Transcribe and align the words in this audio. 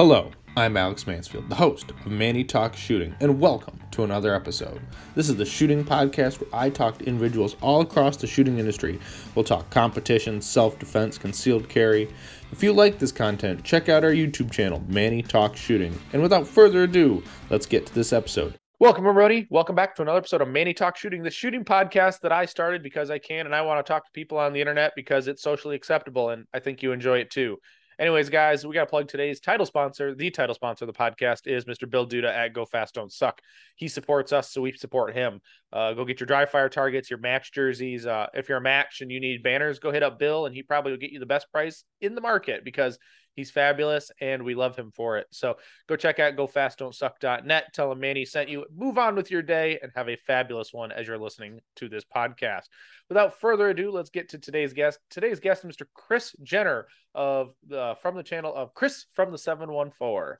Hello, 0.00 0.30
I'm 0.56 0.78
Alex 0.78 1.06
Mansfield, 1.06 1.50
the 1.50 1.56
host 1.56 1.90
of 1.90 2.06
Manny 2.06 2.42
Talk 2.42 2.74
Shooting, 2.74 3.14
and 3.20 3.38
welcome 3.38 3.78
to 3.90 4.02
another 4.02 4.34
episode. 4.34 4.80
This 5.14 5.28
is 5.28 5.36
the 5.36 5.44
shooting 5.44 5.84
podcast 5.84 6.40
where 6.40 6.48
I 6.58 6.70
talk 6.70 6.96
to 6.96 7.04
individuals 7.04 7.54
all 7.60 7.82
across 7.82 8.16
the 8.16 8.26
shooting 8.26 8.58
industry. 8.58 8.98
We'll 9.34 9.44
talk 9.44 9.68
competition, 9.68 10.40
self 10.40 10.78
defense, 10.78 11.18
concealed 11.18 11.68
carry. 11.68 12.08
If 12.50 12.62
you 12.62 12.72
like 12.72 12.98
this 12.98 13.12
content, 13.12 13.62
check 13.62 13.90
out 13.90 14.02
our 14.02 14.10
YouTube 14.10 14.50
channel, 14.50 14.82
Manny 14.88 15.20
Talk 15.20 15.54
Shooting. 15.54 16.00
And 16.14 16.22
without 16.22 16.46
further 16.46 16.84
ado, 16.84 17.22
let's 17.50 17.66
get 17.66 17.84
to 17.84 17.94
this 17.94 18.14
episode. 18.14 18.54
Welcome, 18.78 19.06
everybody. 19.06 19.48
Welcome 19.50 19.76
back 19.76 19.94
to 19.96 20.00
another 20.00 20.16
episode 20.16 20.40
of 20.40 20.48
Manny 20.48 20.72
Talk 20.72 20.96
Shooting, 20.96 21.22
the 21.22 21.30
shooting 21.30 21.62
podcast 21.62 22.20
that 22.20 22.32
I 22.32 22.46
started 22.46 22.82
because 22.82 23.10
I 23.10 23.18
can 23.18 23.44
and 23.44 23.54
I 23.54 23.60
want 23.60 23.84
to 23.84 23.92
talk 23.92 24.06
to 24.06 24.10
people 24.14 24.38
on 24.38 24.54
the 24.54 24.60
internet 24.60 24.94
because 24.96 25.28
it's 25.28 25.42
socially 25.42 25.76
acceptable 25.76 26.30
and 26.30 26.46
I 26.54 26.60
think 26.60 26.82
you 26.82 26.92
enjoy 26.92 27.18
it 27.18 27.30
too. 27.30 27.58
Anyways, 28.00 28.30
guys, 28.30 28.66
we 28.66 28.72
got 28.72 28.84
to 28.84 28.90
plug 28.90 29.08
today's 29.08 29.40
title 29.40 29.66
sponsor. 29.66 30.14
The 30.14 30.30
title 30.30 30.54
sponsor 30.54 30.86
of 30.86 30.86
the 30.86 30.98
podcast 30.98 31.46
is 31.46 31.66
Mr. 31.66 31.88
Bill 31.88 32.08
Duda 32.08 32.34
at 32.34 32.54
Go 32.54 32.64
Fast 32.64 32.94
Don't 32.94 33.12
Suck. 33.12 33.42
He 33.76 33.88
supports 33.88 34.32
us, 34.32 34.50
so 34.50 34.62
we 34.62 34.72
support 34.72 35.14
him. 35.14 35.42
Uh, 35.70 35.92
go 35.92 36.06
get 36.06 36.18
your 36.18 36.26
dry 36.26 36.46
fire 36.46 36.70
targets, 36.70 37.10
your 37.10 37.18
match 37.18 37.52
jerseys. 37.52 38.06
Uh, 38.06 38.28
if 38.32 38.48
you're 38.48 38.56
a 38.56 38.62
match 38.62 39.02
and 39.02 39.10
you 39.10 39.20
need 39.20 39.42
banners, 39.42 39.78
go 39.78 39.92
hit 39.92 40.02
up 40.02 40.18
Bill, 40.18 40.46
and 40.46 40.54
he 40.54 40.62
probably 40.62 40.92
will 40.92 40.98
get 40.98 41.10
you 41.10 41.20
the 41.20 41.26
best 41.26 41.52
price 41.52 41.84
in 42.00 42.14
the 42.14 42.22
market 42.22 42.64
because 42.64 42.98
he's 43.34 43.50
fabulous 43.50 44.10
and 44.20 44.42
we 44.42 44.54
love 44.54 44.76
him 44.76 44.90
for 44.94 45.18
it. 45.18 45.26
So 45.30 45.56
go 45.88 45.96
check 45.96 46.18
out 46.18 46.36
gofastdon'tsuck.net. 46.36 47.72
Tell 47.72 47.92
him 47.92 48.00
Manny 48.00 48.24
sent 48.24 48.48
you. 48.48 48.66
Move 48.74 48.98
on 48.98 49.14
with 49.14 49.30
your 49.30 49.42
day 49.42 49.78
and 49.82 49.92
have 49.94 50.08
a 50.08 50.16
fabulous 50.26 50.72
one 50.72 50.92
as 50.92 51.06
you're 51.06 51.18
listening 51.18 51.60
to 51.76 51.88
this 51.88 52.04
podcast. 52.04 52.64
Without 53.08 53.40
further 53.40 53.70
ado, 53.70 53.90
let's 53.90 54.10
get 54.10 54.30
to 54.30 54.38
today's 54.38 54.72
guest. 54.72 54.98
Today's 55.10 55.40
guest, 55.40 55.66
Mr. 55.66 55.86
Chris 55.94 56.34
Jenner 56.42 56.86
of 57.14 57.52
the 57.66 57.96
from 58.02 58.16
the 58.16 58.22
channel 58.22 58.54
of 58.54 58.74
Chris 58.74 59.06
from 59.14 59.32
the 59.32 59.38
714. 59.38 60.36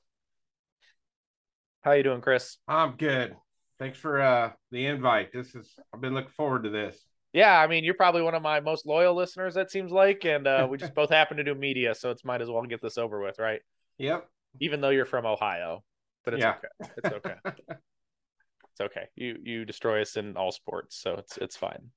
How 1.83 1.91
are 1.91 1.97
you 1.97 2.03
doing, 2.03 2.21
Chris? 2.21 2.59
I'm 2.69 2.97
good. 2.97 3.35
Thanks 3.79 3.99
for 3.99 4.21
uh 4.21 4.53
the 4.71 4.87
invite. 4.87 5.33
This 5.33 5.55
is 5.55 5.75
I've 5.93 6.01
been 6.01 6.15
looking 6.15 6.31
forward 6.31 6.65
to 6.65 6.71
this. 6.71 6.97
Yeah, 7.33 7.57
I 7.59 7.69
mean, 7.69 7.85
you're 7.85 7.95
probably 7.95 8.23
one 8.23 8.35
of 8.35 8.43
my 8.43 8.61
most 8.61 8.87
loyal 8.87 9.15
listeners, 9.15 9.55
that 9.55 9.71
seems 9.71 9.93
like, 9.93 10.25
and 10.25 10.47
uh, 10.47 10.67
we 10.69 10.79
just 10.79 10.95
both 10.97 11.11
happen 11.11 11.37
to 11.37 11.45
do 11.45 11.55
media, 11.55 11.95
so 11.95 12.11
it's 12.11 12.25
might 12.25 12.43
as 12.43 12.51
well 12.51 12.63
get 12.63 12.83
this 12.83 12.99
over 12.99 13.21
with, 13.23 13.39
right? 13.39 13.61
Yep. 13.99 14.29
Even 14.61 14.81
though 14.81 14.89
you're 14.91 15.05
from 15.07 15.27
Ohio, 15.27 15.85
but 16.25 16.35
it's 16.35 16.43
Yeah. 16.43 16.57
okay. 16.57 16.91
It's 16.97 17.13
okay. 17.13 17.35
it's 17.45 18.81
okay. 18.81 19.05
You 19.15 19.37
you 19.43 19.65
destroy 19.65 20.03
us 20.03 20.17
in 20.17 20.37
all 20.37 20.51
sports, 20.51 20.97
so 21.01 21.15
it's 21.15 21.37
it's 21.37 21.57
fine. 21.57 21.91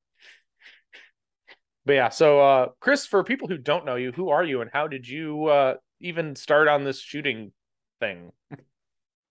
But 1.85 1.93
yeah, 1.93 2.09
so 2.09 2.39
uh 2.39 2.67
Chris, 2.79 3.05
for 3.05 3.23
people 3.23 3.47
who 3.47 3.57
don't 3.57 3.85
know 3.85 3.95
you, 3.95 4.11
who 4.11 4.29
are 4.29 4.43
you 4.43 4.61
and 4.61 4.69
how 4.71 4.87
did 4.87 5.07
you 5.07 5.47
uh 5.47 5.75
even 5.99 6.35
start 6.35 6.67
on 6.67 6.83
this 6.83 7.01
shooting 7.01 7.51
thing? 7.99 8.31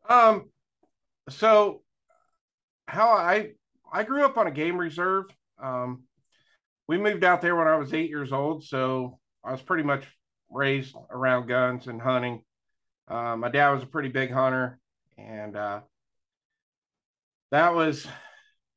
Um 0.09 0.51
so 1.29 1.83
how 2.89 3.11
I 3.11 3.53
I 3.93 4.03
grew 4.03 4.25
up 4.25 4.37
on 4.37 4.49
a 4.49 4.51
game 4.51 4.77
reserve. 4.77 5.27
Um 5.63 6.05
we 6.89 6.99
moved 6.99 7.25
out 7.25 7.41
there 7.41 7.57
when 7.57 7.69
I 7.69 7.77
was 7.77 7.95
8 7.95 8.11
years 8.11 8.33
old, 8.33 8.65
so 8.65 9.19
I 9.45 9.53
was 9.53 9.63
pretty 9.63 9.85
much 9.85 10.05
raised 10.51 10.95
around 11.11 11.47
guns 11.47 11.87
and 11.87 12.03
hunting. 12.03 12.43
Uh, 13.09 13.37
my 13.37 13.49
dad 13.49 13.71
was 13.71 13.83
a 13.83 13.87
pretty 13.87 14.09
big 14.09 14.31
hunter 14.31 14.79
and 15.17 15.57
uh 15.57 15.81
that 17.51 17.75
was 17.75 18.07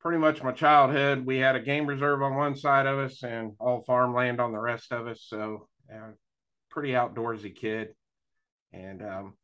pretty 0.00 0.18
much 0.18 0.42
my 0.42 0.52
childhood. 0.52 1.26
We 1.26 1.38
had 1.38 1.56
a 1.56 1.60
game 1.60 1.86
reserve 1.86 2.22
on 2.22 2.36
one 2.36 2.54
side 2.54 2.86
of 2.86 2.98
us 2.98 3.22
and 3.24 3.54
all 3.58 3.80
farmland 3.80 4.40
on 4.40 4.52
the 4.52 4.60
rest 4.60 4.92
of 4.92 5.06
us. 5.06 5.24
So, 5.26 5.66
yeah, 5.88 6.10
pretty 6.70 6.90
outdoorsy 6.90 7.56
kid. 7.56 7.88
And 8.72 9.02
um, 9.02 9.34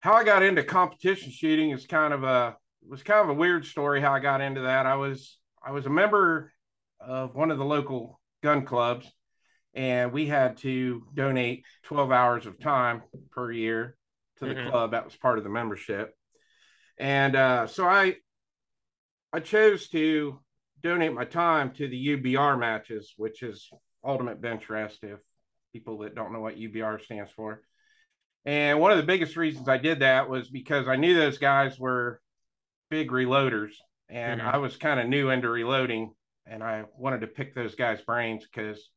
how 0.00 0.14
I 0.14 0.24
got 0.24 0.42
into 0.42 0.62
competition 0.62 1.32
shooting 1.32 1.70
is 1.70 1.86
kind 1.86 2.14
of 2.14 2.22
a 2.22 2.56
was 2.88 3.02
kind 3.02 3.20
of 3.20 3.28
a 3.28 3.38
weird 3.38 3.66
story. 3.66 4.00
How 4.00 4.14
I 4.14 4.20
got 4.20 4.40
into 4.40 4.62
that, 4.62 4.86
I 4.86 4.94
was 4.94 5.36
I 5.62 5.72
was 5.72 5.86
a 5.86 5.90
member 5.90 6.52
of 7.00 7.34
one 7.34 7.50
of 7.50 7.58
the 7.58 7.64
local 7.64 8.20
gun 8.42 8.64
clubs, 8.64 9.10
and 9.74 10.12
we 10.12 10.26
had 10.26 10.56
to 10.58 11.06
donate 11.14 11.64
12 11.84 12.10
hours 12.10 12.46
of 12.46 12.58
time 12.58 13.02
per 13.30 13.50
year 13.52 13.96
to 14.38 14.46
the 14.46 14.54
Mhm. 14.54 14.70
club. 14.70 14.90
That 14.92 15.04
was 15.04 15.16
part 15.16 15.38
of 15.38 15.44
the 15.44 15.50
membership. 15.50 16.16
And 16.98 17.36
uh, 17.36 17.66
so 17.66 17.86
I 17.86 18.16
I 19.32 19.40
chose 19.40 19.88
to 19.90 20.40
donate 20.82 21.12
my 21.12 21.24
time 21.24 21.72
to 21.74 21.86
the 21.86 21.96
UBR 21.96 22.56
matches, 22.58 23.14
which 23.16 23.42
is 23.42 23.70
Ultimate 24.02 24.40
Bench 24.40 24.68
Rest, 24.68 25.04
if 25.04 25.20
people 25.72 25.98
that 25.98 26.16
don't 26.16 26.32
know 26.32 26.40
what 26.40 26.56
UBR 26.56 26.98
stands 26.98 27.30
for. 27.30 27.62
And 28.44 28.80
one 28.80 28.90
of 28.90 28.96
the 28.96 29.04
biggest 29.04 29.36
reasons 29.36 29.68
I 29.68 29.76
did 29.76 30.00
that 30.00 30.28
was 30.28 30.48
because 30.50 30.88
I 30.88 30.96
knew 30.96 31.14
those 31.14 31.38
guys 31.38 31.78
were 31.78 32.20
big 32.88 33.10
reloaders, 33.10 33.72
and 34.10 34.40
Mhm. 34.40 34.54
I 34.54 34.58
was 34.58 34.76
kind 34.76 35.00
of 35.00 35.08
new 35.08 35.30
into 35.30 35.48
reloading, 35.48 36.14
and 36.46 36.62
I 36.62 36.84
wanted 36.96 37.20
to 37.22 37.26
pick 37.28 37.54
those 37.54 37.74
guys' 37.74 38.02
brains 38.02 38.44
because 38.44 38.90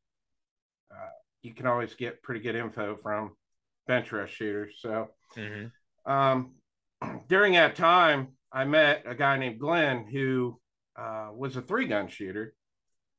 uh, 0.92 1.10
you 1.42 1.54
can 1.54 1.68
always 1.68 1.94
get 1.96 2.22
pretty 2.24 2.42
good 2.42 2.56
info 2.56 2.96
from 2.98 3.36
bench 3.88 4.12
rest 4.12 4.34
shooters. 4.34 4.80
So 4.80 5.10
um, 6.06 6.56
during 7.28 7.54
that 7.54 7.76
time, 7.76 8.38
I 8.52 8.66
met 8.66 9.04
a 9.06 9.16
guy 9.16 9.38
named 9.38 9.60
Glenn 9.60 10.06
who 10.08 10.60
uh, 10.96 11.30
was 11.34 11.56
a 11.58 11.62
three 11.62 11.86
gun 11.88 12.08
shooter, 12.08 12.54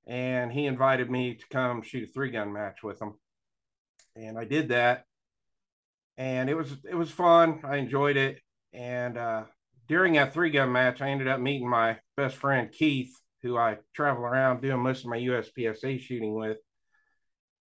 and 0.07 0.53
he 0.53 0.67
invited 0.67 1.11
me 1.11 1.35
to 1.35 1.47
come 1.49 1.83
shoot 1.83 2.09
a 2.09 2.13
three 2.13 2.31
gun 2.31 2.53
match 2.53 2.83
with 2.83 3.01
him, 3.03 3.15
and 4.17 4.39
I 4.39 4.45
did 4.45 4.69
that, 4.69 5.07
and 6.17 6.49
it 6.49 6.55
was 6.55 6.73
it 6.89 6.95
was 6.95 7.11
fun. 7.11 7.61
I 7.65 7.77
enjoyed 7.77 8.17
it, 8.17 8.41
and 8.73 9.19
uh, 9.19 9.45
during 9.89 10.15
that 10.15 10.33
three 10.33 10.51
gun 10.51 10.73
match, 10.73 11.01
I 11.01 11.11
ended 11.11 11.29
up 11.29 11.41
meeting 11.41 11.69
my 11.69 11.99
best 12.17 12.37
friend 12.37 12.71
Keith, 12.73 13.15
who 13.43 13.57
I 13.57 13.79
travel 13.95 14.25
around 14.25 14.63
doing 14.63 14.81
most 14.81 15.05
of 15.05 15.11
my 15.11 15.19
USPSA 15.19 16.01
shooting 16.01 16.35
with, 16.35 16.59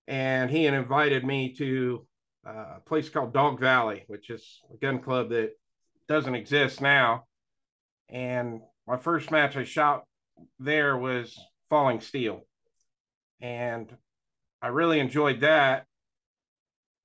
and 0.06 0.50
he 0.50 0.64
had 0.64 0.74
invited 0.74 1.24
me 1.24 1.54
to 1.56 2.06
uh, 2.46 2.76
a 2.76 2.80
place 2.86 3.08
called 3.08 3.32
Dog 3.34 3.60
Valley, 3.60 4.04
which 4.06 4.30
is 4.30 4.60
a 4.72 4.76
gun 4.78 5.00
club 5.00 5.30
that 5.30 5.50
doesn't 6.08 6.34
exist 6.34 6.80
now. 6.80 7.24
And 8.08 8.62
my 8.86 8.96
first 8.96 9.30
match 9.30 9.56
I 9.56 9.64
shot 9.64 10.04
there 10.58 10.96
was 10.96 11.38
Falling 11.68 12.00
Steel. 12.00 12.40
And 13.40 13.94
I 14.62 14.68
really 14.68 14.98
enjoyed 14.98 15.40
that. 15.40 15.84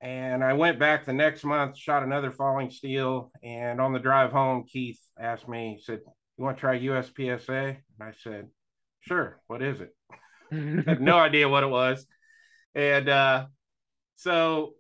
And 0.04 0.44
I 0.44 0.52
went 0.52 0.80
back 0.80 1.06
the 1.06 1.14
next 1.14 1.46
month, 1.46 1.78
shot 1.78 2.04
another 2.04 2.30
Falling 2.30 2.70
Steel. 2.70 3.32
And 3.42 3.80
on 3.80 3.94
the 3.94 4.00
drive 4.00 4.34
home, 4.34 4.66
Keith 4.68 5.00
asked 5.18 5.48
me, 5.48 5.76
he 5.78 5.82
said, 5.82 6.02
You 6.38 6.44
want 6.44 6.58
to 6.58 6.62
try 6.62 6.78
USPSA? 6.78 7.68
And 7.70 7.78
I 8.02 8.12
said, 8.22 8.50
Sure. 9.00 9.40
What 9.48 9.62
is 9.62 9.80
it? 9.80 9.96
I 10.52 10.84
had 10.86 11.02
no 11.02 11.18
idea 11.18 11.48
what 11.48 11.64
it 11.64 11.70
was. 11.70 12.06
And 12.76 13.08
uh, 13.08 13.46
so 14.18 14.74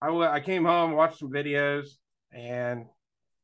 I 0.00 0.06
w- 0.06 0.28
I 0.28 0.38
came 0.38 0.64
home, 0.64 0.92
watched 0.92 1.18
some 1.18 1.30
videos, 1.32 1.88
and 2.32 2.86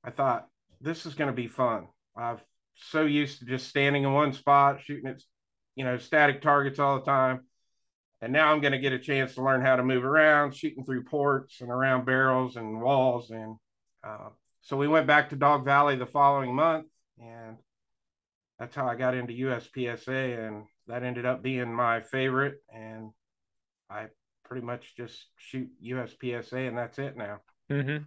I 0.04 0.10
thought 0.10 0.46
this 0.80 1.06
is 1.06 1.14
going 1.14 1.28
to 1.28 1.36
be 1.36 1.48
fun. 1.48 1.88
I'm 2.16 2.38
so 2.76 3.04
used 3.04 3.40
to 3.40 3.46
just 3.46 3.68
standing 3.68 4.04
in 4.04 4.12
one 4.12 4.32
spot, 4.32 4.80
shooting 4.80 5.10
at 5.10 5.22
you 5.74 5.84
know 5.84 5.98
static 5.98 6.40
targets 6.40 6.78
all 6.78 6.98
the 6.98 7.04
time, 7.04 7.47
and 8.20 8.32
now 8.32 8.52
I'm 8.52 8.60
going 8.60 8.72
to 8.72 8.78
get 8.78 8.92
a 8.92 8.98
chance 8.98 9.34
to 9.34 9.42
learn 9.42 9.62
how 9.62 9.76
to 9.76 9.84
move 9.84 10.04
around, 10.04 10.54
shooting 10.54 10.84
through 10.84 11.04
ports 11.04 11.60
and 11.60 11.70
around 11.70 12.04
barrels 12.04 12.56
and 12.56 12.80
walls. 12.80 13.30
And 13.30 13.56
uh, 14.02 14.30
so 14.62 14.76
we 14.76 14.88
went 14.88 15.06
back 15.06 15.30
to 15.30 15.36
Dog 15.36 15.64
Valley 15.64 15.96
the 15.96 16.06
following 16.06 16.54
month, 16.54 16.86
and 17.20 17.56
that's 18.58 18.74
how 18.74 18.88
I 18.88 18.96
got 18.96 19.14
into 19.14 19.32
USPSA, 19.32 20.46
and 20.46 20.64
that 20.88 21.04
ended 21.04 21.26
up 21.26 21.42
being 21.42 21.72
my 21.72 22.00
favorite. 22.00 22.56
And 22.74 23.10
I 23.88 24.06
pretty 24.44 24.66
much 24.66 24.96
just 24.96 25.26
shoot 25.36 25.68
USPSA, 25.84 26.68
and 26.68 26.76
that's 26.76 26.98
it 26.98 27.16
now. 27.16 27.38
Mm-hmm. 27.70 28.04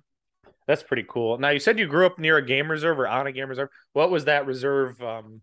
That's 0.67 0.84
pretty 0.84 1.05
cool. 1.08 1.37
Now 1.37 1.49
you 1.49 1.59
said 1.59 1.79
you 1.79 1.87
grew 1.87 2.05
up 2.05 2.19
near 2.19 2.37
a 2.37 2.46
game 2.46 2.69
reserve 2.69 2.99
or 2.99 3.08
on 3.08 3.28
a 3.28 3.31
game 3.31 3.47
reserve. 3.47 3.69
What 3.93 4.11
was 4.11 4.25
that 4.25 4.46
reserve 4.46 5.02
um, 5.02 5.41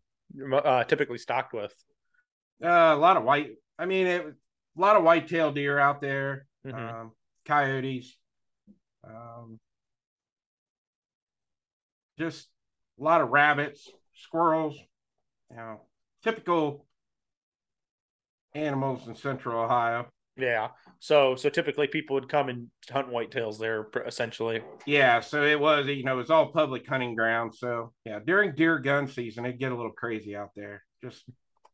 uh, 0.52 0.84
typically 0.84 1.18
stocked 1.18 1.54
with? 1.54 1.72
Uh, 2.62 2.68
a 2.68 2.96
lot 2.96 3.16
of 3.16 3.24
white. 3.24 3.52
I 3.78 3.86
mean, 3.86 4.06
it 4.06 4.26
a 4.78 4.80
lot 4.80 4.96
of 4.96 5.02
white-tailed 5.02 5.56
deer 5.56 5.78
out 5.78 6.00
there, 6.00 6.46
Mhm. 6.64 6.74
um, 6.74 7.12
coyotes, 7.44 8.16
um, 9.04 9.58
just 12.16 12.48
a 12.98 13.02
lot 13.02 13.20
of 13.20 13.30
rabbits, 13.30 13.90
squirrels. 14.14 14.78
You 15.50 15.56
know, 15.56 15.80
typical 16.22 16.86
animals 18.54 19.08
in 19.08 19.14
Central 19.14 19.58
Ohio. 19.58 20.10
Yeah. 20.36 20.68
So 21.00 21.34
so 21.36 21.48
typically 21.48 21.86
people 21.88 22.14
would 22.14 22.28
come 22.28 22.48
and 22.48 22.70
hunt 22.90 23.08
whitetails 23.08 23.58
there, 23.58 23.88
essentially. 24.04 24.62
Yeah, 24.86 25.20
so 25.20 25.42
it 25.42 25.58
was, 25.58 25.86
you 25.86 26.04
know, 26.04 26.14
it 26.14 26.16
was 26.16 26.30
all 26.30 26.52
public 26.52 26.86
hunting 26.86 27.14
ground. 27.14 27.54
So 27.54 27.94
yeah, 28.04 28.20
during 28.24 28.54
deer 28.54 28.78
gun 28.78 29.08
season, 29.08 29.46
it'd 29.46 29.58
get 29.58 29.72
a 29.72 29.76
little 29.76 29.92
crazy 29.92 30.36
out 30.36 30.50
there. 30.54 30.84
Just 31.02 31.24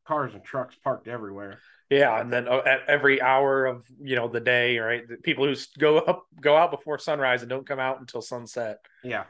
cars 0.06 0.34
and 0.34 0.44
trucks 0.44 0.76
parked 0.76 1.08
everywhere. 1.08 1.58
Yeah, 1.90 2.20
and 2.20 2.32
then 2.32 2.48
uh, 2.48 2.62
at 2.64 2.80
every 2.88 3.20
hour 3.20 3.66
of 3.66 3.86
you 4.02 4.16
know 4.16 4.28
the 4.28 4.40
day, 4.40 4.78
right? 4.78 5.06
The 5.06 5.16
people 5.16 5.46
who 5.46 5.54
go 5.78 5.98
up 5.98 6.24
go 6.40 6.56
out 6.56 6.70
before 6.70 6.98
sunrise 6.98 7.42
and 7.42 7.50
don't 7.50 7.66
come 7.66 7.78
out 7.78 8.00
until 8.00 8.22
sunset. 8.22 8.78
Yeah, 9.02 9.24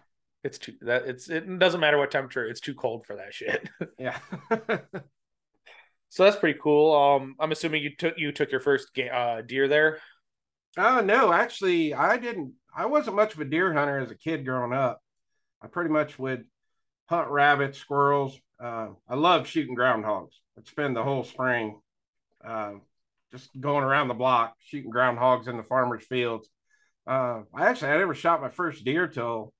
it's 0.45 0.59
too 0.59 0.75
that 0.83 1.07
it's 1.07 1.29
it 1.29 1.59
doesn't 1.59 1.81
matter 1.81 1.99
what 1.99 2.11
temperature. 2.11 2.47
It's 2.47 2.61
too 2.61 2.75
cold 2.75 3.07
for 3.07 3.17
that 3.17 3.35
shit. 3.35 3.69
yeah. 3.99 4.19
so 6.11 6.25
that's 6.25 6.37
pretty 6.37 6.59
cool. 6.63 6.95
Um, 6.95 7.35
I'm 7.41 7.53
assuming 7.53 7.83
you 7.83 7.97
took 7.97 8.19
you 8.19 8.31
took 8.31 8.53
your 8.53 8.61
first 8.61 8.89
uh, 8.99 9.43
deer 9.43 9.67
there. 9.67 9.99
Oh 10.77 11.01
no, 11.01 11.33
actually, 11.33 11.93
I 11.93 12.19
didn't. 12.19 12.55
I 12.77 12.87
wasn't 12.87 13.17
much 13.17 13.35
of 13.35 13.41
a 13.41 13.45
deer 13.45 13.73
hunter 13.73 13.99
as 13.99 14.11
a 14.11 14.17
kid 14.17 14.45
growing 14.45 14.73
up. 14.73 15.01
I 15.61 15.67
pretty 15.67 15.91
much 15.91 16.19
would 16.19 16.45
hunt 17.07 17.29
rabbits, 17.31 17.79
squirrels. 17.79 18.39
Uh, 18.63 18.89
I 19.09 19.17
love 19.17 19.49
shooting 19.49 19.77
groundhogs. 19.77 20.33
I'd 20.57 20.69
spend 20.69 20.95
the 20.95 21.03
whole 21.03 21.25
spring 21.25 21.81
uh, 22.47 22.73
just 23.33 23.51
going 23.61 23.85
around 23.85 24.09
the 24.09 24.15
block 24.15 24.55
shooting 24.61 24.93
groundhogs 24.93 25.49
in 25.49 25.57
the 25.57 25.63
farmers' 25.63 26.05
fields. 26.05 26.49
Uh, 27.07 27.43
I 27.55 27.69
actually 27.69 27.91
I 27.91 27.99
never 27.99 28.15
shot 28.15 28.41
my 28.41 28.49
first 28.49 28.85
deer 28.85 29.07
till 29.07 29.53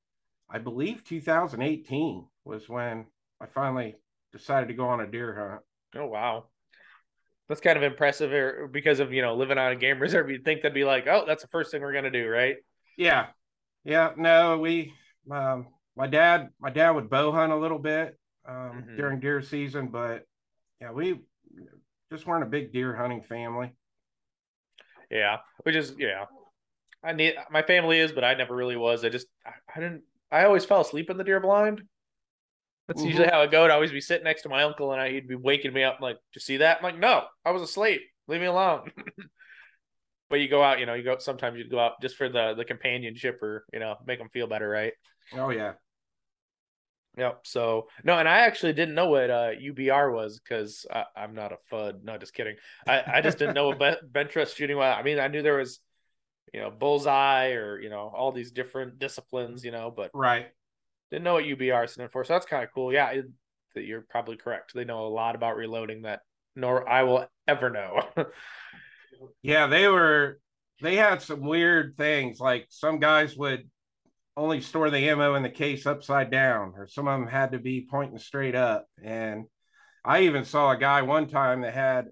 I 0.49 0.59
believe 0.59 1.05
2018 1.05 2.27
was 2.45 2.69
when 2.69 3.07
I 3.41 3.47
finally 3.47 3.97
decided 4.33 4.69
to 4.69 4.75
go 4.75 4.89
on 4.89 5.01
a 5.01 5.07
deer 5.07 5.35
hunt. 5.35 6.03
Oh 6.03 6.07
wow, 6.07 6.45
that's 7.49 7.61
kind 7.61 7.77
of 7.77 7.83
impressive 7.83 8.73
because 8.73 9.01
of 9.01 9.13
you 9.13 9.23
know 9.23 9.35
living 9.35 9.59
on 9.59 9.73
a 9.73 9.77
game 9.77 9.99
reserve. 9.99 10.31
You'd 10.31 10.45
think 10.45 10.63
that'd 10.63 10.75
be 10.75 10.85
like, 10.85 11.07
oh, 11.07 11.25
that's 11.27 11.43
the 11.43 11.49
first 11.49 11.71
thing 11.71 11.83
we're 11.83 11.93
gonna 11.93 12.11
do, 12.11 12.29
right? 12.29 12.57
Yeah, 12.97 13.27
yeah. 13.85 14.11
No, 14.17 14.59
we 14.59 14.95
um, 15.31 15.69
my 15.97 16.07
dad 16.07 16.49
my 16.61 16.71
dad 16.71 16.91
would 16.91 17.11
bow 17.11 17.33
hunt 17.33 17.53
a 17.53 17.57
little 17.57 17.79
bit 17.79 18.19
um, 18.47 18.55
mm-hmm. 18.55 18.97
during 18.97 19.21
deer 19.21 19.43
season, 19.43 19.89
but 19.89 20.23
yeah, 20.81 20.93
we 20.93 21.21
just 22.15 22.27
weren't 22.27 22.43
a 22.43 22.47
big 22.49 22.73
deer 22.73 22.95
hunting 22.95 23.23
family. 23.23 23.75
Yeah, 25.11 25.39
which 25.63 25.77
is 25.77 25.95
yeah. 25.99 26.25
I 27.03 27.13
need 27.13 27.35
my 27.51 27.63
family 27.63 27.99
is, 27.99 28.13
but 28.13 28.25
I 28.25 28.35
never 28.35 28.55
really 28.55 28.77
was. 28.77 29.05
I 29.05 29.09
just 29.11 29.27
I, 29.47 29.51
I 29.75 29.81
didn't. 29.81 30.03
I 30.31 30.45
always 30.45 30.65
fell 30.65 30.81
asleep 30.81 31.11
in 31.11 31.17
the 31.17 31.25
deer 31.25 31.41
blind. 31.41 31.83
That's 32.89 33.01
mm-hmm. 33.01 33.09
usually 33.09 33.29
how 33.29 33.43
it 33.43 33.51
go. 33.51 33.65
I'd 33.65 33.71
always 33.71 33.93
be 33.93 34.01
sitting 34.01 34.25
next 34.25 34.43
to 34.43 34.49
my 34.49 34.63
uncle, 34.63 34.93
and 34.93 35.01
I, 35.01 35.11
he'd 35.11 35.29
be 35.29 35.37
waking 35.37 35.73
me 35.73 35.85
up. 35.85 35.97
I'm 35.99 36.03
like, 36.03 36.17
"Do 36.17 36.37
you 36.37 36.41
see 36.41 36.59
that?" 36.59 36.79
I'm 36.79 36.83
like, 36.83 36.99
"No, 36.99 37.25
I 37.45 37.51
was 37.51 37.63
asleep. 37.63 38.03
Leave 38.29 38.41
me 38.41 38.47
alone." 38.47 38.91
but 40.31 40.41
you 40.41 40.49
go 40.49 40.63
out, 40.63 40.81
you 40.81 40.87
know, 40.87 40.95
you 40.95 41.03
go. 41.03 41.19
Sometimes 41.19 41.59
you 41.59 41.69
go 41.69 41.79
out 41.79 42.01
just 42.03 42.17
for 42.17 42.29
the 42.29 42.55
the 42.55 42.65
companionship, 42.65 43.43
or 43.43 43.65
you 43.73 43.81
know, 43.81 43.97
make 44.07 44.19
them 44.19 44.29
feel 44.31 44.47
better, 44.47 44.69
right? 44.69 44.93
Oh 45.35 45.51
yeah. 45.51 45.73
Yep. 47.17 47.41
So 47.45 47.89
no, 48.03 48.19
and 48.19 48.29
I 48.29 48.41
actually 48.41 48.73
didn't 48.73 48.95
know 48.95 49.09
what 49.09 49.31
uh, 49.31 49.51
UBR 49.51 50.13
was 50.13 50.41
because 50.41 50.85
I'm 51.17 51.35
not 51.35 51.53
a 51.53 51.59
FUD. 51.73 52.03
No, 52.03 52.19
just 52.19 52.35
kidding. 52.35 52.57
I, 52.89 53.03
I 53.07 53.21
just 53.21 53.39
didn't 53.39 53.55
know 53.55 53.69
what 53.69 54.01
bench 54.13 54.33
shooting 54.33 54.77
was. 54.77 54.97
I 54.99 55.03
mean, 55.03 55.21
I 55.21 55.29
knew 55.29 55.43
there 55.43 55.59
was, 55.59 55.79
you 56.53 56.61
know, 56.61 56.71
bullseye 56.71 57.53
or 57.53 57.81
you 57.81 57.91
know 57.91 58.13
all 58.15 58.33
these 58.33 58.51
different 58.51 58.99
disciplines, 58.99 59.65
you 59.65 59.71
know, 59.71 59.93
but 59.95 60.11
right. 60.13 60.49
Didn't 61.11 61.25
know 61.25 61.35
what 61.35 61.45
UBR 61.45 61.89
stood 61.89 62.11
for. 62.11 62.25
So 62.25 62.33
that's 62.33 62.47
kind 62.47 62.65
of 62.65 62.71
cool. 62.75 62.93
Yeah, 62.93 63.11
it, 63.11 63.27
you're 63.77 64.01
probably 64.01 64.37
correct. 64.37 64.73
They 64.75 64.85
know 64.85 65.07
a 65.07 65.09
lot 65.09 65.37
about 65.37 65.57
reloading 65.57 66.03
that 66.03 66.23
nor 66.57 66.89
I 66.89 67.03
will 67.03 67.27
ever 67.47 67.71
know. 67.71 68.03
yeah, 69.43 69.67
they 69.67 69.89
were. 69.89 70.41
They 70.81 70.97
had 70.97 71.23
some 71.23 71.41
weird 71.41 71.97
things. 71.97 72.41
Like 72.41 72.67
some 72.69 72.99
guys 72.99 73.37
would 73.37 73.69
only 74.37 74.61
store 74.61 74.91
the 74.91 75.09
ammo 75.09 75.35
in 75.35 75.43
the 75.43 75.51
case 75.51 75.87
upside 75.87 76.31
down, 76.31 76.75
or 76.77 76.87
some 76.87 77.07
of 77.07 77.19
them 77.19 77.29
had 77.29 77.53
to 77.53 77.59
be 77.59 77.87
pointing 77.89 78.19
straight 78.19 78.55
up. 78.55 78.87
And 79.03 79.45
I 80.05 80.23
even 80.23 80.45
saw 80.45 80.71
a 80.71 80.77
guy 80.77 81.03
one 81.03 81.29
time 81.29 81.63
that 81.63 81.75
had 81.75 82.09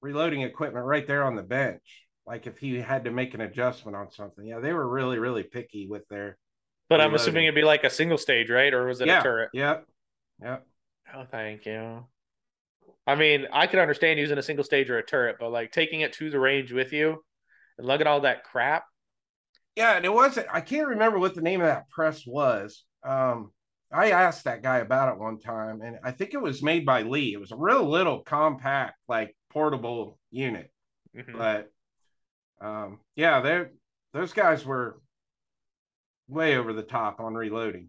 reloading 0.00 0.42
equipment 0.42 0.84
right 0.84 1.06
there 1.06 1.22
on 1.22 1.36
the 1.36 1.42
bench. 1.42 2.06
Like 2.26 2.46
if 2.46 2.58
he 2.58 2.78
had 2.78 3.04
to 3.04 3.10
make 3.10 3.34
an 3.34 3.40
adjustment 3.40 3.96
on 3.96 4.10
something. 4.10 4.46
Yeah, 4.46 4.60
they 4.60 4.72
were 4.72 4.88
really, 4.88 5.18
really 5.18 5.42
picky 5.42 5.86
with 5.88 6.06
their. 6.08 6.38
But 6.88 6.96
reloading. 6.96 7.10
I'm 7.10 7.14
assuming 7.14 7.44
it'd 7.44 7.54
be 7.54 7.62
like 7.62 7.84
a 7.84 7.90
single 7.90 8.18
stage, 8.18 8.50
right? 8.50 8.72
Or 8.72 8.86
was 8.86 9.00
it 9.00 9.08
yeah, 9.08 9.20
a 9.20 9.22
turret? 9.22 9.50
Yep. 9.54 9.86
Yep. 10.42 10.66
Oh, 11.14 11.24
thank 11.30 11.66
you. 11.66 12.04
I 13.06 13.16
mean, 13.16 13.46
I 13.52 13.66
could 13.66 13.80
understand 13.80 14.20
using 14.20 14.38
a 14.38 14.42
single 14.42 14.64
stage 14.64 14.88
or 14.88 14.98
a 14.98 15.04
turret, 15.04 15.36
but 15.40 15.50
like 15.50 15.72
taking 15.72 16.02
it 16.02 16.12
to 16.14 16.30
the 16.30 16.38
range 16.38 16.72
with 16.72 16.92
you 16.92 17.24
and 17.78 17.86
lugging 17.86 18.06
all 18.06 18.20
that 18.20 18.44
crap, 18.44 18.84
yeah, 19.76 19.96
and 19.96 20.04
it 20.04 20.12
wasn't. 20.12 20.46
I 20.52 20.60
can't 20.60 20.88
remember 20.88 21.18
what 21.18 21.34
the 21.34 21.42
name 21.42 21.60
of 21.60 21.66
that 21.66 21.88
press 21.90 22.26
was. 22.26 22.84
Um, 23.04 23.52
I 23.92 24.10
asked 24.10 24.44
that 24.44 24.62
guy 24.62 24.78
about 24.78 25.12
it 25.12 25.20
one 25.20 25.38
time, 25.38 25.82
and 25.82 25.98
I 26.02 26.12
think 26.12 26.34
it 26.34 26.40
was 26.40 26.62
made 26.62 26.86
by 26.86 27.02
Lee. 27.02 27.34
It 27.34 27.40
was 27.40 27.52
a 27.52 27.56
real 27.56 27.84
little 27.88 28.20
compact, 28.20 28.94
like 29.08 29.36
portable 29.50 30.18
unit. 30.30 30.70
Mm-hmm. 31.16 31.36
But 31.36 31.70
um, 32.60 33.00
yeah, 33.16 33.40
they 33.40 33.64
those 34.12 34.32
guys 34.32 34.64
were 34.64 35.00
way 36.28 36.56
over 36.56 36.72
the 36.72 36.82
top 36.82 37.20
on 37.20 37.34
reloading. 37.34 37.88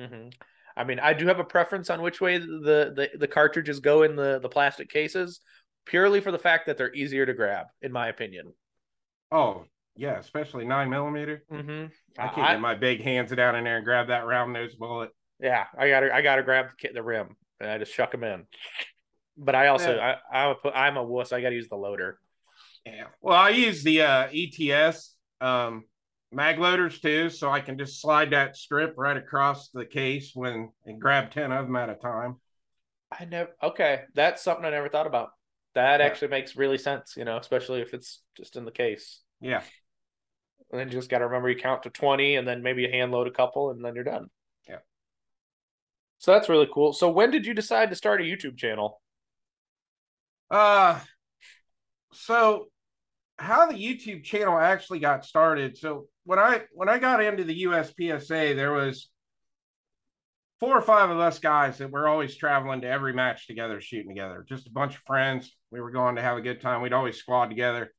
Mm-hmm. 0.00 0.28
I 0.74 0.84
mean, 0.84 0.98
I 1.00 1.12
do 1.12 1.26
have 1.26 1.38
a 1.38 1.44
preference 1.44 1.90
on 1.90 2.00
which 2.00 2.20
way 2.20 2.38
the, 2.38 2.92
the 2.94 3.10
the 3.18 3.28
cartridges 3.28 3.80
go 3.80 4.02
in 4.02 4.16
the 4.16 4.38
the 4.40 4.48
plastic 4.48 4.88
cases, 4.88 5.40
purely 5.84 6.20
for 6.20 6.32
the 6.32 6.38
fact 6.38 6.66
that 6.66 6.78
they're 6.78 6.94
easier 6.94 7.26
to 7.26 7.34
grab, 7.34 7.66
in 7.82 7.92
my 7.92 8.08
opinion. 8.08 8.52
Oh, 9.30 9.64
yeah, 9.96 10.18
especially 10.18 10.64
nine 10.64 10.90
millimeter. 10.90 11.44
Mm-hmm. 11.52 11.86
I 12.18 12.28
can't 12.28 12.46
I, 12.46 12.52
get 12.52 12.60
my 12.60 12.74
big 12.74 13.02
hands 13.02 13.30
down 13.32 13.56
in 13.56 13.64
there 13.64 13.76
and 13.76 13.84
grab 13.84 14.08
that 14.08 14.26
round 14.26 14.52
nose 14.52 14.74
bullet. 14.74 15.10
Yeah, 15.40 15.66
I 15.76 15.88
gotta 15.88 16.14
I 16.14 16.22
gotta 16.22 16.42
grab 16.42 16.66
the, 16.80 16.90
the 16.94 17.02
rim 17.02 17.36
and 17.60 17.70
I 17.70 17.78
just 17.78 17.92
shuck 17.92 18.12
them 18.12 18.24
in. 18.24 18.46
But 19.36 19.54
I 19.54 19.68
also 19.68 19.96
yeah. 19.96 20.16
I 20.32 20.44
I'm 20.44 20.56
a, 20.64 20.68
I'm 20.70 20.96
a 20.96 21.02
wuss. 21.02 21.32
I 21.32 21.40
gotta 21.40 21.54
use 21.54 21.68
the 21.68 21.76
loader. 21.76 22.18
Yeah. 22.86 23.06
Well, 23.20 23.36
I 23.36 23.50
use 23.50 23.82
the 23.82 24.02
uh, 24.02 24.28
ETS 24.32 25.14
um, 25.40 25.84
mag 26.32 26.58
loaders 26.58 27.00
too, 27.00 27.30
so 27.30 27.50
I 27.50 27.60
can 27.60 27.78
just 27.78 28.00
slide 28.00 28.30
that 28.30 28.56
strip 28.56 28.94
right 28.96 29.16
across 29.16 29.68
the 29.68 29.84
case 29.84 30.32
when 30.34 30.70
and 30.86 31.00
grab 31.00 31.30
ten 31.30 31.52
of 31.52 31.66
them 31.66 31.76
at 31.76 31.90
a 31.90 31.94
time. 31.94 32.36
I 33.10 33.26
never. 33.26 33.50
Okay, 33.62 34.02
that's 34.14 34.42
something 34.42 34.64
I 34.64 34.70
never 34.70 34.88
thought 34.88 35.06
about. 35.06 35.30
That 35.74 36.00
yeah. 36.00 36.06
actually 36.06 36.28
makes 36.28 36.56
really 36.56 36.78
sense. 36.78 37.14
You 37.16 37.24
know, 37.24 37.36
especially 37.36 37.82
if 37.82 37.94
it's 37.94 38.22
just 38.36 38.56
in 38.56 38.64
the 38.64 38.70
case. 38.70 39.20
Yeah. 39.40 39.62
And 40.72 40.80
then 40.80 40.88
you 40.88 40.94
just 40.94 41.10
got 41.10 41.18
to 41.18 41.26
remember 41.26 41.50
you 41.50 41.56
count 41.56 41.82
to 41.82 41.90
20 41.90 42.36
and 42.36 42.48
then 42.48 42.62
maybe 42.62 42.82
you 42.82 42.90
hand 42.90 43.12
load 43.12 43.28
a 43.28 43.30
couple 43.30 43.70
and 43.70 43.84
then 43.84 43.94
you're 43.94 44.04
done. 44.04 44.28
Yeah. 44.66 44.78
So 46.18 46.32
that's 46.32 46.48
really 46.48 46.68
cool. 46.72 46.92
So 46.94 47.10
when 47.10 47.30
did 47.30 47.46
you 47.46 47.52
decide 47.52 47.90
to 47.90 47.96
start 47.96 48.20
a 48.20 48.24
YouTube 48.24 48.56
channel? 48.56 49.00
Uh 50.50 50.98
so 52.12 52.66
how 53.38 53.66
the 53.66 53.74
YouTube 53.74 54.24
channel 54.24 54.58
actually 54.58 54.98
got 54.98 55.24
started. 55.24 55.76
So 55.76 56.06
when 56.24 56.38
I 56.38 56.62
when 56.72 56.88
I 56.88 56.98
got 56.98 57.22
into 57.22 57.44
the 57.44 57.64
USPSA, 57.64 58.54
there 58.54 58.72
was 58.72 59.10
four 60.60 60.76
or 60.78 60.82
five 60.82 61.10
of 61.10 61.18
us 61.18 61.38
guys 61.38 61.78
that 61.78 61.90
were 61.90 62.06
always 62.06 62.36
traveling 62.36 62.82
to 62.82 62.86
every 62.88 63.12
match 63.12 63.46
together, 63.46 63.80
shooting 63.80 64.10
together. 64.10 64.44
Just 64.48 64.68
a 64.68 64.70
bunch 64.70 64.94
of 64.94 65.02
friends. 65.02 65.56
We 65.70 65.80
were 65.80 65.90
going 65.90 66.16
to 66.16 66.22
have 66.22 66.38
a 66.38 66.42
good 66.42 66.60
time. 66.60 66.82
We'd 66.82 66.92
always 66.92 67.16
squad 67.16 67.46
together. 67.46 67.92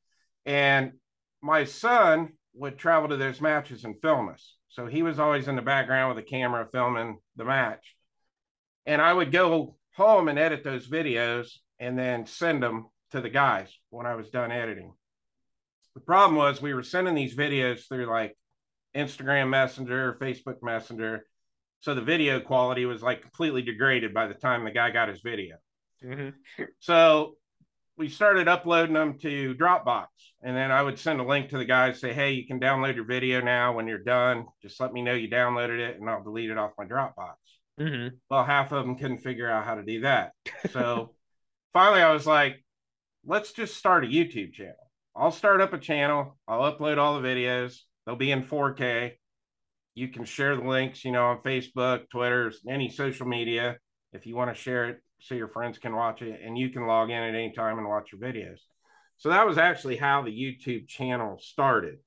And 0.46 0.94
my 1.42 1.66
son 1.66 2.30
would 2.54 2.78
travel 2.78 3.10
to 3.10 3.18
those 3.18 3.42
matches 3.42 3.84
and 3.84 4.00
film 4.02 4.30
us. 4.30 4.56
So 4.70 4.86
he 4.86 5.04
was 5.04 5.20
always 5.20 5.48
in 5.48 5.56
the 5.56 5.62
background 5.62 6.16
with 6.16 6.24
a 6.24 6.28
camera 6.28 6.68
filming 6.72 7.20
the 7.36 7.46
match. 7.46 7.96
And 8.86 9.02
I 9.02 9.14
would 9.14 9.32
go 9.32 9.76
home 9.96 10.28
and 10.28 10.40
edit 10.40 10.64
those 10.64 10.88
videos 10.88 11.50
and 11.80 11.98
then 11.98 12.26
send 12.26 12.62
them 12.62 12.88
to 13.12 13.22
the 13.22 13.30
guys 13.30 13.70
when 13.90 14.06
I 14.06 14.16
was 14.16 14.30
done 14.30 14.52
editing. 14.52 14.94
The 15.94 16.02
problem 16.02 16.36
was 16.36 16.62
we 16.62 16.74
were 16.74 16.84
sending 16.84 17.14
these 17.14 17.36
videos 17.36 17.88
through 17.88 18.08
like 18.08 18.36
Instagram 18.96 19.50
Messenger, 19.50 20.18
Facebook 20.20 20.58
Messenger. 20.64 21.26
So 21.82 21.94
the 21.94 22.02
video 22.02 22.40
quality 22.40 22.86
was 22.86 23.04
like 23.04 23.22
completely 23.22 23.62
degraded 23.62 24.14
by 24.14 24.28
the 24.28 24.34
time 24.34 24.64
the 24.64 24.72
guy 24.72 24.90
got 24.90 25.10
his 25.10 25.22
video. 25.22 25.58
Mm-hmm. 26.04 26.64
So 26.80 27.36
we 27.98 28.10
started 28.10 28.48
uploading 28.48 28.96
them 28.96 29.18
to 29.20 29.54
Dropbox. 29.56 30.08
And 30.42 30.56
then 30.56 30.72
I 30.72 30.82
would 30.82 30.98
send 30.98 31.20
a 31.20 31.26
link 31.26 31.50
to 31.50 31.58
the 31.58 31.66
guys, 31.66 32.00
say, 32.00 32.14
hey, 32.14 32.32
you 32.32 32.46
can 32.48 32.60
download 32.60 32.96
your 32.96 33.06
video 33.06 33.42
now 33.42 33.74
when 33.74 33.88
you're 33.88 34.00
done. 34.00 34.46
Just 34.62 34.80
let 34.80 34.94
me 34.94 35.02
know 35.02 35.14
you 35.14 35.30
downloaded 35.30 35.80
it 35.80 36.00
and 36.00 36.10
I'll 36.10 36.24
delete 36.24 36.50
it 36.50 36.58
off 36.58 36.72
my 36.78 36.86
Dropbox. 36.86 37.36
Mm-hmm. 37.80 38.16
Well, 38.30 38.44
half 38.44 38.72
of 38.72 38.86
them 38.86 38.98
couldn't 38.98 39.20
figure 39.20 39.50
out 39.50 39.66
how 39.66 39.76
to 39.76 39.84
do 39.84 40.02
that. 40.02 40.32
So 40.72 41.14
finally, 41.74 42.02
I 42.02 42.14
was 42.14 42.26
like, 42.26 42.64
let's 43.26 43.52
just 43.52 43.78
start 43.78 44.06
a 44.06 44.08
YouTube 44.08 44.54
channel. 44.54 44.76
I'll 45.16 45.32
start 45.32 45.62
up 45.62 45.74
a 45.74 45.78
channel, 45.78 46.38
I'll 46.48 46.72
upload 46.72 46.98
all 46.98 47.22
the 47.22 47.28
videos, 47.28 47.78
they'll 48.06 48.16
be 48.16 48.32
in 48.32 48.44
4K. 48.44 49.12
You 49.94 50.08
can 50.08 50.26
share 50.26 50.56
the 50.56 50.64
links, 50.64 51.06
you 51.06 51.12
know, 51.12 51.26
on 51.26 51.44
Facebook, 51.44 52.10
Twitter, 52.10 52.52
any 52.68 52.90
social 52.90 53.28
media. 53.28 53.78
If 54.12 54.26
you 54.26 54.36
want 54.36 54.56
to 54.56 54.60
share 54.60 54.90
it, 54.90 55.03
so 55.24 55.36
your 55.36 55.48
friends 55.48 55.78
can 55.78 55.96
watch 55.96 56.22
it 56.22 56.42
and 56.44 56.58
you 56.58 56.70
can 56.70 56.86
log 56.86 57.10
in 57.10 57.16
at 57.16 57.34
any 57.34 57.54
time 57.54 57.78
and 57.78 57.88
watch 57.88 58.12
your 58.12 58.20
videos. 58.20 58.60
So 59.18 59.30
that 59.30 59.48
was 59.48 59.58
actually 59.58 59.96
how 59.96 60.22
the 60.22 60.32
YouTube 60.32 60.88
channel 60.88 61.40
started. 61.42 62.00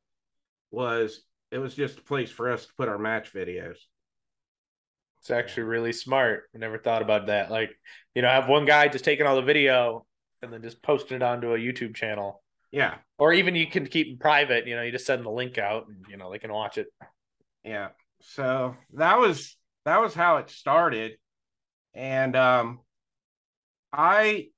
Was 0.70 1.22
it 1.50 1.58
was 1.58 1.74
just 1.74 1.98
a 1.98 2.02
place 2.02 2.30
for 2.30 2.52
us 2.52 2.66
to 2.66 2.72
put 2.76 2.90
our 2.90 2.98
match 2.98 3.32
videos. 3.32 3.76
It's 5.20 5.30
actually 5.30 5.62
really 5.62 5.92
smart. 5.92 6.44
I 6.54 6.58
never 6.58 6.76
thought 6.76 7.00
about 7.00 7.28
that. 7.28 7.50
Like, 7.50 7.70
you 8.14 8.20
know, 8.20 8.28
have 8.28 8.48
one 8.48 8.66
guy 8.66 8.88
just 8.88 9.04
taking 9.04 9.26
all 9.26 9.36
the 9.36 9.42
video 9.42 10.04
and 10.42 10.52
then 10.52 10.62
just 10.62 10.82
posting 10.82 11.16
it 11.16 11.22
onto 11.22 11.54
a 11.54 11.58
YouTube 11.58 11.94
channel. 11.96 12.42
Yeah. 12.70 12.96
Or 13.18 13.32
even 13.32 13.54
you 13.54 13.66
can 13.66 13.86
keep 13.86 14.08
them 14.08 14.18
private, 14.18 14.66
you 14.66 14.76
know, 14.76 14.82
you 14.82 14.92
just 14.92 15.06
send 15.06 15.24
the 15.24 15.30
link 15.30 15.56
out 15.56 15.86
and 15.88 16.04
you 16.10 16.18
know 16.18 16.30
they 16.30 16.38
can 16.38 16.52
watch 16.52 16.76
it. 16.76 16.88
Yeah. 17.64 17.88
So 18.20 18.76
that 18.92 19.18
was 19.18 19.56
that 19.86 20.02
was 20.02 20.12
how 20.12 20.36
it 20.36 20.50
started. 20.50 21.12
And 21.94 22.36
um 22.36 22.80
I 23.96 24.48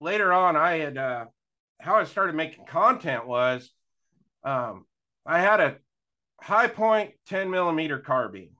later 0.00 0.32
on 0.32 0.56
I 0.56 0.78
had 0.78 0.98
uh 0.98 1.24
how 1.80 1.96
I 1.96 2.04
started 2.04 2.34
making 2.34 2.66
content 2.66 3.26
was 3.26 3.70
um 4.44 4.84
I 5.24 5.38
had 5.40 5.60
a 5.60 5.76
high 6.40 6.68
10 7.28 7.50
millimeter 7.50 7.98
carbine. 8.00 8.50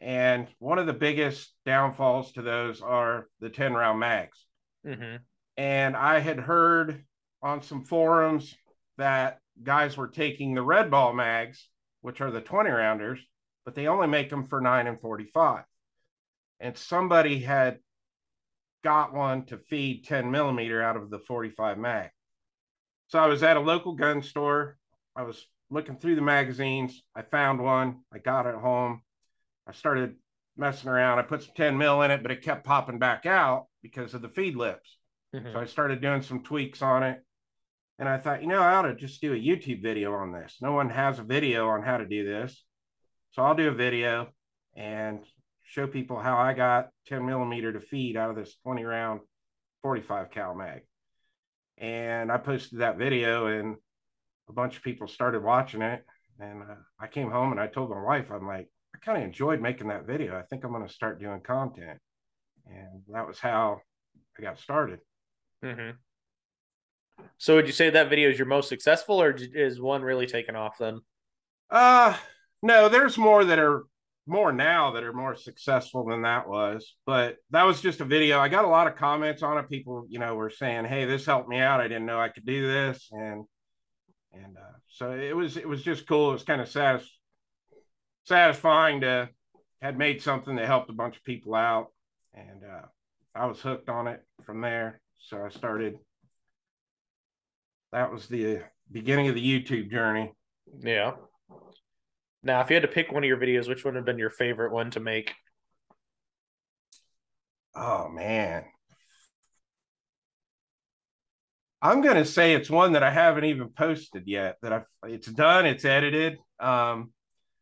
And 0.00 0.46
one 0.58 0.78
of 0.78 0.86
the 0.86 0.92
biggest 0.92 1.52
downfalls 1.64 2.32
to 2.32 2.42
those 2.42 2.80
are 2.80 3.28
the 3.40 3.50
10 3.50 3.72
round 3.74 3.98
mags. 3.98 4.46
Mm-hmm. 4.86 5.16
And 5.56 5.96
I 5.96 6.20
had 6.20 6.38
heard 6.38 7.04
on 7.42 7.62
some 7.62 7.84
forums 7.84 8.54
that 8.98 9.38
guys 9.62 9.96
were 9.96 10.08
taking 10.08 10.54
the 10.54 10.62
red 10.62 10.90
ball 10.90 11.12
mags, 11.12 11.68
which 12.02 12.20
are 12.20 12.30
the 12.30 12.40
20 12.40 12.70
rounders, 12.70 13.20
but 13.64 13.74
they 13.74 13.86
only 13.86 14.06
make 14.06 14.30
them 14.30 14.44
for 14.44 14.60
9 14.60 14.86
and 14.86 15.00
45. 15.00 15.64
And 16.60 16.76
somebody 16.76 17.40
had 17.40 17.78
got 18.82 19.12
one 19.14 19.44
to 19.46 19.58
feed 19.58 20.04
10 20.04 20.30
millimeter 20.30 20.82
out 20.82 20.96
of 20.96 21.10
the 21.10 21.18
45 21.18 21.78
mag. 21.78 22.10
So 23.08 23.18
I 23.18 23.26
was 23.26 23.42
at 23.42 23.56
a 23.56 23.60
local 23.60 23.94
gun 23.94 24.22
store. 24.22 24.78
I 25.16 25.22
was 25.22 25.44
looking 25.70 25.96
through 25.96 26.16
the 26.16 26.22
magazines. 26.22 27.02
I 27.14 27.22
found 27.22 27.60
one. 27.60 28.00
I 28.12 28.18
got 28.18 28.46
it 28.46 28.54
home. 28.54 29.02
I 29.66 29.72
started 29.72 30.16
messing 30.56 30.90
around. 30.90 31.18
I 31.18 31.22
put 31.22 31.42
some 31.42 31.54
10 31.56 31.76
mil 31.76 32.02
in 32.02 32.10
it, 32.10 32.22
but 32.22 32.32
it 32.32 32.42
kept 32.42 32.64
popping 32.64 32.98
back 32.98 33.26
out 33.26 33.66
because 33.82 34.14
of 34.14 34.22
the 34.22 34.28
feed 34.28 34.56
lips. 34.56 34.96
Mm-hmm. 35.34 35.52
So 35.52 35.58
I 35.58 35.64
started 35.64 36.00
doing 36.00 36.22
some 36.22 36.42
tweaks 36.42 36.82
on 36.82 37.02
it. 37.02 37.24
And 37.98 38.08
I 38.08 38.16
thought, 38.16 38.40
you 38.40 38.48
know, 38.48 38.62
I 38.62 38.74
ought 38.74 38.82
to 38.82 38.94
just 38.94 39.20
do 39.20 39.34
a 39.34 39.36
YouTube 39.36 39.82
video 39.82 40.14
on 40.14 40.32
this. 40.32 40.56
No 40.62 40.72
one 40.72 40.88
has 40.88 41.18
a 41.18 41.22
video 41.22 41.68
on 41.68 41.82
how 41.82 41.98
to 41.98 42.06
do 42.06 42.24
this. 42.24 42.64
So 43.32 43.42
I'll 43.42 43.54
do 43.54 43.68
a 43.68 43.74
video 43.74 44.28
and 44.74 45.20
show 45.70 45.86
people 45.86 46.18
how 46.18 46.36
I 46.36 46.52
got 46.52 46.88
10 47.06 47.24
millimeter 47.24 47.72
to 47.72 47.80
feed 47.80 48.16
out 48.16 48.28
of 48.28 48.34
this 48.34 48.56
20 48.64 48.82
round 48.82 49.20
45 49.82 50.32
cal 50.32 50.52
mag. 50.52 50.82
And 51.78 52.32
I 52.32 52.38
posted 52.38 52.80
that 52.80 52.98
video 52.98 53.46
and 53.46 53.76
a 54.48 54.52
bunch 54.52 54.76
of 54.76 54.82
people 54.82 55.06
started 55.06 55.44
watching 55.44 55.80
it. 55.80 56.04
And 56.40 56.62
uh, 56.62 56.74
I 56.98 57.06
came 57.06 57.30
home 57.30 57.52
and 57.52 57.60
I 57.60 57.68
told 57.68 57.90
my 57.90 58.02
wife, 58.02 58.32
I'm 58.32 58.48
like, 58.48 58.68
I 58.96 58.98
kind 58.98 59.18
of 59.18 59.22
enjoyed 59.22 59.60
making 59.60 59.88
that 59.88 60.06
video. 60.06 60.36
I 60.36 60.42
think 60.42 60.64
I'm 60.64 60.72
going 60.72 60.86
to 60.86 60.92
start 60.92 61.20
doing 61.20 61.40
content. 61.40 62.00
And 62.66 63.02
that 63.12 63.28
was 63.28 63.38
how 63.38 63.80
I 64.36 64.42
got 64.42 64.58
started. 64.58 64.98
Mm-hmm. 65.64 65.90
So 67.38 67.54
would 67.54 67.68
you 67.68 67.72
say 67.72 67.90
that 67.90 68.10
video 68.10 68.28
is 68.28 68.38
your 68.38 68.48
most 68.48 68.68
successful 68.68 69.22
or 69.22 69.36
is 69.38 69.80
one 69.80 70.02
really 70.02 70.26
taken 70.26 70.56
off 70.56 70.78
then? 70.80 71.00
Uh, 71.70 72.16
no, 72.60 72.88
there's 72.88 73.16
more 73.16 73.44
that 73.44 73.60
are 73.60 73.84
more 74.30 74.52
now 74.52 74.92
that 74.92 75.02
are 75.02 75.12
more 75.12 75.34
successful 75.34 76.06
than 76.06 76.22
that 76.22 76.48
was, 76.48 76.94
but 77.04 77.36
that 77.50 77.64
was 77.64 77.80
just 77.80 78.00
a 78.00 78.04
video. 78.04 78.38
I 78.38 78.48
got 78.48 78.64
a 78.64 78.68
lot 78.68 78.86
of 78.86 78.96
comments 78.96 79.42
on 79.42 79.58
it. 79.58 79.68
People, 79.68 80.06
you 80.08 80.18
know, 80.18 80.34
were 80.36 80.50
saying, 80.50 80.84
"Hey, 80.84 81.04
this 81.04 81.26
helped 81.26 81.48
me 81.48 81.58
out. 81.58 81.80
I 81.80 81.88
didn't 81.88 82.06
know 82.06 82.20
I 82.20 82.28
could 82.28 82.46
do 82.46 82.66
this." 82.66 83.08
And 83.10 83.44
and 84.32 84.56
uh, 84.56 84.78
so 84.88 85.12
it 85.12 85.36
was 85.36 85.56
it 85.56 85.68
was 85.68 85.82
just 85.82 86.06
cool. 86.06 86.30
It 86.30 86.34
was 86.34 86.44
kind 86.44 86.60
of 86.60 86.68
satis- 86.68 87.18
satisfying 88.24 89.00
to 89.02 89.28
had 89.82 89.98
made 89.98 90.22
something 90.22 90.56
that 90.56 90.66
helped 90.66 90.90
a 90.90 90.94
bunch 90.94 91.16
of 91.16 91.24
people 91.24 91.54
out, 91.54 91.88
and 92.32 92.62
uh, 92.64 92.86
I 93.34 93.46
was 93.46 93.60
hooked 93.60 93.88
on 93.88 94.06
it 94.06 94.22
from 94.44 94.60
there. 94.60 95.00
So 95.18 95.44
I 95.44 95.48
started. 95.48 95.98
That 97.92 98.12
was 98.12 98.28
the 98.28 98.60
beginning 98.90 99.28
of 99.28 99.34
the 99.34 99.42
YouTube 99.44 99.90
journey. 99.90 100.32
Yeah. 100.78 101.14
Now, 102.42 102.60
if 102.60 102.70
you 102.70 102.74
had 102.74 102.82
to 102.82 102.88
pick 102.88 103.12
one 103.12 103.22
of 103.22 103.28
your 103.28 103.36
videos, 103.36 103.68
which 103.68 103.84
one 103.84 103.94
would 103.94 103.98
have 103.98 104.06
been 104.06 104.18
your 104.18 104.30
favorite 104.30 104.72
one 104.72 104.90
to 104.92 105.00
make? 105.00 105.32
Oh 107.74 108.08
man, 108.08 108.64
I'm 111.82 112.02
going 112.02 112.16
to 112.16 112.24
say 112.24 112.54
it's 112.54 112.68
one 112.68 112.92
that 112.92 113.02
I 113.02 113.10
haven't 113.10 113.44
even 113.44 113.68
posted 113.68 114.24
yet. 114.26 114.56
That 114.62 114.72
I've 114.72 114.84
it's 115.04 115.28
done, 115.28 115.66
it's 115.66 115.84
edited. 115.84 116.38
Um, 116.58 117.12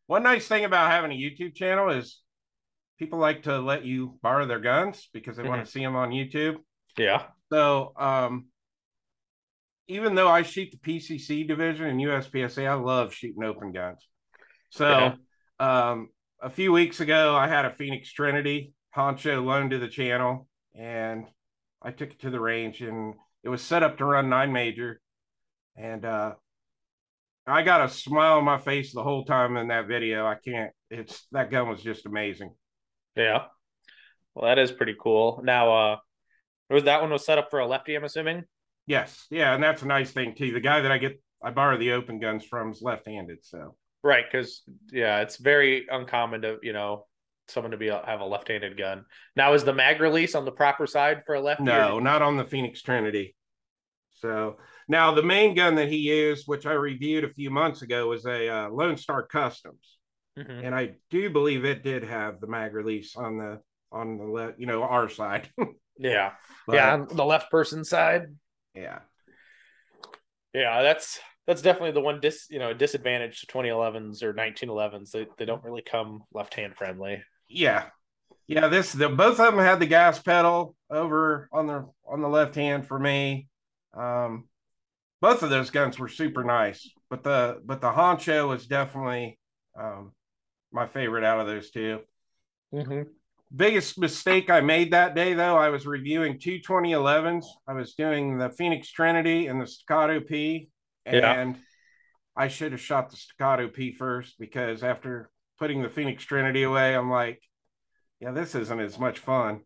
one 0.06 0.22
nice 0.22 0.48
thing 0.48 0.64
about 0.64 0.90
having 0.90 1.12
a 1.12 1.14
YouTube 1.14 1.54
channel 1.54 1.90
is 1.90 2.20
people 2.98 3.18
like 3.18 3.44
to 3.44 3.60
let 3.60 3.84
you 3.84 4.18
borrow 4.22 4.46
their 4.46 4.58
guns 4.58 5.08
because 5.12 5.36
they 5.36 5.42
mm-hmm. 5.42 5.50
want 5.50 5.64
to 5.64 5.70
see 5.70 5.80
them 5.80 5.96
on 5.96 6.10
YouTube. 6.10 6.56
Yeah. 6.96 7.24
So, 7.50 7.92
um, 7.96 8.46
even 9.86 10.14
though 10.14 10.28
I 10.28 10.42
shoot 10.42 10.70
the 10.70 10.78
PCC 10.78 11.46
division 11.46 11.86
in 11.86 11.96
USPSA, 11.98 12.68
I 12.68 12.74
love 12.74 13.14
shooting 13.14 13.44
open 13.44 13.72
guns. 13.72 14.06
So, 14.70 15.14
yeah. 15.60 15.90
um, 15.90 16.10
a 16.40 16.50
few 16.50 16.72
weeks 16.72 17.00
ago, 17.00 17.34
I 17.34 17.48
had 17.48 17.64
a 17.64 17.74
Phoenix 17.74 18.12
Trinity 18.12 18.72
Honcho 18.96 19.44
loaned 19.44 19.70
to 19.70 19.78
the 19.78 19.88
channel, 19.88 20.48
and 20.74 21.26
I 21.82 21.90
took 21.90 22.10
it 22.10 22.20
to 22.20 22.30
the 22.30 22.40
range 22.40 22.80
and 22.80 23.14
it 23.42 23.48
was 23.48 23.62
set 23.62 23.82
up 23.82 23.98
to 23.98 24.04
run 24.04 24.28
nine 24.28 24.52
major, 24.52 25.00
and 25.76 26.04
uh, 26.04 26.34
I 27.46 27.62
got 27.62 27.84
a 27.84 27.88
smile 27.88 28.38
on 28.38 28.44
my 28.44 28.58
face 28.58 28.92
the 28.92 29.02
whole 29.02 29.24
time 29.24 29.56
in 29.56 29.68
that 29.68 29.86
video. 29.86 30.26
I 30.26 30.34
can't. 30.34 30.72
It's 30.90 31.26
that 31.32 31.50
gun 31.50 31.68
was 31.68 31.82
just 31.82 32.06
amazing. 32.06 32.54
Yeah. 33.16 33.44
Well, 34.34 34.46
that 34.46 34.58
is 34.58 34.72
pretty 34.72 34.96
cool. 35.00 35.40
Now, 35.44 35.72
uh, 35.72 35.96
was 36.68 36.84
that 36.84 37.00
one 37.00 37.10
was 37.10 37.24
set 37.24 37.38
up 37.38 37.50
for 37.50 37.60
a 37.60 37.66
lefty? 37.66 37.94
I'm 37.94 38.04
assuming. 38.04 38.44
Yes. 38.86 39.26
Yeah, 39.30 39.54
and 39.54 39.62
that's 39.62 39.82
a 39.82 39.86
nice 39.86 40.10
thing 40.10 40.34
too. 40.34 40.52
The 40.52 40.60
guy 40.60 40.80
that 40.80 40.92
I 40.92 40.98
get, 40.98 41.20
I 41.42 41.50
borrow 41.50 41.78
the 41.78 41.92
open 41.92 42.18
guns 42.18 42.44
from 42.44 42.72
is 42.72 42.82
left-handed, 42.82 43.38
so. 43.44 43.76
Right, 44.02 44.24
because 44.30 44.62
yeah, 44.92 45.20
it's 45.20 45.36
very 45.36 45.86
uncommon 45.90 46.42
to 46.42 46.58
you 46.62 46.72
know 46.72 47.06
someone 47.48 47.72
to 47.72 47.76
be 47.76 47.88
have 47.88 48.20
a 48.20 48.24
left-handed 48.24 48.76
gun. 48.76 49.04
Now, 49.34 49.54
is 49.54 49.64
the 49.64 49.72
mag 49.72 50.00
release 50.00 50.34
on 50.34 50.44
the 50.44 50.52
proper 50.52 50.86
side 50.86 51.22
for 51.26 51.34
a 51.34 51.40
left? 51.40 51.60
No, 51.60 51.98
not 51.98 52.22
on 52.22 52.36
the 52.36 52.44
Phoenix 52.44 52.82
Trinity. 52.82 53.34
So 54.20 54.56
now 54.88 55.14
the 55.14 55.22
main 55.22 55.54
gun 55.54 55.76
that 55.76 55.88
he 55.88 55.96
used, 55.96 56.44
which 56.46 56.66
I 56.66 56.72
reviewed 56.72 57.24
a 57.24 57.32
few 57.32 57.50
months 57.50 57.82
ago, 57.82 58.08
was 58.08 58.26
a 58.26 58.48
uh, 58.48 58.68
Lone 58.68 58.96
Star 58.96 59.24
Customs, 59.24 59.98
mm-hmm. 60.38 60.64
and 60.64 60.74
I 60.74 60.94
do 61.10 61.30
believe 61.30 61.64
it 61.64 61.82
did 61.82 62.04
have 62.04 62.40
the 62.40 62.46
mag 62.46 62.74
release 62.74 63.16
on 63.16 63.38
the 63.38 63.60
on 63.90 64.18
the 64.18 64.24
left, 64.24 64.58
you 64.58 64.66
know, 64.66 64.82
our 64.82 65.08
side. 65.08 65.48
yeah, 65.98 66.32
but, 66.66 66.76
yeah, 66.76 67.04
the 67.10 67.24
left 67.24 67.50
person 67.50 67.84
side. 67.84 68.22
Yeah, 68.74 69.00
yeah, 70.52 70.82
that's 70.82 71.20
that's 71.48 71.62
definitely 71.62 71.92
the 71.92 72.00
one 72.00 72.20
dis 72.20 72.46
you 72.50 72.58
know 72.58 72.74
disadvantage 72.74 73.40
to 73.40 73.46
2011s 73.46 74.22
or 74.22 74.34
1911s. 74.34 75.10
They 75.10 75.26
they 75.38 75.46
don't 75.46 75.64
really 75.64 75.82
come 75.82 76.22
left 76.32 76.52
hand 76.52 76.76
friendly. 76.76 77.22
Yeah, 77.48 77.86
yeah. 78.46 78.68
This 78.68 78.92
the 78.92 79.08
both 79.08 79.40
of 79.40 79.54
them 79.54 79.64
had 79.64 79.80
the 79.80 79.86
gas 79.86 80.20
pedal 80.20 80.76
over 80.90 81.48
on 81.50 81.66
the 81.66 81.88
on 82.06 82.20
the 82.20 82.28
left 82.28 82.54
hand 82.54 82.86
for 82.86 82.98
me. 82.98 83.48
Um, 83.96 84.46
both 85.22 85.42
of 85.42 85.48
those 85.48 85.70
guns 85.70 85.98
were 85.98 86.08
super 86.08 86.44
nice, 86.44 86.86
but 87.08 87.24
the 87.24 87.62
but 87.64 87.80
the 87.80 87.90
honcho 87.90 88.46
was 88.46 88.66
definitely 88.66 89.38
um, 89.80 90.12
my 90.70 90.86
favorite 90.86 91.24
out 91.24 91.40
of 91.40 91.46
those 91.46 91.70
2 91.70 92.00
mm-hmm. 92.74 93.02
Biggest 93.56 93.98
mistake 93.98 94.50
I 94.50 94.60
made 94.60 94.92
that 94.92 95.14
day, 95.14 95.32
though, 95.32 95.56
I 95.56 95.70
was 95.70 95.86
reviewing 95.86 96.38
two 96.38 96.58
2011s. 96.58 97.46
I 97.66 97.72
was 97.72 97.94
doing 97.94 98.36
the 98.36 98.50
Phoenix 98.50 98.90
Trinity 98.90 99.46
and 99.46 99.58
the 99.58 99.66
Staccato 99.66 100.20
P, 100.20 100.68
and 101.14 101.56
yeah. 101.56 101.62
I 102.36 102.48
should 102.48 102.72
have 102.72 102.80
shot 102.80 103.10
the 103.10 103.16
Staccato 103.16 103.68
P 103.68 103.92
first 103.92 104.38
because 104.38 104.82
after 104.82 105.30
putting 105.58 105.82
the 105.82 105.88
Phoenix 105.88 106.24
Trinity 106.24 106.62
away, 106.62 106.94
I'm 106.94 107.10
like, 107.10 107.42
yeah, 108.20 108.32
this 108.32 108.54
isn't 108.54 108.80
as 108.80 108.98
much 108.98 109.18
fun. 109.18 109.60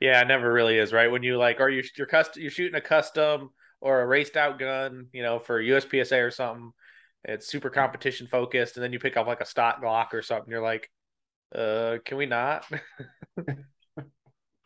Yeah, 0.00 0.20
it 0.20 0.28
never 0.28 0.52
really 0.52 0.78
is, 0.78 0.92
right? 0.92 1.10
When 1.10 1.22
you 1.22 1.38
like, 1.38 1.60
are 1.60 1.70
you 1.70 1.82
you're 1.96 2.06
custom, 2.06 2.42
you're 2.42 2.50
shooting 2.50 2.74
a 2.74 2.80
custom 2.80 3.50
or 3.80 4.00
a 4.00 4.06
raced 4.06 4.36
out 4.36 4.58
gun, 4.58 5.06
you 5.12 5.22
know, 5.22 5.38
for 5.38 5.62
USPSA 5.62 6.26
or 6.26 6.30
something. 6.30 6.72
It's 7.24 7.48
super 7.48 7.70
competition 7.70 8.26
focused, 8.26 8.76
and 8.76 8.84
then 8.84 8.92
you 8.92 8.98
pick 8.98 9.16
up 9.16 9.26
like 9.26 9.40
a 9.40 9.46
stock 9.46 9.82
Glock 9.82 10.12
or 10.12 10.22
something. 10.22 10.50
You're 10.50 10.62
like, 10.62 10.90
uh, 11.54 11.96
can 12.04 12.18
we 12.18 12.26
not? 12.26 12.66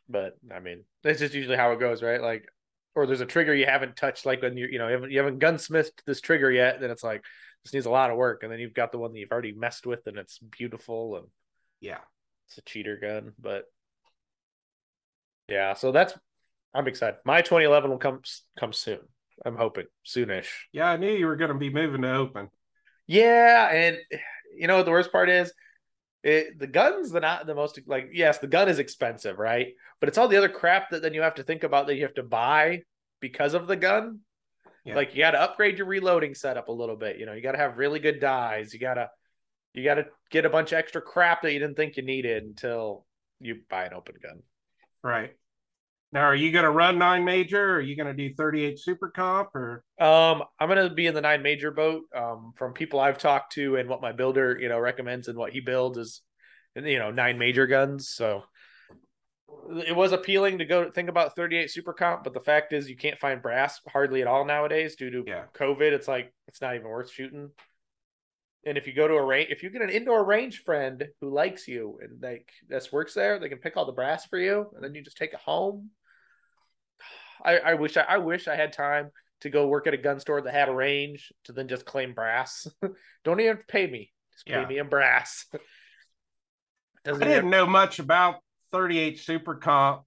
but 0.08 0.36
I 0.54 0.60
mean, 0.60 0.84
that's 1.02 1.20
just 1.20 1.34
usually 1.34 1.56
how 1.56 1.72
it 1.72 1.80
goes, 1.80 2.02
right? 2.02 2.20
Like, 2.20 2.46
or 2.94 3.06
there's 3.06 3.20
a 3.20 3.26
trigger 3.26 3.54
you 3.54 3.66
haven't 3.66 3.96
touched, 3.96 4.26
like 4.26 4.42
when 4.42 4.56
you 4.56 4.66
you 4.70 4.78
know 4.78 4.88
you 4.88 4.94
haven't, 4.94 5.10
you 5.10 5.18
haven't 5.18 5.40
gunsmithed 5.40 6.02
this 6.06 6.20
trigger 6.20 6.50
yet, 6.50 6.80
then 6.80 6.90
it's 6.90 7.04
like 7.04 7.22
this 7.64 7.72
needs 7.74 7.86
a 7.86 7.90
lot 7.90 8.10
of 8.10 8.16
work, 8.16 8.42
and 8.42 8.52
then 8.52 8.58
you've 8.58 8.74
got 8.74 8.92
the 8.92 8.98
one 8.98 9.12
that 9.12 9.18
you've 9.18 9.32
already 9.32 9.52
messed 9.52 9.86
with, 9.86 10.06
and 10.06 10.18
it's 10.18 10.38
beautiful, 10.38 11.16
and 11.16 11.26
yeah, 11.80 11.98
it's 12.48 12.58
a 12.58 12.62
cheater 12.62 12.98
gun, 13.00 13.32
but 13.38 13.64
yeah, 15.48 15.74
so 15.74 15.92
that's 15.92 16.14
I'm 16.74 16.88
excited. 16.88 17.18
My 17.24 17.42
2011 17.42 17.90
will 17.90 17.98
come 17.98 18.22
come 18.58 18.72
soon. 18.72 19.00
I'm 19.44 19.56
hoping 19.56 19.86
soonish. 20.06 20.48
Yeah, 20.72 20.90
I 20.90 20.96
knew 20.96 21.12
you 21.12 21.26
were 21.26 21.36
going 21.36 21.52
to 21.52 21.58
be 21.58 21.70
moving 21.70 22.02
to 22.02 22.14
open. 22.14 22.48
Yeah, 23.06 23.68
and 23.72 23.96
you 24.56 24.66
know 24.66 24.76
what 24.76 24.84
the 24.84 24.90
worst 24.90 25.12
part 25.12 25.28
is? 25.28 25.52
It, 26.22 26.58
the 26.58 26.66
gun's 26.66 27.10
the 27.10 27.20
not 27.20 27.46
the 27.46 27.54
most 27.54 27.80
like 27.86 28.10
yes, 28.12 28.38
the 28.38 28.46
gun 28.46 28.68
is 28.68 28.78
expensive, 28.78 29.38
right? 29.38 29.68
But 30.00 30.08
it's 30.08 30.18
all 30.18 30.28
the 30.28 30.36
other 30.36 30.48
crap 30.48 30.90
that 30.90 31.02
then 31.02 31.14
you 31.14 31.22
have 31.22 31.36
to 31.36 31.42
think 31.42 31.64
about 31.64 31.86
that 31.86 31.96
you 31.96 32.02
have 32.02 32.14
to 32.14 32.22
buy 32.22 32.82
because 33.20 33.54
of 33.54 33.66
the 33.66 33.76
gun. 33.76 34.20
Yeah. 34.84 34.96
Like 34.96 35.14
you 35.14 35.20
got 35.20 35.32
to 35.32 35.40
upgrade 35.40 35.78
your 35.78 35.86
reloading 35.86 36.34
setup 36.34 36.68
a 36.68 36.72
little 36.72 36.96
bit. 36.96 37.18
You 37.18 37.26
know, 37.26 37.32
you 37.32 37.42
got 37.42 37.52
to 37.52 37.58
have 37.58 37.78
really 37.78 38.00
good 38.00 38.20
dies. 38.20 38.72
You 38.72 38.80
got 38.80 38.94
to 38.94 39.10
you 39.72 39.84
got 39.84 39.94
to 39.94 40.06
get 40.30 40.44
a 40.44 40.50
bunch 40.50 40.72
of 40.72 40.78
extra 40.78 41.00
crap 41.00 41.42
that 41.42 41.52
you 41.52 41.58
didn't 41.58 41.76
think 41.76 41.96
you 41.96 42.02
needed 42.02 42.42
until 42.42 43.06
you 43.40 43.60
buy 43.68 43.84
an 43.84 43.94
open 43.94 44.16
gun. 44.22 44.42
Right. 45.02 45.34
Now, 46.12 46.22
are 46.22 46.34
you 46.34 46.50
going 46.50 46.64
to 46.64 46.70
run 46.70 46.98
nine 46.98 47.24
major? 47.24 47.74
Or 47.74 47.74
are 47.76 47.80
you 47.80 47.96
going 47.96 48.14
to 48.14 48.28
do 48.28 48.34
38 48.34 48.78
super 48.78 49.10
comp 49.10 49.54
or? 49.54 49.84
Um, 50.00 50.42
I'm 50.58 50.68
going 50.68 50.88
to 50.88 50.94
be 50.94 51.06
in 51.06 51.14
the 51.14 51.20
nine 51.20 51.42
major 51.42 51.70
boat. 51.70 52.02
Um, 52.14 52.52
from 52.56 52.72
people 52.72 52.98
I've 52.98 53.18
talked 53.18 53.52
to 53.52 53.76
and 53.76 53.88
what 53.88 54.02
my 54.02 54.12
builder, 54.12 54.58
you 54.60 54.68
know, 54.68 54.78
recommends 54.78 55.28
and 55.28 55.38
what 55.38 55.52
he 55.52 55.60
builds 55.60 55.98
is, 55.98 56.22
you 56.74 56.98
know, 56.98 57.10
nine 57.10 57.38
major 57.38 57.66
guns. 57.66 58.08
So 58.08 58.42
it 59.86 59.94
was 59.94 60.12
appealing 60.12 60.58
to 60.58 60.64
go 60.64 60.90
think 60.90 61.08
about 61.08 61.36
38 61.36 61.70
super 61.70 61.92
comp, 61.92 62.24
but 62.24 62.34
the 62.34 62.40
fact 62.40 62.72
is 62.72 62.90
you 62.90 62.96
can't 62.96 63.18
find 63.18 63.40
brass 63.40 63.80
hardly 63.88 64.20
at 64.20 64.26
all 64.26 64.44
nowadays 64.44 64.96
due 64.96 65.10
to 65.10 65.24
yeah. 65.26 65.44
COVID. 65.54 65.92
It's 65.92 66.08
like, 66.08 66.32
it's 66.48 66.60
not 66.60 66.74
even 66.74 66.88
worth 66.88 67.10
shooting. 67.10 67.50
And 68.66 68.76
if 68.76 68.86
you 68.86 68.92
go 68.92 69.08
to 69.08 69.14
a 69.14 69.24
range, 69.24 69.48
if 69.50 69.62
you 69.62 69.70
get 69.70 69.80
an 69.80 69.90
indoor 69.90 70.24
range 70.24 70.64
friend 70.64 71.06
who 71.20 71.30
likes 71.30 71.66
you 71.66 71.98
and 72.02 72.22
like 72.22 72.50
this 72.68 72.92
works 72.92 73.14
there, 73.14 73.38
they 73.38 73.48
can 73.48 73.58
pick 73.58 73.76
all 73.76 73.86
the 73.86 73.92
brass 73.92 74.26
for 74.26 74.38
you, 74.38 74.66
and 74.74 74.84
then 74.84 74.94
you 74.94 75.02
just 75.02 75.16
take 75.16 75.32
it 75.32 75.40
home. 75.40 75.90
I, 77.44 77.58
I 77.58 77.74
wish 77.74 77.96
I, 77.96 78.04
I 78.08 78.18
wish 78.18 78.48
I 78.48 78.56
had 78.56 78.72
time 78.72 79.10
to 79.40 79.50
go 79.50 79.66
work 79.66 79.86
at 79.86 79.94
a 79.94 79.98
gun 79.98 80.20
store 80.20 80.40
that 80.42 80.52
had 80.52 80.68
a 80.68 80.74
range 80.74 81.32
to 81.44 81.52
then 81.52 81.68
just 81.68 81.84
claim 81.84 82.12
brass. 82.12 82.66
Don't 83.24 83.40
even 83.40 83.58
pay 83.68 83.86
me. 83.86 84.12
Just 84.32 84.46
pay 84.46 84.60
yeah. 84.60 84.66
me 84.66 84.78
in 84.78 84.88
brass. 84.88 85.46
Doesn't 87.04 87.22
I 87.22 87.26
didn't 87.26 87.50
know 87.50 87.66
much 87.66 87.98
about 87.98 88.36
38 88.72 89.18
Super 89.18 89.54
Comp 89.54 90.02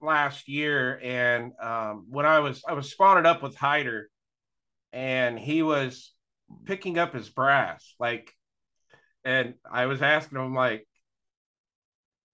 last 0.00 0.48
year, 0.48 0.98
and 1.02 1.52
um, 1.60 2.06
when 2.08 2.24
I 2.24 2.40
was 2.40 2.62
I 2.66 2.72
was 2.72 2.90
spotted 2.90 3.26
up 3.26 3.42
with 3.42 3.54
Hyder, 3.54 4.08
and 4.92 5.38
he 5.38 5.62
was 5.62 6.12
picking 6.64 6.98
up 6.98 7.14
his 7.14 7.28
brass. 7.28 7.94
Like, 8.00 8.32
and 9.24 9.54
I 9.70 9.86
was 9.86 10.00
asking 10.00 10.38
him, 10.38 10.54
like, 10.54 10.86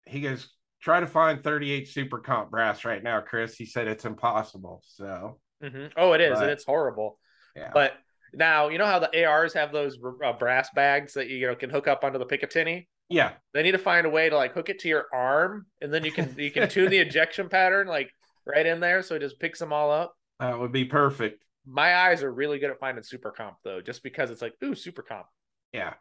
he 0.07 0.21
goes, 0.21 0.49
try 0.82 1.00
to 1.00 1.06
find 1.06 1.42
38 1.42 1.88
super 1.88 2.18
comp 2.18 2.50
brass 2.50 2.84
right 2.84 3.02
now, 3.02 3.20
Chris. 3.20 3.54
He 3.54 3.66
said 3.66 3.88
it's 3.88 4.04
impossible. 4.04 4.82
So, 4.84 5.38
mm-hmm. 5.62 5.86
oh, 5.96 6.12
it 6.12 6.20
is. 6.20 6.34
But, 6.34 6.42
and 6.42 6.50
it's 6.50 6.64
horrible. 6.64 7.18
Yeah. 7.56 7.70
But 7.72 7.94
now, 8.34 8.68
you 8.68 8.78
know 8.78 8.86
how 8.86 8.98
the 8.98 9.24
ARs 9.24 9.54
have 9.54 9.72
those 9.72 9.98
uh, 10.24 10.32
brass 10.34 10.68
bags 10.74 11.14
that 11.14 11.28
you, 11.28 11.36
you 11.36 11.46
know 11.46 11.54
can 11.54 11.70
hook 11.70 11.88
up 11.88 12.04
onto 12.04 12.18
the 12.18 12.26
Picatinny? 12.26 12.86
Yeah. 13.08 13.32
They 13.54 13.62
need 13.62 13.72
to 13.72 13.78
find 13.78 14.06
a 14.06 14.10
way 14.10 14.30
to 14.30 14.36
like 14.36 14.54
hook 14.54 14.68
it 14.68 14.78
to 14.80 14.88
your 14.88 15.06
arm 15.12 15.66
and 15.82 15.92
then 15.92 16.02
you 16.02 16.12
can 16.12 16.34
you 16.38 16.50
can 16.50 16.68
tune 16.68 16.90
the 16.90 16.98
ejection 16.98 17.48
pattern 17.48 17.86
like 17.86 18.10
right 18.46 18.64
in 18.64 18.80
there 18.80 19.02
so 19.02 19.16
it 19.16 19.20
just 19.20 19.38
picks 19.38 19.58
them 19.58 19.72
all 19.72 19.90
up. 19.90 20.14
That 20.40 20.58
would 20.58 20.72
be 20.72 20.86
perfect 20.86 21.42
my 21.66 21.96
eyes 21.96 22.22
are 22.22 22.32
really 22.32 22.58
good 22.58 22.70
at 22.70 22.78
finding 22.78 23.04
super 23.04 23.30
comp 23.30 23.56
though, 23.64 23.80
just 23.80 24.02
because 24.02 24.30
it's 24.30 24.42
like, 24.42 24.54
ooh, 24.64 24.74
super 24.74 25.02
comp. 25.02 25.26
Yeah. 25.72 25.94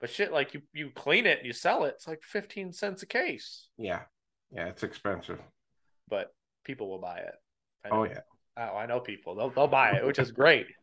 But 0.00 0.10
shit, 0.10 0.32
like 0.32 0.54
you 0.54 0.62
you 0.72 0.90
clean 0.94 1.26
it 1.26 1.38
and 1.38 1.46
you 1.46 1.52
sell 1.52 1.84
it, 1.84 1.94
it's 1.96 2.06
like 2.06 2.22
15 2.22 2.72
cents 2.72 3.02
a 3.02 3.06
case. 3.06 3.68
Yeah. 3.76 4.02
Yeah, 4.52 4.66
it's 4.68 4.82
expensive. 4.82 5.40
But 6.08 6.32
people 6.64 6.88
will 6.88 7.00
buy 7.00 7.18
it. 7.18 7.34
Oh 7.90 8.04
yeah. 8.04 8.20
Oh, 8.56 8.76
I 8.76 8.86
know 8.86 9.00
people. 9.00 9.34
They'll 9.34 9.50
they'll 9.50 9.66
buy 9.66 9.92
it, 9.92 10.06
which 10.06 10.18
is 10.18 10.30
great. 10.30 10.66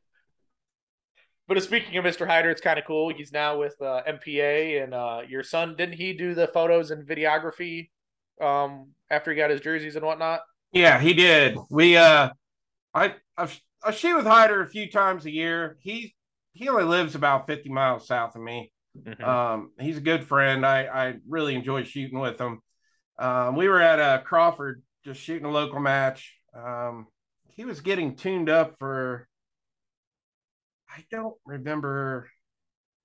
But 1.47 1.61
speaking 1.61 1.95
of 1.97 2.03
Mr. 2.03 2.25
Hyder, 2.25 2.49
it's 2.49 2.59
kind 2.59 2.79
of 2.79 2.85
cool. 2.85 3.13
He's 3.13 3.31
now 3.31 3.59
with 3.59 3.79
uh, 3.79 4.01
MPA, 4.07 4.83
and 4.83 4.95
uh, 4.95 5.21
your 5.29 5.43
son 5.43 5.75
didn't 5.75 5.93
he 5.93 6.13
do 6.13 6.33
the 6.33 6.47
photos 6.47 6.89
and 6.89 7.07
videography 7.07 7.91
um, 8.41 8.93
after 9.11 9.29
he 9.29 9.37
got 9.37 9.51
his 9.51 9.61
jerseys 9.61 9.95
and 9.95 10.03
whatnot? 10.03 10.41
Yeah, 10.71 10.99
he 10.99 11.13
did. 11.13 11.55
We 11.69 11.97
uh, 11.97 12.31
I 12.95 13.13
I've 13.37 13.61
I 13.83 13.91
shoot 13.91 14.17
with 14.17 14.25
Hyder 14.25 14.61
a 14.61 14.67
few 14.67 14.89
times 14.89 15.27
a 15.27 15.31
year. 15.31 15.77
He 15.81 16.15
he 16.53 16.67
only 16.67 16.83
lives 16.83 17.13
about 17.13 17.45
50 17.45 17.69
miles 17.69 18.07
south 18.07 18.35
of 18.35 18.41
me. 18.41 18.71
Mm-hmm. 19.03 19.23
Um, 19.23 19.71
he's 19.79 19.97
a 19.97 20.01
good 20.01 20.25
friend. 20.25 20.65
I, 20.65 20.85
I 20.85 21.15
really 21.27 21.55
enjoy 21.55 21.83
shooting 21.83 22.19
with 22.19 22.39
him. 22.39 22.61
Um, 23.17 23.55
we 23.55 23.67
were 23.67 23.81
at 23.81 23.99
uh, 23.99 24.21
Crawford 24.21 24.81
just 25.03 25.21
shooting 25.21 25.45
a 25.45 25.51
local 25.51 25.79
match. 25.79 26.33
Um, 26.55 27.07
he 27.47 27.65
was 27.65 27.81
getting 27.81 28.15
tuned 28.15 28.49
up 28.49 28.75
for, 28.79 29.27
I 30.89 31.03
don't 31.11 31.35
remember 31.45 32.29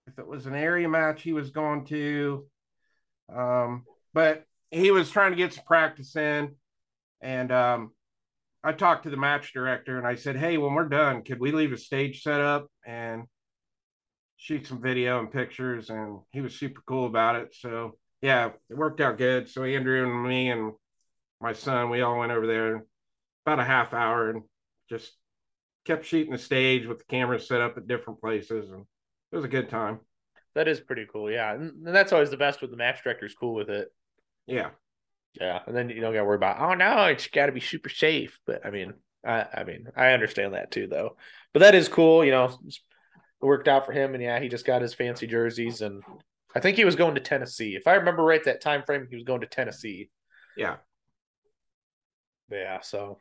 if 0.07 0.19
it 0.19 0.27
was 0.27 0.47
an 0.47 0.55
area 0.55 0.89
match 0.89 1.23
he 1.23 1.33
was 1.33 1.51
going 1.51 1.85
to, 1.87 2.47
um, 3.33 3.85
but 4.13 4.45
he 4.71 4.91
was 4.91 5.11
trying 5.11 5.33
to 5.33 5.37
get 5.37 5.53
some 5.53 5.65
practice 5.65 6.17
in. 6.17 6.57
And 7.21 7.53
um, 7.53 7.93
I 8.65 8.73
talked 8.73 9.05
to 9.05 9.11
the 9.11 9.17
match 9.17 9.53
director 9.53 9.99
and 9.99 10.07
I 10.07 10.17
said, 10.17 10.37
Hey, 10.37 10.59
when 10.59 10.75
we're 10.75 10.89
done, 10.89 11.23
could 11.23 11.39
we 11.39 11.53
leave 11.53 11.73
a 11.73 11.79
stage 11.79 12.23
set 12.23 12.41
up 12.41 12.67
and 12.85 13.25
shoot 14.41 14.67
some 14.67 14.81
video 14.81 15.21
and 15.21 15.31
pictures? 15.31 15.91
And 15.91 16.21
he 16.33 16.41
was 16.41 16.55
super 16.55 16.81
cool 16.87 17.07
about 17.07 17.37
it. 17.37 17.55
So, 17.55 17.97
yeah, 18.23 18.51
it 18.69 18.77
worked 18.77 19.01
out 19.01 19.19
good. 19.19 19.49
So, 19.49 19.65
Andrew 19.65 20.05
and 20.05 20.29
me 20.29 20.51
and 20.51 20.73
my 21.41 21.53
son, 21.53 21.91
we 21.91 22.01
all 22.01 22.19
went 22.19 22.33
over 22.33 22.47
there 22.47 22.85
about 23.47 23.61
a 23.61 23.65
half 23.65 23.95
hour 23.95 24.31
and 24.31 24.43
just 24.89 25.13
kept 25.85 26.07
shooting 26.07 26.33
the 26.33 26.39
stage 26.39 26.87
with 26.87 26.99
the 26.99 27.05
cameras 27.05 27.47
set 27.47 27.61
up 27.61 27.77
at 27.77 27.87
different 27.87 28.21
places. 28.21 28.71
And 28.71 28.85
it 29.33 29.37
was 29.37 29.45
a 29.45 29.49
good 29.49 29.69
time. 29.69 30.01
That 30.55 30.69
is 30.69 30.81
pretty 30.81 31.07
cool. 31.11 31.31
Yeah. 31.31 31.55
And 31.55 31.87
that's 31.87 32.13
always 32.13 32.31
the 32.31 32.37
best 32.37 32.61
with 32.61 32.71
the 32.71 32.77
match 32.77 33.05
director's 33.05 33.35
cool 33.35 33.55
with 33.55 33.71
it. 33.71 33.89
Yeah. 34.47 34.71
Yeah, 35.39 35.61
and 35.67 35.77
then 35.77 35.91
you 35.91 36.01
don't 36.01 36.13
got 36.13 36.21
to 36.21 36.25
worry 36.25 36.37
about 36.37 36.61
oh 36.61 36.75
no, 36.75 37.05
it's 37.05 37.29
got 37.29 37.47
to 37.47 37.53
be 37.53 37.61
super 37.61 37.89
safe. 37.89 38.39
But 38.47 38.67
I 38.67 38.71
mean, 38.71 38.95
I 39.25 39.47
I 39.55 39.65
mean, 39.65 39.87
I 39.97 40.13
understand 40.13 40.55
that 40.55 40.71
too, 40.71 40.87
though. 40.89 41.17
But 41.53 41.61
that 41.61 41.75
is 41.75 41.89
cool, 41.89 42.25
you 42.25 42.33
know. 42.33 42.59
It 43.43 43.47
worked 43.47 43.69
out 43.69 43.87
for 43.87 43.93
him, 43.93 44.15
and 44.15 44.23
yeah, 44.23 44.39
he 44.41 44.49
just 44.49 44.67
got 44.67 44.83
his 44.83 44.95
fancy 44.95 45.27
jerseys, 45.27 45.81
and 45.81 46.03
I 46.55 46.61
think 46.61 46.77
he 46.77 46.85
was 46.85 46.97
going 46.97 47.15
to 47.15 47.21
Tennessee. 47.21 47.75
If 47.75 47.87
I 47.87 47.95
remember 47.95 48.23
right, 48.23 48.45
that 48.45 48.61
time 48.61 48.83
frame, 48.85 49.07
he 49.09 49.17
was 49.17 49.25
going 49.25 49.41
to 49.41 49.47
Tennessee. 49.47 50.11
Yeah. 50.57 50.77
Yeah. 52.51 52.81
So 52.81 53.19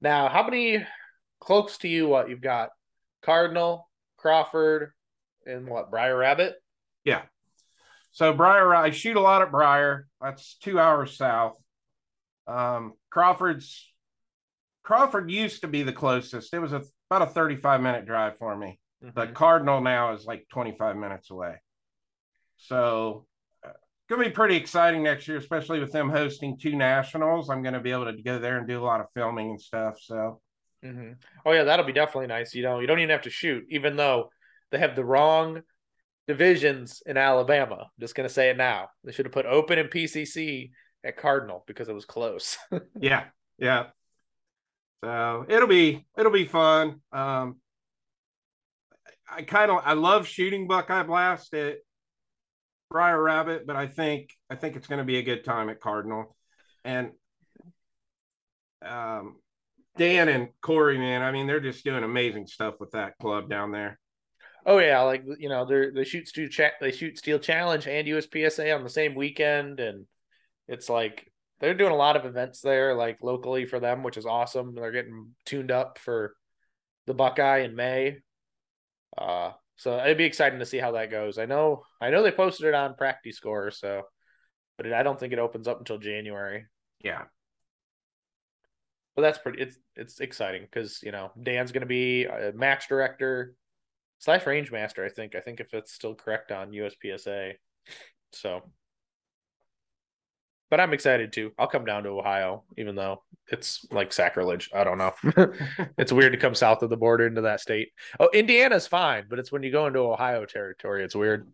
now, 0.00 0.28
how 0.28 0.42
many 0.42 0.84
cloaks 1.40 1.78
to 1.78 1.88
you? 1.88 2.08
What 2.08 2.28
you've 2.28 2.40
got? 2.40 2.70
Cardinal, 3.22 3.88
Crawford, 4.16 4.92
and 5.46 5.68
what? 5.68 5.90
Briar 5.90 6.16
Rabbit. 6.16 6.54
Yeah. 7.04 7.22
So 8.12 8.32
Briar, 8.32 8.74
I 8.74 8.90
shoot 8.90 9.16
a 9.16 9.20
lot 9.20 9.42
at 9.42 9.52
Briar. 9.52 10.08
That's 10.20 10.56
two 10.56 10.80
hours 10.80 11.16
south. 11.16 11.56
Um, 12.46 12.94
Crawford's 13.10 13.92
Crawford 14.82 15.30
used 15.30 15.60
to 15.60 15.68
be 15.68 15.82
the 15.82 15.92
closest. 15.92 16.54
It 16.54 16.60
was 16.60 16.72
a, 16.72 16.82
about 17.10 17.28
a 17.28 17.30
35 17.30 17.82
minute 17.82 18.06
drive 18.06 18.38
for 18.38 18.56
me. 18.56 18.80
Mm-hmm. 19.02 19.12
But 19.14 19.34
Cardinal 19.34 19.80
now 19.80 20.12
is 20.14 20.24
like 20.24 20.46
25 20.50 20.96
minutes 20.96 21.30
away. 21.30 21.56
So 22.56 23.26
uh, 23.64 23.70
going 24.08 24.22
to 24.22 24.28
be 24.28 24.34
pretty 24.34 24.56
exciting 24.56 25.02
next 25.02 25.28
year, 25.28 25.38
especially 25.38 25.80
with 25.80 25.92
them 25.92 26.10
hosting 26.10 26.58
two 26.58 26.74
nationals. 26.74 27.48
I'm 27.48 27.62
going 27.62 27.74
to 27.74 27.80
be 27.80 27.92
able 27.92 28.06
to 28.06 28.22
go 28.22 28.38
there 28.38 28.58
and 28.58 28.66
do 28.66 28.82
a 28.82 28.84
lot 28.84 29.00
of 29.00 29.06
filming 29.14 29.50
and 29.50 29.60
stuff. 29.60 29.98
So, 30.00 30.40
mm-hmm. 30.84 31.12
oh 31.46 31.52
yeah, 31.52 31.64
that'll 31.64 31.86
be 31.86 31.92
definitely 31.92 32.26
nice. 32.26 32.54
You 32.54 32.62
know, 32.64 32.80
you 32.80 32.86
don't 32.86 32.98
even 32.98 33.10
have 33.10 33.22
to 33.22 33.30
shoot, 33.30 33.64
even 33.70 33.96
though 33.96 34.30
they 34.70 34.78
have 34.78 34.96
the 34.96 35.04
wrong 35.04 35.62
divisions 36.26 37.02
in 37.06 37.16
Alabama. 37.16 37.76
I'm 37.76 38.00
just 38.00 38.14
gonna 38.14 38.28
say 38.28 38.50
it 38.50 38.56
now. 38.56 38.88
They 39.04 39.12
should 39.12 39.26
have 39.26 39.32
put 39.32 39.46
open 39.46 39.78
and 39.78 39.88
PCC 39.88 40.70
at 41.04 41.16
Cardinal 41.16 41.64
because 41.66 41.88
it 41.88 41.94
was 41.94 42.04
close. 42.04 42.58
yeah, 43.00 43.24
yeah. 43.58 43.86
So 45.02 45.46
it'll 45.48 45.68
be 45.68 46.06
it'll 46.18 46.32
be 46.32 46.44
fun. 46.44 47.00
Um, 47.12 47.56
I 49.30 49.42
kind 49.42 49.70
of 49.70 49.82
I 49.84 49.92
love 49.94 50.26
shooting 50.26 50.66
Buckeye 50.66 51.02
Blast 51.02 51.54
at 51.54 51.78
Briar 52.90 53.22
Rabbit, 53.22 53.66
but 53.66 53.76
I 53.76 53.86
think 53.86 54.30
I 54.50 54.54
think 54.54 54.76
it's 54.76 54.86
going 54.86 54.98
to 54.98 55.04
be 55.04 55.18
a 55.18 55.22
good 55.22 55.44
time 55.44 55.68
at 55.68 55.80
Cardinal, 55.80 56.36
and 56.84 57.10
um, 58.82 59.36
Dan 59.96 60.28
and 60.28 60.48
Corey, 60.62 60.98
man, 60.98 61.22
I 61.22 61.32
mean 61.32 61.46
they're 61.46 61.60
just 61.60 61.84
doing 61.84 62.04
amazing 62.04 62.46
stuff 62.46 62.76
with 62.80 62.92
that 62.92 63.18
club 63.18 63.50
down 63.50 63.72
there. 63.72 63.98
Oh 64.64 64.78
yeah, 64.78 65.00
like 65.00 65.24
you 65.38 65.48
know, 65.48 65.64
they 65.64 65.90
they 65.90 66.04
shoot 66.04 66.28
steel 66.28 66.48
they 66.80 66.92
shoot 66.92 67.18
steel 67.18 67.38
challenge 67.38 67.86
and 67.86 68.06
USPSA 68.06 68.74
on 68.74 68.84
the 68.84 68.90
same 68.90 69.14
weekend, 69.14 69.80
and 69.80 70.06
it's 70.66 70.88
like 70.88 71.30
they're 71.60 71.74
doing 71.74 71.92
a 71.92 71.96
lot 71.96 72.16
of 72.16 72.24
events 72.24 72.60
there, 72.60 72.94
like 72.94 73.18
locally 73.22 73.66
for 73.66 73.80
them, 73.80 74.02
which 74.02 74.16
is 74.16 74.26
awesome. 74.26 74.74
They're 74.74 74.92
getting 74.92 75.34
tuned 75.44 75.70
up 75.70 75.98
for 75.98 76.34
the 77.06 77.14
Buckeye 77.14 77.60
in 77.60 77.74
May. 77.74 78.18
Uh, 79.18 79.52
so 79.76 79.98
it'd 79.98 80.18
be 80.18 80.24
exciting 80.24 80.58
to 80.58 80.66
see 80.66 80.78
how 80.78 80.92
that 80.92 81.10
goes. 81.10 81.38
I 81.38 81.46
know, 81.46 81.82
I 82.00 82.10
know 82.10 82.22
they 82.22 82.30
posted 82.30 82.66
it 82.66 82.74
on 82.74 82.94
PractiScore, 82.94 83.72
so, 83.72 84.02
but 84.76 84.86
it, 84.86 84.92
I 84.92 85.02
don't 85.02 85.18
think 85.18 85.32
it 85.32 85.38
opens 85.38 85.68
up 85.68 85.78
until 85.78 85.98
January. 85.98 86.66
Yeah, 87.02 87.24
but 89.14 89.22
that's 89.22 89.38
pretty. 89.38 89.62
It's 89.62 89.76
it's 89.96 90.20
exciting 90.20 90.62
because 90.62 91.00
you 91.02 91.12
know 91.12 91.32
Dan's 91.40 91.72
going 91.72 91.82
to 91.82 91.86
be 91.86 92.24
a 92.24 92.52
match 92.54 92.88
director 92.88 93.54
slash 94.18 94.46
range 94.46 94.70
master. 94.70 95.04
I 95.04 95.08
think. 95.08 95.34
I 95.34 95.40
think 95.40 95.60
if 95.60 95.74
it's 95.74 95.92
still 95.92 96.14
correct 96.14 96.52
on 96.52 96.70
USPSA. 96.70 97.54
So 98.32 98.62
but 100.70 100.80
I'm 100.80 100.92
excited 100.92 101.32
too. 101.32 101.52
I'll 101.58 101.66
come 101.66 101.84
down 101.84 102.04
to 102.04 102.10
Ohio, 102.10 102.64
even 102.76 102.94
though 102.94 103.22
it's 103.50 103.86
like 103.90 104.12
sacrilege. 104.12 104.70
I 104.74 104.84
don't 104.84 104.98
know. 104.98 105.14
it's 105.98 106.12
weird 106.12 106.32
to 106.32 106.38
come 106.38 106.54
south 106.54 106.82
of 106.82 106.90
the 106.90 106.96
border 106.96 107.26
into 107.26 107.42
that 107.42 107.60
state. 107.60 107.88
Oh, 108.20 108.28
Indiana's 108.32 108.86
fine, 108.86 109.26
but 109.28 109.38
it's 109.38 109.50
when 109.50 109.62
you 109.62 109.72
go 109.72 109.86
into 109.86 110.00
Ohio 110.00 110.44
territory, 110.44 111.04
it's 111.04 111.14
weird. 111.14 111.50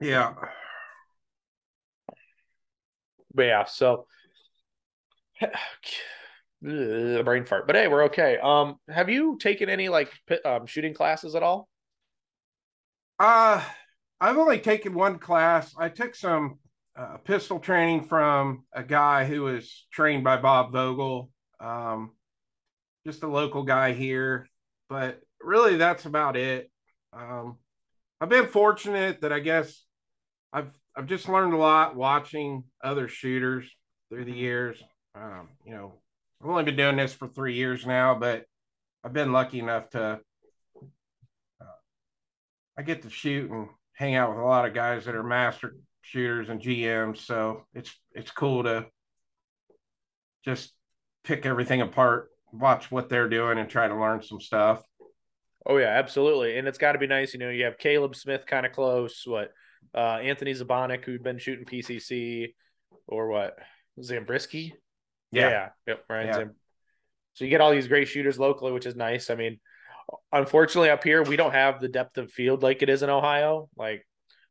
Yeah. 0.00 0.34
But 3.34 3.42
yeah, 3.44 3.64
so 3.64 4.06
a 5.42 5.50
brain 7.24 7.44
fart. 7.44 7.66
But 7.66 7.76
hey, 7.76 7.88
we're 7.88 8.04
okay. 8.04 8.38
Um, 8.42 8.76
have 8.88 9.08
you 9.08 9.38
taken 9.38 9.68
any 9.68 9.88
like 9.88 10.10
um, 10.44 10.66
shooting 10.66 10.94
classes 10.94 11.34
at 11.34 11.42
all? 11.42 11.68
Uh, 13.18 13.62
I've 14.20 14.36
only 14.38 14.58
taken 14.58 14.94
one 14.94 15.18
class. 15.18 15.74
I 15.78 15.88
took 15.88 16.14
some 16.14 16.58
uh, 16.96 17.18
pistol 17.18 17.58
training 17.58 18.04
from 18.04 18.64
a 18.72 18.82
guy 18.82 19.24
who 19.24 19.42
was 19.42 19.86
trained 19.92 20.24
by 20.24 20.38
Bob 20.38 20.72
Vogel, 20.72 21.30
um, 21.60 22.12
just 23.06 23.22
a 23.22 23.28
local 23.28 23.64
guy 23.64 23.92
here. 23.92 24.48
But 24.88 25.20
really, 25.40 25.76
that's 25.76 26.06
about 26.06 26.36
it. 26.36 26.70
Um, 27.12 27.58
I've 28.20 28.28
been 28.28 28.46
fortunate 28.46 29.20
that 29.20 29.32
I 29.32 29.40
guess 29.40 29.84
I've 30.52 30.70
I've 30.96 31.06
just 31.06 31.28
learned 31.28 31.52
a 31.52 31.58
lot 31.58 31.96
watching 31.96 32.64
other 32.82 33.08
shooters 33.08 33.66
through 34.08 34.24
the 34.24 34.32
years. 34.32 34.82
Um, 35.14 35.50
you 35.66 35.72
know, 35.72 36.00
I've 36.42 36.48
only 36.48 36.64
been 36.64 36.76
doing 36.76 36.96
this 36.96 37.12
for 37.12 37.28
three 37.28 37.54
years 37.54 37.84
now, 37.84 38.14
but 38.14 38.44
I've 39.04 39.12
been 39.12 39.32
lucky 39.32 39.58
enough 39.58 39.90
to 39.90 40.20
uh, 41.60 41.64
I 42.78 42.82
get 42.82 43.02
to 43.02 43.10
shoot 43.10 43.50
and 43.50 43.68
hang 43.92 44.14
out 44.14 44.30
with 44.30 44.38
a 44.38 44.44
lot 44.44 44.66
of 44.66 44.72
guys 44.74 45.04
that 45.04 45.14
are 45.14 45.22
master 45.22 45.74
shooters 46.06 46.48
and 46.48 46.60
GMs. 46.60 47.18
So 47.18 47.66
it's 47.74 47.94
it's 48.12 48.30
cool 48.30 48.62
to 48.62 48.86
just 50.44 50.72
pick 51.24 51.44
everything 51.44 51.80
apart, 51.80 52.30
watch 52.52 52.90
what 52.90 53.08
they're 53.08 53.28
doing, 53.28 53.58
and 53.58 53.68
try 53.68 53.88
to 53.88 53.94
learn 53.96 54.22
some 54.22 54.40
stuff. 54.40 54.82
Oh 55.66 55.78
yeah, 55.78 55.88
absolutely. 55.88 56.56
And 56.58 56.68
it's 56.68 56.78
got 56.78 56.92
to 56.92 56.98
be 56.98 57.08
nice. 57.08 57.34
You 57.34 57.40
know, 57.40 57.50
you 57.50 57.64
have 57.64 57.78
Caleb 57.78 58.14
Smith 58.14 58.46
kind 58.46 58.64
of 58.64 58.72
close. 58.72 59.24
What 59.26 59.50
uh, 59.94 60.18
Anthony 60.18 60.52
Zabonik, 60.52 61.04
who'd 61.04 61.24
been 61.24 61.38
shooting 61.38 61.64
PCC, 61.64 62.54
or 63.08 63.28
what 63.28 63.58
Zambrisky? 64.00 64.72
Yeah, 65.32 65.48
yeah, 65.48 65.68
yep, 65.88 66.04
Ryan 66.08 66.26
yeah. 66.26 66.34
Zam- 66.34 66.54
So 67.34 67.44
you 67.44 67.50
get 67.50 67.60
all 67.60 67.72
these 67.72 67.88
great 67.88 68.06
shooters 68.06 68.38
locally, 68.38 68.70
which 68.70 68.86
is 68.86 68.94
nice. 68.94 69.28
I 69.28 69.34
mean, 69.34 69.58
unfortunately, 70.30 70.90
up 70.90 71.02
here 71.02 71.24
we 71.24 71.34
don't 71.34 71.52
have 71.52 71.80
the 71.80 71.88
depth 71.88 72.16
of 72.16 72.30
field 72.30 72.62
like 72.62 72.82
it 72.82 72.88
is 72.88 73.02
in 73.02 73.10
Ohio. 73.10 73.68
Like 73.76 74.06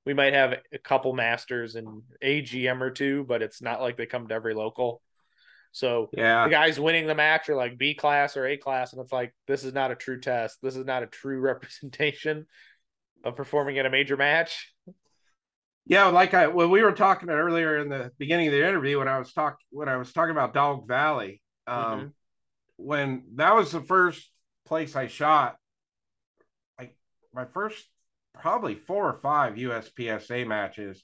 we 0.05 0.13
might 0.13 0.33
have 0.33 0.55
a 0.71 0.77
couple 0.77 1.13
masters 1.13 1.75
and 1.75 2.03
AGM 2.23 2.81
or 2.81 2.91
two, 2.91 3.25
but 3.27 3.41
it's 3.41 3.61
not 3.61 3.81
like 3.81 3.97
they 3.97 4.05
come 4.05 4.27
to 4.27 4.35
every 4.35 4.53
local. 4.53 5.01
So 5.71 6.09
yeah, 6.13 6.45
the 6.45 6.51
guys 6.51 6.79
winning 6.79 7.07
the 7.07 7.15
match 7.15 7.49
are 7.49 7.55
like 7.55 7.77
B 7.77 7.95
class 7.95 8.37
or 8.37 8.45
A 8.45 8.55
class, 8.55 8.93
and 8.93 9.01
it's 9.01 9.11
like 9.11 9.33
this 9.47 9.63
is 9.63 9.73
not 9.73 9.91
a 9.91 9.95
true 9.95 10.21
test. 10.21 10.59
This 10.61 10.75
is 10.75 10.85
not 10.85 11.03
a 11.03 11.07
true 11.07 11.39
representation 11.41 12.45
of 13.23 13.35
performing 13.35 13.77
at 13.79 13.85
a 13.85 13.89
major 13.89 14.15
match. 14.15 14.73
Yeah, 15.85 16.05
like 16.07 16.33
I 16.33 16.47
when 16.47 16.69
we 16.69 16.81
were 16.81 16.93
talking 16.93 17.29
earlier 17.29 17.77
in 17.77 17.89
the 17.89 18.11
beginning 18.17 18.47
of 18.47 18.53
the 18.53 18.65
interview 18.65 18.99
when 18.99 19.07
I 19.07 19.19
was 19.19 19.33
talking 19.33 19.65
when 19.69 19.89
I 19.89 19.97
was 19.97 20.13
talking 20.13 20.31
about 20.31 20.53
Dog 20.53 20.87
Valley, 20.87 21.41
um, 21.67 21.83
mm-hmm. 21.83 22.07
when 22.77 23.23
that 23.35 23.55
was 23.55 23.71
the 23.71 23.81
first 23.81 24.31
place 24.65 24.95
I 24.95 25.07
shot, 25.07 25.57
like 26.79 26.95
my 27.33 27.45
first 27.45 27.85
probably 28.39 28.75
four 28.75 29.09
or 29.09 29.17
five 29.17 29.55
USPSA 29.55 30.47
matches. 30.47 31.03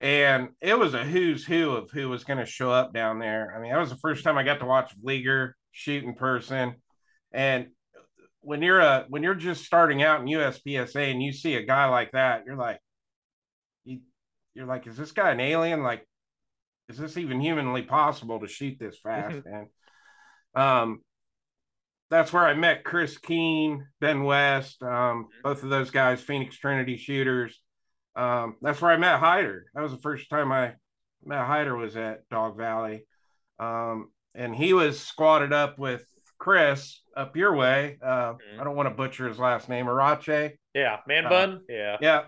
And 0.00 0.50
it 0.60 0.78
was 0.78 0.94
a 0.94 1.04
who's 1.04 1.44
who 1.44 1.72
of 1.72 1.90
who 1.90 2.08
was 2.08 2.24
going 2.24 2.38
to 2.38 2.46
show 2.46 2.70
up 2.70 2.94
down 2.94 3.18
there. 3.18 3.54
I 3.54 3.60
mean, 3.60 3.70
that 3.70 3.78
was 3.78 3.90
the 3.90 3.96
first 3.96 4.24
time 4.24 4.38
I 4.38 4.42
got 4.42 4.60
to 4.60 4.66
watch 4.66 4.92
Vlieger 4.98 5.52
shoot 5.72 6.04
in 6.04 6.14
person. 6.14 6.76
And 7.32 7.68
when 8.40 8.62
you're 8.62 8.80
a 8.80 9.04
when 9.08 9.22
you're 9.22 9.34
just 9.34 9.64
starting 9.64 10.02
out 10.02 10.20
in 10.20 10.26
USPSA 10.26 11.10
and 11.10 11.22
you 11.22 11.32
see 11.32 11.56
a 11.56 11.62
guy 11.62 11.86
like 11.86 12.12
that, 12.12 12.44
you're 12.46 12.56
like, 12.56 12.80
you, 13.84 14.00
you're 14.54 14.66
like, 14.66 14.86
is 14.86 14.96
this 14.96 15.12
guy 15.12 15.30
an 15.32 15.40
alien? 15.40 15.82
Like, 15.82 16.06
is 16.88 16.96
this 16.96 17.18
even 17.18 17.40
humanly 17.40 17.82
possible 17.82 18.40
to 18.40 18.48
shoot 18.48 18.78
this 18.78 18.98
fast? 19.02 19.44
and 19.44 19.66
um, 20.54 21.00
that's 22.10 22.32
where 22.32 22.44
I 22.44 22.54
met 22.54 22.84
Chris 22.84 23.16
Keene, 23.18 23.86
Ben 24.00 24.24
West, 24.24 24.82
um, 24.82 24.88
mm-hmm. 24.90 25.22
both 25.44 25.62
of 25.62 25.70
those 25.70 25.90
guys, 25.90 26.20
Phoenix 26.20 26.58
Trinity 26.58 26.96
shooters. 26.96 27.60
Um, 28.16 28.56
that's 28.60 28.80
where 28.82 28.90
I 28.90 28.96
met 28.96 29.20
Hyder. 29.20 29.66
That 29.74 29.82
was 29.82 29.92
the 29.92 29.98
first 29.98 30.28
time 30.28 30.50
I 30.50 30.74
met 31.24 31.46
Hyder 31.46 31.76
was 31.76 31.96
at 31.96 32.28
Dog 32.28 32.56
Valley. 32.56 33.06
Um, 33.58 34.10
and 34.34 34.54
he 34.54 34.72
was 34.72 34.98
squatted 34.98 35.52
up 35.52 35.78
with 35.78 36.04
Chris 36.38 37.00
up 37.16 37.36
your 37.36 37.54
way. 37.54 37.98
Uh, 38.02 38.32
mm-hmm. 38.32 38.60
I 38.60 38.64
don't 38.64 38.76
want 38.76 38.88
to 38.88 38.94
butcher 38.94 39.28
his 39.28 39.38
last 39.38 39.68
name, 39.68 39.86
Arache. 39.86 40.52
Yeah, 40.74 40.98
man 41.06 41.26
uh, 41.26 41.28
bun. 41.28 41.52
Uh, 41.54 41.58
yeah. 41.72 41.96
Yeah. 42.00 42.22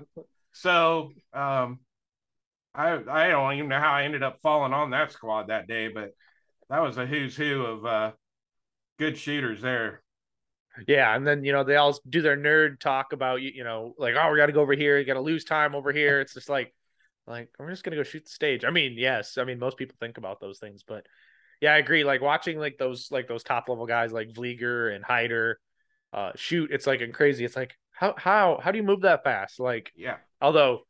So 0.53 1.13
um, 1.33 1.81
I 2.75 3.01
I 3.09 3.29
don't 3.29 3.55
even 3.55 3.69
know 3.69 3.81
how 3.81 3.93
I 3.93 4.05
ended 4.05 4.23
up 4.23 4.39
falling 4.43 4.73
on 4.73 4.91
that 4.91 5.13
squad 5.13 5.49
that 5.49 5.67
day, 5.67 5.89
but 5.89 6.11
that 6.71 6.81
was 6.81 6.99
a 6.99 7.07
who's 7.07 7.37
who 7.37 7.65
of 7.65 7.87
uh, 7.87 8.13
good 9.03 9.19
shooters 9.19 9.61
there. 9.61 10.03
Yeah, 10.87 11.15
and 11.15 11.27
then 11.27 11.45
you 11.45 11.53
know 11.53 11.65
they 11.65 11.77
all 11.77 11.99
do 12.09 12.23
their 12.23 12.37
nerd 12.37 12.81
talk 12.81 13.13
about 13.13 13.43
you, 13.43 13.51
you 13.55 13.65
know, 13.65 13.95
like 13.99 14.15
oh 14.17 14.31
we 14.31 14.39
got 14.39 14.47
to 14.47 14.53
go 14.53 14.63
over 14.63 14.75
here, 14.75 14.99
you 14.99 15.05
got 15.05 15.15
to 15.15 15.21
lose 15.21 15.45
time 15.45 15.75
over 15.75 15.93
here. 15.93 16.21
It's 16.21 16.35
just 16.35 16.49
like, 16.49 16.73
like 17.27 17.51
we're 17.59 17.71
just 17.71 17.85
gonna 17.85 17.97
go 17.97 18.05
shoot 18.05 18.25
the 18.25 18.31
stage. 18.31 18.65
I 18.65 18.71
mean, 18.71 18.95
yes, 18.97 19.39
I 19.39 19.45
mean 19.45 19.59
most 19.59 19.77
people 19.77 19.97
think 20.01 20.19
about 20.19 20.41
those 20.41 20.59
things, 20.59 20.83
but 20.87 21.07
yeah, 21.61 21.75
I 21.75 21.79
agree. 21.79 22.05
Like 22.05 22.23
watching 22.23 22.59
like 22.59 22.79
those 22.79 23.09
like 23.11 23.29
those 23.29 23.43
top 23.43 23.69
level 23.69 23.87
guys 23.87 24.13
like 24.13 24.29
Vlieger 24.29 24.95
and 24.95 25.05
Hyder 25.05 25.59
uh, 26.13 26.33
shoot, 26.37 26.71
it's 26.71 26.87
like 26.87 27.01
and 27.01 27.13
crazy. 27.13 27.45
It's 27.45 27.57
like 27.57 27.75
how 27.91 28.15
how 28.17 28.59
how 28.63 28.71
do 28.71 28.79
you 28.79 28.85
move 28.85 29.03
that 29.03 29.25
fast? 29.25 29.61
Like 29.61 29.93
yeah. 29.95 30.17
Although 30.41 30.83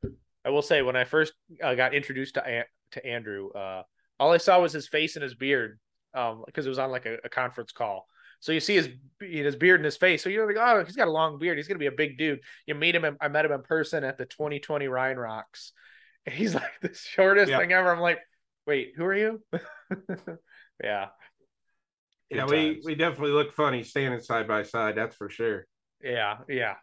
I 0.45 0.51
will 0.51 0.63
say 0.63 0.83
when 0.83 0.97
I 0.97 1.05
first 1.05 1.33
uh, 1.63 1.75
got 1.75 1.95
introduced 1.95 2.35
to 2.35 2.65
to 2.93 3.07
Andrew, 3.07 3.51
uh, 3.51 3.83
all 4.21 4.31
I 4.31 4.37
saw 4.37 4.61
was 4.61 4.73
his 4.73 4.87
face 4.87 5.17
and 5.17 5.25
his 5.25 5.35
beard 5.35 5.81
um 6.15 6.43
because 6.47 6.67
it 6.67 6.69
was 6.69 6.79
on 6.79 6.91
like 6.91 7.07
a, 7.07 7.19
a, 7.25 7.29
conference 7.29 7.73
call. 7.73 8.07
So 8.41 8.53
you 8.53 8.61
see 8.61 8.75
his 8.75 8.89
his 9.21 9.57
beard 9.57 9.81
and 9.81 9.85
his 9.85 9.97
face. 9.97 10.23
So 10.23 10.29
you're 10.29 10.47
like, 10.47 10.57
oh, 10.59 10.85
he's 10.85 10.97
got 10.97 11.09
a 11.09 11.13
long 11.13 11.39
beard. 11.39 11.57
He's 11.57 11.69
gonna 11.69 11.79
be 11.79 11.87
a 11.87 11.93
big 11.93 12.19
dude. 12.19 12.41
You 12.67 12.75
meet 12.75 12.95
him. 12.95 13.05
In, 13.05 13.17
I 13.21 13.29
met 13.29 13.45
him 13.45 13.53
in 13.53 13.63
person 13.63 14.05
at 14.05 14.19
the 14.19 14.27
2020 14.27 14.89
Rhine 14.89 15.17
Rocks. 15.17 15.73
And 16.25 16.37
he's 16.37 16.55
like 16.55 16.71
the 16.81 16.95
shortest 16.95 17.51
yeah. 17.51 17.59
thing 17.59 17.73
ever. 17.73 17.93
I'm 17.93 17.99
like, 17.99 18.21
wait, 18.65 18.93
who 18.97 19.05
are 19.05 19.13
you? 19.13 19.43
yeah. 20.81 21.07
Good 22.31 22.37
yeah, 22.37 22.47
we 22.47 22.81
we 22.85 22.95
definitely 22.95 23.33
look 23.33 23.53
funny 23.53 23.83
standing 23.83 24.21
side 24.21 24.47
by 24.47 24.63
side. 24.63 24.97
That's 24.97 25.17
for 25.17 25.29
sure. 25.29 25.67
Yeah, 26.01 26.39
yeah. 26.49 26.75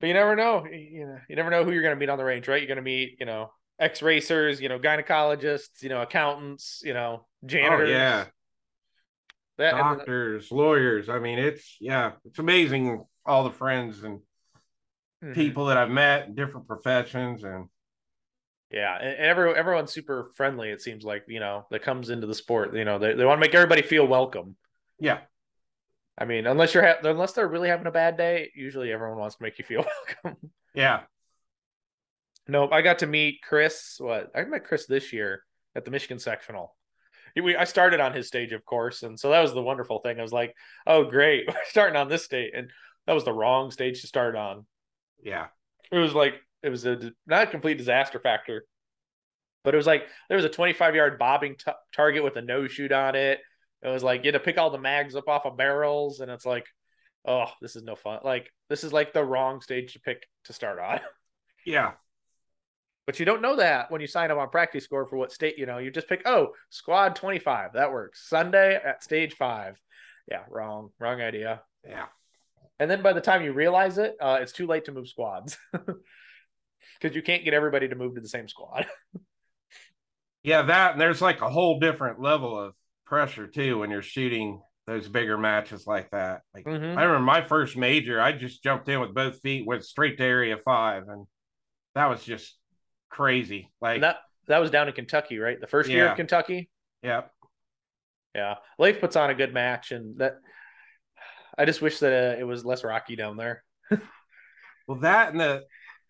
But 0.00 0.08
you 0.08 0.14
never 0.14 0.36
know. 0.36 0.66
You 0.66 1.06
know, 1.06 1.18
you 1.28 1.36
never 1.36 1.50
know 1.50 1.64
who 1.64 1.72
you're 1.72 1.82
going 1.82 1.94
to 1.94 1.98
meet 1.98 2.08
on 2.08 2.18
the 2.18 2.24
range, 2.24 2.48
right? 2.48 2.60
You're 2.60 2.68
going 2.68 2.76
to 2.76 2.82
meet, 2.82 3.16
you 3.18 3.26
know, 3.26 3.50
ex 3.78 4.02
racers, 4.02 4.60
you 4.60 4.68
know, 4.68 4.78
gynecologists, 4.78 5.82
you 5.82 5.88
know, 5.88 6.02
accountants, 6.02 6.82
you 6.84 6.94
know, 6.94 7.26
janitors. 7.44 7.88
Oh, 7.88 7.92
yeah. 7.92 8.24
That, 9.58 9.72
Doctors, 9.72 10.50
lawyers. 10.52 11.08
I 11.08 11.18
mean, 11.18 11.38
it's 11.38 11.76
yeah, 11.80 12.12
it's 12.26 12.38
amazing 12.38 13.04
all 13.24 13.44
the 13.44 13.50
friends 13.50 14.02
and 14.02 14.20
mm-hmm. 15.24 15.32
people 15.32 15.66
that 15.66 15.78
I've 15.78 15.90
met 15.90 16.26
in 16.26 16.34
different 16.34 16.68
professions 16.68 17.42
and 17.42 17.68
yeah, 18.70 18.98
and 19.00 19.16
everyone 19.16 19.56
everyone's 19.56 19.92
super 19.92 20.30
friendly. 20.34 20.70
It 20.70 20.82
seems 20.82 21.04
like 21.04 21.24
you 21.28 21.40
know 21.40 21.66
that 21.70 21.82
comes 21.82 22.10
into 22.10 22.26
the 22.26 22.34
sport. 22.34 22.74
You 22.74 22.84
know, 22.84 22.98
they, 22.98 23.14
they 23.14 23.24
want 23.24 23.38
to 23.38 23.40
make 23.40 23.54
everybody 23.54 23.82
feel 23.82 24.06
welcome. 24.06 24.56
Yeah, 24.98 25.20
I 26.18 26.24
mean, 26.24 26.46
unless 26.46 26.74
you're 26.74 26.84
ha- 26.84 27.08
unless 27.08 27.32
they're 27.32 27.48
really 27.48 27.68
having 27.68 27.86
a 27.86 27.92
bad 27.92 28.16
day, 28.16 28.50
usually 28.54 28.92
everyone 28.92 29.18
wants 29.18 29.36
to 29.36 29.42
make 29.42 29.58
you 29.58 29.64
feel 29.64 29.86
welcome. 30.24 30.50
Yeah, 30.74 31.02
Nope, 32.48 32.72
I 32.72 32.82
got 32.82 33.00
to 33.00 33.06
meet 33.06 33.40
Chris. 33.42 33.96
What 33.98 34.30
I 34.34 34.44
met 34.44 34.64
Chris 34.64 34.86
this 34.86 35.12
year 35.12 35.42
at 35.74 35.84
the 35.84 35.90
Michigan 35.90 36.18
sectional. 36.18 36.74
We 37.34 37.54
I 37.54 37.64
started 37.64 38.00
on 38.00 38.14
his 38.14 38.28
stage, 38.28 38.52
of 38.52 38.64
course, 38.64 39.02
and 39.02 39.18
so 39.20 39.30
that 39.30 39.40
was 39.40 39.52
the 39.52 39.62
wonderful 39.62 39.98
thing. 39.98 40.18
I 40.18 40.22
was 40.22 40.32
like, 40.32 40.54
"Oh, 40.86 41.04
great, 41.04 41.46
we're 41.48 41.54
starting 41.68 41.96
on 41.96 42.08
this 42.08 42.24
stage," 42.24 42.52
and 42.54 42.70
that 43.06 43.12
was 43.12 43.24
the 43.24 43.32
wrong 43.32 43.70
stage 43.70 44.00
to 44.00 44.06
start 44.06 44.36
on. 44.36 44.64
Yeah, 45.22 45.48
it 45.92 45.98
was 45.98 46.14
like 46.14 46.34
it 46.62 46.70
was 46.70 46.86
a 46.86 47.12
not 47.26 47.42
a 47.42 47.50
complete 47.50 47.76
disaster 47.78 48.18
factor, 48.18 48.64
but 49.64 49.74
it 49.74 49.76
was 49.76 49.86
like 49.86 50.06
there 50.28 50.36
was 50.36 50.46
a 50.46 50.50
25 50.50 50.94
yard 50.94 51.18
bobbing 51.18 51.56
t- 51.56 51.72
target 51.94 52.24
with 52.24 52.36
a 52.36 52.42
no 52.42 52.68
shoot 52.68 52.92
on 52.92 53.14
it. 53.14 53.40
It 53.82 53.88
was 53.88 54.02
like 54.02 54.24
you 54.24 54.32
had 54.32 54.38
to 54.38 54.44
pick 54.44 54.56
all 54.56 54.70
the 54.70 54.78
mags 54.78 55.14
up 55.14 55.28
off 55.28 55.44
of 55.44 55.58
barrels, 55.58 56.20
and 56.20 56.30
it's 56.30 56.46
like, 56.46 56.66
oh, 57.26 57.46
this 57.60 57.76
is 57.76 57.82
no 57.82 57.96
fun. 57.96 58.20
Like 58.24 58.50
this 58.70 58.82
is 58.82 58.94
like 58.94 59.12
the 59.12 59.24
wrong 59.24 59.60
stage 59.60 59.92
to 59.92 60.00
pick 60.00 60.26
to 60.44 60.52
start 60.52 60.78
on. 60.78 61.00
Yeah, 61.68 61.94
but 63.06 63.18
you 63.18 63.24
don't 63.24 63.42
know 63.42 63.56
that 63.56 63.90
when 63.90 64.00
you 64.00 64.06
sign 64.06 64.30
up 64.30 64.38
on 64.38 64.48
PractiScore 64.48 65.08
for 65.08 65.16
what 65.16 65.32
state, 65.32 65.58
you 65.58 65.66
know, 65.66 65.78
you 65.78 65.90
just 65.90 66.08
pick, 66.08 66.22
oh, 66.26 66.48
squad 66.70 67.16
25. 67.16 67.74
That 67.74 67.92
works. 67.92 68.28
Sunday 68.28 68.74
at 68.74 69.02
stage 69.02 69.34
five. 69.34 69.80
Yeah, 70.30 70.42
wrong. 70.50 70.90
Wrong 70.98 71.20
idea. 71.20 71.62
Yeah. 71.86 72.06
And 72.78 72.90
then 72.90 73.02
by 73.02 73.12
the 73.12 73.20
time 73.20 73.42
you 73.42 73.52
realize 73.52 73.96
it, 73.96 74.16
uh, 74.20 74.38
it's 74.40 74.52
too 74.52 74.66
late 74.66 74.84
to 74.86 74.92
move 74.92 75.08
squads 75.08 75.56
because 75.72 77.14
you 77.14 77.22
can't 77.22 77.44
get 77.44 77.54
everybody 77.54 77.88
to 77.88 77.94
move 77.94 78.16
to 78.16 78.20
the 78.20 78.28
same 78.28 78.48
squad. 78.48 78.86
Yeah, 80.46 80.62
that 80.62 80.92
and 80.92 81.00
there's 81.00 81.20
like 81.20 81.40
a 81.42 81.50
whole 81.50 81.80
different 81.80 82.20
level 82.20 82.56
of 82.56 82.72
pressure 83.04 83.48
too 83.48 83.80
when 83.80 83.90
you're 83.90 84.00
shooting 84.00 84.62
those 84.86 85.08
bigger 85.08 85.36
matches 85.36 85.88
like 85.88 86.08
that. 86.12 86.42
Like 86.54 86.64
mm-hmm. 86.64 86.96
I 86.96 87.02
remember 87.02 87.18
my 87.18 87.44
first 87.44 87.76
major, 87.76 88.20
I 88.20 88.30
just 88.30 88.62
jumped 88.62 88.88
in 88.88 89.00
with 89.00 89.12
both 89.12 89.40
feet, 89.40 89.66
went 89.66 89.84
straight 89.84 90.18
to 90.18 90.24
area 90.24 90.56
five, 90.64 91.08
and 91.08 91.26
that 91.96 92.06
was 92.06 92.22
just 92.22 92.56
crazy. 93.10 93.70
Like 93.80 94.00
that 94.02 94.16
that 94.48 94.58
was 94.58 94.70
down 94.70 94.88
in 94.88 94.94
Kentucky, 94.94 95.38
right? 95.38 95.60
The 95.60 95.66
first 95.66 95.88
yeah. 95.88 95.96
year 95.96 96.06
of 96.08 96.16
Kentucky. 96.16 96.68
Yeah. 97.02 97.22
Yeah. 98.34 98.56
Leif 98.78 99.00
puts 99.00 99.16
on 99.16 99.30
a 99.30 99.34
good 99.34 99.54
match, 99.54 99.92
and 99.92 100.18
that 100.18 100.36
I 101.56 101.64
just 101.64 101.82
wish 101.82 101.98
that 102.00 102.12
uh, 102.12 102.38
it 102.38 102.44
was 102.44 102.64
less 102.64 102.84
rocky 102.84 103.16
down 103.16 103.36
there. 103.36 103.64
well, 104.88 105.00
that 105.00 105.30
and 105.30 105.40
the 105.40 105.64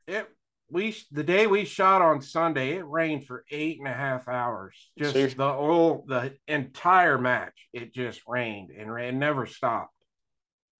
it 0.06 0.28
we 0.70 0.96
the 1.12 1.22
day 1.22 1.46
we 1.46 1.64
shot 1.64 2.02
on 2.02 2.20
Sunday, 2.20 2.76
it 2.76 2.86
rained 2.86 3.26
for 3.26 3.44
eight 3.50 3.78
and 3.78 3.88
a 3.88 3.92
half 3.92 4.28
hours. 4.28 4.74
Just 4.98 5.12
Seriously? 5.12 5.36
the 5.38 5.52
whole 5.52 6.04
the 6.08 6.34
entire 6.48 7.18
match, 7.18 7.68
it 7.72 7.94
just 7.94 8.20
rained 8.26 8.70
and 8.70 8.90
it 8.98 9.14
never 9.14 9.46
stopped. 9.46 9.92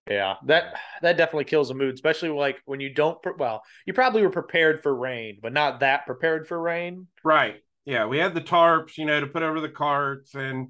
Yeah, 0.09 0.35
that 0.45 0.75
that 1.03 1.17
definitely 1.17 1.45
kills 1.45 1.69
the 1.69 1.75
mood, 1.75 1.95
especially 1.95 2.29
like 2.29 2.63
when 2.65 2.79
you 2.81 2.95
don't. 2.95 3.21
Put 3.23 3.39
well, 3.39 3.63
you 3.87 3.93
probably 3.93 4.23
were 4.23 4.31
prepared 4.31 4.83
for 4.83 4.95
rain, 4.95 5.39
but 5.43 5.53
not 5.53 5.81
that 5.81 6.07
prepared 6.07 6.47
for 6.47 6.61
rain. 6.61 7.09
Right. 7.25 7.57
Yeah, 7.85 8.07
we 8.07 8.19
had 8.19 8.35
the 8.35 8.41
tarps, 8.41 8.99
you 8.99 9.05
know, 9.05 9.21
to 9.21 9.27
put 9.27 9.43
over 9.43 9.61
the 9.61 9.69
carts 9.69 10.35
and 10.35 10.69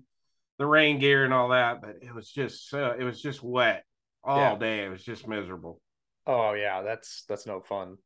the 0.59 0.67
rain 0.67 0.99
gear 0.99 1.25
and 1.25 1.35
all 1.35 1.51
that, 1.51 1.81
but 1.81 1.97
it 2.03 2.15
was 2.15 2.31
just 2.31 2.73
uh, 2.73 2.95
it 2.99 3.05
was 3.05 3.21
just 3.21 3.43
wet 3.43 3.85
all 4.25 4.39
yeah. 4.39 4.59
day. 4.59 4.85
It 4.85 4.89
was 4.89 5.05
just 5.05 5.29
miserable. 5.29 5.81
Oh 6.27 6.55
yeah, 6.55 6.83
that's 6.83 7.25
that's 7.29 7.47
no 7.47 7.61
fun, 7.61 7.99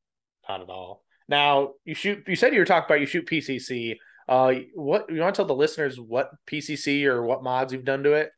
not 0.49 0.63
at 0.63 0.69
all. 0.69 1.05
Now 1.29 1.75
you 1.85 1.95
shoot. 1.95 2.25
You 2.27 2.37
said 2.37 2.53
you 2.53 2.59
were 2.59 2.65
talking 2.65 2.87
about 2.87 3.01
you 3.01 3.07
shoot 3.07 3.27
PCC. 3.27 3.97
Uh, 4.29 4.55
what 4.75 5.11
you 5.11 5.21
want 5.21 5.35
to 5.35 5.39
tell 5.39 5.47
the 5.47 5.55
listeners 5.55 5.99
what 5.99 6.31
PCC 6.47 7.05
or 7.05 7.23
what 7.23 7.43
mods 7.43 7.73
you've 7.73 7.85
done 7.85 8.03
to 8.03 8.15
it? 8.15 8.31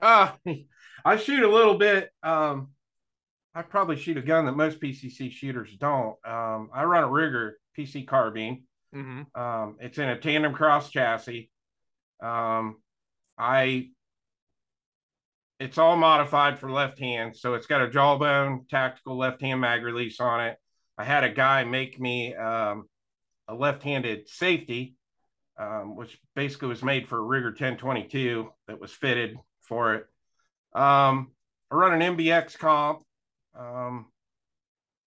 Uh, 0.00 0.30
I 1.06 1.16
shoot 1.16 1.44
a 1.44 1.48
little 1.48 1.78
bit. 1.78 2.10
Um, 2.24 2.70
I 3.54 3.62
probably 3.62 3.94
shoot 3.94 4.16
a 4.16 4.22
gun 4.22 4.46
that 4.46 4.56
most 4.56 4.80
PCC 4.80 5.30
shooters 5.30 5.70
don't. 5.78 6.16
Um, 6.26 6.68
I 6.74 6.82
run 6.82 7.04
a 7.04 7.06
Ruger 7.06 7.52
PC 7.78 8.08
carbine. 8.08 8.64
Mm-hmm. 8.92 9.40
Um, 9.40 9.76
it's 9.78 9.98
in 9.98 10.08
a 10.08 10.16
TandemKross 10.16 10.90
chassis. 10.90 11.48
Um, 12.20 12.78
I 13.38 13.90
it's 15.60 15.78
all 15.78 15.96
modified 15.96 16.58
for 16.58 16.72
left 16.72 16.98
hand, 16.98 17.36
so 17.36 17.54
it's 17.54 17.66
got 17.66 17.82
a 17.82 17.88
jawbone 17.88 18.66
tactical 18.68 19.16
left 19.16 19.40
hand 19.40 19.60
mag 19.60 19.84
release 19.84 20.18
on 20.18 20.44
it. 20.44 20.56
I 20.98 21.04
had 21.04 21.22
a 21.22 21.30
guy 21.30 21.62
make 21.62 22.00
me 22.00 22.34
um, 22.34 22.88
a 23.46 23.54
left-handed 23.54 24.28
safety, 24.28 24.96
um, 25.56 25.94
which 25.94 26.18
basically 26.34 26.68
was 26.68 26.82
made 26.82 27.06
for 27.06 27.20
a 27.20 27.22
Ruger 27.22 27.50
1022 27.50 28.50
that 28.66 28.80
was 28.80 28.90
fitted 28.90 29.38
for 29.62 29.94
it. 29.94 30.06
Um, 30.76 31.32
I 31.70 31.74
run 31.74 32.00
an 32.00 32.16
MBX 32.16 32.58
comp. 32.58 33.02
Um, 33.58 34.06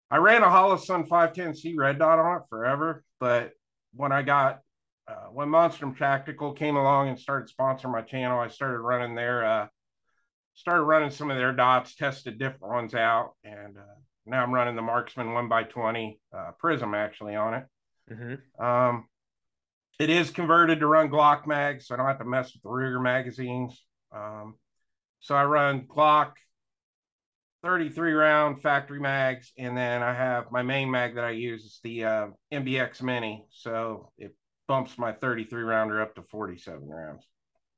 I 0.09 0.17
ran 0.17 0.43
a 0.43 0.47
Holosun 0.47 1.07
510C 1.07 1.75
red 1.77 1.99
dot 1.99 2.19
on 2.19 2.37
it 2.37 2.43
forever, 2.49 3.03
but 3.19 3.51
when 3.93 4.13
I 4.13 4.21
got 4.21 4.61
uh, 5.07 5.27
when 5.31 5.49
Monstrum 5.49 5.97
Tactical 5.97 6.53
came 6.53 6.77
along 6.77 7.09
and 7.09 7.19
started 7.19 7.53
sponsoring 7.53 7.91
my 7.91 8.01
channel, 8.01 8.39
I 8.39 8.47
started 8.47 8.79
running 8.79 9.15
their 9.15 9.45
uh, 9.45 9.67
started 10.53 10.83
running 10.83 11.11
some 11.11 11.29
of 11.29 11.37
their 11.37 11.51
dots, 11.51 11.95
tested 11.95 12.39
different 12.39 12.73
ones 12.73 12.95
out, 12.95 13.33
and 13.43 13.77
uh, 13.77 13.95
now 14.25 14.43
I'm 14.43 14.53
running 14.53 14.77
the 14.77 14.81
Marksman 14.81 15.33
one 15.33 15.49
by 15.49 15.63
twenty 15.63 16.21
uh, 16.35 16.51
Prism 16.57 16.93
actually 16.93 17.35
on 17.35 17.53
it. 17.55 17.65
Mm-hmm. 18.09 18.65
Um, 18.65 19.05
it 19.99 20.09
is 20.09 20.29
converted 20.29 20.79
to 20.79 20.87
run 20.87 21.09
Glock 21.09 21.45
mags, 21.45 21.87
so 21.87 21.93
I 21.93 21.97
don't 21.97 22.07
have 22.07 22.19
to 22.19 22.25
mess 22.25 22.53
with 22.53 22.63
the 22.63 22.69
Ruger 22.69 23.01
magazines. 23.01 23.83
Um, 24.15 24.55
so 25.19 25.35
I 25.35 25.45
run 25.45 25.87
Glock 25.87 26.33
33 27.63 28.13
round 28.13 28.61
factory 28.61 28.99
mags, 28.99 29.51
and 29.57 29.75
then 29.75 30.03
I 30.03 30.13
have 30.13 30.51
my 30.51 30.61
main 30.61 30.89
mag 30.89 31.15
that 31.15 31.25
I 31.25 31.31
use 31.31 31.63
is 31.63 31.79
the 31.83 32.05
uh, 32.05 32.27
MBX 32.53 33.01
Mini, 33.01 33.45
so 33.49 34.11
it 34.17 34.35
bumps 34.67 34.97
my 34.97 35.11
33 35.11 35.63
rounder 35.63 36.01
up 36.01 36.15
to 36.15 36.21
47 36.23 36.87
rounds. 36.87 37.25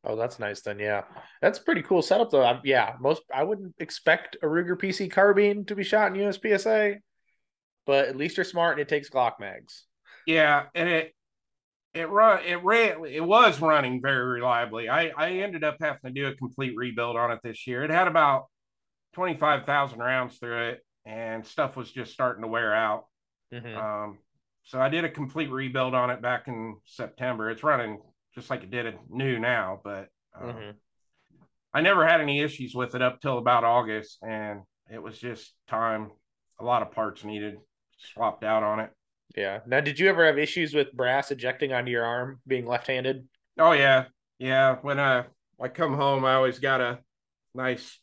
Oh, 0.04 0.16
that's 0.16 0.40
nice 0.40 0.62
then. 0.62 0.80
Yeah, 0.80 1.04
that's 1.42 1.60
pretty 1.60 1.82
cool 1.82 2.02
setup 2.02 2.32
though. 2.32 2.44
I, 2.44 2.60
yeah, 2.64 2.94
most 3.00 3.22
I 3.34 3.44
wouldn't 3.44 3.76
expect 3.80 4.38
a 4.42 4.46
Ruger 4.46 4.78
PC 4.78 5.12
carbine 5.12 5.66
to 5.66 5.76
be 5.76 5.84
shot 5.84 6.16
in 6.16 6.22
USPSA, 6.22 6.98
but 7.86 8.08
at 8.08 8.16
least 8.16 8.38
you're 8.38 8.46
smart 8.46 8.74
and 8.74 8.82
it 8.82 8.88
takes 8.88 9.10
Glock 9.10 9.34
mags. 9.40 9.86
Yeah, 10.26 10.66
and 10.74 10.88
it 10.88 11.14
it 11.94 12.10
run 12.10 12.44
it 12.46 12.64
ran 12.64 13.04
it 13.06 13.24
was 13.24 13.60
running 13.62 14.02
very 14.02 14.26
reliably. 14.26 14.90
I 14.90 15.12
I 15.18 15.32
ended 15.32 15.64
up 15.64 15.78
having 15.82 16.00
to 16.06 16.12
do 16.12 16.28
a 16.28 16.36
complete 16.36 16.76
rebuild 16.76 17.16
on 17.16 17.32
it 17.32 17.40
this 17.44 17.66
year. 17.66 17.84
It 17.84 17.90
had 17.90 18.08
about 18.08 18.46
twenty 19.14 19.36
five 19.36 19.66
thousand 19.66 20.00
rounds 20.00 20.38
through 20.38 20.70
it, 20.70 20.86
and 21.06 21.46
stuff 21.46 21.76
was 21.76 21.92
just 21.92 22.14
starting 22.14 22.44
to 22.44 22.48
wear 22.48 22.74
out. 22.74 23.06
Mm-hmm. 23.54 23.78
Um, 23.78 24.20
so 24.64 24.80
I 24.80 24.90
did 24.90 25.04
a 25.04 25.10
complete 25.10 25.50
rebuild 25.50 25.96
on 25.96 26.12
it 26.12 26.22
back 26.22 26.48
in 26.48 26.78
September. 26.86 27.50
It's 27.50 27.64
running 27.64 28.00
just 28.36 28.50
like 28.52 28.64
it 28.64 28.72
did 28.72 28.86
it 28.86 29.00
new 29.10 29.40
now. 29.40 29.82
But 29.84 30.10
uh, 30.40 30.46
mm-hmm. 30.46 30.72
I 31.74 31.82
never 31.82 32.08
had 32.08 32.22
any 32.22 32.42
issues 32.42 32.76
with 32.76 32.94
it 32.94 33.02
up 33.02 33.20
till 33.20 33.40
about 33.40 33.64
August, 33.64 34.20
and 34.22 34.62
it 34.92 35.02
was 35.02 35.18
just 35.18 35.54
time. 35.68 36.12
A 36.60 36.64
lot 36.64 36.82
of 36.82 36.92
parts 36.92 37.24
needed 37.24 37.56
swapped 37.98 38.44
out 38.44 38.64
on 38.64 38.82
it. 38.82 38.92
Yeah. 39.36 39.60
Now, 39.68 39.80
did 39.80 40.00
you 40.00 40.10
ever 40.10 40.26
have 40.26 40.38
issues 40.38 40.74
with 40.74 40.94
brass 40.94 41.32
ejecting 41.32 41.74
onto 41.74 41.92
your 41.92 42.06
arm, 42.06 42.40
being 42.48 42.66
left-handed? 42.66 43.28
Oh 43.58 43.74
yeah, 43.74 44.06
yeah. 44.40 44.78
When 44.82 45.00
I 45.00 45.26
I 45.60 45.68
come 45.68 45.94
home, 45.94 46.26
I 46.26 46.36
always 46.36 46.60
got 46.60 46.82
a 46.82 47.00
nice 47.54 48.00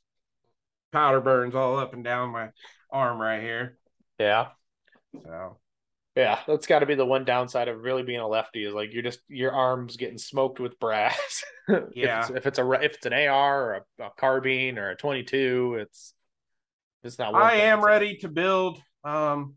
powder 0.93 1.21
burns 1.21 1.55
all 1.55 1.79
up 1.79 1.95
and 1.95 2.05
down 2.05 2.31
my 2.31 2.51
arm 2.91 3.21
right 3.21 3.43
here. 3.43 3.79
Yeah. 4.19 4.49
So 5.25 5.59
yeah, 6.17 6.39
that's 6.47 6.67
got 6.67 6.79
to 6.79 6.87
be 6.87 6.95
the 6.95 7.05
one 7.05 7.25
downside 7.25 7.69
of 7.69 7.83
really 7.83 8.03
being 8.03 8.21
a 8.21 8.27
lefty 8.27 8.65
is 8.65 8.73
like 8.73 8.95
you're 8.95 9.03
just 9.03 9.21
your 9.29 9.53
arms 9.53 9.97
getting 9.97 10.19
smoked 10.19 10.61
with 10.61 10.79
brass. 10.79 11.45
yeah, 11.95 12.25
if 12.25 12.31
it's, 12.31 12.39
if 12.39 12.47
it's, 12.47 12.59
a 12.59 12.71
if 12.73 12.95
it's 12.95 13.07
an 13.07 13.13
AR 13.13 13.65
or 13.65 13.75
a, 13.99 14.05
a 14.05 14.11
carbine 14.17 14.79
or 14.79 14.91
a 14.91 14.97
22, 14.97 15.79
it's 15.81 16.15
it's 17.05 17.19
not. 17.19 17.35
I 17.35 17.57
am 17.57 17.85
ready 17.85 18.17
to 18.19 18.29
build 18.29 18.81
um 19.05 19.57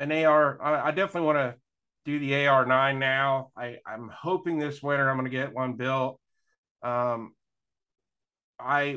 an 0.00 0.10
AR. 0.10 0.60
I, 0.60 0.88
I 0.88 0.90
definitely 0.90 1.26
want 1.26 1.38
to 1.38 1.54
do 2.04 2.18
the 2.18 2.46
AR 2.46 2.66
nine 2.66 2.98
now. 2.98 3.52
I 3.56 3.76
I'm 3.86 4.10
hoping 4.12 4.58
this 4.58 4.82
winter 4.82 5.08
I'm 5.08 5.16
going 5.16 5.30
to 5.30 5.36
get 5.36 5.54
one 5.54 5.74
built. 5.74 6.18
Um, 6.82 7.34
I 8.58 8.96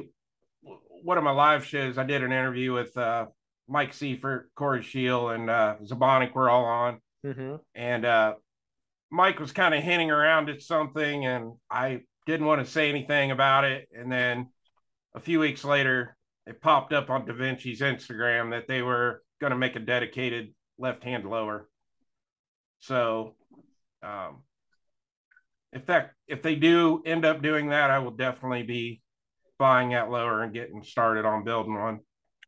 one 1.04 1.18
of 1.18 1.24
my 1.24 1.32
live 1.32 1.66
shows 1.66 1.98
I 1.98 2.06
did 2.06 2.24
an 2.24 2.32
interview 2.32 2.74
with 2.74 2.98
uh 2.98 3.28
Mike 3.68 3.94
Seifert, 3.94 4.50
Corey 4.56 4.84
Shield, 4.84 5.32
and 5.32 5.50
uh, 5.50 5.76
Zabonic 5.84 6.34
were 6.34 6.50
all 6.50 6.66
on. 6.66 7.00
Mm-hmm. 7.26 7.56
And 7.76 8.06
uh, 8.06 8.36
Mike 9.10 9.40
was 9.40 9.52
kind 9.52 9.74
of 9.74 9.84
hinting 9.84 10.12
around 10.12 10.50
at 10.50 10.62
something, 10.62 11.26
and 11.26 11.54
I 11.72 12.02
didn't 12.26 12.46
want 12.46 12.66
to 12.66 12.70
say 12.72 12.90
anything 12.90 13.32
about 13.32 13.64
it. 13.64 13.88
And 13.98 14.12
then 14.12 14.50
a 15.16 15.20
few 15.20 15.40
weeks 15.40 15.64
later, 15.64 16.18
it 16.46 16.62
popped 16.62 16.94
up 16.94 17.10
on 17.10 17.26
Da 17.26 17.34
Vinci's 17.34 17.80
Instagram 17.80 18.52
that 18.52 18.68
they 18.68 18.82
were 18.82 19.24
going 19.40 19.52
to 19.52 19.58
make 19.58 19.76
a 19.76 19.80
dedicated 19.80 20.54
left 20.78 21.04
hand 21.04 21.26
lower. 21.26 21.70
So, 22.80 23.36
um, 24.02 24.44
if 25.72 25.86
that 25.88 26.12
if 26.28 26.42
they 26.42 26.56
do 26.56 27.02
end 27.06 27.26
up 27.26 27.42
doing 27.42 27.70
that, 27.70 27.90
I 27.90 28.00
will 28.00 28.12
definitely 28.12 28.64
be 28.64 29.02
buying 29.58 29.92
that 29.92 30.10
lower 30.10 30.44
and 30.44 30.54
getting 30.54 30.84
started 30.84 31.26
on 31.26 31.44
building 31.44 31.74
one. 31.74 32.00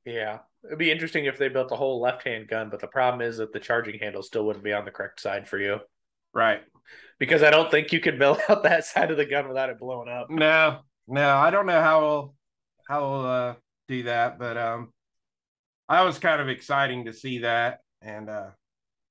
Yeah, 0.06 0.40
It'd 0.66 0.80
be 0.80 0.92
interesting 0.92 1.26
if 1.26 1.38
they 1.38 1.50
built 1.50 1.72
a 1.72 1.76
whole 1.76 2.02
left-hand 2.02 2.48
gun, 2.48 2.70
but 2.70 2.80
the 2.80 2.88
problem 2.88 3.22
is 3.22 3.38
that 3.38 3.54
the 3.54 3.60
charging 3.60 4.00
handle 4.00 4.24
still 4.24 4.46
wouldn't 4.46 4.64
be 4.64 4.74
on 4.74 4.86
the 4.86 4.92
correct 4.92 5.20
side 5.20 5.48
for 5.48 5.60
you. 5.60 5.80
Right. 6.34 6.62
Because 7.20 7.44
I 7.44 7.52
don't 7.52 7.70
think 7.70 7.92
you 7.92 8.00
could 8.00 8.18
build 8.18 8.40
out 8.50 8.64
that 8.64 8.86
side 8.86 9.12
of 9.12 9.18
the 9.18 9.26
gun 9.26 9.48
without 9.48 9.70
it 9.70 9.80
blowing 9.80 10.10
up. 10.10 10.30
No, 10.30 10.80
no, 11.08 11.30
I 11.36 11.52
don't 11.52 11.66
know 11.66 11.82
how 11.82 12.02
we'll 12.02 12.36
how 12.88 13.02
we'll 13.02 13.26
uh, 13.26 13.54
do 13.88 14.04
that, 14.04 14.38
but 14.38 14.58
um, 14.58 14.92
I 15.90 16.04
was 16.04 16.20
kind 16.20 16.42
of 16.42 16.50
exciting 16.50 17.06
to 17.06 17.14
see 17.14 17.40
that 17.40 17.80
and 18.06 18.30
uh, 18.30 18.50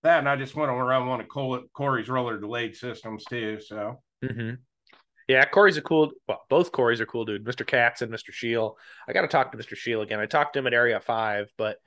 that, 0.02 0.20
and 0.20 0.28
I 0.28 0.37
just 0.37 0.54
want 0.54 0.70
to 0.70 0.74
run 0.74 1.07
one 1.07 1.20
of 1.20 1.28
Corey's 1.28 2.09
roller 2.09 2.38
delayed 2.38 2.76
systems 2.76 3.24
too. 3.24 3.59
So. 3.61 4.00
Mm-hmm. 4.24 4.54
Yeah, 5.28 5.44
Corey's 5.46 5.78
a 5.78 5.83
cool. 5.83 6.12
Well, 6.28 6.42
both 6.50 6.70
Corey's 6.70 7.00
are 7.00 7.07
cool, 7.07 7.24
dude. 7.24 7.44
Mr. 7.44 7.66
Katz 7.66 8.02
and 8.02 8.12
Mr. 8.12 8.30
Shield. 8.30 8.76
I 9.09 9.14
got 9.14 9.22
to 9.22 9.28
talk 9.28 9.52
to 9.52 9.59
Mr. 9.59 9.74
Shield 9.74 10.02
again. 10.02 10.20
I 10.20 10.26
talked 10.26 10.52
to 10.52 10.59
him 10.59 10.66
at 10.66 10.74
Area 10.74 11.00
Five, 11.00 11.50
but 11.57 11.78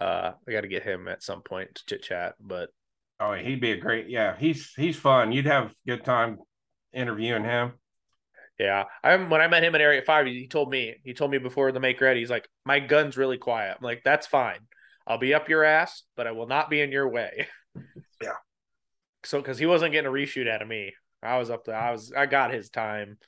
uh, 0.00 0.32
I 0.46 0.52
got 0.52 0.60
to 0.60 0.68
get 0.68 0.84
him 0.84 1.08
at 1.08 1.22
some 1.22 1.42
point 1.42 1.74
to 1.74 1.86
chit 1.86 2.02
chat. 2.04 2.34
But 2.40 2.70
oh, 3.18 3.32
he'd 3.32 3.60
be 3.60 3.72
a 3.72 3.76
great. 3.76 4.08
Yeah, 4.08 4.36
he's 4.38 4.72
he's 4.76 4.96
fun. 4.96 5.32
You'd 5.32 5.46
have 5.46 5.66
a 5.66 5.74
good 5.86 6.04
time 6.04 6.38
interviewing 6.92 7.44
him. 7.44 7.72
Yeah, 8.56 8.84
I 9.02 9.16
when 9.16 9.40
I 9.40 9.48
met 9.48 9.64
him 9.64 9.74
at 9.74 9.80
Area 9.80 10.02
Five, 10.06 10.26
he 10.26 10.46
told 10.46 10.70
me 10.70 10.94
he 11.02 11.12
told 11.12 11.32
me 11.32 11.38
before 11.38 11.72
the 11.72 11.80
make 11.80 12.00
ready. 12.00 12.20
He's 12.20 12.30
like, 12.30 12.48
my 12.64 12.78
gun's 12.78 13.16
really 13.16 13.38
quiet. 13.38 13.78
I'm 13.78 13.84
like, 13.84 14.02
that's 14.04 14.28
fine. 14.28 14.60
I'll 15.06 15.18
be 15.18 15.34
up 15.34 15.48
your 15.48 15.64
ass, 15.64 16.02
but 16.16 16.26
I 16.26 16.32
will 16.32 16.46
not 16.46 16.70
be 16.70 16.80
in 16.80 16.92
your 16.92 17.08
way. 17.08 17.48
Yeah. 18.22 18.32
So, 19.24 19.38
because 19.38 19.58
he 19.58 19.64
wasn't 19.64 19.92
getting 19.92 20.08
a 20.08 20.12
reshoot 20.12 20.46
out 20.46 20.60
of 20.60 20.68
me. 20.68 20.92
I 21.22 21.38
was 21.38 21.48
up 21.48 21.64
there. 21.64 21.74
I 21.74 21.90
was 21.90 22.12
I 22.12 22.26
got 22.26 22.52
his 22.52 22.68
time. 22.70 23.18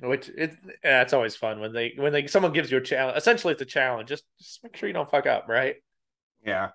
Which 0.00 0.30
it's 0.34 0.56
yeah, 0.84 1.02
it's 1.02 1.12
always 1.12 1.34
fun 1.34 1.60
when 1.60 1.72
they 1.72 1.92
when 1.96 2.12
they 2.12 2.26
someone 2.28 2.52
gives 2.52 2.70
you 2.70 2.78
a 2.78 2.82
challenge. 2.82 3.18
Essentially, 3.18 3.52
it's 3.52 3.62
a 3.62 3.66
challenge. 3.66 4.08
Just 4.08 4.24
just 4.38 4.62
make 4.62 4.76
sure 4.76 4.88
you 4.88 4.92
don't 4.92 5.10
fuck 5.10 5.26
up, 5.26 5.48
right? 5.48 5.76
Yeah, 6.44 6.70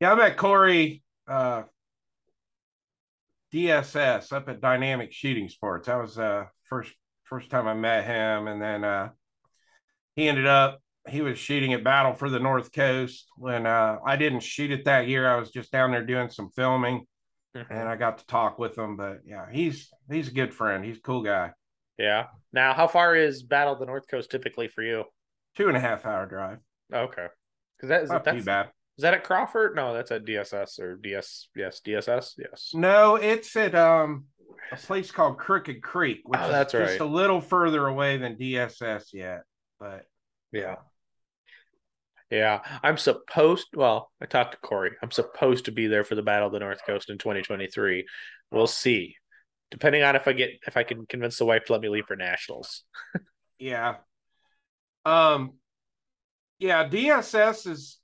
yeah. 0.00 0.12
I 0.12 0.14
met 0.16 0.36
Corey 0.36 1.02
uh, 1.28 1.62
DSS 3.52 4.32
up 4.32 4.48
at 4.48 4.60
Dynamic 4.60 5.12
Shooting 5.12 5.48
Sports. 5.48 5.86
That 5.86 6.00
was 6.00 6.18
uh 6.18 6.46
first 6.64 6.92
first 7.24 7.50
time 7.50 7.68
I 7.68 7.74
met 7.74 8.04
him, 8.04 8.48
and 8.48 8.60
then 8.60 8.82
uh, 8.82 9.10
he 10.16 10.28
ended 10.28 10.46
up 10.46 10.80
he 11.08 11.20
was 11.20 11.38
shooting 11.38 11.72
at 11.72 11.84
Battle 11.84 12.14
for 12.14 12.30
the 12.30 12.38
North 12.38 12.72
Coast 12.72 13.26
when 13.36 13.66
uh, 13.66 13.98
I 14.04 14.16
didn't 14.16 14.40
shoot 14.40 14.70
it 14.70 14.84
that 14.84 15.08
year. 15.08 15.28
I 15.28 15.38
was 15.38 15.50
just 15.50 15.72
down 15.72 15.90
there 15.90 16.04
doing 16.04 16.30
some 16.30 16.50
filming, 16.50 17.04
mm-hmm. 17.56 17.72
and 17.72 17.88
I 17.88 17.96
got 17.96 18.18
to 18.18 18.26
talk 18.26 18.58
with 18.58 18.76
him. 18.76 18.96
But 18.96 19.20
yeah, 19.26 19.46
he's 19.50 19.88
he's 20.10 20.28
a 20.28 20.34
good 20.34 20.54
friend. 20.54 20.84
He's 20.84 20.98
a 20.98 21.02
cool 21.02 21.22
guy. 21.22 21.52
Yeah. 21.98 22.26
Now, 22.52 22.74
how 22.74 22.88
far 22.88 23.16
is 23.16 23.42
Battle 23.42 23.76
the 23.76 23.86
North 23.86 24.08
Coast 24.08 24.30
typically 24.30 24.68
for 24.68 24.82
you? 24.82 25.04
Two 25.56 25.68
and 25.68 25.76
a 25.76 25.80
half 25.80 26.04
hour 26.04 26.26
drive. 26.26 26.58
Okay. 26.92 27.26
Because 27.76 27.88
that 27.88 28.02
is 28.02 28.10
not 28.10 28.24
too 28.24 28.42
bad. 28.42 28.70
Is 28.98 29.02
that 29.02 29.14
at 29.14 29.24
Crawford? 29.24 29.76
No, 29.76 29.92
that's 29.92 30.10
at 30.10 30.24
DSS 30.24 30.78
or 30.78 30.96
DS. 30.96 31.48
Yes, 31.54 31.80
DSS. 31.86 32.32
Yes. 32.38 32.70
No, 32.74 33.16
it's 33.16 33.54
at 33.56 33.74
um 33.74 34.24
a 34.72 34.76
place 34.76 35.10
called 35.10 35.38
Crooked 35.38 35.82
Creek, 35.82 36.20
which 36.24 36.40
oh, 36.40 36.50
that's 36.50 36.74
is 36.74 36.80
right. 36.80 36.86
just 36.88 37.00
a 37.00 37.04
little 37.04 37.40
further 37.40 37.86
away 37.86 38.16
than 38.16 38.36
DSS 38.36 39.12
yet. 39.12 39.42
But 39.78 40.06
yeah. 40.52 40.76
Yeah, 42.30 42.60
I'm 42.82 42.96
supposed. 42.96 43.68
Well, 43.74 44.10
I 44.20 44.26
talked 44.26 44.52
to 44.52 44.58
Corey. 44.58 44.92
I'm 45.02 45.10
supposed 45.10 45.66
to 45.66 45.72
be 45.72 45.86
there 45.86 46.04
for 46.04 46.16
the 46.16 46.22
Battle 46.22 46.48
of 46.48 46.52
the 46.52 46.58
North 46.58 46.80
Coast 46.84 47.08
in 47.08 47.18
2023. 47.18 48.04
We'll 48.50 48.66
see, 48.66 49.14
depending 49.70 50.02
on 50.02 50.16
if 50.16 50.26
I 50.26 50.32
get 50.32 50.50
if 50.66 50.76
I 50.76 50.82
can 50.82 51.06
convince 51.06 51.38
the 51.38 51.44
wife 51.44 51.64
to 51.66 51.72
let 51.72 51.82
me 51.82 51.88
leave 51.88 52.06
for 52.06 52.16
nationals. 52.16 52.82
yeah. 53.58 53.96
Um. 55.04 55.52
Yeah, 56.58 56.88
DSS 56.88 57.68
is 57.68 57.98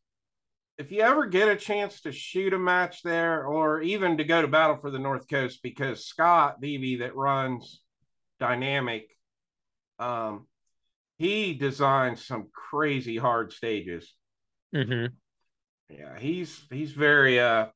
if 0.79 0.91
you 0.91 1.01
ever 1.01 1.27
get 1.27 1.49
a 1.49 1.57
chance 1.57 2.01
to 2.01 2.13
shoot 2.13 2.53
a 2.53 2.59
match 2.59 3.03
there 3.03 3.45
or 3.47 3.83
even 3.83 4.17
to 4.17 4.25
go 4.25 4.43
to 4.43 4.49
battle 4.49 4.77
for 4.77 4.91
the 4.91 4.99
north 4.99 5.29
coast 5.29 5.61
because 5.63 6.07
scott 6.07 6.61
beebe 6.61 6.97
that 6.97 7.15
runs 7.15 7.83
dynamic 8.41 9.07
um 9.99 10.47
he 11.23 11.55
designs 11.55 12.25
some 12.25 12.49
crazy 12.53 13.17
hard 13.17 13.53
stages 13.53 14.15
mm-hmm. 14.75 15.13
yeah 15.89 16.19
he's 16.19 16.65
he's 16.71 16.93
very 16.93 17.39
uh 17.39 17.67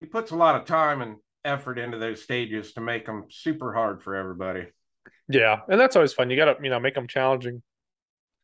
he 0.00 0.06
puts 0.06 0.30
a 0.30 0.36
lot 0.36 0.54
of 0.54 0.64
time 0.64 1.02
and 1.02 1.16
effort 1.44 1.78
into 1.78 1.98
those 1.98 2.22
stages 2.22 2.72
to 2.72 2.80
make 2.80 3.06
them 3.06 3.24
super 3.30 3.72
hard 3.72 4.02
for 4.02 4.14
everybody 4.14 4.66
yeah 5.28 5.60
and 5.68 5.80
that's 5.80 5.96
always 5.96 6.12
fun 6.12 6.30
you 6.30 6.36
gotta 6.36 6.56
you 6.62 6.70
know 6.70 6.80
make 6.80 6.94
them 6.94 7.08
challenging 7.08 7.62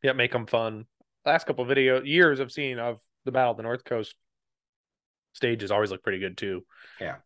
yeah 0.03 0.13
make 0.13 0.33
them 0.33 0.47
fun 0.47 0.87
last 1.25 1.47
couple 1.47 1.65
video 1.65 2.03
years 2.03 2.41
i've 2.41 2.53
seen 2.53 2.79
of 2.79 2.99
the 3.25 3.33
Battle 3.33 3.53
of 3.53 3.57
the 3.57 3.63
North 3.63 3.85
Coast 3.85 4.15
stages 5.33 5.71
always 5.71 5.91
look 5.91 6.03
pretty 6.03 6.19
good 6.19 6.37
too. 6.37 6.65
Yeah. 7.01 7.17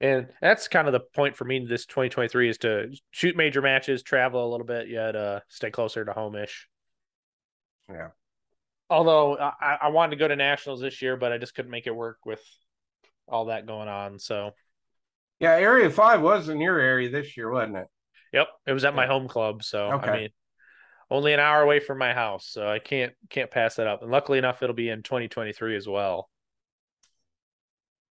And 0.00 0.28
that's 0.40 0.68
kind 0.68 0.86
of 0.86 0.92
the 0.92 1.00
point 1.00 1.36
for 1.36 1.44
me 1.44 1.66
this 1.66 1.84
2023 1.84 2.48
is 2.48 2.58
to 2.58 2.90
shoot 3.10 3.36
major 3.36 3.60
matches, 3.60 4.02
travel 4.02 4.48
a 4.48 4.50
little 4.50 4.66
bit, 4.66 4.88
yet 4.88 5.14
uh, 5.14 5.40
stay 5.48 5.70
closer 5.70 6.04
to 6.04 6.12
home-ish. 6.12 6.68
Yeah. 7.90 8.08
Although 8.88 9.36
I, 9.36 9.78
I 9.82 9.88
wanted 9.88 10.10
to 10.10 10.16
go 10.16 10.28
to 10.28 10.36
nationals 10.36 10.80
this 10.80 11.02
year, 11.02 11.16
but 11.16 11.32
I 11.32 11.38
just 11.38 11.54
couldn't 11.54 11.70
make 11.70 11.86
it 11.86 11.94
work 11.94 12.18
with 12.24 12.42
all 13.28 13.46
that 13.46 13.66
going 13.66 13.88
on. 13.88 14.18
So, 14.18 14.52
yeah, 15.38 15.52
Area 15.52 15.90
Five 15.90 16.22
was 16.22 16.48
in 16.48 16.60
your 16.60 16.78
area 16.78 17.10
this 17.10 17.36
year, 17.36 17.50
wasn't 17.50 17.76
it? 17.76 17.86
Yep, 18.32 18.48
it 18.66 18.72
was 18.72 18.84
at 18.84 18.94
my 18.94 19.06
home 19.06 19.28
club. 19.28 19.62
So, 19.62 19.92
okay. 19.92 20.10
I 20.10 20.16
mean, 20.16 20.28
only 21.10 21.32
an 21.32 21.40
hour 21.40 21.60
away 21.60 21.80
from 21.80 21.98
my 21.98 22.14
house, 22.14 22.46
so 22.48 22.66
I 22.66 22.78
can't 22.78 23.12
can't 23.28 23.50
pass 23.50 23.76
that 23.76 23.86
up. 23.86 24.02
And 24.02 24.10
luckily 24.10 24.38
enough, 24.38 24.62
it'll 24.62 24.74
be 24.74 24.88
in 24.88 25.02
2023 25.02 25.76
as 25.76 25.86
well. 25.86 26.29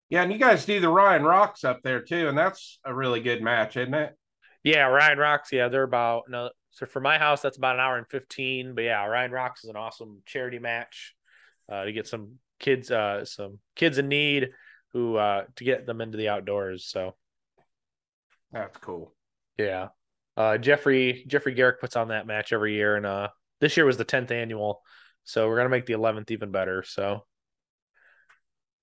Yeah, 0.08 0.22
and 0.22 0.32
you 0.32 0.38
guys 0.38 0.64
do 0.64 0.80
the 0.80 0.88
Ryan 0.88 1.24
Rocks 1.24 1.64
up 1.64 1.82
there 1.82 2.00
too, 2.00 2.28
and 2.28 2.38
that's 2.38 2.78
a 2.84 2.94
really 2.94 3.20
good 3.20 3.42
match, 3.42 3.76
isn't 3.76 3.94
it? 3.94 4.16
Yeah, 4.62 4.86
Ryan 4.86 5.18
Rocks. 5.18 5.52
Yeah, 5.52 5.68
they're 5.68 5.82
about 5.82 6.24
no. 6.28 6.50
So 6.70 6.86
for 6.86 7.00
my 7.00 7.18
house, 7.18 7.40
that's 7.40 7.56
about 7.56 7.76
an 7.76 7.80
hour 7.80 7.96
and 7.96 8.06
15. 8.08 8.74
But 8.74 8.84
yeah, 8.84 9.04
Ryan 9.06 9.30
Rocks 9.30 9.64
is 9.64 9.70
an 9.70 9.76
awesome 9.76 10.22
charity 10.26 10.58
match 10.58 11.14
uh, 11.70 11.84
to 11.84 11.92
get 11.92 12.06
some 12.06 12.38
kids, 12.60 12.90
uh, 12.90 13.24
some 13.24 13.58
kids 13.74 13.98
in 13.98 14.08
need 14.08 14.50
who 14.92 15.16
uh, 15.16 15.44
to 15.56 15.64
get 15.64 15.86
them 15.86 16.00
into 16.00 16.18
the 16.18 16.28
outdoors. 16.28 16.86
So 16.86 17.14
that's 18.52 18.76
cool. 18.78 19.12
Yeah. 19.58 19.88
Uh, 20.36 20.58
Jeffrey 20.58 21.24
Jeffrey 21.26 21.54
Garrick 21.54 21.80
puts 21.80 21.96
on 21.96 22.08
that 22.08 22.26
match 22.26 22.52
every 22.52 22.74
year, 22.74 22.96
and 22.96 23.06
uh, 23.06 23.28
this 23.60 23.76
year 23.76 23.86
was 23.86 23.96
the 23.96 24.04
tenth 24.04 24.30
annual, 24.30 24.82
so 25.24 25.48
we're 25.48 25.56
gonna 25.56 25.70
make 25.70 25.86
the 25.86 25.94
eleventh 25.94 26.30
even 26.30 26.50
better. 26.50 26.82
So, 26.82 27.24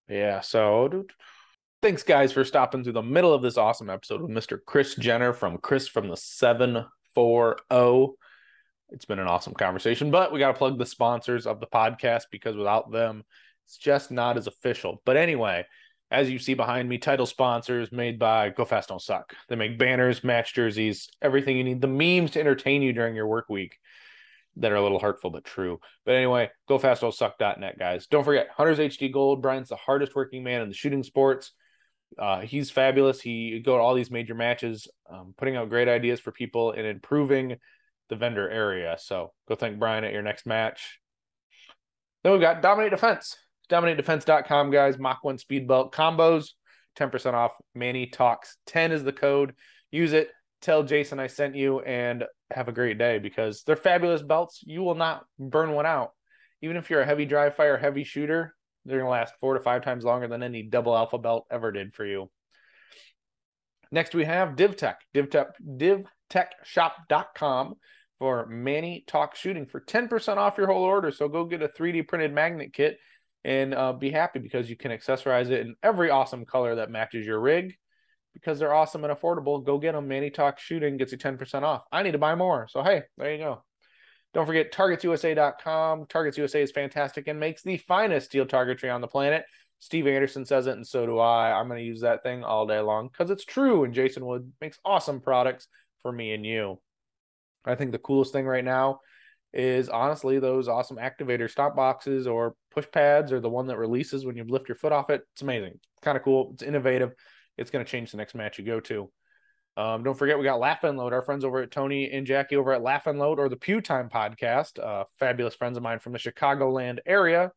yeah. 0.08 0.42
So, 0.42 1.06
thanks 1.82 2.04
guys 2.04 2.32
for 2.32 2.44
stopping 2.44 2.84
through 2.84 2.94
the 2.94 3.02
middle 3.02 3.34
of 3.34 3.42
this 3.42 3.58
awesome 3.58 3.90
episode 3.90 4.22
with 4.22 4.32
Mr. 4.32 4.60
Chris 4.66 4.96
Jenner 4.96 5.34
from 5.34 5.58
Chris 5.58 5.88
from 5.88 6.08
the 6.08 6.18
Seven 6.18 6.86
Four 7.14 7.58
Zero. 7.72 8.14
It's 8.90 9.06
been 9.06 9.20
an 9.20 9.28
awesome 9.28 9.54
conversation, 9.54 10.12
but 10.12 10.32
we 10.32 10.40
got 10.40 10.52
to 10.52 10.58
plug 10.58 10.78
the 10.78 10.86
sponsors 10.86 11.48
of 11.48 11.60
the 11.60 11.68
podcast 11.68 12.24
because 12.32 12.56
without 12.56 12.92
them, 12.92 13.24
it's 13.66 13.78
just 13.78 14.12
not 14.12 14.38
as 14.38 14.48
official. 14.48 15.02
But 15.04 15.18
anyway, 15.18 15.66
as 16.12 16.30
you 16.30 16.38
see 16.38 16.54
behind 16.54 16.88
me, 16.88 17.00
title 17.00 17.26
sponsors 17.26 17.92
made 17.92 18.20
by 18.20 18.50
Go 18.50 18.66
Fast 18.66 18.90
Don't 18.90 19.02
Suck. 19.02 19.34
They 19.50 19.56
make 19.56 19.80
banners, 19.80 20.24
match 20.24 20.54
jerseys, 20.54 21.10
everything 21.24 21.58
you 21.58 21.64
need, 21.64 21.82
the 21.82 21.88
memes 21.88 22.32
to 22.32 22.40
entertain 22.40 22.84
you 22.84 22.94
during 22.94 23.16
your 23.16 23.28
work 23.28 23.50
week 23.50 23.80
that 24.58 24.72
are 24.72 24.76
a 24.76 24.84
little 24.84 25.00
hurtful 25.00 25.30
but 25.30 25.44
true. 25.44 25.80
But 26.06 26.16
anyway, 26.16 26.52
go 26.68 26.78
fast 26.78 27.02
don't 27.02 27.14
guys. 27.80 28.08
Don't 28.08 28.24
forget 28.24 28.50
Hunter's 28.56 28.80
HD 28.80 29.12
Gold. 29.12 29.42
Brian's 29.42 29.70
the 29.70 29.76
hardest 29.76 30.16
working 30.16 30.44
man 30.44 30.62
in 30.62 30.70
the 30.70 30.76
shooting 30.76 31.04
sports. 31.04 31.52
Uh, 32.18 32.42
he's 32.42 32.70
fabulous. 32.70 33.20
He 33.20 33.60
go 33.66 33.78
to 33.78 33.82
all 33.82 33.96
these 33.96 34.12
major 34.12 34.36
matches, 34.36 34.88
um, 35.10 35.34
putting 35.38 35.56
out 35.56 35.70
great 35.70 35.88
ideas 35.88 36.20
for 36.20 36.32
people 36.32 36.72
and 36.72 36.86
improving 36.86 37.58
the 38.10 38.16
vendor 38.16 38.50
area. 38.50 38.98
So 39.00 39.34
go 39.48 39.56
thank 39.56 39.80
Brian 39.80 40.04
at 40.04 40.14
your 40.14 40.22
next 40.22 40.46
match. 40.46 41.00
Then 42.24 42.34
we've 42.34 42.42
got 42.42 42.62
Dominate 42.62 42.92
Defense. 42.92 43.38
DominateDefense.com, 43.70 44.72
guys. 44.72 45.00
Mach 45.00 45.24
1 45.24 45.38
speed 45.38 45.68
belt 45.68 45.94
combos, 45.94 46.50
10% 46.98 47.34
off. 47.34 47.54
Manny 47.74 48.06
Talks 48.08 48.58
10 48.68 48.92
is 48.92 49.04
the 49.04 49.14
code. 49.14 49.56
Use 49.92 50.14
it. 50.14 50.30
Tell 50.64 50.82
Jason 50.84 51.20
I 51.20 51.28
sent 51.28 51.56
you 51.56 51.82
and 51.82 52.24
have 52.50 52.70
a 52.70 52.72
great 52.72 52.98
day 52.98 53.20
because 53.20 53.64
they're 53.64 53.76
fabulous 53.76 54.22
belts. 54.22 54.62
You 54.66 54.82
will 54.82 54.96
not 54.96 55.26
burn 55.38 55.74
one 55.74 55.86
out. 55.86 56.12
Even 56.62 56.78
if 56.78 56.90
you're 56.90 57.02
a 57.02 57.06
heavy 57.06 57.26
dry 57.26 57.50
fire, 57.50 57.78
heavy 57.78 58.06
shooter, 58.06 58.56
they're 58.86 59.00
going 59.00 59.08
to 59.08 59.12
last 59.12 59.34
four 59.42 59.56
to 59.56 59.60
five 59.60 59.84
times 59.84 60.06
longer 60.06 60.30
than 60.30 60.42
any 60.42 60.64
double 60.64 60.96
alpha 60.96 61.18
belt 61.18 61.46
ever 61.52 61.74
did 61.74 61.94
for 61.94 62.06
you. 62.06 62.30
Next, 63.92 64.16
we 64.16 64.24
have 64.24 64.56
DivTech, 64.56 64.96
DivTech, 65.14 65.48
DivTechShop.com 66.32 67.76
for 68.20 68.46
Manny 68.48 69.04
Talk 69.06 69.36
Shooting 69.36 69.66
for 69.66 69.82
10% 69.82 70.38
off 70.38 70.58
your 70.58 70.68
whole 70.68 70.84
order. 70.84 71.12
So 71.12 71.28
go 71.28 71.44
get 71.44 71.62
a 71.62 71.68
3D 71.68 72.08
printed 72.08 72.34
magnet 72.34 72.72
kit 72.72 73.00
and 73.44 73.74
uh, 73.74 73.92
be 73.92 74.12
happy 74.12 74.40
because 74.40 74.70
you 74.70 74.78
can 74.78 74.92
accessorize 74.92 75.50
it 75.50 75.60
in 75.60 75.76
every 75.84 76.10
awesome 76.10 76.46
color 76.46 76.76
that 76.76 76.90
matches 76.90 77.26
your 77.26 77.42
rig 77.42 77.76
because 78.34 78.60
they're 78.60 78.74
awesome 78.74 79.04
and 79.04 79.14
affordable. 79.14 79.64
Go 79.64 79.78
get 79.78 79.94
them. 79.94 80.08
Manny 80.08 80.30
Talk 80.30 80.60
Shooting 80.60 80.98
gets 80.98 81.12
you 81.12 81.18
10% 81.18 81.64
off. 81.64 81.84
I 81.92 82.04
need 82.04 82.12
to 82.12 82.18
buy 82.18 82.36
more. 82.36 82.68
So, 82.70 82.84
hey, 82.84 83.04
there 83.18 83.32
you 83.32 83.38
go. 83.38 83.64
Don't 84.34 84.46
forget 84.46 84.74
targetsusa.com. 84.74 86.08
Targets 86.08 86.38
USA 86.38 86.62
is 86.62 86.72
fantastic 86.72 87.28
and 87.28 87.40
makes 87.40 87.62
the 87.62 87.78
finest 87.78 88.28
steel 88.28 88.46
targetry 88.46 88.90
on 88.90 89.02
the 89.02 89.08
planet. 89.08 89.46
Steve 89.80 90.08
Anderson 90.08 90.46
says 90.46 90.66
it, 90.68 90.76
and 90.78 90.88
so 90.88 91.06
do 91.06 91.20
I. 91.20 91.52
I'm 91.52 91.68
going 91.68 91.80
to 91.80 91.86
use 91.86 92.02
that 92.02 92.24
thing 92.24 92.44
all 92.44 92.66
day 92.66 92.80
long 92.80 93.10
because 93.10 93.30
it's 93.30 93.46
true. 93.46 93.84
And 93.84 93.94
Jason 93.94 94.26
Wood 94.26 94.52
makes 94.62 94.80
awesome 94.86 95.20
products 95.20 95.68
for 96.02 96.12
me 96.12 96.34
and 96.34 96.46
you. 96.46 96.80
I 97.66 97.76
think 97.76 97.92
the 97.92 98.00
coolest 98.00 98.34
thing 98.34 98.46
right 98.46 98.64
now 98.64 99.02
is 99.54 99.88
honestly 99.90 100.40
those 100.40 100.68
awesome 100.68 100.98
activator 100.98 101.50
stop 101.50 101.76
boxes 101.76 102.28
or 102.28 102.56
push 102.72 102.86
pads 102.92 103.32
or 103.32 103.40
the 103.40 103.50
one 103.50 103.68
that 103.68 103.78
releases 103.78 104.26
when 104.26 104.36
you 104.36 104.44
lift 104.46 104.68
your 104.68 104.78
foot 104.78 104.92
off 104.92 105.10
it. 105.10 105.22
It's 105.34 105.42
amazing. 105.44 105.74
It's 105.74 106.02
kind 106.02 106.18
of 106.18 106.24
cool. 106.24 106.52
It's 106.54 106.64
innovative. 106.64 107.12
It's 107.58 107.72
going 107.72 107.84
to 107.84 107.90
change 107.90 108.12
the 108.12 108.18
next 108.18 108.36
match 108.36 108.58
you 108.58 108.66
go 108.66 108.80
to. 108.82 109.10
Um, 109.76 110.04
don't 110.04 110.18
forget, 110.18 110.38
we 110.38 110.44
got 110.44 110.60
Laugh 110.60 110.84
and 110.84 110.98
Load, 110.98 111.14
our 111.14 111.24
friends 111.24 111.44
over 111.44 111.62
at 111.62 111.72
Tony 111.72 112.12
and 112.12 112.28
Jackie 112.28 112.56
over 112.56 112.74
at 112.74 112.84
Laugh 112.84 113.08
and 113.08 113.18
Load 113.18 113.40
or 113.40 113.50
the 113.50 113.56
Pew 113.56 113.82
Time 113.82 114.10
podcast, 114.10 114.80
uh, 114.80 115.06
fabulous 115.20 115.56
friends 115.56 115.78
of 115.78 115.84
mine 115.84 116.00
from 116.00 116.14
the 116.14 116.20
Chicagoland 116.20 117.00
area. 117.06 117.52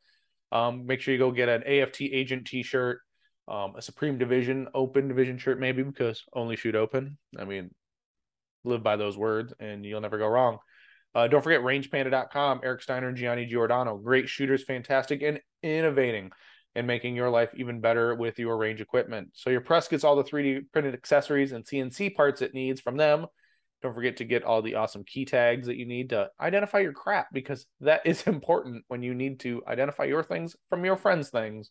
Um, 0.50 0.86
make 0.86 1.00
sure 1.00 1.12
you 1.12 1.18
go 1.18 1.30
get 1.30 1.48
an 1.48 1.64
AFT 1.66 2.02
agent 2.02 2.46
t 2.46 2.62
shirt, 2.62 3.00
um, 3.48 3.74
a 3.76 3.82
Supreme 3.82 4.16
Division 4.16 4.68
open 4.74 5.08
division 5.08 5.36
shirt, 5.36 5.60
maybe 5.60 5.82
because 5.82 6.22
only 6.32 6.56
shoot 6.56 6.74
open. 6.74 7.18
I 7.38 7.44
mean, 7.44 7.70
live 8.64 8.82
by 8.82 8.96
those 8.96 9.18
words 9.18 9.52
and 9.60 9.84
you'll 9.84 10.00
never 10.00 10.18
go 10.18 10.26
wrong. 10.26 10.58
Uh, 11.14 11.28
don't 11.28 11.42
forget 11.42 11.60
rangepanda.com, 11.60 12.60
Eric 12.62 12.82
Steiner 12.82 13.08
and 13.08 13.16
Gianni 13.16 13.46
Giordano. 13.46 13.96
Great 13.96 14.28
shooters, 14.28 14.64
fantastic 14.64 15.22
and 15.22 15.40
innovating. 15.62 16.30
And 16.76 16.86
making 16.86 17.16
your 17.16 17.30
life 17.30 17.50
even 17.56 17.80
better 17.80 18.14
with 18.14 18.38
your 18.38 18.56
range 18.56 18.80
equipment. 18.80 19.30
So 19.32 19.50
your 19.50 19.62
press 19.62 19.88
gets 19.88 20.04
all 20.04 20.14
the 20.14 20.22
3D 20.22 20.70
printed 20.72 20.94
accessories 20.94 21.52
and 21.52 21.64
CNC 21.64 22.14
parts 22.14 22.42
it 22.42 22.54
needs 22.54 22.80
from 22.80 22.96
them. 22.96 23.26
Don't 23.82 23.94
forget 23.94 24.18
to 24.18 24.24
get 24.24 24.44
all 24.44 24.62
the 24.62 24.74
awesome 24.74 25.02
key 25.04 25.24
tags 25.24 25.66
that 25.66 25.76
you 25.76 25.86
need 25.86 26.10
to 26.10 26.28
identify 26.40 26.78
your 26.80 26.92
crap 26.92 27.28
because 27.32 27.66
that 27.80 28.02
is 28.04 28.22
important 28.26 28.84
when 28.88 29.02
you 29.02 29.14
need 29.14 29.40
to 29.40 29.62
identify 29.66 30.04
your 30.04 30.22
things 30.22 30.54
from 30.68 30.84
your 30.84 30.96
friends' 30.96 31.30
things. 31.30 31.70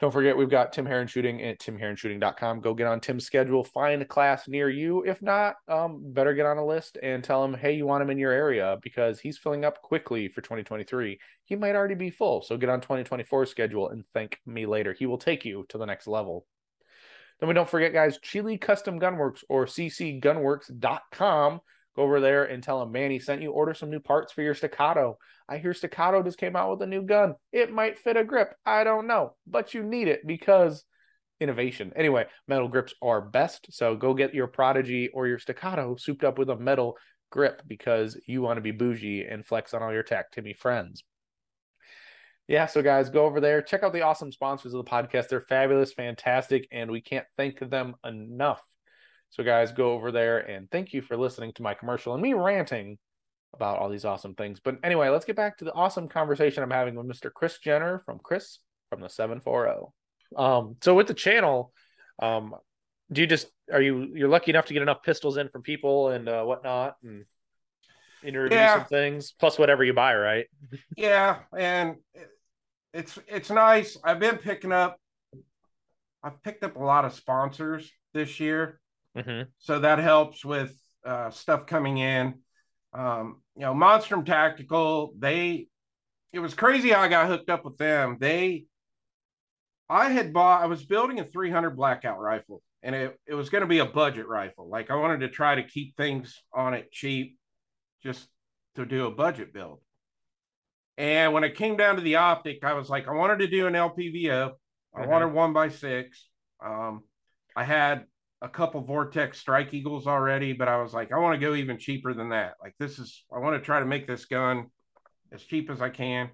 Don't 0.00 0.12
forget, 0.12 0.36
we've 0.36 0.48
got 0.48 0.72
Tim 0.72 0.86
Herron 0.86 1.08
Shooting 1.08 1.42
at 1.42 1.58
timherronshooting.com. 1.58 2.60
Go 2.60 2.72
get 2.72 2.86
on 2.86 3.00
Tim's 3.00 3.24
schedule, 3.24 3.64
find 3.64 4.00
a 4.00 4.04
class 4.04 4.46
near 4.46 4.70
you. 4.70 5.02
If 5.04 5.20
not, 5.22 5.56
um, 5.66 6.12
better 6.12 6.34
get 6.34 6.46
on 6.46 6.56
a 6.56 6.64
list 6.64 6.98
and 7.02 7.24
tell 7.24 7.44
him, 7.44 7.52
hey, 7.52 7.74
you 7.74 7.84
want 7.84 8.02
him 8.02 8.10
in 8.10 8.18
your 8.18 8.30
area 8.30 8.78
because 8.80 9.18
he's 9.18 9.38
filling 9.38 9.64
up 9.64 9.82
quickly 9.82 10.28
for 10.28 10.40
2023. 10.40 11.18
He 11.46 11.56
might 11.56 11.74
already 11.74 11.96
be 11.96 12.10
full. 12.10 12.42
So 12.42 12.56
get 12.56 12.68
on 12.68 12.80
2024 12.80 13.46
schedule 13.46 13.88
and 13.88 14.04
thank 14.14 14.38
me 14.46 14.66
later. 14.66 14.92
He 14.92 15.06
will 15.06 15.18
take 15.18 15.44
you 15.44 15.66
to 15.70 15.78
the 15.78 15.86
next 15.86 16.06
level. 16.06 16.46
Then 17.40 17.48
we 17.48 17.54
don't 17.54 17.68
forget, 17.68 17.92
guys, 17.92 18.18
Chile 18.22 18.56
Custom 18.56 19.00
Gunworks 19.00 19.42
or 19.48 19.66
ccgunworks.com 19.66 21.60
Go 21.98 22.04
over 22.04 22.20
there 22.20 22.44
and 22.44 22.62
tell 22.62 22.80
him 22.80 22.92
Manny 22.92 23.18
sent 23.18 23.42
you. 23.42 23.50
Order 23.50 23.74
some 23.74 23.90
new 23.90 23.98
parts 23.98 24.32
for 24.32 24.40
your 24.40 24.54
staccato. 24.54 25.18
I 25.48 25.58
hear 25.58 25.74
staccato 25.74 26.22
just 26.22 26.38
came 26.38 26.54
out 26.54 26.70
with 26.70 26.82
a 26.82 26.86
new 26.86 27.02
gun. 27.02 27.34
It 27.50 27.72
might 27.72 27.98
fit 27.98 28.16
a 28.16 28.22
grip. 28.22 28.54
I 28.64 28.84
don't 28.84 29.08
know, 29.08 29.34
but 29.48 29.74
you 29.74 29.82
need 29.82 30.06
it 30.06 30.24
because 30.24 30.84
innovation. 31.40 31.92
Anyway, 31.96 32.26
metal 32.46 32.68
grips 32.68 32.94
are 33.02 33.20
best. 33.20 33.72
So 33.72 33.96
go 33.96 34.14
get 34.14 34.32
your 34.32 34.46
Prodigy 34.46 35.08
or 35.08 35.26
your 35.26 35.40
staccato 35.40 35.96
souped 35.96 36.22
up 36.22 36.38
with 36.38 36.50
a 36.50 36.56
metal 36.56 36.96
grip 37.32 37.62
because 37.66 38.16
you 38.28 38.42
want 38.42 38.58
to 38.58 38.62
be 38.62 38.70
bougie 38.70 39.24
and 39.24 39.44
flex 39.44 39.74
on 39.74 39.82
all 39.82 39.92
your 39.92 40.04
Tac 40.04 40.30
Timmy 40.30 40.52
friends. 40.52 41.02
Yeah, 42.46 42.66
so 42.66 42.80
guys, 42.80 43.10
go 43.10 43.24
over 43.24 43.40
there. 43.40 43.60
Check 43.60 43.82
out 43.82 43.92
the 43.92 44.02
awesome 44.02 44.30
sponsors 44.30 44.72
of 44.72 44.84
the 44.84 44.88
podcast. 44.88 45.30
They're 45.30 45.40
fabulous, 45.40 45.92
fantastic, 45.94 46.68
and 46.70 46.92
we 46.92 47.00
can't 47.00 47.26
thank 47.36 47.58
them 47.58 47.96
enough. 48.04 48.62
So, 49.30 49.44
guys, 49.44 49.72
go 49.72 49.92
over 49.92 50.10
there 50.10 50.38
and 50.38 50.70
thank 50.70 50.92
you 50.92 51.02
for 51.02 51.16
listening 51.16 51.52
to 51.54 51.62
my 51.62 51.74
commercial 51.74 52.14
and 52.14 52.22
me 52.22 52.32
ranting 52.34 52.98
about 53.54 53.78
all 53.78 53.88
these 53.88 54.04
awesome 54.04 54.34
things. 54.34 54.60
But 54.60 54.78
anyway, 54.82 55.08
let's 55.08 55.24
get 55.24 55.36
back 55.36 55.58
to 55.58 55.64
the 55.64 55.72
awesome 55.72 56.08
conversation 56.08 56.62
I'm 56.62 56.70
having 56.70 56.94
with 56.94 57.06
Mr. 57.06 57.32
Chris 57.32 57.58
Jenner 57.58 58.02
from 58.04 58.18
Chris 58.22 58.58
from 58.90 59.00
the 59.00 59.08
740. 59.08 59.86
Um, 60.36 60.76
so 60.82 60.94
with 60.94 61.06
the 61.06 61.14
channel, 61.14 61.72
um, 62.20 62.54
do 63.10 63.20
you 63.20 63.26
just 63.26 63.48
are 63.72 63.80
you 63.80 64.08
you're 64.14 64.28
lucky 64.28 64.50
enough 64.50 64.66
to 64.66 64.74
get 64.74 64.82
enough 64.82 65.02
pistols 65.02 65.36
in 65.36 65.48
from 65.48 65.62
people 65.62 66.10
and 66.10 66.28
uh, 66.28 66.42
whatnot 66.44 66.96
and 67.02 67.24
introduce 68.22 68.56
yeah. 68.56 68.78
some 68.78 68.86
things 68.86 69.32
plus 69.32 69.58
whatever 69.58 69.84
you 69.84 69.94
buy, 69.94 70.14
right? 70.14 70.46
yeah, 70.96 71.38
and 71.56 71.96
it's 72.92 73.18
it's 73.26 73.50
nice. 73.50 73.96
I've 74.04 74.20
been 74.20 74.36
picking 74.36 74.72
up. 74.72 74.98
I've 76.22 76.42
picked 76.42 76.64
up 76.64 76.76
a 76.76 76.82
lot 76.82 77.04
of 77.04 77.14
sponsors 77.14 77.90
this 78.12 78.40
year. 78.40 78.80
Mm-hmm. 79.18 79.48
So 79.58 79.80
that 79.80 79.98
helps 79.98 80.44
with 80.44 80.74
uh, 81.04 81.30
stuff 81.30 81.66
coming 81.66 81.98
in. 81.98 82.34
Um, 82.92 83.42
you 83.54 83.62
know, 83.62 83.74
Monstrum 83.74 84.24
Tactical, 84.24 85.12
they, 85.18 85.68
it 86.32 86.38
was 86.38 86.54
crazy 86.54 86.90
how 86.90 87.00
I 87.00 87.08
got 87.08 87.26
hooked 87.26 87.50
up 87.50 87.64
with 87.64 87.76
them. 87.76 88.16
They, 88.20 88.66
I 89.88 90.10
had 90.10 90.32
bought, 90.32 90.62
I 90.62 90.66
was 90.66 90.84
building 90.84 91.20
a 91.20 91.24
300 91.24 91.70
blackout 91.70 92.18
rifle 92.18 92.62
and 92.82 92.94
it, 92.94 93.18
it 93.26 93.34
was 93.34 93.50
going 93.50 93.62
to 93.62 93.68
be 93.68 93.78
a 93.78 93.86
budget 93.86 94.28
rifle. 94.28 94.68
Like 94.68 94.90
I 94.90 94.96
wanted 94.96 95.20
to 95.20 95.28
try 95.28 95.54
to 95.54 95.62
keep 95.62 95.96
things 95.96 96.42
on 96.52 96.74
it 96.74 96.92
cheap 96.92 97.36
just 98.02 98.26
to 98.76 98.86
do 98.86 99.06
a 99.06 99.10
budget 99.10 99.52
build. 99.52 99.80
And 100.96 101.32
when 101.32 101.44
it 101.44 101.54
came 101.54 101.76
down 101.76 101.96
to 101.96 102.02
the 102.02 102.16
optic, 102.16 102.64
I 102.64 102.74
was 102.74 102.88
like, 102.88 103.08
I 103.08 103.12
wanted 103.12 103.38
to 103.40 103.46
do 103.46 103.66
an 103.66 103.74
LPVO. 103.74 104.52
I 104.94 105.00
mm-hmm. 105.00 105.10
wanted 105.10 105.28
one 105.28 105.52
by 105.52 105.68
six. 105.68 106.26
Um, 106.64 107.02
I 107.54 107.64
had 107.64 108.04
a 108.40 108.48
couple 108.48 108.80
Vortex 108.82 109.38
Strike 109.38 109.74
Eagles 109.74 110.06
already, 110.06 110.52
but 110.52 110.68
I 110.68 110.80
was 110.80 110.94
like, 110.94 111.12
I 111.12 111.18
want 111.18 111.38
to 111.40 111.46
go 111.46 111.54
even 111.54 111.78
cheaper 111.78 112.14
than 112.14 112.30
that. 112.30 112.54
Like, 112.62 112.74
this 112.78 112.98
is, 112.98 113.24
I 113.34 113.38
want 113.38 113.56
to 113.56 113.64
try 113.64 113.80
to 113.80 113.86
make 113.86 114.06
this 114.06 114.26
gun 114.26 114.66
as 115.32 115.42
cheap 115.42 115.70
as 115.70 115.82
I 115.82 115.90
can. 115.90 116.30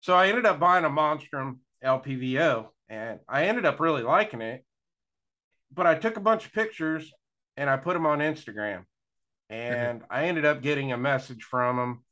So 0.00 0.14
I 0.14 0.28
ended 0.28 0.46
up 0.46 0.58
buying 0.58 0.84
a 0.84 0.90
Monstrum 0.90 1.58
LPVO 1.84 2.68
and 2.88 3.20
I 3.28 3.44
ended 3.44 3.66
up 3.66 3.80
really 3.80 4.02
liking 4.02 4.40
it. 4.40 4.64
But 5.72 5.86
I 5.86 5.94
took 5.94 6.16
a 6.16 6.20
bunch 6.20 6.46
of 6.46 6.52
pictures 6.52 7.12
and 7.56 7.68
I 7.68 7.76
put 7.76 7.94
them 7.94 8.06
on 8.06 8.18
Instagram. 8.20 8.84
And 9.50 10.00
mm-hmm. 10.00 10.12
I 10.12 10.24
ended 10.24 10.44
up 10.44 10.62
getting 10.62 10.92
a 10.92 10.96
message 10.96 11.42
from 11.42 11.76
them 11.76 12.04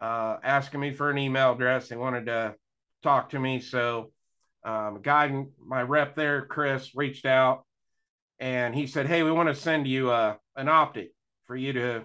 uh, 0.00 0.36
asking 0.42 0.80
me 0.80 0.92
for 0.92 1.10
an 1.10 1.18
email 1.18 1.52
address. 1.52 1.88
They 1.88 1.96
wanted 1.96 2.26
to 2.26 2.54
talk 3.02 3.30
to 3.30 3.40
me. 3.40 3.60
So 3.60 4.12
um, 4.64 4.96
a 4.96 5.00
guy, 5.02 5.44
my 5.64 5.82
rep 5.82 6.14
there, 6.14 6.46
Chris, 6.46 6.94
reached 6.94 7.26
out 7.26 7.64
and 8.38 8.74
he 8.74 8.86
said, 8.86 9.06
"Hey, 9.06 9.22
we 9.22 9.32
want 9.32 9.48
to 9.48 9.54
send 9.54 9.86
you 9.86 10.10
uh, 10.10 10.36
an 10.56 10.68
optic 10.68 11.12
for 11.46 11.56
you 11.56 11.72
to 11.74 12.04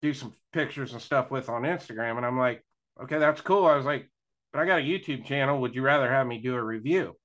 do 0.00 0.14
some 0.14 0.32
pictures 0.52 0.92
and 0.92 1.02
stuff 1.02 1.30
with 1.30 1.48
on 1.48 1.62
Instagram." 1.62 2.16
And 2.16 2.26
I'm 2.26 2.38
like, 2.38 2.64
"Okay, 3.02 3.18
that's 3.18 3.40
cool." 3.40 3.66
I 3.66 3.76
was 3.76 3.86
like, 3.86 4.10
"But 4.52 4.60
I 4.60 4.66
got 4.66 4.80
a 4.80 4.82
YouTube 4.82 5.24
channel. 5.24 5.60
Would 5.60 5.74
you 5.74 5.82
rather 5.82 6.10
have 6.10 6.26
me 6.26 6.38
do 6.38 6.54
a 6.54 6.62
review?" 6.62 7.16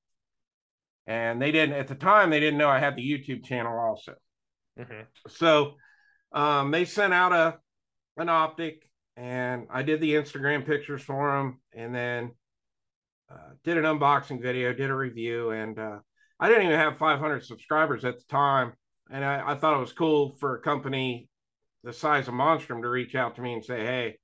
And 1.07 1.41
they 1.41 1.51
didn't 1.51 1.75
at 1.75 1.87
the 1.87 1.95
time. 1.95 2.29
They 2.29 2.39
didn't 2.39 2.59
know 2.59 2.69
I 2.69 2.79
had 2.79 2.95
the 2.95 3.09
YouTube 3.09 3.45
channel 3.45 3.79
also. 3.79 4.15
Mm-hmm. 4.79 5.01
So 5.29 5.75
um, 6.31 6.71
they 6.71 6.85
sent 6.85 7.13
out 7.13 7.33
a 7.33 7.57
an 8.17 8.29
optic, 8.29 8.89
and 9.15 9.67
I 9.69 9.83
did 9.83 10.01
the 10.01 10.15
Instagram 10.15 10.65
pictures 10.65 11.01
for 11.01 11.31
them, 11.31 11.61
and 11.73 11.93
then 11.93 12.31
uh, 13.31 13.53
did 13.63 13.77
an 13.77 13.83
unboxing 13.83 14.41
video, 14.41 14.73
did 14.73 14.89
a 14.89 14.95
review, 14.95 15.51
and 15.51 15.77
uh, 15.77 15.99
I 16.39 16.49
didn't 16.49 16.67
even 16.67 16.79
have 16.79 16.97
500 16.97 17.43
subscribers 17.43 18.05
at 18.05 18.17
the 18.17 18.25
time, 18.29 18.73
and 19.09 19.25
I, 19.25 19.51
I 19.51 19.55
thought 19.55 19.75
it 19.75 19.81
was 19.81 19.93
cool 19.93 20.35
for 20.39 20.55
a 20.55 20.61
company 20.61 21.29
the 21.83 21.93
size 21.93 22.27
of 22.27 22.33
Monstrum 22.33 22.81
to 22.81 22.89
reach 22.89 23.15
out 23.15 23.35
to 23.35 23.41
me 23.41 23.53
and 23.53 23.63
say, 23.63 23.85
"Hey, 23.85 24.17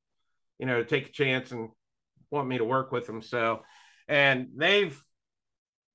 you 0.59 0.65
know, 0.65 0.83
take 0.83 1.07
a 1.07 1.11
chance 1.11 1.51
and 1.51 1.69
want 2.29 2.47
me 2.47 2.57
to 2.57 2.65
work 2.65 2.91
with 2.91 3.07
them." 3.07 3.21
So, 3.21 3.61
and 4.07 4.49
they've 4.55 4.99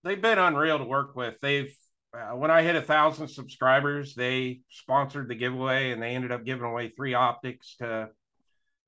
they've 0.02 0.20
been 0.20 0.38
unreal 0.38 0.78
to 0.78 0.84
work 0.84 1.14
with. 1.14 1.34
They've 1.40 1.74
uh, 2.14 2.36
when 2.36 2.50
I 2.50 2.62
hit 2.62 2.74
a 2.74 2.82
thousand 2.82 3.28
subscribers, 3.28 4.14
they 4.14 4.60
sponsored 4.70 5.28
the 5.28 5.34
giveaway 5.34 5.90
and 5.90 6.02
they 6.02 6.14
ended 6.14 6.32
up 6.32 6.44
giving 6.44 6.64
away 6.64 6.88
three 6.88 7.14
optics 7.14 7.76
to 7.76 8.08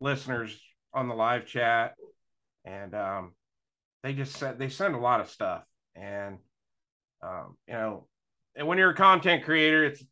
listeners 0.00 0.58
on 0.94 1.08
the 1.08 1.14
live 1.14 1.46
chat, 1.46 1.94
and 2.64 2.94
um, 2.94 3.34
they 4.02 4.14
just 4.14 4.36
said 4.36 4.58
they 4.58 4.70
send 4.70 4.94
a 4.94 4.98
lot 4.98 5.20
of 5.20 5.28
stuff 5.28 5.64
and 5.94 6.38
um, 7.22 7.56
you 7.66 7.74
know, 7.74 8.06
and 8.56 8.66
when 8.66 8.78
you're 8.78 8.90
a 8.90 8.96
content 8.96 9.44
creator, 9.44 9.84
it's 9.84 10.00
you 10.00 10.08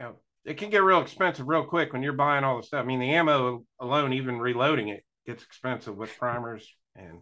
know 0.00 0.14
it 0.44 0.56
can 0.56 0.70
get 0.70 0.82
real 0.82 1.02
expensive 1.02 1.46
real 1.46 1.64
quick 1.64 1.92
when 1.92 2.02
you're 2.02 2.12
buying 2.12 2.44
all 2.44 2.56
the 2.56 2.62
stuff. 2.62 2.82
I 2.82 2.86
mean, 2.86 3.00
the 3.00 3.14
ammo 3.14 3.64
alone, 3.80 4.12
even 4.12 4.38
reloading 4.38 4.88
it, 4.88 5.04
gets 5.26 5.42
expensive 5.42 5.96
with 5.96 6.16
primers 6.18 6.66
and 6.96 7.20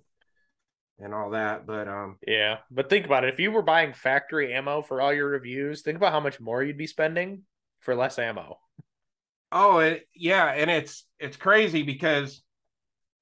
and 0.98 1.12
all 1.14 1.30
that. 1.30 1.66
But 1.66 1.88
um, 1.88 2.18
yeah. 2.26 2.58
But 2.70 2.88
think 2.88 3.06
about 3.06 3.24
it: 3.24 3.32
if 3.32 3.40
you 3.40 3.50
were 3.50 3.62
buying 3.62 3.92
factory 3.92 4.54
ammo 4.54 4.82
for 4.82 5.00
all 5.00 5.12
your 5.12 5.28
reviews, 5.28 5.82
think 5.82 5.96
about 5.96 6.12
how 6.12 6.20
much 6.20 6.40
more 6.40 6.62
you'd 6.62 6.78
be 6.78 6.86
spending 6.86 7.42
for 7.80 7.94
less 7.94 8.18
ammo. 8.18 8.58
Oh, 9.52 9.78
it, 9.78 10.06
yeah, 10.14 10.46
and 10.46 10.70
it's 10.70 11.04
it's 11.18 11.36
crazy 11.36 11.82
because 11.82 12.42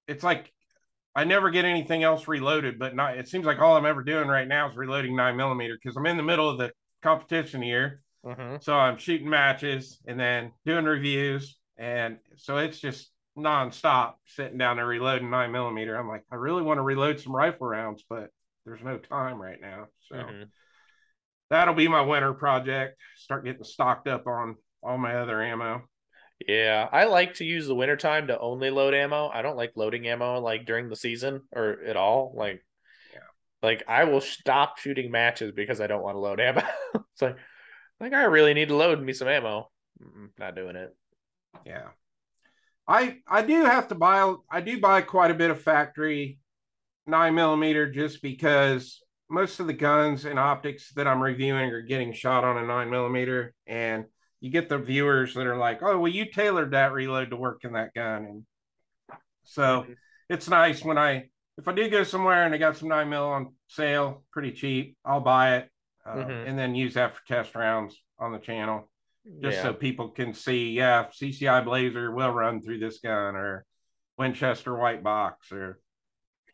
it's 0.09 0.25
like 0.25 0.53
I 1.17 1.25
never 1.25 1.51
get 1.51 1.65
anything 1.65 2.03
else 2.03 2.27
reloaded, 2.27 2.79
but 2.79 2.97
not. 2.97 3.17
It 3.17 3.29
seems 3.29 3.47
like 3.47 3.61
all 3.61 3.77
I'm 3.77 3.87
ever 3.87 4.03
doing 4.03 4.29
right 4.29 4.49
now 4.49 4.69
is 4.69 4.77
reloading 4.77 5.15
nine 5.15 5.37
millimeter 5.37 5.79
because 5.81 5.97
I'm 5.97 6.07
in 6.07 6.17
the 6.17 6.23
middle 6.23 6.49
of 6.49 6.59
the 6.59 6.73
competition 7.03 7.63
here. 7.63 8.03
Mm-hmm. 8.27 8.57
So 8.61 8.75
I'm 8.75 8.97
shooting 8.97 9.29
matches 9.29 10.01
and 10.07 10.19
then 10.19 10.53
doing 10.67 10.85
reviews, 10.87 11.57
and 11.77 12.19
so 12.37 12.57
it's 12.59 12.81
just 12.81 13.11
nonstop 13.39 14.15
sitting 14.27 14.59
down 14.59 14.77
there 14.77 14.87
reloading 14.87 15.31
nine 15.31 15.53
millimeter. 15.53 15.97
I'm 15.97 16.09
like, 16.09 16.25
I 16.33 16.37
really 16.37 16.63
want 16.63 16.79
to 16.79 16.83
reload 16.83 17.21
some 17.21 17.35
rifle 17.35 17.67
rounds, 17.67 18.05
but 18.09 18.31
there's 18.65 18.83
no 18.83 18.99
time 18.99 19.41
right 19.41 19.61
now. 19.61 19.87
So 20.09 20.17
mm-hmm. 20.17 20.45
that'll 21.51 21.75
be 21.75 21.89
my 21.89 22.01
winter 22.01 22.33
project. 22.33 22.97
Start 23.17 23.45
getting 23.45 23.65
stocked 23.65 24.09
up 24.09 24.27
on 24.27 24.57
all 24.83 24.99
my 24.99 25.17
other 25.17 25.43
ammo. 25.43 25.83
Yeah, 26.47 26.89
I 26.91 27.05
like 27.05 27.35
to 27.35 27.45
use 27.45 27.67
the 27.67 27.75
wintertime 27.75 28.27
to 28.27 28.39
only 28.39 28.71
load 28.71 28.93
ammo. 28.93 29.31
I 29.33 29.43
don't 29.43 29.57
like 29.57 29.73
loading 29.77 30.07
ammo 30.07 30.41
like 30.41 30.67
during 30.67 30.89
the 30.89 30.97
season 30.97 31.43
or 31.55 31.79
at 31.87 31.97
all. 31.97 32.35
Like, 32.37 32.65
yeah. 33.13 33.21
like 33.63 33.85
I 33.89 34.05
will 34.05 34.21
stop 34.21 34.79
shooting 34.79 35.11
matches 35.11 35.53
because 35.53 35.81
I 35.81 35.87
don't 35.87 36.03
want 36.03 36.17
to 36.17 36.21
load 36.21 36.41
ammo. 36.41 36.63
it's 36.95 37.23
like, 37.23 37.37
like 38.01 38.13
I 38.13 38.25
really 38.25 38.53
need 38.53 38.69
to 38.69 38.77
load 38.77 39.01
me 39.01 39.13
some 39.13 39.29
ammo. 39.29 39.71
Mm-mm, 40.03 40.31
not 40.39 40.57
doing 40.57 40.77
it. 40.77 40.95
Yeah, 41.65 41.89
I 42.87 43.19
I 43.29 43.43
do 43.43 43.65
have 43.65 43.89
to 43.89 43.95
buy. 43.95 44.35
I 44.51 44.61
do 44.61 44.81
buy 44.81 45.03
quite 45.03 45.31
a 45.31 45.35
bit 45.35 45.51
of 45.51 45.63
factory 45.63 46.41
nine 47.07 47.35
millimeter 47.35 47.91
just 47.91 48.23
because 48.23 49.01
most 49.31 49.61
of 49.61 49.67
the 49.67 49.73
guns 49.73 50.25
and 50.25 50.39
optics 50.39 50.93
that 50.95 51.07
I'm 51.07 51.23
reviewing 51.23 51.71
are 51.71 51.83
getting 51.83 52.13
shot 52.13 52.45
on 52.45 52.59
a 52.59 52.67
nine 52.67 52.91
millimeter 52.91 53.55
and 53.67 54.05
you 54.45 54.51
get 54.51 54.69
the 54.69 54.77
viewers 54.77 55.33
that 55.33 55.47
are 55.47 55.57
like, 55.57 55.83
oh, 55.83 55.99
well, 55.99 56.13
you 56.13 56.27
tailored 56.31 56.73
that 56.73 56.93
reload 56.93 57.31
to 57.31 57.37
work 57.37 57.65
in 57.65 57.73
that 57.73 57.95
gun. 57.95 58.27
And 58.27 58.43
so 59.45 59.63
mm-hmm. 59.63 59.93
it's 60.29 60.51
nice 60.51 60.85
when 60.85 60.99
I 60.99 61.31
if 61.57 61.67
I 61.67 61.73
do 61.73 61.89
go 61.89 62.05
somewhere 62.05 62.45
and 62.45 62.53
they 62.53 62.59
got 62.59 62.77
some 62.77 62.91
nine 62.91 63.09
mil 63.09 63.25
on 63.25 63.55
sale, 63.69 64.23
pretty 64.33 64.53
cheap, 64.53 64.99
I'll 65.03 65.21
buy 65.21 65.57
it 65.57 65.71
uh, 66.05 66.17
mm-hmm. 66.17 66.47
and 66.47 66.59
then 66.59 66.75
use 66.75 66.93
that 66.93 67.15
for 67.15 67.23
test 67.27 67.55
rounds 67.55 67.99
on 68.19 68.33
the 68.33 68.39
channel, 68.39 68.91
just 69.41 69.57
yeah. 69.57 69.63
so 69.63 69.73
people 69.73 70.11
can 70.11 70.35
see. 70.35 70.73
Yeah, 70.73 71.07
CCI 71.07 71.65
Blazer 71.65 72.13
will 72.13 72.31
run 72.31 72.61
through 72.61 72.81
this 72.81 72.99
gun, 72.99 73.37
or 73.37 73.65
Winchester 74.19 74.77
White 74.77 75.03
Box, 75.03 75.53
or 75.53 75.81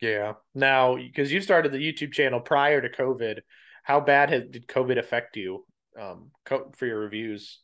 yeah. 0.01 0.35
Now, 0.55 0.95
because 0.95 1.29
you 1.29 1.41
started 1.41 1.73
the 1.73 1.77
YouTube 1.77 2.13
channel 2.13 2.39
prior 2.39 2.79
to 2.79 2.87
COVID, 2.87 3.39
how 3.83 3.99
bad 3.99 4.29
had, 4.29 4.51
did 4.51 4.65
COVID 4.67 4.97
affect 4.97 5.35
you 5.35 5.65
um, 5.99 6.31
for 6.45 6.85
your 6.85 6.99
reviews? 6.99 7.59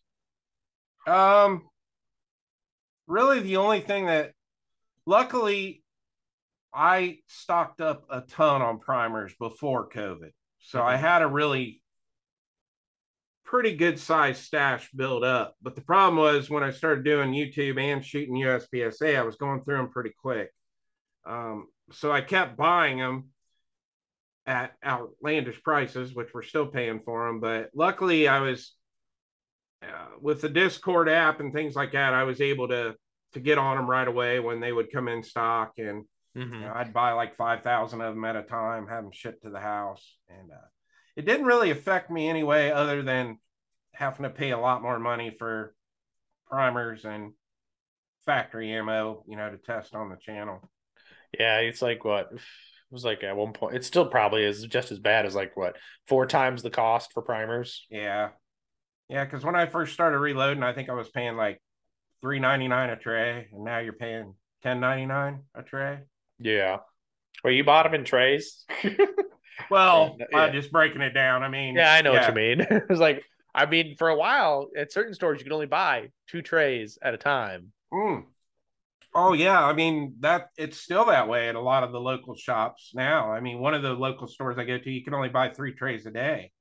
Um, 1.07 1.63
really, 3.07 3.39
the 3.39 3.57
only 3.57 3.79
thing 3.79 4.07
that, 4.07 4.33
luckily, 5.05 5.83
I 6.73 7.19
stocked 7.27 7.81
up 7.81 8.05
a 8.09 8.21
ton 8.21 8.61
on 8.61 8.79
primers 8.79 9.33
before 9.39 9.89
COVID, 9.89 10.31
so 10.59 10.79
mm-hmm. 10.79 10.87
I 10.87 10.97
had 10.97 11.21
a 11.21 11.27
really 11.27 11.81
pretty 13.47 13.75
good 13.75 13.97
size 13.97 14.37
stash 14.37 14.91
built 14.91 15.23
up. 15.23 15.55
But 15.61 15.75
the 15.75 15.81
problem 15.81 16.17
was 16.17 16.49
when 16.49 16.63
I 16.63 16.71
started 16.71 17.05
doing 17.05 17.31
YouTube 17.31 17.79
and 17.79 18.05
shooting 18.05 18.35
USPSA, 18.35 19.17
I 19.17 19.23
was 19.23 19.37
going 19.37 19.63
through 19.63 19.77
them 19.77 19.89
pretty 19.89 20.11
quick. 20.21 20.51
Um, 21.25 21.67
so 21.91 22.11
I 22.11 22.21
kept 22.21 22.57
buying 22.57 22.97
them 22.97 23.29
at 24.45 24.73
outlandish 24.85 25.63
prices, 25.63 26.13
which 26.13 26.33
we're 26.33 26.43
still 26.43 26.67
paying 26.67 27.01
for 27.05 27.27
them. 27.27 27.39
But 27.39 27.69
luckily, 27.73 28.27
I 28.27 28.41
was 28.41 28.73
uh, 29.83 30.07
with 30.21 30.41
the 30.41 30.49
Discord 30.49 31.09
app 31.09 31.39
and 31.39 31.53
things 31.53 31.75
like 31.75 31.91
that. 31.93 32.13
I 32.13 32.23
was 32.23 32.41
able 32.41 32.67
to 32.69 32.95
to 33.33 33.39
get 33.39 33.57
on 33.57 33.77
them 33.77 33.89
right 33.89 34.07
away 34.07 34.39
when 34.39 34.59
they 34.59 34.71
would 34.71 34.91
come 34.91 35.07
in 35.07 35.23
stock, 35.23 35.73
and 35.77 36.05
mm-hmm. 36.35 36.53
you 36.53 36.59
know, 36.61 36.71
I'd 36.73 36.93
buy 36.93 37.11
like 37.11 37.35
five 37.35 37.63
thousand 37.63 38.01
of 38.01 38.15
them 38.15 38.25
at 38.25 38.35
a 38.35 38.43
time, 38.43 38.87
have 38.87 39.03
them 39.03 39.11
shipped 39.11 39.43
to 39.43 39.49
the 39.49 39.59
house, 39.59 40.17
and 40.29 40.51
uh, 40.51 40.67
it 41.15 41.25
didn't 41.25 41.45
really 41.45 41.71
affect 41.71 42.09
me 42.09 42.29
anyway, 42.29 42.71
other 42.71 43.01
than 43.01 43.39
having 43.93 44.23
to 44.23 44.29
pay 44.29 44.51
a 44.51 44.59
lot 44.59 44.81
more 44.81 44.99
money 44.99 45.35
for 45.37 45.73
primers 46.49 47.03
and 47.03 47.33
factory 48.25 48.71
ammo, 48.71 49.23
you 49.27 49.35
know, 49.35 49.49
to 49.49 49.57
test 49.57 49.95
on 49.95 50.09
the 50.09 50.15
channel. 50.15 50.69
Yeah, 51.37 51.59
it's 51.59 51.81
like 51.81 52.05
what 52.05 52.29
it 52.31 52.39
was 52.91 53.03
like 53.03 53.23
at 53.23 53.35
one 53.35 53.53
point. 53.53 53.75
It 53.75 53.83
still 53.83 54.05
probably 54.05 54.43
is 54.43 54.63
just 54.63 54.91
as 54.91 54.99
bad 54.99 55.25
as 55.25 55.35
like 55.35 55.57
what 55.57 55.75
four 56.07 56.25
times 56.25 56.61
the 56.61 56.69
cost 56.69 57.13
for 57.13 57.21
primers. 57.21 57.85
Yeah, 57.89 58.29
yeah. 59.09 59.25
Because 59.25 59.43
when 59.43 59.55
I 59.55 59.65
first 59.65 59.93
started 59.93 60.19
reloading, 60.19 60.63
I 60.63 60.73
think 60.73 60.89
I 60.89 60.93
was 60.93 61.09
paying 61.09 61.35
like 61.35 61.61
three 62.21 62.39
ninety 62.39 62.67
nine 62.67 62.89
a 62.89 62.95
tray, 62.95 63.47
and 63.51 63.63
now 63.63 63.79
you're 63.79 63.93
paying 63.93 64.33
ten 64.63 64.79
ninety 64.79 65.05
nine 65.05 65.41
a 65.55 65.63
tray. 65.63 65.99
Yeah. 66.39 66.77
Well, 67.43 67.53
you 67.53 67.63
bought 67.63 67.83
them 67.83 67.93
in 67.93 68.03
trays. 68.03 68.65
well, 69.69 70.17
yeah. 70.19 70.37
I'm 70.37 70.53
just 70.53 70.71
breaking 70.71 71.01
it 71.01 71.11
down. 71.13 71.43
I 71.43 71.49
mean, 71.49 71.75
yeah, 71.75 71.93
I 71.93 72.01
know 72.01 72.13
yeah. 72.13 72.19
what 72.21 72.29
you 72.29 72.35
mean. 72.35 72.67
it's 72.89 72.99
like, 72.99 73.23
I 73.53 73.65
mean, 73.65 73.95
for 73.97 74.09
a 74.09 74.15
while 74.15 74.69
at 74.75 74.91
certain 74.91 75.13
stores, 75.13 75.39
you 75.39 75.43
could 75.43 75.53
only 75.53 75.67
buy 75.67 76.09
two 76.27 76.41
trays 76.41 76.97
at 77.01 77.13
a 77.13 77.17
time. 77.17 77.71
Mm. 77.93 78.25
Oh 79.13 79.33
yeah, 79.33 79.63
I 79.63 79.73
mean 79.73 80.15
that 80.19 80.49
it's 80.57 80.77
still 80.77 81.05
that 81.05 81.27
way 81.27 81.49
at 81.49 81.55
a 81.55 81.59
lot 81.59 81.83
of 81.83 81.91
the 81.91 81.99
local 81.99 82.35
shops 82.35 82.91
now. 82.93 83.31
I 83.31 83.39
mean, 83.39 83.59
one 83.59 83.73
of 83.73 83.81
the 83.81 83.93
local 83.93 84.27
stores 84.27 84.57
I 84.59 84.65
go 84.65 84.77
to, 84.77 84.91
you 84.91 85.03
can 85.03 85.13
only 85.13 85.29
buy 85.29 85.49
three 85.49 85.73
trays 85.73 86.05
a 86.05 86.11
day. 86.11 86.51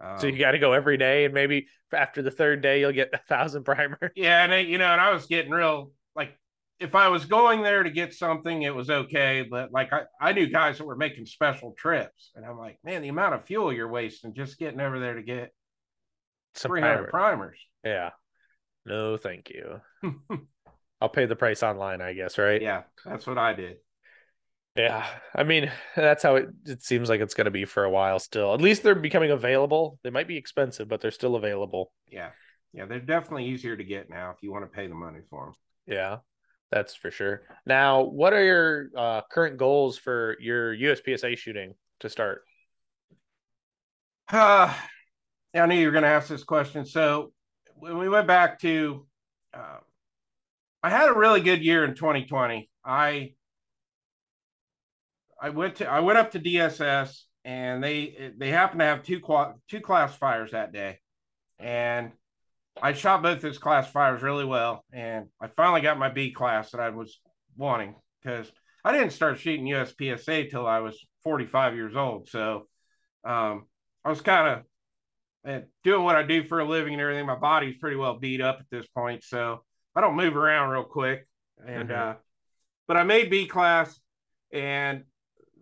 Um, 0.00 0.18
so 0.18 0.26
you 0.26 0.38
got 0.38 0.52
to 0.52 0.58
go 0.58 0.72
every 0.72 0.96
day, 0.96 1.24
and 1.24 1.34
maybe 1.34 1.68
after 1.92 2.22
the 2.22 2.30
third 2.30 2.62
day, 2.62 2.80
you'll 2.80 2.92
get 2.92 3.10
a 3.12 3.18
thousand 3.18 3.64
primers. 3.64 3.98
Yeah, 4.16 4.42
and 4.42 4.52
it, 4.52 4.66
you 4.66 4.78
know, 4.78 4.86
and 4.92 5.00
I 5.00 5.12
was 5.12 5.26
getting 5.26 5.50
real 5.50 5.92
like 6.14 6.38
if 6.80 6.94
I 6.94 7.08
was 7.08 7.24
going 7.24 7.62
there 7.62 7.82
to 7.82 7.90
get 7.90 8.12
something, 8.14 8.62
it 8.62 8.74
was 8.74 8.90
okay. 8.90 9.46
But 9.48 9.72
like 9.72 9.92
I, 9.92 10.02
I 10.20 10.32
knew 10.32 10.48
guys 10.48 10.78
that 10.78 10.86
were 10.86 10.96
making 10.96 11.26
special 11.26 11.72
trips, 11.76 12.32
and 12.34 12.44
I'm 12.44 12.58
like, 12.58 12.78
man, 12.84 13.02
the 13.02 13.08
amount 13.08 13.34
of 13.34 13.44
fuel 13.44 13.72
you're 13.72 13.88
wasting 13.88 14.34
just 14.34 14.58
getting 14.58 14.80
over 14.80 14.98
there 14.98 15.14
to 15.14 15.22
get 15.22 15.52
Some 16.54 16.70
300 16.70 17.08
primers. 17.08 17.58
Yeah. 17.84 18.10
No, 18.86 19.16
thank 19.16 19.50
you. 19.50 19.80
I'll 21.00 21.08
pay 21.08 21.26
the 21.26 21.36
price 21.36 21.62
online, 21.62 22.00
I 22.00 22.12
guess, 22.12 22.38
right? 22.38 22.60
Yeah, 22.60 22.82
that's 23.04 23.26
what 23.26 23.38
I 23.38 23.54
did. 23.54 23.76
Yeah, 24.76 25.06
I 25.34 25.44
mean 25.44 25.70
that's 25.94 26.22
how 26.22 26.36
it, 26.36 26.48
it 26.66 26.82
seems 26.82 27.08
like 27.08 27.20
it's 27.20 27.34
going 27.34 27.44
to 27.44 27.50
be 27.50 27.64
for 27.64 27.84
a 27.84 27.90
while 27.90 28.18
still. 28.18 28.54
At 28.54 28.60
least 28.60 28.82
they're 28.82 28.94
becoming 28.94 29.30
available. 29.30 29.98
They 30.02 30.10
might 30.10 30.26
be 30.26 30.36
expensive, 30.36 30.88
but 30.88 31.00
they're 31.00 31.10
still 31.10 31.36
available. 31.36 31.92
Yeah, 32.10 32.30
yeah, 32.72 32.86
they're 32.86 32.98
definitely 32.98 33.46
easier 33.46 33.76
to 33.76 33.84
get 33.84 34.10
now 34.10 34.30
if 34.30 34.42
you 34.42 34.50
want 34.50 34.64
to 34.64 34.76
pay 34.76 34.86
the 34.88 34.94
money 34.94 35.20
for 35.30 35.46
them. 35.46 35.54
Yeah, 35.86 36.16
that's 36.72 36.94
for 36.94 37.10
sure. 37.10 37.42
Now, 37.66 38.02
what 38.02 38.32
are 38.32 38.44
your 38.44 38.88
uh, 38.96 39.20
current 39.30 39.58
goals 39.58 39.96
for 39.96 40.36
your 40.40 40.74
USPSA 40.74 41.38
shooting 41.38 41.74
to 42.00 42.08
start? 42.08 42.42
Uh, 44.32 44.74
I 45.54 45.66
knew 45.66 45.76
you 45.76 45.86
were 45.86 45.92
going 45.92 46.02
to 46.02 46.08
ask 46.08 46.28
this 46.28 46.42
question. 46.42 46.84
So 46.84 47.32
when 47.76 47.98
we 47.98 48.08
went 48.08 48.26
back 48.26 48.58
to 48.60 49.06
uh, 49.54 49.78
I 50.82 50.90
had 50.90 51.08
a 51.08 51.14
really 51.14 51.40
good 51.40 51.64
year 51.64 51.84
in 51.84 51.94
2020. 51.94 52.68
I 52.84 53.32
I 55.44 55.50
went 55.50 55.76
to 55.76 55.86
I 55.86 56.00
went 56.00 56.16
up 56.16 56.30
to 56.30 56.40
DSS 56.40 57.20
and 57.44 57.84
they 57.84 58.32
they 58.38 58.48
happened 58.48 58.80
to 58.80 58.86
have 58.86 59.02
two 59.02 59.20
two 59.68 59.80
classifiers 59.80 60.52
that 60.52 60.72
day, 60.72 61.00
and 61.58 62.12
I 62.80 62.94
shot 62.94 63.22
both 63.22 63.42
those 63.42 63.58
classifiers 63.58 64.22
really 64.22 64.46
well, 64.46 64.86
and 64.90 65.26
I 65.42 65.48
finally 65.48 65.82
got 65.82 65.98
my 65.98 66.08
B 66.08 66.32
class 66.32 66.70
that 66.70 66.80
I 66.80 66.88
was 66.88 67.20
wanting 67.58 67.94
because 68.22 68.50
I 68.86 68.92
didn't 68.92 69.12
start 69.12 69.38
shooting 69.38 69.66
USPSA 69.66 70.50
till 70.50 70.66
I 70.66 70.78
was 70.78 70.98
45 71.24 71.74
years 71.74 71.94
old. 71.94 72.30
So 72.30 72.66
um, 73.22 73.66
I 74.02 74.08
was 74.08 74.22
kind 74.22 74.48
of 74.48 75.50
eh, 75.50 75.60
doing 75.82 76.04
what 76.04 76.16
I 76.16 76.22
do 76.22 76.44
for 76.44 76.60
a 76.60 76.64
living 76.64 76.94
and 76.94 77.02
everything. 77.02 77.26
My 77.26 77.36
body's 77.36 77.76
pretty 77.76 77.96
well 77.96 78.18
beat 78.18 78.40
up 78.40 78.60
at 78.60 78.70
this 78.70 78.86
point, 78.96 79.22
so 79.22 79.62
I 79.94 80.00
don't 80.00 80.16
move 80.16 80.38
around 80.38 80.70
real 80.70 80.84
quick. 80.84 81.28
And 81.66 81.90
mm-hmm. 81.90 82.10
uh, 82.12 82.14
but 82.88 82.96
I 82.96 83.02
made 83.02 83.28
B 83.28 83.46
class, 83.46 84.00
and 84.50 85.04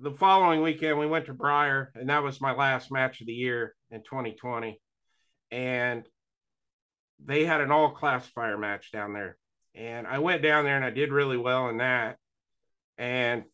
the 0.03 0.11
following 0.11 0.63
weekend 0.63 0.99
we 0.99 1.07
went 1.07 1.27
to 1.27 1.33
Briar, 1.33 1.93
and 1.95 2.09
that 2.09 2.25
was 2.25 2.41
my 2.41 2.53
last 2.53 2.91
match 2.91 3.21
of 3.21 3.29
the 3.29 3.33
year 3.33 3.75
in 3.93 4.03
2020. 4.03 4.81
And 5.53 6.05
they 7.25 7.45
had 7.45 7.61
an 7.61 7.71
all 7.71 7.93
classifier 7.93 8.59
match 8.59 8.91
down 8.91 9.13
there, 9.13 9.37
and 9.77 10.07
I 10.09 10.19
went 10.19 10.43
down 10.43 10.65
there 10.65 10.77
and 10.77 10.85
I 10.85 10.91
did 10.91 11.13
really 11.13 11.37
well 11.37 11.69
in 11.69 11.77
that. 11.79 12.17
And 12.99 13.45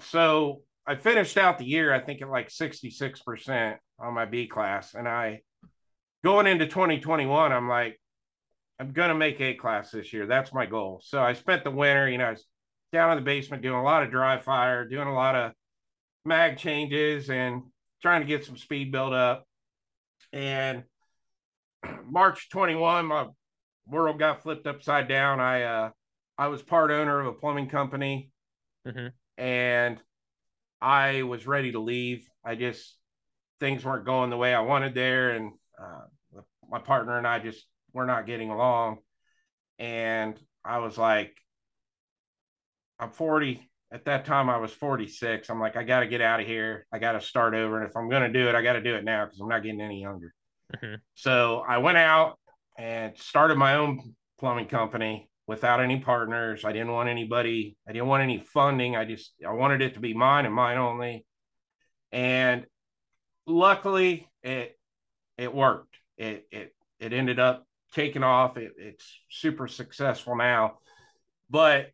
so 0.00 0.62
I 0.86 0.94
finished 0.94 1.36
out 1.36 1.58
the 1.58 1.66
year, 1.66 1.92
I 1.92 2.00
think 2.00 2.22
at 2.22 2.30
like 2.30 2.48
66% 2.48 3.76
on 3.98 4.14
my 4.14 4.24
B 4.24 4.46
class. 4.46 4.94
And 4.94 5.06
I 5.06 5.42
going 6.24 6.46
into 6.46 6.66
2021, 6.66 7.52
I'm 7.52 7.68
like, 7.68 8.00
I'm 8.80 8.92
gonna 8.92 9.14
make 9.14 9.38
A 9.40 9.54
class 9.54 9.90
this 9.90 10.14
year. 10.14 10.26
That's 10.26 10.52
my 10.52 10.64
goal. 10.64 11.02
So 11.04 11.20
I 11.20 11.34
spent 11.34 11.62
the 11.62 11.70
winter, 11.70 12.08
you 12.08 12.16
know, 12.16 12.34
down 12.90 13.10
in 13.10 13.16
the 13.16 13.22
basement 13.22 13.62
doing 13.62 13.76
a 13.76 13.84
lot 13.84 14.02
of 14.02 14.10
dry 14.10 14.40
fire, 14.40 14.88
doing 14.88 15.08
a 15.08 15.14
lot 15.14 15.34
of 15.34 15.52
mag 16.24 16.58
changes 16.58 17.30
and 17.30 17.62
trying 18.02 18.20
to 18.20 18.26
get 18.26 18.44
some 18.44 18.56
speed 18.56 18.92
built 18.92 19.12
up. 19.12 19.46
And 20.32 20.84
March 22.06 22.48
21, 22.50 23.06
my 23.06 23.26
world 23.86 24.18
got 24.18 24.42
flipped 24.42 24.66
upside 24.66 25.08
down. 25.08 25.40
I 25.40 25.62
uh 25.62 25.90
I 26.36 26.48
was 26.48 26.62
part 26.62 26.90
owner 26.90 27.20
of 27.20 27.26
a 27.26 27.32
plumbing 27.32 27.68
company 27.68 28.30
mm-hmm. 28.86 29.08
and 29.38 30.00
I 30.80 31.22
was 31.22 31.46
ready 31.46 31.72
to 31.72 31.78
leave. 31.78 32.28
I 32.44 32.56
just 32.56 32.96
things 33.60 33.84
weren't 33.84 34.04
going 34.04 34.30
the 34.30 34.36
way 34.36 34.54
I 34.54 34.60
wanted 34.60 34.94
there, 34.94 35.30
and 35.30 35.52
uh, 35.80 36.40
my 36.68 36.78
partner 36.78 37.16
and 37.16 37.26
I 37.26 37.38
just 37.38 37.64
we're 37.94 38.04
not 38.04 38.26
getting 38.26 38.50
along. 38.50 38.98
And 39.78 40.38
I 40.64 40.78
was 40.78 40.98
like, 40.98 41.34
I'm 42.98 43.10
40. 43.10 43.66
At 43.92 44.06
that 44.06 44.24
time, 44.24 44.50
I 44.50 44.56
was 44.56 44.72
46. 44.72 45.48
I'm 45.48 45.60
like, 45.60 45.76
I 45.76 45.84
got 45.84 46.00
to 46.00 46.06
get 46.06 46.20
out 46.20 46.40
of 46.40 46.46
here. 46.46 46.86
I 46.92 46.98
got 46.98 47.12
to 47.12 47.20
start 47.20 47.54
over. 47.54 47.80
And 47.80 47.88
if 47.88 47.96
I'm 47.96 48.08
going 48.08 48.22
to 48.22 48.28
do 48.28 48.48
it, 48.48 48.54
I 48.54 48.62
got 48.62 48.72
to 48.72 48.82
do 48.82 48.96
it 48.96 49.04
now 49.04 49.24
because 49.24 49.40
I'm 49.40 49.48
not 49.48 49.62
getting 49.62 49.80
any 49.80 50.00
younger. 50.00 50.34
Mm-hmm. 50.76 50.94
So 51.14 51.62
I 51.66 51.78
went 51.78 51.98
out 51.98 52.38
and 52.76 53.16
started 53.16 53.56
my 53.56 53.76
own 53.76 54.14
plumbing 54.40 54.66
company 54.66 55.28
without 55.46 55.80
any 55.80 56.00
partners. 56.00 56.64
I 56.64 56.72
didn't 56.72 56.92
want 56.92 57.08
anybody, 57.08 57.76
I 57.88 57.92
didn't 57.92 58.08
want 58.08 58.22
any 58.22 58.38
funding. 58.38 58.96
I 58.96 59.04
just, 59.04 59.32
I 59.46 59.52
wanted 59.52 59.82
it 59.82 59.94
to 59.94 60.00
be 60.00 60.14
mine 60.14 60.46
and 60.46 60.54
mine 60.54 60.78
only. 60.78 61.24
And 62.10 62.66
luckily, 63.46 64.28
it, 64.42 64.78
it 65.36 65.54
worked. 65.54 65.96
It, 66.16 66.46
it, 66.50 66.74
it 66.98 67.12
ended 67.12 67.38
up 67.38 67.66
taking 67.94 68.22
off. 68.22 68.56
It, 68.56 68.72
it's 68.78 69.06
super 69.30 69.68
successful 69.68 70.36
now, 70.36 70.78
but 71.50 71.90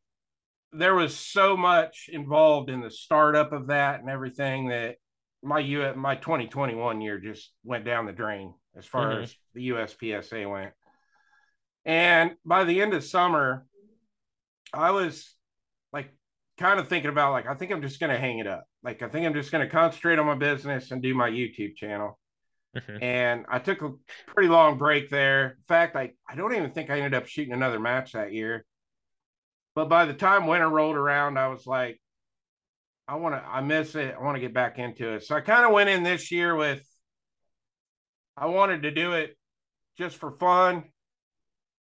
there 0.72 0.94
was 0.94 1.16
so 1.16 1.56
much 1.56 2.08
involved 2.12 2.70
in 2.70 2.80
the 2.80 2.90
startup 2.90 3.52
of 3.52 3.68
that 3.68 4.00
and 4.00 4.08
everything 4.08 4.68
that 4.68 4.96
my 5.42 5.58
U 5.58 5.94
my 5.96 6.16
2021 6.16 7.00
year 7.00 7.18
just 7.18 7.52
went 7.64 7.84
down 7.84 8.06
the 8.06 8.12
drain 8.12 8.54
as 8.76 8.86
far 8.86 9.10
mm-hmm. 9.10 9.22
as 9.22 9.34
the 9.54 9.70
USPSA 9.70 10.50
went. 10.50 10.72
And 11.84 12.32
by 12.44 12.64
the 12.64 12.82
end 12.82 12.94
of 12.94 13.02
summer, 13.02 13.66
I 14.72 14.90
was 14.90 15.34
like 15.92 16.14
kind 16.58 16.78
of 16.78 16.88
thinking 16.88 17.10
about 17.10 17.32
like 17.32 17.46
I 17.46 17.54
think 17.54 17.72
I'm 17.72 17.82
just 17.82 18.00
going 18.00 18.12
to 18.12 18.18
hang 18.18 18.38
it 18.38 18.46
up. 18.46 18.64
Like 18.82 19.02
I 19.02 19.08
think 19.08 19.26
I'm 19.26 19.34
just 19.34 19.50
going 19.50 19.66
to 19.66 19.70
concentrate 19.70 20.18
on 20.18 20.26
my 20.26 20.34
business 20.34 20.90
and 20.90 21.02
do 21.02 21.14
my 21.14 21.30
YouTube 21.30 21.76
channel. 21.76 22.18
Mm-hmm. 22.76 23.02
And 23.02 23.46
I 23.48 23.58
took 23.58 23.82
a 23.82 23.92
pretty 24.28 24.48
long 24.48 24.78
break 24.78 25.10
there. 25.10 25.46
In 25.46 25.64
fact, 25.66 25.96
I, 25.96 26.12
I 26.28 26.36
don't 26.36 26.54
even 26.54 26.70
think 26.70 26.88
I 26.88 26.98
ended 26.98 27.14
up 27.14 27.26
shooting 27.26 27.52
another 27.52 27.80
match 27.80 28.12
that 28.12 28.32
year. 28.32 28.64
But 29.74 29.88
by 29.88 30.04
the 30.04 30.14
time 30.14 30.46
winter 30.46 30.68
rolled 30.68 30.96
around, 30.96 31.38
I 31.38 31.48
was 31.48 31.66
like, 31.66 32.00
I 33.06 33.16
want 33.16 33.34
to, 33.34 33.42
I 33.42 33.60
miss 33.60 33.94
it. 33.94 34.14
I 34.18 34.22
want 34.22 34.36
to 34.36 34.40
get 34.40 34.54
back 34.54 34.78
into 34.78 35.14
it. 35.14 35.24
So 35.24 35.34
I 35.34 35.40
kind 35.40 35.64
of 35.64 35.72
went 35.72 35.90
in 35.90 36.02
this 36.02 36.30
year 36.30 36.54
with, 36.54 36.82
I 38.36 38.46
wanted 38.46 38.82
to 38.82 38.90
do 38.90 39.12
it 39.12 39.36
just 39.98 40.16
for 40.16 40.32
fun. 40.32 40.84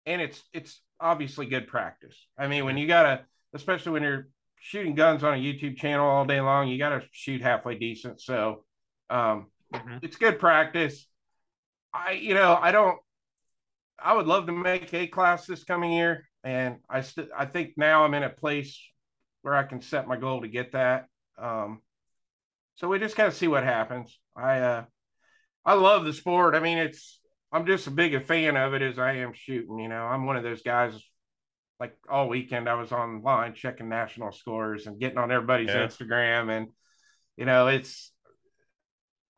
And 0.05 0.21
it's, 0.21 0.41
it's 0.53 0.81
obviously 0.99 1.45
good 1.45 1.67
practice. 1.67 2.15
I 2.37 2.47
mean, 2.47 2.65
when 2.65 2.77
you 2.77 2.87
got 2.87 3.03
to, 3.03 3.21
especially 3.53 3.91
when 3.93 4.03
you're 4.03 4.27
shooting 4.59 4.95
guns 4.95 5.23
on 5.23 5.33
a 5.33 5.37
YouTube 5.37 5.77
channel 5.77 6.07
all 6.07 6.25
day 6.25 6.41
long, 6.41 6.67
you 6.67 6.77
got 6.77 6.89
to 6.89 7.03
shoot 7.11 7.41
halfway 7.41 7.77
decent. 7.77 8.21
So, 8.21 8.65
um, 9.09 9.47
mm-hmm. 9.73 9.97
it's 10.01 10.17
good 10.17 10.39
practice. 10.39 11.07
I, 11.93 12.11
you 12.11 12.33
know, 12.33 12.57
I 12.59 12.71
don't, 12.71 12.97
I 13.97 14.15
would 14.15 14.27
love 14.27 14.45
to 14.45 14.51
make 14.51 14.93
a 14.93 15.07
class 15.07 15.45
this 15.45 15.63
coming 15.63 15.91
year. 15.91 16.28
And 16.43 16.77
I 16.89 17.01
still, 17.01 17.27
I 17.37 17.45
think 17.45 17.73
now 17.77 18.03
I'm 18.03 18.13
in 18.13 18.23
a 18.23 18.29
place 18.29 18.79
where 19.41 19.55
I 19.55 19.63
can 19.63 19.81
set 19.81 20.07
my 20.07 20.17
goal 20.17 20.41
to 20.41 20.47
get 20.47 20.71
that. 20.73 21.07
Um, 21.37 21.81
so 22.75 22.87
we 22.87 22.99
just 22.99 23.15
got 23.15 23.25
to 23.25 23.31
see 23.31 23.47
what 23.47 23.63
happens. 23.63 24.17
I, 24.35 24.59
uh, 24.59 24.83
I 25.65 25.73
love 25.73 26.05
the 26.05 26.13
sport. 26.13 26.55
I 26.55 26.59
mean, 26.59 26.77
it's, 26.77 27.19
I'm 27.51 27.65
just 27.65 27.87
as 27.87 27.93
big 27.93 28.13
a 28.13 28.21
fan 28.21 28.55
of 28.55 28.73
it 28.73 28.81
as 28.81 28.99
I 28.99 29.17
am 29.17 29.33
shooting. 29.33 29.79
You 29.79 29.89
know, 29.89 30.03
I'm 30.03 30.25
one 30.25 30.37
of 30.37 30.43
those 30.43 30.61
guys 30.61 30.93
like 31.79 31.95
all 32.09 32.27
weekend 32.27 32.67
I 32.67 32.75
was 32.75 32.91
online 32.91 33.53
checking 33.53 33.89
national 33.89 34.31
scores 34.31 34.85
and 34.85 34.99
getting 34.99 35.17
on 35.17 35.31
everybody's 35.31 35.69
yeah. 35.69 35.87
Instagram 35.87 36.55
and 36.55 36.67
you 37.37 37.45
know 37.45 37.67
it's 37.67 38.11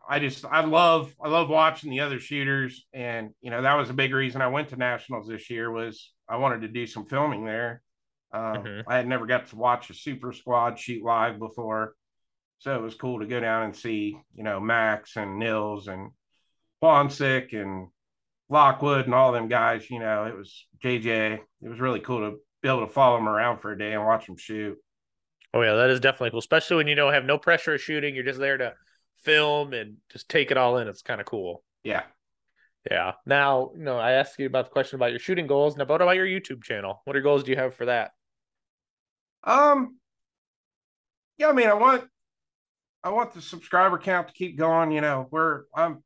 I 0.07 0.19
just 0.19 0.43
I 0.45 0.61
love 0.65 1.13
I 1.23 1.29
love 1.29 1.49
watching 1.49 1.91
the 1.91 1.99
other 1.99 2.19
shooters 2.19 2.85
and 2.93 3.31
you 3.41 3.51
know 3.51 3.61
that 3.61 3.75
was 3.75 3.89
a 3.89 3.93
big 3.93 4.13
reason 4.13 4.41
I 4.41 4.47
went 4.47 4.69
to 4.69 4.75
nationals 4.75 5.27
this 5.27 5.49
year 5.49 5.71
was 5.71 6.11
I 6.31 6.37
wanted 6.37 6.61
to 6.61 6.67
do 6.67 6.87
some 6.87 7.05
filming 7.05 7.45
there. 7.45 7.81
Um, 8.33 8.41
mm-hmm. 8.41 8.89
I 8.89 8.95
had 8.95 9.07
never 9.07 9.25
got 9.25 9.47
to 9.47 9.57
watch 9.57 9.89
a 9.89 9.93
super 9.93 10.31
squad 10.31 10.79
shoot 10.79 11.03
live 11.03 11.37
before, 11.37 11.95
so 12.59 12.73
it 12.73 12.81
was 12.81 12.95
cool 12.95 13.19
to 13.19 13.25
go 13.25 13.39
down 13.39 13.63
and 13.63 13.75
see 13.75 14.17
you 14.33 14.43
know 14.43 14.59
Max 14.59 15.17
and 15.17 15.37
Nils 15.37 15.87
and 15.87 16.11
Ponsick 16.81 17.53
and 17.53 17.89
Lockwood 18.51 19.05
and 19.05 19.13
all 19.13 19.31
them 19.31 19.47
guys, 19.47 19.89
you 19.89 19.99
know, 19.99 20.25
it 20.25 20.35
was 20.35 20.67
JJ. 20.83 21.39
It 21.61 21.69
was 21.69 21.79
really 21.79 22.01
cool 22.01 22.19
to 22.19 22.37
be 22.61 22.69
able 22.69 22.85
to 22.85 22.91
follow 22.91 23.17
them 23.17 23.29
around 23.29 23.59
for 23.59 23.71
a 23.71 23.77
day 23.77 23.93
and 23.93 24.05
watch 24.05 24.27
them 24.27 24.37
shoot. 24.37 24.77
Oh 25.53 25.61
yeah, 25.61 25.73
that 25.73 25.89
is 25.89 25.99
definitely 25.99 26.31
cool, 26.31 26.39
especially 26.39 26.77
when 26.77 26.87
you 26.87 26.95
know 26.95 27.09
have 27.09 27.25
no 27.25 27.37
pressure 27.37 27.73
of 27.73 27.81
shooting. 27.81 28.13
You're 28.13 28.23
just 28.23 28.39
there 28.39 28.57
to 28.57 28.73
film 29.23 29.73
and 29.73 29.97
just 30.11 30.29
take 30.29 30.51
it 30.51 30.57
all 30.57 30.77
in. 30.77 30.87
It's 30.87 31.01
kind 31.01 31.21
of 31.21 31.27
cool. 31.27 31.63
Yeah. 31.83 32.03
Yeah. 32.89 33.13
Now, 33.25 33.71
you 33.75 33.83
know, 33.83 33.97
I 33.97 34.13
asked 34.13 34.39
you 34.39 34.47
about 34.47 34.65
the 34.65 34.71
question 34.71 34.95
about 34.95 35.11
your 35.11 35.19
shooting 35.19 35.47
goals. 35.47 35.77
Now, 35.77 35.85
what 35.85 36.01
about 36.01 36.15
your 36.15 36.25
YouTube 36.25 36.63
channel? 36.63 37.01
What 37.05 37.15
are 37.15 37.21
goals 37.21 37.43
do 37.43 37.51
you 37.51 37.57
have 37.57 37.75
for 37.75 37.85
that? 37.85 38.11
Um, 39.43 39.97
yeah, 41.37 41.49
I 41.49 41.53
mean, 41.53 41.67
I 41.67 41.73
want, 41.73 42.03
I 43.03 43.09
want 43.09 43.33
the 43.33 43.41
subscriber 43.41 43.97
count 43.97 44.27
to 44.27 44.33
keep 44.33 44.57
going. 44.57 44.91
You 44.91 45.01
know, 45.01 45.27
we're 45.31 45.63
I'm 45.75 46.03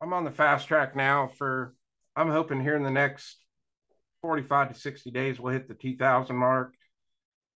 I'm 0.00 0.12
on 0.12 0.24
the 0.24 0.30
fast 0.30 0.66
track 0.68 0.96
now 0.96 1.30
for 1.36 1.74
I'm 2.16 2.30
hoping 2.30 2.60
here 2.60 2.76
in 2.76 2.82
the 2.82 2.90
next 2.90 3.36
45 4.22 4.74
to 4.74 4.80
60 4.80 5.10
days 5.10 5.40
we'll 5.40 5.52
hit 5.52 5.68
the 5.68 5.74
2000 5.74 6.36
mark 6.36 6.74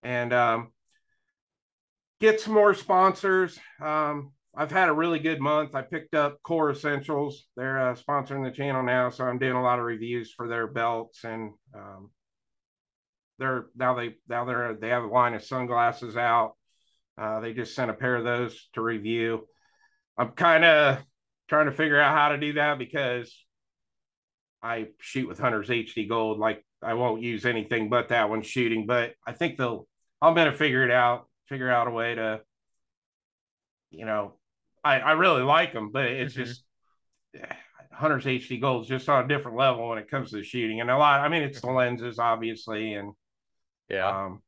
and 0.02 0.32
um, 0.32 0.72
get 2.20 2.40
some 2.40 2.54
more 2.54 2.74
sponsors. 2.74 3.58
Um, 3.80 4.32
I've 4.56 4.70
had 4.70 4.88
a 4.88 4.94
really 4.94 5.18
good 5.18 5.40
month. 5.40 5.74
I 5.74 5.82
picked 5.82 6.14
up 6.14 6.40
Core 6.42 6.70
Essentials. 6.70 7.46
They're 7.56 7.90
uh, 7.90 7.94
sponsoring 7.94 8.44
the 8.44 8.54
channel 8.54 8.82
now, 8.82 9.10
so 9.10 9.24
I'm 9.24 9.38
doing 9.38 9.56
a 9.56 9.62
lot 9.62 9.78
of 9.78 9.84
reviews 9.84 10.32
for 10.32 10.48
their 10.48 10.66
belts 10.66 11.24
and 11.24 11.52
um, 11.74 12.10
they're 13.38 13.66
now 13.76 13.94
they 13.94 14.16
now 14.28 14.44
they're 14.44 14.74
they 14.74 14.88
have 14.88 15.04
a 15.04 15.08
line 15.08 15.34
of 15.34 15.42
sunglasses 15.42 16.16
out. 16.16 16.54
Uh, 17.18 17.40
they 17.40 17.52
just 17.52 17.74
sent 17.74 17.90
a 17.90 17.94
pair 17.94 18.16
of 18.16 18.24
those 18.24 18.68
to 18.74 18.80
review. 18.80 19.46
I'm 20.18 20.30
kind 20.30 20.64
of 20.64 21.04
trying 21.48 21.66
to 21.66 21.72
figure 21.72 22.00
out 22.00 22.16
how 22.16 22.30
to 22.30 22.38
do 22.38 22.54
that 22.54 22.78
because 22.78 23.34
I 24.62 24.88
shoot 25.00 25.28
with 25.28 25.38
Hunter's 25.38 25.68
HD 25.68 26.08
Gold. 26.08 26.38
Like 26.38 26.64
I 26.82 26.94
won't 26.94 27.22
use 27.22 27.44
anything 27.44 27.88
but 27.88 28.08
that 28.08 28.30
one 28.30 28.42
shooting, 28.42 28.86
but 28.86 29.14
I 29.26 29.32
think 29.32 29.58
they'll. 29.58 29.86
I'm 30.22 30.34
gonna 30.34 30.52
figure 30.52 30.84
it 30.84 30.90
out. 30.90 31.28
Figure 31.48 31.70
out 31.70 31.88
a 31.88 31.90
way 31.90 32.14
to, 32.14 32.40
you 33.90 34.06
know, 34.06 34.34
I 34.84 35.00
I 35.00 35.12
really 35.12 35.42
like 35.42 35.72
them, 35.72 35.90
but 35.90 36.04
it's 36.04 36.34
mm-hmm. 36.34 36.44
just 36.44 36.64
Hunter's 37.92 38.24
HD 38.24 38.60
Gold 38.60 38.82
is 38.82 38.88
just 38.88 39.08
on 39.08 39.24
a 39.24 39.28
different 39.28 39.56
level 39.56 39.88
when 39.88 39.98
it 39.98 40.10
comes 40.10 40.30
to 40.30 40.42
shooting, 40.42 40.80
and 40.80 40.90
a 40.90 40.96
lot. 40.96 41.20
I 41.20 41.28
mean, 41.28 41.42
it's 41.42 41.60
the 41.60 41.70
lenses, 41.70 42.18
obviously, 42.18 42.94
and 42.94 43.12
yeah. 43.88 44.24
Um, 44.24 44.42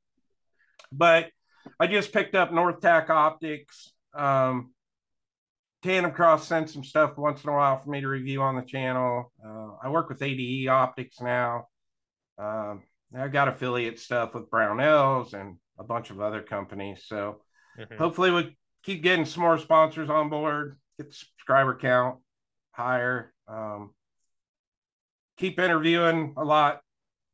but 0.92 1.30
I 1.78 1.86
just 1.86 2.12
picked 2.12 2.34
up 2.34 2.52
North 2.52 2.80
Tac 2.80 3.10
Optics. 3.10 3.92
Um, 4.14 4.72
TandemKross 5.84 6.40
sends 6.40 6.72
some 6.72 6.84
stuff 6.84 7.16
once 7.16 7.44
in 7.44 7.50
a 7.50 7.52
while 7.52 7.78
for 7.78 7.90
me 7.90 8.00
to 8.00 8.08
review 8.08 8.42
on 8.42 8.56
the 8.56 8.62
channel. 8.62 9.32
Uh, 9.44 9.70
I 9.82 9.88
work 9.88 10.08
with 10.08 10.22
ADE 10.22 10.68
Optics 10.68 11.20
now. 11.20 11.68
Um, 12.38 12.82
I've 13.16 13.32
got 13.32 13.48
affiliate 13.48 14.00
stuff 14.00 14.34
with 14.34 14.50
Brownells 14.50 15.32
and 15.32 15.56
a 15.78 15.84
bunch 15.84 16.10
of 16.10 16.20
other 16.20 16.42
companies. 16.42 17.04
So 17.06 17.40
mm-hmm. 17.78 17.96
hopefully 17.96 18.30
we 18.30 18.56
keep 18.86 19.02
getting 19.02 19.24
some 19.24 19.42
more 19.42 19.58
sponsors 19.58 20.08
on 20.08 20.30
board, 20.30 20.78
get 20.96 21.10
the 21.10 21.14
subscriber 21.14 21.76
count 21.76 22.18
higher, 22.70 23.34
um, 23.48 23.90
keep 25.36 25.58
interviewing 25.58 26.34
a 26.36 26.44
lot. 26.44 26.80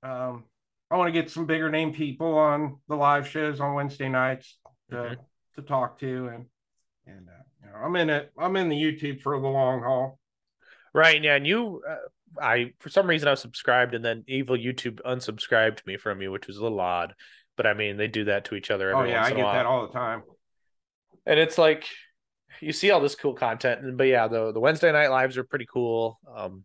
Um, 0.02 0.44
I 0.90 0.96
want 0.96 1.08
to 1.08 1.12
get 1.12 1.30
some 1.30 1.46
bigger 1.46 1.70
name 1.70 1.92
people 1.92 2.38
on 2.38 2.78
the 2.88 2.96
live 2.96 3.28
shows 3.28 3.60
on 3.60 3.74
Wednesday 3.74 4.08
nights 4.08 4.58
to, 4.90 4.96
mm-hmm. 4.96 5.14
to 5.56 5.62
talk 5.62 6.00
to 6.00 6.28
and 6.28 6.46
and 7.06 7.28
uh, 7.28 7.42
you 7.60 7.66
know, 7.66 7.76
I'm 7.84 7.96
in 7.96 8.10
it. 8.10 8.32
I'm 8.38 8.56
in 8.56 8.68
the 8.68 8.76
YouTube 8.76 9.20
for 9.20 9.38
the 9.38 9.46
long 9.46 9.82
haul. 9.82 10.18
Right. 10.94 11.20
Yeah. 11.22 11.34
And 11.34 11.46
you, 11.46 11.82
uh, 11.88 12.40
I, 12.40 12.72
for 12.78 12.90
some 12.90 13.08
reason, 13.08 13.26
I 13.26 13.32
was 13.32 13.40
subscribed 13.40 13.94
and 13.94 14.04
then 14.04 14.24
evil 14.28 14.56
YouTube 14.56 15.00
unsubscribed 15.02 15.84
me 15.84 15.96
from 15.96 16.22
you, 16.22 16.30
which 16.30 16.46
was 16.46 16.58
a 16.58 16.62
little 16.62 16.80
odd. 16.80 17.14
But 17.56 17.66
I 17.66 17.74
mean, 17.74 17.96
they 17.96 18.06
do 18.06 18.24
that 18.24 18.44
to 18.46 18.54
each 18.54 18.70
other. 18.70 18.94
oh, 18.94 19.02
yeah. 19.02 19.24
I 19.24 19.30
get 19.30 19.38
that 19.38 19.66
all 19.66 19.86
the 19.86 19.92
time. 19.92 20.22
And 21.26 21.38
it's 21.38 21.58
like, 21.58 21.86
you 22.60 22.72
see 22.72 22.90
all 22.90 23.00
this 23.00 23.14
cool 23.14 23.34
content. 23.34 23.82
And 23.82 23.98
but 23.98 24.04
yeah, 24.04 24.28
the, 24.28 24.52
the 24.52 24.60
Wednesday 24.60 24.92
night 24.92 25.08
lives 25.08 25.36
are 25.38 25.44
pretty 25.44 25.66
cool. 25.66 26.18
Um, 26.34 26.64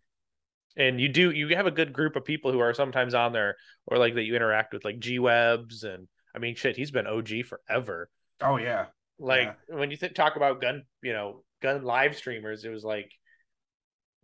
and 0.76 1.02
you 1.02 1.10
do, 1.10 1.32
you 1.32 1.56
have 1.56 1.66
a 1.66 1.72
good 1.72 1.92
group 1.92 2.16
of 2.16 2.26
people 2.26 2.52
who 2.52 2.60
are 2.60 2.74
sometimes 2.74 3.14
on 3.14 3.34
there 3.34 3.56
or 3.88 3.98
like 3.98 4.16
that 4.16 4.24
you 4.24 4.36
interact 4.36 4.74
with, 4.74 4.86
like 4.86 5.00
G 5.00 5.20
Webs. 5.20 5.84
And 5.84 6.08
I 6.36 6.40
mean, 6.40 6.56
shit, 6.56 6.76
he's 6.76 6.92
been 6.92 7.08
OG 7.08 7.46
forever. 7.46 8.10
Oh, 8.42 8.58
yeah. 8.58 8.86
Like 9.20 9.56
yeah. 9.70 9.76
when 9.76 9.90
you 9.90 9.98
th- 9.98 10.14
talk 10.14 10.36
about 10.36 10.62
gun, 10.62 10.84
you 11.02 11.14
know, 11.14 11.44
gun 11.62 11.84
live 11.84 12.16
streamers, 12.16 12.64
it 12.64 12.70
was 12.70 12.84
like 12.84 13.12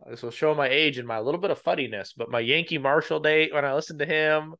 this 0.08 0.22
will 0.22 0.30
show 0.30 0.54
my 0.54 0.68
age 0.68 0.98
and 0.98 1.08
my 1.08 1.18
little 1.18 1.40
bit 1.40 1.50
of 1.50 1.62
fuddiness. 1.62 2.10
But 2.16 2.30
my 2.30 2.40
Yankee 2.40 2.78
Marshal 2.78 3.20
date 3.20 3.52
when 3.52 3.64
I 3.64 3.74
listened 3.74 3.98
to 4.00 4.06
him, 4.06 4.54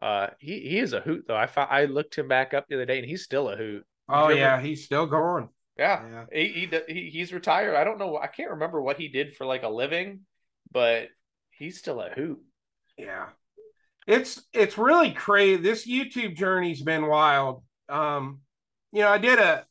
uh, 0.00 0.28
he 0.38 0.60
he 0.60 0.78
is 0.78 0.92
a 0.92 1.00
hoot 1.00 1.24
though. 1.26 1.36
I 1.36 1.48
I 1.56 1.84
looked 1.86 2.16
him 2.16 2.28
back 2.28 2.52
up 2.52 2.66
the 2.68 2.74
other 2.74 2.86
day 2.86 2.98
and 2.98 3.06
he's 3.06 3.22
still 3.22 3.48
a 3.48 3.56
hoot. 3.56 3.86
Oh 4.12 4.28
yeah, 4.28 4.60
he's 4.60 4.84
still 4.84 5.06
going. 5.06 5.48
Yeah, 5.78 6.02
yeah. 6.06 6.24
He, 6.32 6.68
he 6.86 7.10
he's 7.10 7.32
retired. 7.32 7.74
I 7.74 7.84
don't 7.84 7.98
know. 7.98 8.18
I 8.18 8.26
can't 8.26 8.50
remember 8.50 8.80
what 8.80 8.98
he 8.98 9.08
did 9.08 9.34
for 9.34 9.46
like 9.46 9.62
a 9.62 9.68
living, 9.68 10.20
but 10.70 11.08
he's 11.50 11.78
still 11.78 12.00
a 12.00 12.10
hoot. 12.10 12.40
Yeah, 12.98 13.28
it's 14.06 14.42
it's 14.52 14.76
really 14.76 15.12
crazy. 15.12 15.62
This 15.62 15.86
YouTube 15.86 16.36
journey's 16.36 16.82
been 16.82 17.06
wild. 17.06 17.62
Um, 17.88 18.40
you 18.92 19.00
know, 19.00 19.08
I 19.08 19.18
did 19.18 19.38
a, 19.38 19.64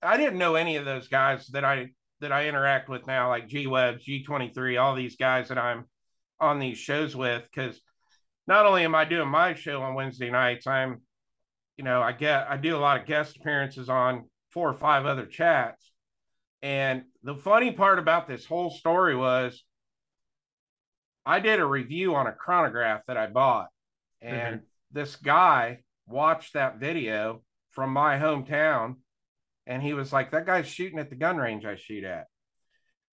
I 0.00 0.16
didn't 0.16 0.38
know 0.38 0.54
any 0.54 0.76
of 0.76 0.84
those 0.84 1.08
guys 1.08 1.48
that 1.48 1.64
I 1.64 1.88
that 2.20 2.30
I 2.30 2.46
interact 2.46 2.88
with 2.88 3.06
now, 3.06 3.28
like 3.28 3.48
G 3.48 3.66
Web, 3.66 3.98
G 4.00 4.22
twenty 4.22 4.50
three, 4.54 4.76
all 4.76 4.94
these 4.94 5.16
guys 5.16 5.48
that 5.48 5.58
I'm 5.58 5.86
on 6.38 6.58
these 6.58 6.78
shows 6.78 7.14
with, 7.16 7.42
because 7.42 7.80
not 8.46 8.66
only 8.66 8.84
am 8.84 8.94
I 8.94 9.04
doing 9.04 9.28
my 9.28 9.54
show 9.54 9.82
on 9.82 9.94
Wednesday 9.94 10.30
nights, 10.30 10.66
I'm, 10.66 11.00
you 11.76 11.84
know, 11.84 12.02
I 12.02 12.12
get 12.12 12.46
I 12.48 12.56
do 12.56 12.76
a 12.76 12.78
lot 12.78 13.00
of 13.00 13.06
guest 13.06 13.36
appearances 13.36 13.88
on 13.88 14.24
four 14.50 14.68
or 14.68 14.74
five 14.74 15.06
other 15.06 15.26
chats. 15.26 15.90
And 16.62 17.02
the 17.22 17.34
funny 17.34 17.72
part 17.72 17.98
about 17.98 18.28
this 18.28 18.46
whole 18.46 18.70
story 18.70 19.16
was 19.16 19.64
I 21.26 21.40
did 21.40 21.60
a 21.60 21.66
review 21.66 22.14
on 22.14 22.26
a 22.26 22.32
chronograph 22.32 23.02
that 23.06 23.16
I 23.16 23.26
bought, 23.26 23.68
and 24.20 24.56
mm-hmm. 24.56 24.64
this 24.92 25.16
guy 25.16 25.80
watched 26.06 26.54
that 26.54 26.78
video 26.78 27.42
from 27.70 27.92
my 27.92 28.18
hometown. 28.18 28.96
And 29.66 29.82
he 29.82 29.94
was 29.94 30.12
like, 30.12 30.32
that 30.32 30.46
guy's 30.46 30.66
shooting 30.66 30.98
at 30.98 31.10
the 31.10 31.16
gun 31.16 31.36
range 31.36 31.64
I 31.64 31.76
shoot 31.76 32.04
at. 32.04 32.26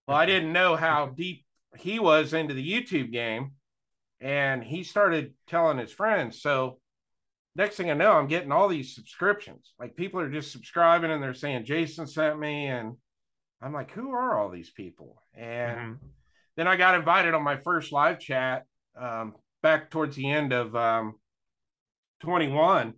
Well, 0.08 0.18
I 0.18 0.26
didn't 0.26 0.54
know 0.54 0.76
how 0.76 1.08
deep 1.16 1.46
he 1.78 2.00
was 2.00 2.34
into 2.34 2.54
the 2.54 2.72
YouTube 2.72 3.12
game. 3.12 3.52
And 4.20 4.64
he 4.64 4.84
started 4.84 5.34
telling 5.48 5.78
his 5.78 5.94
friends. 5.94 6.42
So 6.42 6.80
next 7.56 7.76
thing 7.76 7.90
I 7.90 7.94
know, 7.94 8.14
I'm 8.14 8.28
getting 8.28 8.52
all 8.52 8.68
these 8.68 8.96
subscriptions. 8.96 9.74
Like 9.80 9.96
people 9.96 10.20
are 10.20 10.30
just 10.30 10.52
subscribing 10.52 11.12
and 11.12 11.22
they're 11.22 11.34
saying 11.34 11.66
Jason 11.66 12.08
sent 12.08 12.40
me, 12.40 12.68
and 12.68 12.96
I'm 13.62 13.74
like, 13.74 13.92
who 13.92 14.12
are 14.12 14.38
all 14.38 14.50
these 14.50 14.70
people? 14.70 15.22
And 15.36 15.78
mm-hmm. 15.78 16.06
then 16.56 16.68
I 16.68 16.76
got 16.76 16.96
invited 16.96 17.34
on 17.34 17.44
my 17.44 17.58
first 17.58 17.92
live 17.92 18.20
chat 18.20 18.66
um, 19.00 19.36
back 19.62 19.90
towards 19.90 20.16
the 20.16 20.30
end 20.30 20.54
of 20.54 20.76
um, 20.76 21.16
21, 22.22 22.94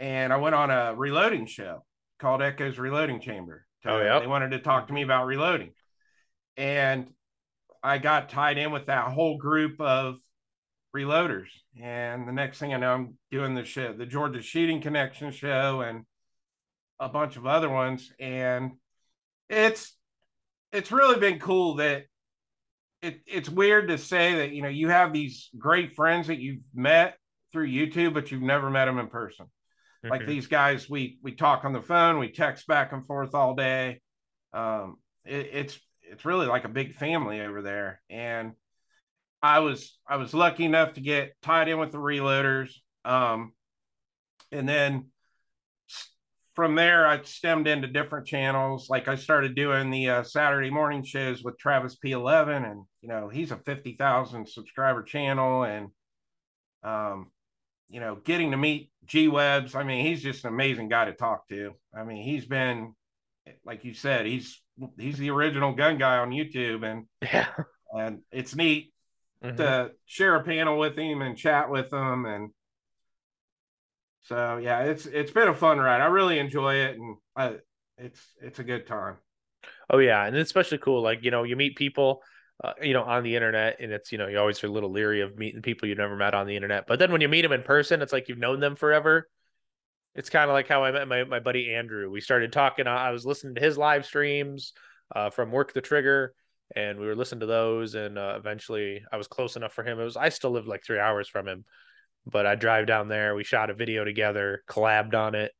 and 0.00 0.32
I 0.32 0.36
went 0.36 0.54
on 0.54 0.70
a 0.70 0.94
reloading 0.94 1.46
show 1.46 1.84
called 2.18 2.42
Echoes 2.42 2.78
Reloading 2.78 3.20
Chamber. 3.20 3.66
oh 3.84 4.00
yeah, 4.00 4.18
they 4.18 4.26
wanted 4.26 4.50
to 4.50 4.58
talk 4.58 4.88
to 4.88 4.92
me 4.92 5.02
about 5.02 5.26
reloading, 5.26 5.72
and 6.56 7.08
I 7.82 7.98
got 7.98 8.28
tied 8.28 8.58
in 8.58 8.72
with 8.72 8.86
that 8.86 9.12
whole 9.12 9.38
group 9.38 9.80
of 9.80 10.16
reloaders. 10.98 11.48
And 11.80 12.26
the 12.26 12.32
next 12.32 12.58
thing 12.58 12.74
I 12.74 12.78
know, 12.78 12.92
I'm 12.92 13.14
doing 13.30 13.54
the 13.54 13.64
show, 13.64 13.92
the 13.92 14.06
Georgia 14.06 14.42
Shooting 14.42 14.80
Connection 14.80 15.30
show, 15.30 15.80
and 15.80 16.04
a 16.98 17.08
bunch 17.08 17.36
of 17.36 17.46
other 17.46 17.68
ones. 17.68 18.12
And 18.18 18.72
it's 19.48 19.96
it's 20.72 20.92
really 20.92 21.18
been 21.18 21.38
cool 21.38 21.76
that 21.76 22.04
it, 23.00 23.20
it's 23.26 23.48
weird 23.48 23.88
to 23.88 23.98
say 23.98 24.36
that 24.36 24.50
you 24.50 24.62
know 24.62 24.68
you 24.68 24.88
have 24.88 25.12
these 25.12 25.50
great 25.58 25.94
friends 25.94 26.26
that 26.26 26.38
you've 26.38 26.62
met 26.74 27.16
through 27.52 27.68
YouTube, 27.68 28.14
but 28.14 28.30
you've 28.30 28.42
never 28.42 28.70
met 28.70 28.86
them 28.86 28.98
in 28.98 29.08
person. 29.08 29.46
Mm-hmm. 29.46 30.10
Like 30.10 30.26
these 30.26 30.46
guys, 30.46 30.90
we 30.90 31.18
we 31.22 31.32
talk 31.32 31.64
on 31.64 31.72
the 31.72 31.82
phone, 31.82 32.18
we 32.18 32.30
text 32.30 32.66
back 32.66 32.92
and 32.92 33.06
forth 33.06 33.34
all 33.34 33.54
day. 33.54 34.00
Um, 34.52 34.96
it, 35.24 35.50
it's 35.52 35.80
it's 36.02 36.24
really 36.24 36.46
like 36.46 36.64
a 36.64 36.68
big 36.68 36.94
family 36.94 37.40
over 37.40 37.62
there, 37.62 38.00
and 38.10 38.52
I 39.42 39.60
was 39.60 39.98
I 40.08 40.16
was 40.16 40.34
lucky 40.34 40.64
enough 40.64 40.94
to 40.94 41.00
get 41.00 41.34
tied 41.42 41.68
in 41.68 41.78
with 41.78 41.92
the 41.92 41.98
reloaders. 41.98 42.70
Um, 43.04 43.52
and 44.50 44.68
then 44.68 45.06
from 46.54 46.74
there, 46.74 47.06
I 47.06 47.22
stemmed 47.22 47.68
into 47.68 47.86
different 47.86 48.26
channels. 48.26 48.88
Like 48.90 49.06
I 49.06 49.14
started 49.14 49.54
doing 49.54 49.90
the 49.90 50.08
uh, 50.08 50.22
Saturday 50.24 50.70
morning 50.70 51.04
shows 51.04 51.42
with 51.42 51.58
Travis 51.58 51.96
P11, 52.04 52.70
and 52.70 52.82
you 53.00 53.08
know 53.08 53.28
he's 53.28 53.52
a 53.52 53.58
fifty 53.58 53.94
thousand 53.96 54.48
subscriber 54.48 55.02
channel, 55.02 55.62
and 55.62 55.88
um, 56.82 57.30
you 57.88 58.00
know 58.00 58.16
getting 58.16 58.50
to 58.50 58.56
meet 58.56 58.90
G 59.04 59.28
Webs. 59.28 59.74
I 59.76 59.84
mean, 59.84 60.04
he's 60.04 60.22
just 60.22 60.44
an 60.44 60.52
amazing 60.52 60.88
guy 60.88 61.04
to 61.04 61.12
talk 61.12 61.48
to. 61.48 61.74
I 61.96 62.02
mean, 62.02 62.24
he's 62.24 62.44
been 62.44 62.94
like 63.64 63.84
you 63.84 63.94
said, 63.94 64.26
he's 64.26 64.60
he's 64.98 65.18
the 65.18 65.30
original 65.30 65.72
gun 65.74 65.98
guy 65.98 66.18
on 66.18 66.30
YouTube, 66.30 66.84
and 66.84 67.06
yeah, 67.22 67.48
and 67.92 68.20
it's 68.32 68.56
neat 68.56 68.92
mm-hmm. 69.44 69.56
to 69.56 69.90
share 70.06 70.36
a 70.36 70.44
panel 70.44 70.78
with 70.78 70.96
him 70.96 71.22
and 71.22 71.36
chat 71.36 71.70
with 71.70 71.92
him 71.92 72.24
and 72.26 72.50
so 74.22 74.58
yeah 74.58 74.80
it's 74.80 75.06
it's 75.06 75.30
been 75.30 75.48
a 75.48 75.54
fun 75.54 75.78
ride. 75.78 76.00
I 76.00 76.06
really 76.06 76.38
enjoy 76.38 76.76
it 76.76 76.96
and 76.96 77.16
I, 77.36 77.56
it's 77.96 78.20
it's 78.42 78.58
a 78.58 78.64
good 78.64 78.86
time. 78.86 79.16
Oh 79.90 79.98
yeah 79.98 80.24
and 80.24 80.36
it's 80.36 80.48
especially 80.48 80.78
cool 80.78 81.02
like 81.02 81.24
you 81.24 81.30
know 81.30 81.44
you 81.44 81.56
meet 81.56 81.76
people 81.76 82.22
uh, 82.62 82.72
you 82.82 82.92
know 82.92 83.04
on 83.04 83.22
the 83.22 83.34
internet 83.34 83.76
and 83.80 83.92
it's 83.92 84.12
you 84.12 84.18
know 84.18 84.26
you 84.26 84.38
always 84.38 84.62
are 84.62 84.66
a 84.66 84.70
little 84.70 84.90
leery 84.90 85.20
of 85.20 85.36
meeting 85.36 85.62
people 85.62 85.88
you've 85.88 85.98
never 85.98 86.16
met 86.16 86.34
on 86.34 86.46
the 86.46 86.56
internet 86.56 86.86
but 86.86 86.98
then 86.98 87.12
when 87.12 87.20
you 87.20 87.28
meet 87.28 87.42
them 87.42 87.52
in 87.52 87.62
person 87.62 88.02
it's 88.02 88.12
like 88.12 88.28
you've 88.28 88.38
known 88.38 88.60
them 88.60 88.76
forever. 88.76 89.28
It's 90.14 90.30
kind 90.30 90.50
of 90.50 90.54
like 90.54 90.66
how 90.66 90.82
i 90.82 90.90
met 90.90 91.06
my, 91.06 91.22
my 91.24 91.38
buddy 91.38 91.72
andrew. 91.72 92.10
We 92.10 92.20
started 92.20 92.52
talking 92.52 92.86
i 92.86 93.10
was 93.10 93.24
listening 93.24 93.54
to 93.54 93.60
his 93.60 93.78
live 93.78 94.04
streams 94.04 94.72
uh, 95.14 95.30
from 95.30 95.52
work 95.52 95.72
the 95.72 95.80
trigger 95.80 96.34
and 96.76 96.98
we 96.98 97.06
were 97.06 97.16
listening 97.16 97.40
to 97.40 97.46
those 97.46 97.94
and 97.94 98.18
uh, 98.18 98.34
eventually 98.36 99.02
i 99.12 99.16
was 99.16 99.26
close 99.26 99.56
enough 99.56 99.72
for 99.72 99.84
him 99.84 99.98
it 99.98 100.04
was 100.04 100.16
i 100.16 100.28
still 100.28 100.50
lived 100.50 100.68
like 100.68 100.84
three 100.84 100.98
hours 100.98 101.28
from 101.28 101.48
him 101.48 101.64
but 102.26 102.46
i 102.46 102.54
drive 102.54 102.86
down 102.86 103.08
there 103.08 103.34
we 103.34 103.44
shot 103.44 103.70
a 103.70 103.74
video 103.74 104.04
together 104.04 104.62
collabed 104.68 105.14
on 105.14 105.34
it 105.34 105.52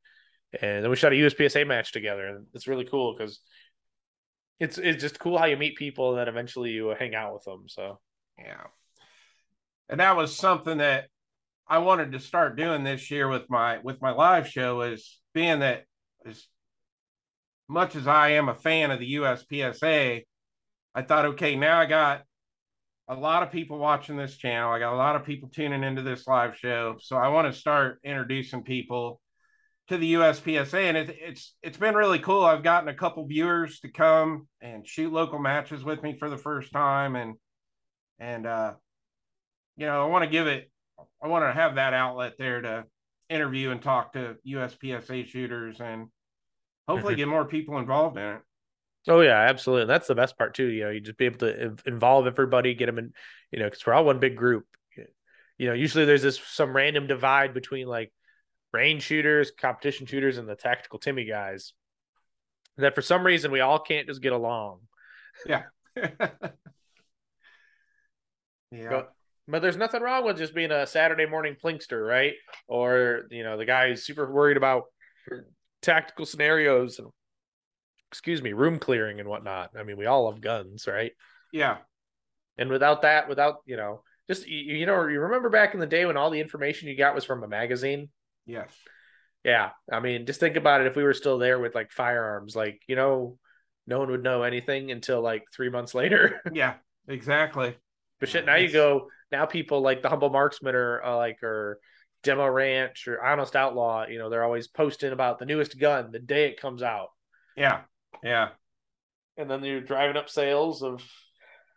and 0.61 0.83
then 0.83 0.89
we 0.89 0.95
shot 0.95 1.13
a 1.13 1.15
uspsa 1.15 1.65
match 1.65 1.91
together 1.91 2.27
and 2.27 2.45
it's 2.53 2.67
really 2.67 2.85
cool 2.85 3.15
because 3.17 3.39
it's 4.59 4.77
it's 4.77 5.01
just 5.01 5.19
cool 5.19 5.37
how 5.37 5.45
you 5.45 5.57
meet 5.57 5.77
people 5.77 6.09
and 6.09 6.19
then 6.19 6.27
eventually 6.27 6.71
you 6.71 6.93
hang 6.97 7.15
out 7.15 7.33
with 7.33 7.43
them 7.43 7.63
so. 7.67 7.99
Yeah. 8.37 8.63
And 9.89 9.99
that 9.99 10.15
was 10.15 10.35
something 10.35 10.77
that 10.79 11.07
i 11.67 11.77
wanted 11.79 12.11
to 12.11 12.19
start 12.19 12.57
doing 12.57 12.83
this 12.83 13.09
year 13.09 13.27
with 13.27 13.49
my 13.49 13.79
with 13.83 14.01
my 14.01 14.11
live 14.11 14.47
show 14.47 14.81
is 14.81 15.19
being 15.33 15.59
that 15.59 15.83
as 16.25 16.47
much 17.67 17.95
as 17.95 18.07
i 18.07 18.29
am 18.29 18.49
a 18.49 18.55
fan 18.55 18.91
of 18.91 18.99
the 18.99 19.15
uspsa 19.15 20.23
I 20.95 21.01
thought, 21.03 21.25
okay, 21.25 21.55
now 21.55 21.79
I 21.79 21.85
got 21.85 22.23
a 23.07 23.15
lot 23.15 23.43
of 23.43 23.51
people 23.51 23.77
watching 23.79 24.17
this 24.17 24.37
channel. 24.37 24.71
I 24.71 24.79
got 24.79 24.93
a 24.93 24.97
lot 24.97 25.15
of 25.15 25.25
people 25.25 25.49
tuning 25.49 25.83
into 25.83 26.03
this 26.03 26.27
live 26.27 26.55
show. 26.57 26.97
So 26.99 27.17
I 27.17 27.29
want 27.29 27.51
to 27.51 27.59
start 27.59 27.99
introducing 28.03 28.63
people 28.63 29.19
to 29.87 29.97
the 29.97 30.13
USPSA, 30.13 30.81
and 30.83 30.95
it, 30.95 31.17
it's 31.19 31.55
it's 31.63 31.77
been 31.77 31.95
really 31.95 32.19
cool. 32.19 32.45
I've 32.45 32.63
gotten 32.63 32.89
a 32.89 32.93
couple 32.93 33.25
viewers 33.25 33.79
to 33.79 33.91
come 33.91 34.47
and 34.61 34.87
shoot 34.87 35.11
local 35.11 35.39
matches 35.39 35.83
with 35.83 36.03
me 36.03 36.15
for 36.17 36.29
the 36.29 36.37
first 36.37 36.71
time, 36.71 37.15
and 37.15 37.35
and 38.19 38.45
uh, 38.45 38.73
you 39.75 39.87
know, 39.87 40.03
I 40.03 40.07
want 40.07 40.23
to 40.23 40.29
give 40.29 40.45
it. 40.45 40.71
I 41.23 41.27
want 41.27 41.43
to 41.45 41.51
have 41.51 41.75
that 41.75 41.95
outlet 41.95 42.33
there 42.37 42.61
to 42.61 42.85
interview 43.29 43.71
and 43.71 43.81
talk 43.81 44.13
to 44.13 44.35
USPSA 44.47 45.25
shooters, 45.25 45.79
and 45.79 46.07
hopefully 46.87 47.15
get 47.15 47.27
more 47.27 47.45
people 47.45 47.79
involved 47.79 48.17
in 48.17 48.23
it. 48.23 48.41
Oh 49.07 49.21
yeah, 49.21 49.39
absolutely. 49.39 49.83
And 49.83 49.89
that's 49.89 50.07
the 50.07 50.15
best 50.15 50.37
part 50.37 50.53
too. 50.53 50.67
You 50.67 50.83
know, 50.85 50.89
you 50.89 50.99
just 50.99 51.17
be 51.17 51.25
able 51.25 51.39
to 51.39 51.75
involve 51.85 52.27
everybody, 52.27 52.73
get 52.73 52.87
them 52.87 52.99
in. 52.99 53.13
You 53.51 53.59
know, 53.59 53.65
because 53.65 53.85
we're 53.85 53.93
all 53.93 54.05
one 54.05 54.19
big 54.19 54.35
group. 54.35 54.65
You 55.57 55.67
know, 55.67 55.73
usually 55.73 56.05
there's 56.05 56.21
this 56.21 56.39
some 56.39 56.75
random 56.75 57.07
divide 57.07 57.53
between 57.53 57.87
like 57.87 58.13
range 58.71 59.03
shooters, 59.03 59.51
competition 59.51 60.05
shooters, 60.05 60.37
and 60.37 60.47
the 60.47 60.55
tactical 60.55 60.99
Timmy 60.99 61.25
guys. 61.25 61.73
That 62.77 62.95
for 62.95 63.01
some 63.01 63.25
reason 63.25 63.51
we 63.51 63.59
all 63.59 63.79
can't 63.79 64.07
just 64.07 64.21
get 64.21 64.31
along. 64.31 64.79
Yeah. 65.45 65.63
yeah. 65.95 66.09
But, 68.71 69.13
but 69.47 69.61
there's 69.61 69.75
nothing 69.75 70.01
wrong 70.01 70.23
with 70.23 70.37
just 70.37 70.55
being 70.55 70.71
a 70.71 70.87
Saturday 70.87 71.25
morning 71.25 71.57
plinkster, 71.61 72.07
right? 72.07 72.33
Or 72.67 73.23
you 73.31 73.43
know, 73.43 73.57
the 73.57 73.65
guy 73.65 73.89
who's 73.89 74.05
super 74.05 74.31
worried 74.31 74.57
about 74.57 74.83
tactical 75.81 76.25
scenarios 76.25 76.99
and 76.99 77.09
excuse 78.11 78.41
me, 78.41 78.53
room 78.53 78.79
clearing 78.79 79.19
and 79.19 79.29
whatnot. 79.29 79.71
I 79.77 79.83
mean, 79.83 79.97
we 79.97 80.05
all 80.05 80.31
have 80.31 80.41
guns, 80.41 80.87
right? 80.87 81.11
Yeah. 81.51 81.77
And 82.57 82.69
without 82.69 83.03
that, 83.03 83.29
without 83.29 83.57
you 83.65 83.77
know, 83.77 84.03
just 84.27 84.47
you, 84.47 84.75
you 84.75 84.85
know, 84.85 85.07
you 85.07 85.21
remember 85.21 85.49
back 85.49 85.73
in 85.73 85.79
the 85.79 85.87
day 85.87 86.05
when 86.05 86.17
all 86.17 86.29
the 86.29 86.41
information 86.41 86.87
you 86.87 86.97
got 86.97 87.15
was 87.15 87.25
from 87.25 87.43
a 87.43 87.47
magazine. 87.47 88.09
Yes. 88.45 88.69
Yeah, 89.43 89.69
I 89.91 90.01
mean, 90.01 90.25
just 90.25 90.39
think 90.39 90.57
about 90.57 90.81
it. 90.81 90.87
If 90.87 90.95
we 90.95 91.03
were 91.03 91.13
still 91.13 91.37
there 91.37 91.59
with 91.59 91.73
like 91.73 91.91
firearms, 91.91 92.55
like 92.55 92.81
you 92.87 92.95
know, 92.95 93.37
no 93.87 93.99
one 93.99 94.11
would 94.11 94.23
know 94.23 94.43
anything 94.43 94.91
until 94.91 95.21
like 95.21 95.43
three 95.53 95.69
months 95.69 95.95
later. 95.95 96.41
yeah, 96.53 96.75
exactly. 97.07 97.77
But 98.19 98.29
shit, 98.29 98.45
now 98.45 98.55
you 98.55 98.71
go. 98.71 99.07
Now 99.31 99.45
people 99.45 99.81
like 99.81 100.01
the 100.01 100.09
humble 100.09 100.29
marksman 100.29 100.75
or 100.75 101.01
uh, 101.03 101.15
like 101.15 101.41
or 101.41 101.79
demo 102.23 102.47
ranch 102.47 103.07
or 103.07 103.23
honest 103.23 103.55
outlaw. 103.55 104.07
You 104.07 104.19
know, 104.19 104.29
they're 104.29 104.43
always 104.43 104.67
posting 104.67 105.13
about 105.13 105.39
the 105.39 105.45
newest 105.45 105.79
gun 105.79 106.11
the 106.11 106.19
day 106.19 106.49
it 106.49 106.59
comes 106.59 106.83
out. 106.83 107.07
Yeah, 107.55 107.81
yeah. 108.23 108.49
And 109.37 109.49
then 109.49 109.63
you're 109.63 109.81
driving 109.81 110.17
up 110.17 110.29
sales 110.29 110.83
of 110.83 111.01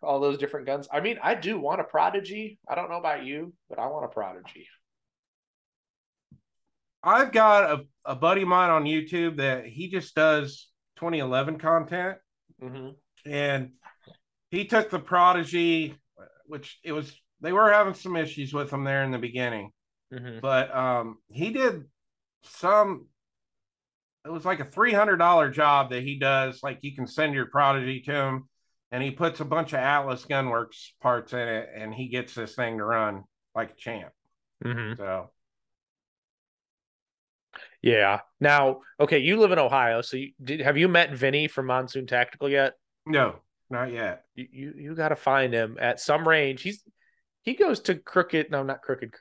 all 0.03 0.21
those 0.21 0.39
different 0.39 0.67
guns. 0.67 0.89
I 0.93 1.01
mean, 1.01 1.19
I 1.23 1.35
do 1.35 1.59
want 1.59 1.81
a 1.81 1.85
Prodigy. 1.85 2.59
I 2.69 2.75
don't 2.75 2.91
know 2.91 2.99
about 2.99 3.25
you, 3.25 3.53
but 3.69 3.79
I 3.79 3.87
want 3.87 4.05
a 4.05 4.09
Prodigy. 4.09 4.67
I've 7.05 7.33
got 7.33 7.71
a, 7.71 7.85
a 8.05 8.17
buddy 8.17 8.43
of 8.43 8.49
mine 8.49 8.71
on 8.71 8.85
YouTube 8.85 9.37
that 9.39 9.67
he 9.67 9.89
just 9.89 10.15
does 10.15 10.69
2011 10.97 11.59
content. 11.59 12.19
Mm-hmm. 12.63 13.31
And 13.31 13.71
he 14.51 14.67
took 14.67 14.91
the 14.91 14.99
Prodigy, 14.99 15.97
which 16.47 16.79
it 16.85 16.93
was, 16.93 17.13
they 17.41 17.53
were 17.53 17.73
having 17.73 17.95
some 17.95 18.17
issues 18.17 18.53
with 18.53 18.71
them 18.71 18.85
there 18.85 19.03
in 19.05 19.11
the 19.11 19.19
beginning. 19.19 19.71
Mm-hmm. 20.13 20.41
But 20.41 20.75
um, 20.75 21.19
he 21.29 21.51
did 21.51 21.85
some 22.45 23.07
it 24.25 24.31
was 24.31 24.45
like 24.45 24.61
a 24.61 24.65
three 24.65 24.93
hundred 24.93 25.17
dollar 25.17 25.51
job 25.51 25.91
that 25.91 26.03
he 26.03 26.19
does. 26.19 26.63
Like 26.63 26.79
you 26.83 26.95
can 26.95 27.07
send 27.07 27.35
your 27.35 27.47
prodigy 27.47 28.01
to 28.03 28.13
him, 28.13 28.49
and 28.91 29.03
he 29.03 29.11
puts 29.11 29.41
a 29.41 29.45
bunch 29.45 29.73
of 29.73 29.81
Atlas 29.81 30.25
Gunworks 30.25 30.91
parts 31.01 31.33
in 31.33 31.41
it, 31.41 31.69
and 31.75 31.93
he 31.93 32.09
gets 32.09 32.35
this 32.35 32.55
thing 32.55 32.79
to 32.79 32.85
run 32.85 33.25
like 33.55 33.71
a 33.73 33.77
champ. 33.77 34.13
Mm-hmm. 34.65 35.01
So, 35.01 35.31
yeah. 37.83 38.21
Now, 38.41 38.81
okay, 39.01 39.19
you 39.19 39.41
live 39.41 39.53
in 39.53 39.59
Ohio, 39.59 40.03
so 40.03 40.17
you, 40.17 40.33
did 40.43 40.61
have 40.61 40.79
you 40.79 40.89
met 40.89 41.13
Vinny 41.13 41.49
from 41.49 41.67
Monsoon 41.67 42.07
Tactical 42.07 42.49
yet? 42.49 42.75
No, 43.07 43.37
not 43.71 43.93
yet. 43.93 44.25
You 44.35 44.47
you, 44.53 44.75
you 44.77 44.95
got 44.95 45.09
to 45.09 45.17
find 45.17 45.53
him 45.53 45.79
at 45.81 45.99
some 45.99 46.27
range. 46.27 46.63
He's 46.63 46.85
he 47.43 47.55
goes 47.55 47.81
to 47.81 47.97
Crooked. 47.97 48.51
No, 48.51 48.63
not 48.63 48.83
Crooked. 48.83 49.13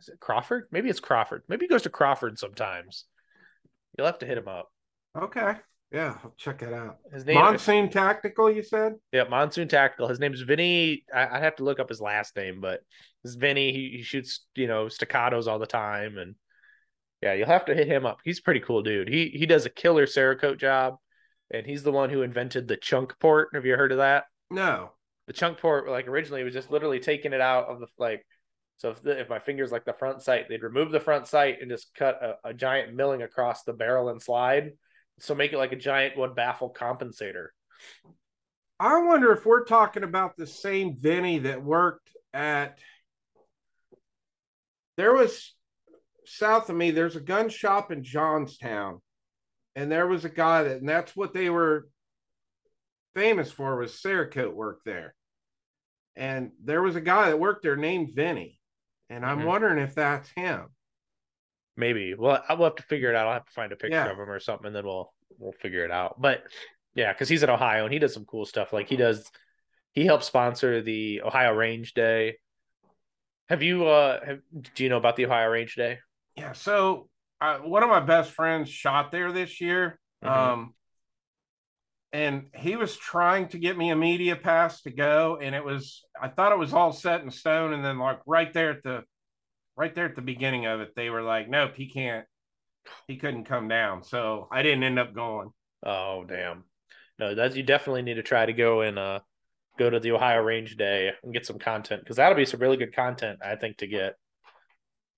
Is 0.00 0.08
it 0.08 0.20
Crawford? 0.20 0.66
Maybe 0.70 0.90
it's 0.90 1.00
Crawford. 1.00 1.42
Maybe 1.48 1.64
he 1.64 1.68
goes 1.68 1.82
to 1.82 1.90
Crawford 1.90 2.38
sometimes. 2.38 3.06
You'll 4.00 4.06
have 4.06 4.20
to 4.20 4.26
hit 4.26 4.38
him 4.38 4.48
up. 4.48 4.72
Okay. 5.14 5.56
Yeah, 5.92 6.16
I'll 6.24 6.32
check 6.38 6.62
it 6.62 6.72
out. 6.72 6.96
His 7.12 7.26
name 7.26 7.34
Monsoon 7.34 7.90
Tactical, 7.90 8.50
you 8.50 8.62
said? 8.62 8.94
Yeah, 9.12 9.24
Monsoon 9.24 9.68
Tactical. 9.68 10.08
His 10.08 10.18
name's 10.18 10.40
Vinny. 10.40 11.04
I, 11.14 11.26
would 11.26 11.42
have 11.42 11.56
to 11.56 11.64
look 11.64 11.78
up 11.78 11.90
his 11.90 12.00
last 12.00 12.34
name, 12.34 12.62
but 12.62 12.80
it's 13.24 13.34
Vinny. 13.34 13.74
He, 13.74 13.98
he 13.98 14.02
shoots, 14.02 14.46
you 14.54 14.68
know, 14.68 14.86
staccatos 14.86 15.48
all 15.48 15.58
the 15.58 15.66
time, 15.66 16.16
and 16.16 16.34
yeah, 17.20 17.34
you'll 17.34 17.46
have 17.46 17.66
to 17.66 17.74
hit 17.74 17.88
him 17.88 18.06
up. 18.06 18.20
He's 18.24 18.40
pretty 18.40 18.60
cool 18.60 18.82
dude. 18.82 19.10
He 19.10 19.28
he 19.34 19.44
does 19.44 19.66
a 19.66 19.70
killer 19.70 20.06
Cerakote 20.06 20.58
job, 20.58 20.94
and 21.50 21.66
he's 21.66 21.82
the 21.82 21.92
one 21.92 22.08
who 22.08 22.22
invented 22.22 22.68
the 22.68 22.78
chunk 22.78 23.18
port. 23.20 23.50
Have 23.52 23.66
you 23.66 23.76
heard 23.76 23.92
of 23.92 23.98
that? 23.98 24.24
No. 24.50 24.92
The 25.26 25.34
chunk 25.34 25.58
port, 25.58 25.90
like 25.90 26.08
originally, 26.08 26.42
was 26.42 26.54
just 26.54 26.70
literally 26.70 27.00
taking 27.00 27.34
it 27.34 27.42
out 27.42 27.66
of 27.66 27.80
the 27.80 27.88
like. 27.98 28.24
So 28.80 28.90
if 28.90 29.02
the, 29.02 29.20
if 29.20 29.28
my 29.28 29.38
finger's 29.38 29.72
like 29.72 29.84
the 29.84 29.92
front 29.92 30.22
sight, 30.22 30.48
they'd 30.48 30.62
remove 30.62 30.90
the 30.90 31.00
front 31.00 31.26
sight 31.26 31.58
and 31.60 31.70
just 31.70 31.94
cut 31.94 32.20
a, 32.22 32.48
a 32.48 32.54
giant 32.54 32.94
milling 32.94 33.22
across 33.22 33.62
the 33.62 33.72
barrel 33.72 34.08
and 34.08 34.20
slide 34.20 34.72
so 35.20 35.34
make 35.34 35.52
it 35.52 35.58
like 35.58 35.72
a 35.72 35.76
giant 35.76 36.16
one 36.16 36.34
baffle 36.34 36.72
compensator. 36.72 37.48
I 38.78 39.02
wonder 39.02 39.32
if 39.32 39.44
we're 39.44 39.64
talking 39.64 40.02
about 40.02 40.36
the 40.36 40.46
same 40.46 40.96
Vinny 40.98 41.40
that 41.40 41.62
worked 41.62 42.10
at. 42.32 42.78
There 44.96 45.14
was 45.14 45.54
south 46.24 46.70
of 46.70 46.76
me. 46.76 46.90
There's 46.90 47.16
a 47.16 47.20
gun 47.20 47.50
shop 47.50 47.92
in 47.92 48.02
Johnstown, 48.02 49.00
and 49.76 49.92
there 49.92 50.06
was 50.06 50.24
a 50.24 50.30
guy 50.30 50.62
that, 50.64 50.78
and 50.78 50.88
that's 50.88 51.14
what 51.14 51.34
they 51.34 51.50
were 51.50 51.88
famous 53.14 53.52
for 53.52 53.76
was 53.76 53.92
Cerakote 53.92 54.54
work 54.54 54.80
there. 54.84 55.14
And 56.16 56.52
there 56.64 56.82
was 56.82 56.96
a 56.96 57.00
guy 57.00 57.28
that 57.28 57.38
worked 57.38 57.62
there 57.62 57.76
named 57.76 58.14
Vinny, 58.14 58.59
and 59.10 59.26
I'm 59.26 59.38
mm-hmm. 59.38 59.48
wondering 59.48 59.78
if 59.78 59.94
that's 59.94 60.30
him. 60.30 60.66
Maybe. 61.76 62.14
Well, 62.14 62.42
I'll 62.48 62.62
have 62.64 62.76
to 62.76 62.82
figure 62.84 63.10
it 63.10 63.16
out. 63.16 63.26
I'll 63.26 63.34
have 63.34 63.46
to 63.46 63.52
find 63.52 63.72
a 63.72 63.76
picture 63.76 63.96
yeah. 63.96 64.10
of 64.10 64.18
him 64.18 64.30
or 64.30 64.40
something, 64.40 64.66
and 64.66 64.76
then 64.76 64.84
we'll 64.84 65.12
we'll 65.38 65.52
figure 65.52 65.84
it 65.84 65.90
out. 65.90 66.20
But 66.20 66.42
yeah, 66.94 67.12
because 67.12 67.28
he's 67.28 67.42
in 67.42 67.50
Ohio 67.50 67.84
and 67.84 67.92
he 67.92 67.98
does 67.98 68.14
some 68.14 68.24
cool 68.24 68.46
stuff. 68.46 68.72
Like 68.72 68.88
he 68.88 68.96
does, 68.96 69.30
he 69.92 70.04
helps 70.04 70.26
sponsor 70.26 70.82
the 70.82 71.22
Ohio 71.22 71.52
Range 71.52 71.92
Day. 71.94 72.36
Have 73.48 73.62
you 73.62 73.86
uh 73.86 74.24
have, 74.24 74.40
do 74.74 74.84
you 74.84 74.90
know 74.90 74.96
about 74.96 75.16
the 75.16 75.26
Ohio 75.26 75.48
Range 75.48 75.74
Day? 75.74 75.98
Yeah, 76.36 76.52
so 76.52 77.08
uh, 77.40 77.58
one 77.58 77.82
of 77.82 77.88
my 77.88 78.00
best 78.00 78.30
friends 78.32 78.68
shot 78.68 79.10
there 79.10 79.32
this 79.32 79.60
year. 79.60 79.98
Mm-hmm. 80.24 80.34
Um 80.34 80.74
and 82.12 82.46
he 82.54 82.76
was 82.76 82.96
trying 82.96 83.48
to 83.48 83.58
get 83.58 83.78
me 83.78 83.90
a 83.90 83.96
media 83.96 84.34
pass 84.34 84.82
to 84.82 84.90
go 84.90 85.38
and 85.40 85.54
it 85.54 85.64
was 85.64 86.02
i 86.20 86.26
thought 86.28 86.52
it 86.52 86.58
was 86.58 86.72
all 86.72 86.92
set 86.92 87.22
in 87.22 87.30
stone 87.30 87.72
and 87.72 87.84
then 87.84 87.98
like 87.98 88.18
right 88.26 88.52
there 88.52 88.70
at 88.70 88.82
the 88.82 89.04
right 89.80 89.94
there 89.94 90.04
at 90.04 90.14
the 90.14 90.22
beginning 90.22 90.66
of 90.66 90.80
it, 90.80 90.94
they 90.94 91.08
were 91.08 91.22
like, 91.22 91.48
nope, 91.48 91.72
he 91.74 91.88
can't, 91.88 92.26
he 93.08 93.16
couldn't 93.16 93.44
come 93.44 93.66
down. 93.66 94.02
So 94.02 94.46
I 94.52 94.62
didn't 94.62 94.82
end 94.82 94.98
up 94.98 95.14
going. 95.14 95.50
Oh, 95.82 96.22
damn. 96.28 96.64
No, 97.18 97.34
that's, 97.34 97.56
you 97.56 97.62
definitely 97.62 98.02
need 98.02 98.14
to 98.14 98.22
try 98.22 98.44
to 98.44 98.52
go 98.52 98.82
and, 98.82 98.98
uh, 98.98 99.20
go 99.78 99.88
to 99.88 99.98
the 99.98 100.12
Ohio 100.12 100.42
Range 100.42 100.76
Day 100.76 101.12
and 101.22 101.32
get 101.32 101.46
some 101.46 101.58
content 101.58 102.02
because 102.02 102.16
that'll 102.16 102.36
be 102.36 102.44
some 102.44 102.60
really 102.60 102.76
good 102.76 102.94
content, 102.94 103.38
I 103.42 103.56
think, 103.56 103.78
to 103.78 103.86
get. 103.86 104.16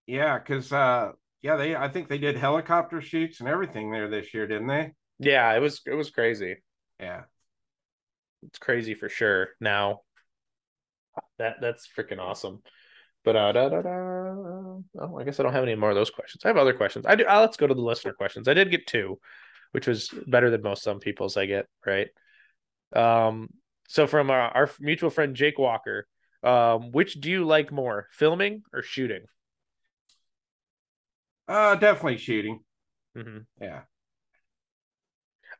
Yeah, 0.06 0.38
because 0.38 0.72
uh 0.72 1.12
yeah, 1.40 1.56
they 1.56 1.74
I 1.74 1.88
think 1.88 2.08
they 2.08 2.18
did 2.18 2.36
helicopter 2.36 3.00
shoots 3.00 3.40
and 3.40 3.48
everything 3.48 3.90
there 3.90 4.08
this 4.08 4.32
year, 4.32 4.46
didn't 4.46 4.68
they? 4.68 4.92
Yeah, 5.18 5.52
it 5.54 5.58
was 5.58 5.80
it 5.86 5.94
was 5.94 6.10
crazy. 6.10 6.58
Yeah. 7.02 7.22
It's 8.44 8.58
crazy 8.58 8.94
for 8.94 9.08
sure. 9.08 9.50
Now 9.60 10.00
that 11.38 11.56
that's 11.60 11.88
freaking 11.96 12.18
awesome. 12.18 12.62
But 13.24 13.36
uh, 13.36 13.52
da, 13.52 13.68
da, 13.68 13.82
da. 13.82 13.90
Oh, 13.90 14.84
I 15.18 15.24
guess 15.24 15.38
I 15.38 15.42
don't 15.42 15.52
have 15.52 15.62
any 15.62 15.74
more 15.74 15.90
of 15.90 15.96
those 15.96 16.10
questions. 16.10 16.44
I 16.44 16.48
have 16.48 16.56
other 16.56 16.72
questions. 16.72 17.06
I 17.06 17.14
do. 17.14 17.24
Uh, 17.24 17.40
let's 17.40 17.56
go 17.56 17.66
to 17.66 17.74
the 17.74 17.80
listener 17.80 18.12
questions. 18.12 18.48
I 18.48 18.54
did 18.54 18.70
get 18.70 18.86
two, 18.86 19.18
which 19.72 19.86
was 19.86 20.10
better 20.26 20.50
than 20.50 20.62
most 20.62 20.82
some 20.82 20.98
people's 20.98 21.36
I 21.36 21.46
get. 21.46 21.66
Right. 21.86 22.08
Um. 22.94 23.48
So 23.88 24.06
from 24.06 24.30
our, 24.30 24.40
our 24.40 24.70
mutual 24.80 25.10
friend 25.10 25.36
Jake 25.36 25.58
Walker, 25.58 26.06
um, 26.42 26.92
which 26.92 27.20
do 27.20 27.30
you 27.30 27.44
like 27.44 27.70
more, 27.70 28.08
filming 28.10 28.62
or 28.72 28.82
shooting? 28.82 29.24
Uh, 31.46 31.74
definitely 31.74 32.16
shooting. 32.16 32.60
Mm-hmm. 33.16 33.38
Yeah. 33.60 33.82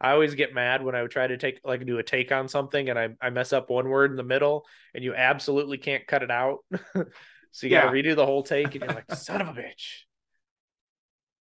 I 0.02 0.10
always 0.10 0.34
get 0.34 0.52
mad 0.52 0.82
when 0.82 0.94
I 0.94 1.02
would 1.02 1.12
try 1.12 1.26
to 1.26 1.36
take 1.36 1.60
like 1.64 1.86
do 1.86 1.98
a 1.98 2.02
take 2.02 2.32
on 2.32 2.48
something 2.48 2.90
and 2.90 2.98
I, 2.98 3.10
I 3.20 3.30
mess 3.30 3.52
up 3.52 3.70
one 3.70 3.88
word 3.88 4.10
in 4.10 4.16
the 4.16 4.24
middle 4.24 4.66
and 4.94 5.04
you 5.04 5.14
absolutely 5.14 5.78
can't 5.78 6.06
cut 6.06 6.22
it 6.22 6.30
out. 6.30 6.58
So 7.52 7.66
you 7.66 7.72
yeah. 7.72 7.82
gotta 7.82 7.96
redo 7.96 8.16
the 8.16 8.26
whole 8.26 8.42
take, 8.42 8.74
and 8.74 8.82
you're 8.82 8.94
like, 8.94 9.14
son 9.14 9.42
of 9.42 9.48
a 9.48 9.52
bitch. 9.52 10.00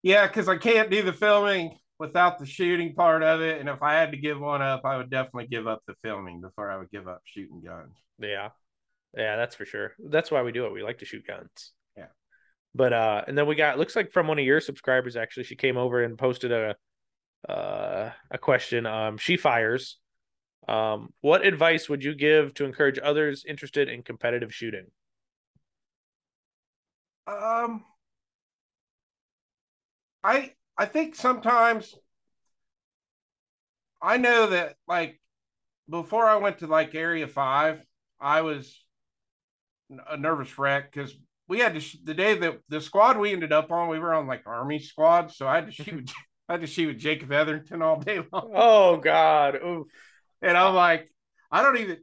Yeah, 0.04 0.28
because 0.28 0.48
I 0.48 0.58
can't 0.58 0.92
do 0.92 1.02
the 1.02 1.14
filming 1.14 1.80
without 1.98 2.38
the 2.38 2.46
shooting 2.46 2.94
part 2.94 3.24
of 3.24 3.42
it. 3.42 3.60
And 3.60 3.68
if 3.68 3.82
I 3.82 3.94
had 3.94 4.12
to 4.12 4.18
give 4.18 4.40
one 4.40 4.62
up, 4.62 4.82
I 4.86 4.98
would 4.98 5.10
definitely 5.10 5.48
give 5.48 5.66
up 5.66 5.82
the 5.88 5.96
filming 6.04 6.42
before 6.42 6.70
I 6.70 6.78
would 6.78 6.92
give 6.92 7.08
up 7.08 7.22
shooting 7.26 7.62
guns. 7.62 7.98
Yeah. 8.20 8.50
Yeah, 9.18 9.36
that's 9.36 9.56
for 9.56 9.66
sure. 9.66 9.94
That's 9.98 10.30
why 10.30 10.44
we 10.44 10.52
do 10.52 10.66
it. 10.66 10.74
We 10.74 10.84
like 10.84 11.00
to 11.00 11.06
shoot 11.06 11.26
guns. 11.26 11.72
Yeah. 11.98 12.08
But 12.76 12.94
uh 12.94 13.24
and 13.28 13.38
then 13.38 13.48
we 13.48 13.56
got 13.56 13.80
looks 13.80 13.96
like 13.96 14.12
from 14.12 14.28
one 14.28 14.38
of 14.38 14.46
your 14.46 14.60
subscribers 14.60 15.16
actually, 15.16 15.46
she 15.46 15.56
came 15.56 15.78
over 15.78 16.04
and 16.04 16.18
posted 16.18 16.52
a 16.52 16.76
uh 17.48 18.12
a 18.32 18.38
question. 18.38 18.86
Um 18.86 19.18
she 19.18 19.38
fires. 19.38 19.98
Um, 20.68 21.14
what 21.22 21.46
advice 21.46 21.90
would 21.90 22.04
you 22.04 22.16
give 22.16 22.54
to 22.56 22.66
encourage 22.66 22.98
others 23.04 23.46
interested 23.48 23.88
in 23.88 24.02
competitive 24.02 24.54
shooting? 24.54 24.88
Um, 27.28 27.84
I 30.24 30.54
I 30.78 30.86
think 30.86 31.16
sometimes 31.16 31.94
I 34.02 34.18
know 34.18 34.48
that 34.48 34.76
like 34.88 35.20
before 35.90 36.26
I 36.26 36.38
went 36.38 36.60
to 36.60 36.68
like 36.68 36.96
Area 36.96 37.28
Five, 37.28 37.86
I 38.20 38.42
was 38.42 38.80
a 40.10 40.18
nervous 40.18 40.58
wreck 40.58 40.92
because 40.92 41.14
we 41.48 41.60
had 41.60 41.76
to 41.76 41.80
sh- 41.80 41.98
the 42.04 42.14
day 42.14 42.38
that 42.40 42.60
the 42.70 42.82
squad 42.82 43.18
we 43.18 43.32
ended 43.34 43.54
up 43.54 43.72
on, 43.72 43.88
we 43.90 44.00
were 44.00 44.14
on 44.14 44.26
like 44.28 44.44
Army 44.48 44.80
squad, 44.80 45.32
so 45.32 45.48
I 45.48 45.56
had 45.56 45.68
to 45.68 45.72
shoot. 45.72 46.12
I 46.48 46.58
just 46.58 46.76
to 46.76 46.82
shoot 46.82 46.88
with 46.88 47.00
Jacob 47.00 47.32
Etherington 47.32 47.82
all 47.82 48.00
day 48.00 48.18
long. 48.34 48.52
Oh 48.54 48.98
God! 48.98 49.56
Oof. 49.56 49.88
And 50.42 50.58
I'm 50.58 50.76
like, 50.76 51.12
I 51.52 51.64
don't 51.64 51.78
even. 51.78 51.98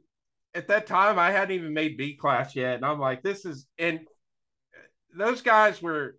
At 0.55 0.67
that 0.67 0.85
time, 0.85 1.17
I 1.17 1.31
hadn't 1.31 1.55
even 1.55 1.73
made 1.73 1.97
B 1.97 2.15
class 2.15 2.55
yet, 2.55 2.75
and 2.75 2.85
I'm 2.85 2.99
like, 2.99 3.23
this 3.23 3.43
is 3.43 3.65
and 3.79 4.01
those 5.15 5.41
guys 5.41 5.81
were 5.81 6.17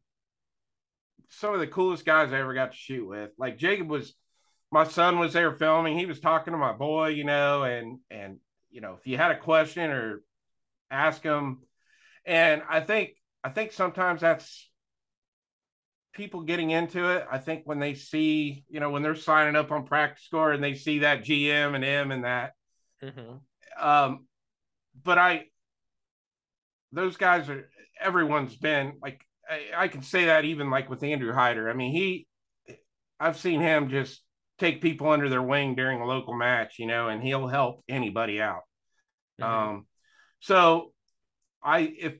some 1.28 1.54
of 1.54 1.60
the 1.60 1.66
coolest 1.66 2.04
guys 2.04 2.32
I 2.32 2.40
ever 2.40 2.54
got 2.54 2.72
to 2.72 2.76
shoot 2.76 3.06
with. 3.06 3.30
Like 3.38 3.58
Jacob 3.58 3.88
was, 3.88 4.14
my 4.70 4.84
son 4.84 5.18
was 5.18 5.32
there 5.32 5.52
filming. 5.52 5.98
He 5.98 6.06
was 6.06 6.20
talking 6.20 6.52
to 6.52 6.58
my 6.58 6.72
boy, 6.72 7.08
you 7.08 7.24
know, 7.24 7.64
and 7.64 7.98
and 8.10 8.38
you 8.70 8.80
know, 8.80 8.96
if 8.98 9.06
you 9.06 9.16
had 9.16 9.30
a 9.30 9.38
question 9.38 9.90
or 9.90 10.22
ask 10.90 11.22
him, 11.22 11.60
and 12.24 12.62
I 12.68 12.80
think 12.80 13.10
I 13.42 13.50
think 13.50 13.72
sometimes 13.72 14.20
that's 14.20 14.68
people 16.14 16.42
getting 16.42 16.70
into 16.70 17.10
it. 17.10 17.26
I 17.30 17.38
think 17.38 17.62
when 17.64 17.80
they 17.80 17.94
see, 17.94 18.64
you 18.68 18.80
know, 18.80 18.90
when 18.90 19.02
they're 19.02 19.14
signing 19.14 19.56
up 19.56 19.70
on 19.70 19.86
PractiScore 19.86 20.54
and 20.54 20.62
they 20.62 20.74
see 20.74 21.00
that 21.00 21.24
GM 21.24 21.74
and 21.74 21.84
M 21.84 22.12
and 22.12 22.24
that. 22.24 22.52
Mm-hmm. 23.02 23.86
Um, 23.86 24.26
but 25.02 25.18
I, 25.18 25.46
those 26.92 27.16
guys 27.16 27.48
are 27.48 27.68
everyone's 28.00 28.56
been 28.56 28.94
like 29.02 29.24
I, 29.48 29.84
I 29.84 29.88
can 29.88 30.02
say 30.02 30.26
that 30.26 30.44
even 30.44 30.70
like 30.70 30.88
with 30.88 31.02
Andrew 31.02 31.32
Hyder. 31.32 31.68
I 31.68 31.74
mean, 31.74 31.92
he 31.92 32.26
I've 33.18 33.38
seen 33.38 33.60
him 33.60 33.90
just 33.90 34.22
take 34.58 34.80
people 34.80 35.10
under 35.10 35.28
their 35.28 35.42
wing 35.42 35.74
during 35.74 36.00
a 36.00 36.06
local 36.06 36.34
match, 36.34 36.78
you 36.78 36.86
know, 36.86 37.08
and 37.08 37.22
he'll 37.22 37.48
help 37.48 37.82
anybody 37.88 38.40
out. 38.40 38.62
Mm-hmm. 39.40 39.52
Um, 39.52 39.86
so 40.40 40.92
I 41.62 41.80
if 41.80 42.14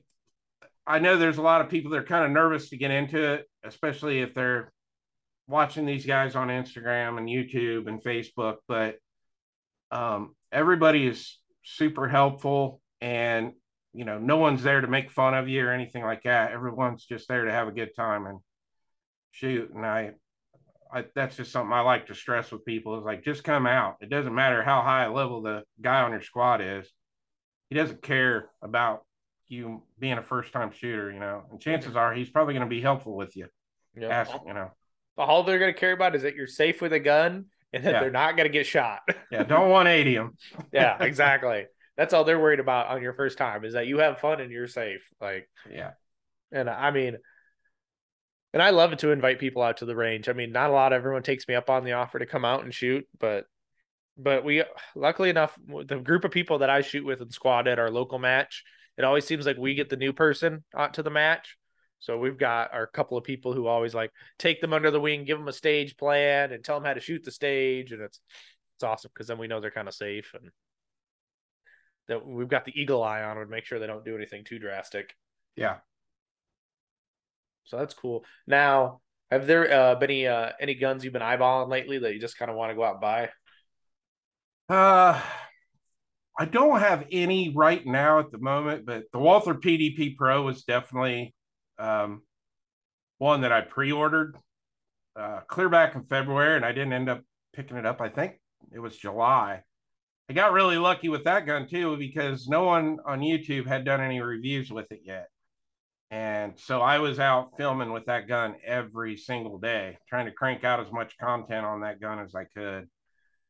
I 0.87 0.99
know 0.99 1.17
there's 1.17 1.37
a 1.37 1.43
lot 1.43 1.61
of 1.61 1.69
people 1.69 1.91
that 1.91 1.97
are 1.97 2.03
kind 2.03 2.25
of 2.25 2.31
nervous 2.31 2.69
to 2.69 2.77
get 2.77 2.91
into 2.91 3.33
it, 3.33 3.45
especially 3.63 4.21
if 4.21 4.33
they're 4.33 4.71
watching 5.47 5.85
these 5.85 6.05
guys 6.05 6.35
on 6.35 6.49
Instagram 6.49 7.17
and 7.17 7.27
YouTube 7.27 7.87
and 7.87 8.03
Facebook, 8.03 8.57
but 8.67 8.97
um, 9.91 10.35
everybody 10.51 11.07
is 11.07 11.37
super 11.63 12.07
helpful 12.07 12.81
and 13.01 13.53
you 13.95 14.03
know, 14.03 14.19
no 14.19 14.35
one's 14.35 14.61
there 14.61 14.81
to 14.81 14.87
make 14.87 15.09
fun 15.09 15.33
of 15.33 15.47
you 15.47 15.65
or 15.65 15.71
anything 15.71 16.03
like 16.03 16.23
that. 16.23 16.51
Everyone's 16.51 17.05
just 17.05 17.29
there 17.29 17.45
to 17.45 17.51
have 17.51 17.69
a 17.69 17.71
good 17.71 17.95
time 17.95 18.25
and 18.27 18.39
shoot. 19.31 19.71
And 19.73 19.85
I, 19.85 20.11
I 20.93 21.05
that's 21.15 21.37
just 21.37 21.53
something 21.53 21.71
I 21.71 21.79
like 21.79 22.07
to 22.07 22.13
stress 22.13 22.51
with 22.51 22.65
people 22.65 22.97
is 22.99 23.05
like 23.05 23.23
just 23.23 23.45
come 23.45 23.65
out. 23.65 23.95
It 24.01 24.09
doesn't 24.09 24.35
matter 24.35 24.61
how 24.63 24.81
high 24.81 25.05
a 25.05 25.13
level 25.13 25.41
the 25.41 25.63
guy 25.81 26.01
on 26.01 26.11
your 26.11 26.21
squad 26.21 26.59
is. 26.59 26.91
He 27.69 27.75
doesn't 27.75 28.01
care 28.01 28.49
about 28.61 29.04
you 29.47 29.83
being 29.99 30.17
a 30.17 30.23
first 30.23 30.51
time 30.53 30.71
shooter, 30.71 31.11
you 31.11 31.19
know. 31.19 31.43
And 31.51 31.59
chances 31.59 31.95
are 31.95 32.13
he's 32.13 32.29
probably 32.29 32.53
going 32.53 32.67
to 32.67 32.69
be 32.69 32.81
helpful 32.81 33.15
with 33.15 33.35
you. 33.35 33.47
Yeah. 33.97 34.07
Ask, 34.07 34.31
you 34.45 34.53
know. 34.53 34.71
All 35.17 35.43
they're 35.43 35.59
going 35.59 35.73
to 35.73 35.79
care 35.79 35.93
about 35.93 36.15
is 36.15 36.23
that 36.23 36.35
you're 36.35 36.47
safe 36.47 36.81
with 36.81 36.91
a 36.91 36.99
gun 36.99 37.45
and 37.71 37.83
that 37.83 37.93
yeah. 37.93 37.99
they're 38.01 38.11
not 38.11 38.35
going 38.35 38.49
to 38.49 38.53
get 38.53 38.65
shot. 38.65 38.99
yeah, 39.31 39.43
don't 39.43 39.69
180 39.69 40.15
them. 40.15 40.37
yeah, 40.73 40.97
exactly 41.01 41.67
that's 41.97 42.13
all 42.13 42.23
they're 42.23 42.39
worried 42.39 42.59
about 42.59 42.87
on 42.87 43.01
your 43.01 43.13
first 43.13 43.37
time 43.37 43.63
is 43.63 43.73
that 43.73 43.87
you 43.87 43.99
have 43.99 44.19
fun 44.19 44.41
and 44.41 44.51
you're 44.51 44.67
safe. 44.67 45.01
Like, 45.21 45.49
yeah. 45.71 45.91
And 46.51 46.69
I 46.69 46.91
mean, 46.91 47.17
And 48.53 48.61
I 48.61 48.69
love 48.69 48.93
it 48.93 48.99
to 48.99 49.11
invite 49.11 49.39
people 49.39 49.61
out 49.61 49.77
to 49.77 49.85
the 49.85 49.95
range. 49.95 50.29
I 50.29 50.33
mean, 50.33 50.51
not 50.51 50.69
a 50.69 50.73
lot 50.73 50.93
of 50.93 50.97
everyone 50.97 51.23
takes 51.23 51.47
me 51.47 51.55
up 51.55 51.69
on 51.69 51.83
the 51.83 51.93
offer 51.93 52.19
to 52.19 52.25
come 52.25 52.45
out 52.45 52.63
and 52.63 52.73
shoot, 52.73 53.07
but 53.19 53.45
but 54.17 54.45
we 54.45 54.63
luckily 54.95 55.29
enough 55.29 55.57
the 55.67 55.99
group 55.99 56.23
of 56.23 56.31
people 56.31 56.59
that 56.59 56.69
I 56.69 56.79
shoot 56.79 57.05
with 57.05 57.19
and 57.19 57.33
squad 57.33 57.67
at 57.67 57.79
our 57.79 57.91
local 57.91 58.17
match, 58.17 58.63
it 58.97 59.03
always 59.03 59.25
seems 59.25 59.45
like 59.45 59.57
we 59.57 59.75
get 59.75 59.89
the 59.89 59.97
new 59.97 60.13
person 60.13 60.63
out 60.75 60.95
to 60.95 61.03
the 61.03 61.09
match. 61.09 61.57
So 61.99 62.17
we've 62.17 62.37
got 62.37 62.73
our 62.73 62.87
couple 62.87 63.17
of 63.17 63.23
people 63.23 63.53
who 63.53 63.67
always 63.67 63.95
like 63.95 64.11
take 64.37 64.61
them 64.61 64.73
under 64.73 64.91
the 64.91 64.99
wing, 64.99 65.25
give 65.25 65.37
them 65.37 65.47
a 65.47 65.53
stage 65.53 65.97
plan, 65.97 66.51
and 66.51 66.63
tell 66.63 66.79
them 66.79 66.85
how 66.85 66.93
to 66.93 66.99
shoot 66.99 67.23
the 67.23 67.31
stage, 67.31 67.91
and 67.91 68.01
it's 68.01 68.19
it's 68.75 68.83
awesome 68.83 69.11
because 69.13 69.27
then 69.27 69.37
we 69.37 69.47
know 69.47 69.61
they're 69.61 69.71
kind 69.71 69.87
of 69.87 69.93
safe 69.93 70.33
and 70.33 70.51
that 72.07 72.25
we've 72.25 72.49
got 72.49 72.65
the 72.65 72.79
eagle 72.79 73.03
eye 73.03 73.23
on 73.23 73.37
them 73.37 73.45
to 73.45 73.51
make 73.51 73.65
sure 73.65 73.79
they 73.79 73.87
don't 73.87 74.05
do 74.05 74.15
anything 74.15 74.43
too 74.43 74.59
drastic. 74.59 75.15
Yeah. 75.55 75.77
So 77.63 77.77
that's 77.77 77.93
cool. 77.93 78.23
Now, 78.45 79.01
have 79.31 79.47
there 79.47 79.71
uh, 79.71 79.95
been 79.95 80.11
any 80.11 80.27
uh, 80.27 80.51
any 80.59 80.75
guns 80.75 81.03
you've 81.03 81.13
been 81.13 81.21
eyeballing 81.21 81.69
lately 81.69 81.97
that 81.99 82.13
you 82.13 82.19
just 82.19 82.37
kind 82.37 82.51
of 82.51 82.57
want 82.57 82.71
to 82.71 82.75
go 82.75 82.83
out 82.83 82.95
and 82.95 83.01
buy? 83.01 83.29
Uh, 84.69 85.21
I 86.37 86.45
don't 86.45 86.79
have 86.79 87.05
any 87.11 87.53
right 87.55 87.85
now 87.85 88.19
at 88.19 88.31
the 88.31 88.37
moment, 88.37 88.85
but 88.85 89.05
the 89.13 89.19
Walther 89.19 89.53
PDP 89.53 90.17
Pro 90.17 90.47
is 90.49 90.63
definitely 90.63 91.33
um, 91.79 92.23
one 93.19 93.41
that 93.41 93.53
I 93.53 93.61
pre-ordered 93.61 94.37
uh, 95.15 95.41
clear 95.47 95.69
back 95.69 95.95
in 95.95 96.03
February, 96.03 96.57
and 96.57 96.65
I 96.65 96.73
didn't 96.73 96.93
end 96.93 97.09
up 97.09 97.21
picking 97.53 97.77
it 97.77 97.85
up. 97.85 98.01
I 98.01 98.09
think 98.09 98.33
it 98.73 98.79
was 98.79 98.97
July. 98.97 99.63
I 100.29 100.33
got 100.33 100.53
really 100.53 100.77
lucky 100.77 101.07
with 101.07 101.23
that 101.25 101.45
gun 101.45 101.67
too 101.67 101.97
because 101.97 102.47
no 102.47 102.63
one 102.63 102.97
on 103.05 103.19
YouTube 103.19 103.67
had 103.67 103.85
done 103.85 104.01
any 104.01 104.19
reviews 104.21 104.71
with 104.71 104.91
it 104.91 105.01
yet. 105.03 105.27
And 106.11 106.53
so 106.57 106.81
I 106.81 106.99
was 106.99 107.19
out 107.19 107.51
filming 107.57 107.91
with 107.91 108.05
that 108.05 108.27
gun 108.27 108.55
every 108.65 109.17
single 109.17 109.57
day, 109.57 109.97
trying 110.07 110.25
to 110.25 110.31
crank 110.31 110.63
out 110.63 110.79
as 110.79 110.91
much 110.91 111.17
content 111.17 111.65
on 111.65 111.81
that 111.81 111.99
gun 111.99 112.19
as 112.19 112.33
I 112.35 112.45
could. 112.45 112.87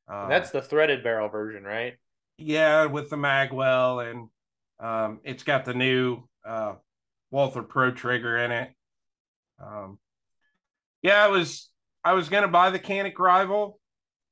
Um, 0.07 0.29
that's 0.29 0.51
the 0.51 0.61
threaded 0.61 1.03
barrel 1.03 1.29
version, 1.29 1.63
right? 1.63 1.93
Yeah, 2.37 2.85
with 2.85 3.09
the 3.09 3.15
magwell, 3.15 4.09
and 4.09 4.29
um, 4.79 5.19
it's 5.23 5.43
got 5.43 5.65
the 5.65 5.73
new 5.73 6.23
uh, 6.45 6.75
Walther 7.31 7.63
Pro 7.63 7.91
trigger 7.91 8.37
in 8.37 8.51
it. 8.51 8.71
Um, 9.59 9.99
yeah, 11.01 11.23
I 11.23 11.27
was 11.27 11.69
I 12.03 12.13
was 12.13 12.29
gonna 12.29 12.47
buy 12.47 12.71
the 12.71 12.79
Canik 12.79 13.17
Rival, 13.17 13.79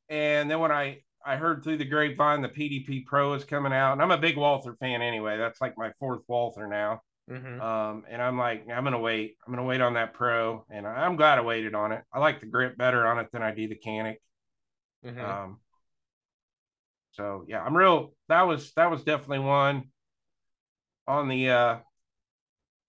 and 0.09 0.49
then 0.49 0.59
when 0.59 0.71
I 0.71 1.01
I 1.25 1.37
heard 1.37 1.63
through 1.63 1.77
the 1.77 1.85
grapevine 1.85 2.41
the 2.41 2.49
PDP 2.49 3.05
Pro 3.05 3.33
is 3.33 3.45
coming 3.45 3.73
out, 3.73 3.93
and 3.93 4.01
I'm 4.01 4.11
a 4.11 4.17
big 4.17 4.37
Walther 4.37 4.75
fan 4.79 5.01
anyway. 5.01 5.37
That's 5.37 5.61
like 5.61 5.77
my 5.77 5.91
fourth 5.99 6.23
Walther 6.27 6.67
now. 6.67 7.01
Mm-hmm. 7.29 7.61
Um, 7.61 8.03
and 8.09 8.21
I'm 8.21 8.37
like, 8.37 8.65
I'm 8.69 8.83
gonna 8.83 8.99
wait. 8.99 9.37
I'm 9.45 9.53
gonna 9.53 9.65
wait 9.65 9.81
on 9.81 9.93
that 9.93 10.13
Pro, 10.13 10.65
and 10.69 10.85
I'm 10.85 11.15
glad 11.15 11.39
I 11.39 11.41
waited 11.41 11.73
on 11.73 11.93
it. 11.93 12.03
I 12.11 12.19
like 12.19 12.41
the 12.41 12.47
grip 12.47 12.77
better 12.77 13.07
on 13.07 13.19
it 13.19 13.27
than 13.31 13.41
I 13.41 13.53
do 13.53 13.67
the 13.67 13.77
Canik. 13.77 14.17
Mm-hmm. 15.05 15.23
Um, 15.23 15.59
so 17.13 17.45
yeah, 17.47 17.61
I'm 17.61 17.75
real. 17.75 18.13
That 18.29 18.43
was 18.43 18.71
that 18.75 18.89
was 18.89 19.03
definitely 19.03 19.39
one 19.39 19.83
on 21.07 21.27
the 21.27 21.49
uh 21.49 21.77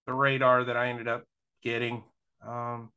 the 0.07 0.13
radar 0.13 0.65
that 0.65 0.77
I 0.77 0.89
ended 0.89 1.09
up 1.09 1.25
getting. 1.63 2.03
Um, 2.47 2.91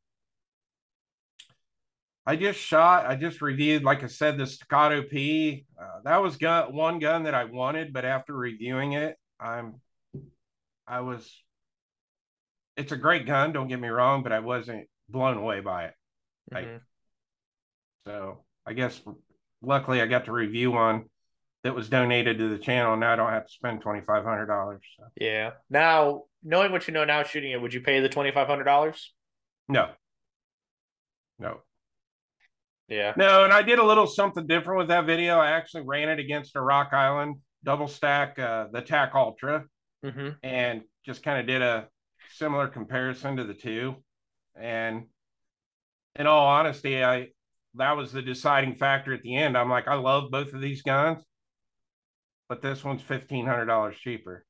I 2.26 2.36
just 2.36 2.60
shot. 2.60 3.06
I 3.06 3.16
just 3.16 3.42
reviewed, 3.42 3.84
like 3.84 4.04
I 4.04 4.08
said, 4.08 4.38
the 4.38 4.46
Staccato 4.46 5.04
P. 5.04 5.66
Uh, 5.80 6.02
that 6.04 6.22
was 6.22 6.38
gun 6.38 6.74
one 6.74 7.00
gun 7.00 7.24
that 7.24 7.34
I 7.34 7.46
wanted, 7.46 7.94
but 7.94 8.06
after 8.06 8.34
reviewing 8.34 8.94
it, 8.94 9.16
I'm 9.40 9.82
I 10.88 11.02
was 11.02 11.30
it's 12.78 12.92
a 12.92 12.98
great 12.98 13.26
gun, 13.26 13.54
don't 13.54 13.68
get 13.68 13.80
me 13.80 13.88
wrong, 13.88 14.24
but 14.24 14.32
I 14.32 14.40
wasn't 14.40 14.88
blown 15.10 15.38
away 15.38 15.62
by 15.62 15.86
it. 15.86 15.94
mm-hmm. 16.66 16.78
so 18.06 18.44
I 18.66 18.74
guess 18.74 19.02
luckily 19.62 20.02
I 20.02 20.06
got 20.06 20.26
to 20.26 20.32
review 20.32 20.72
one 20.72 21.06
that 21.68 21.76
was 21.76 21.90
donated 21.90 22.38
to 22.38 22.48
the 22.48 22.58
channel. 22.58 22.96
Now 22.96 23.12
I 23.12 23.16
don't 23.18 23.30
have 23.30 23.46
to 23.46 23.52
spend 23.52 23.82
twenty 23.82 24.00
five 24.00 24.24
hundred 24.24 24.46
dollars. 24.46 24.82
So. 24.98 25.04
Yeah. 25.20 25.52
Now 25.70 26.24
knowing 26.42 26.72
what 26.72 26.88
you 26.88 26.94
know 26.94 27.04
now 27.04 27.24
shooting 27.24 27.52
it, 27.52 27.62
would 27.62 27.74
you 27.74 27.82
pay 27.82 28.00
the 28.00 28.08
twenty 28.08 28.32
five 28.32 28.48
hundred 28.48 28.64
dollars? 28.64 29.14
No. 29.68 29.90
No. 31.38 31.58
Yeah. 32.88 33.12
No, 33.18 33.44
and 33.44 33.52
I 33.52 33.64
did 33.64 33.80
a 33.80 33.84
little 33.84 34.08
something 34.08 34.48
different 34.48 34.78
with 34.78 34.88
that 34.88 35.06
video. 35.06 35.40
I 35.40 35.52
actually 35.52 35.84
ran 35.86 36.08
it 36.08 36.20
against 36.20 36.56
a 36.56 36.62
Rock 36.62 36.94
Island 36.94 37.36
double 37.66 37.90
stack, 37.90 38.40
uh, 38.40 38.68
the 38.72 38.82
TAC 38.82 39.14
Ultra 39.14 39.66
mm-hmm. 40.06 40.30
and 40.44 40.84
just 41.06 41.22
kind 41.22 41.38
of 41.38 41.48
did 41.48 41.62
a 41.62 41.90
similar 42.36 42.70
comparison 42.70 43.36
to 43.36 43.44
the 43.44 43.54
two. 43.54 43.94
And 44.58 45.08
in 46.16 46.28
all 46.28 46.48
honesty, 46.48 47.04
I 47.04 47.32
that 47.76 47.98
was 47.98 48.14
the 48.14 48.22
deciding 48.22 48.76
factor 48.76 49.14
at 49.14 49.22
the 49.22 49.36
end. 49.36 49.58
I'm 49.58 49.70
like, 49.70 49.90
I 49.90 49.96
love 49.96 50.32
both 50.32 50.54
of 50.54 50.62
these 50.62 50.82
guns, 50.82 51.22
but 52.50 52.62
this 52.62 52.84
one's 52.84 53.02
fifteen 53.02 53.46
hundred 53.46 53.66
dollars 53.66 53.96
cheaper. 53.98 54.46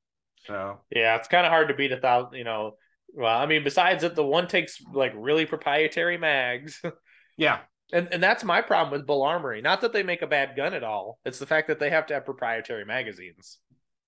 So 0.46 0.80
yeah, 0.90 1.16
it's 1.16 1.28
kind 1.28 1.46
of 1.46 1.50
hard 1.50 1.68
to 1.68 1.74
beat 1.74 1.92
a 1.92 2.00
thousand. 2.00 2.38
You 2.38 2.44
know, 2.44 2.72
well, 3.14 3.38
I 3.38 3.46
mean, 3.46 3.64
besides 3.64 4.02
that, 4.02 4.14
the 4.14 4.24
one 4.24 4.48
takes 4.48 4.80
like 4.92 5.12
really 5.16 5.46
proprietary 5.46 6.18
mags. 6.18 6.80
yeah, 7.36 7.60
and 7.92 8.08
and 8.12 8.22
that's 8.22 8.44
my 8.44 8.60
problem 8.60 8.98
with 8.98 9.06
Bul 9.06 9.22
Armory. 9.22 9.60
Not 9.60 9.80
that 9.80 9.92
they 9.92 10.02
make 10.02 10.22
a 10.22 10.26
bad 10.26 10.56
gun 10.56 10.74
at 10.74 10.84
all. 10.84 11.18
It's 11.24 11.38
the 11.38 11.46
fact 11.46 11.68
that 11.68 11.80
they 11.80 11.90
have 11.90 12.06
to 12.06 12.14
have 12.14 12.24
proprietary 12.24 12.84
magazines. 12.84 13.58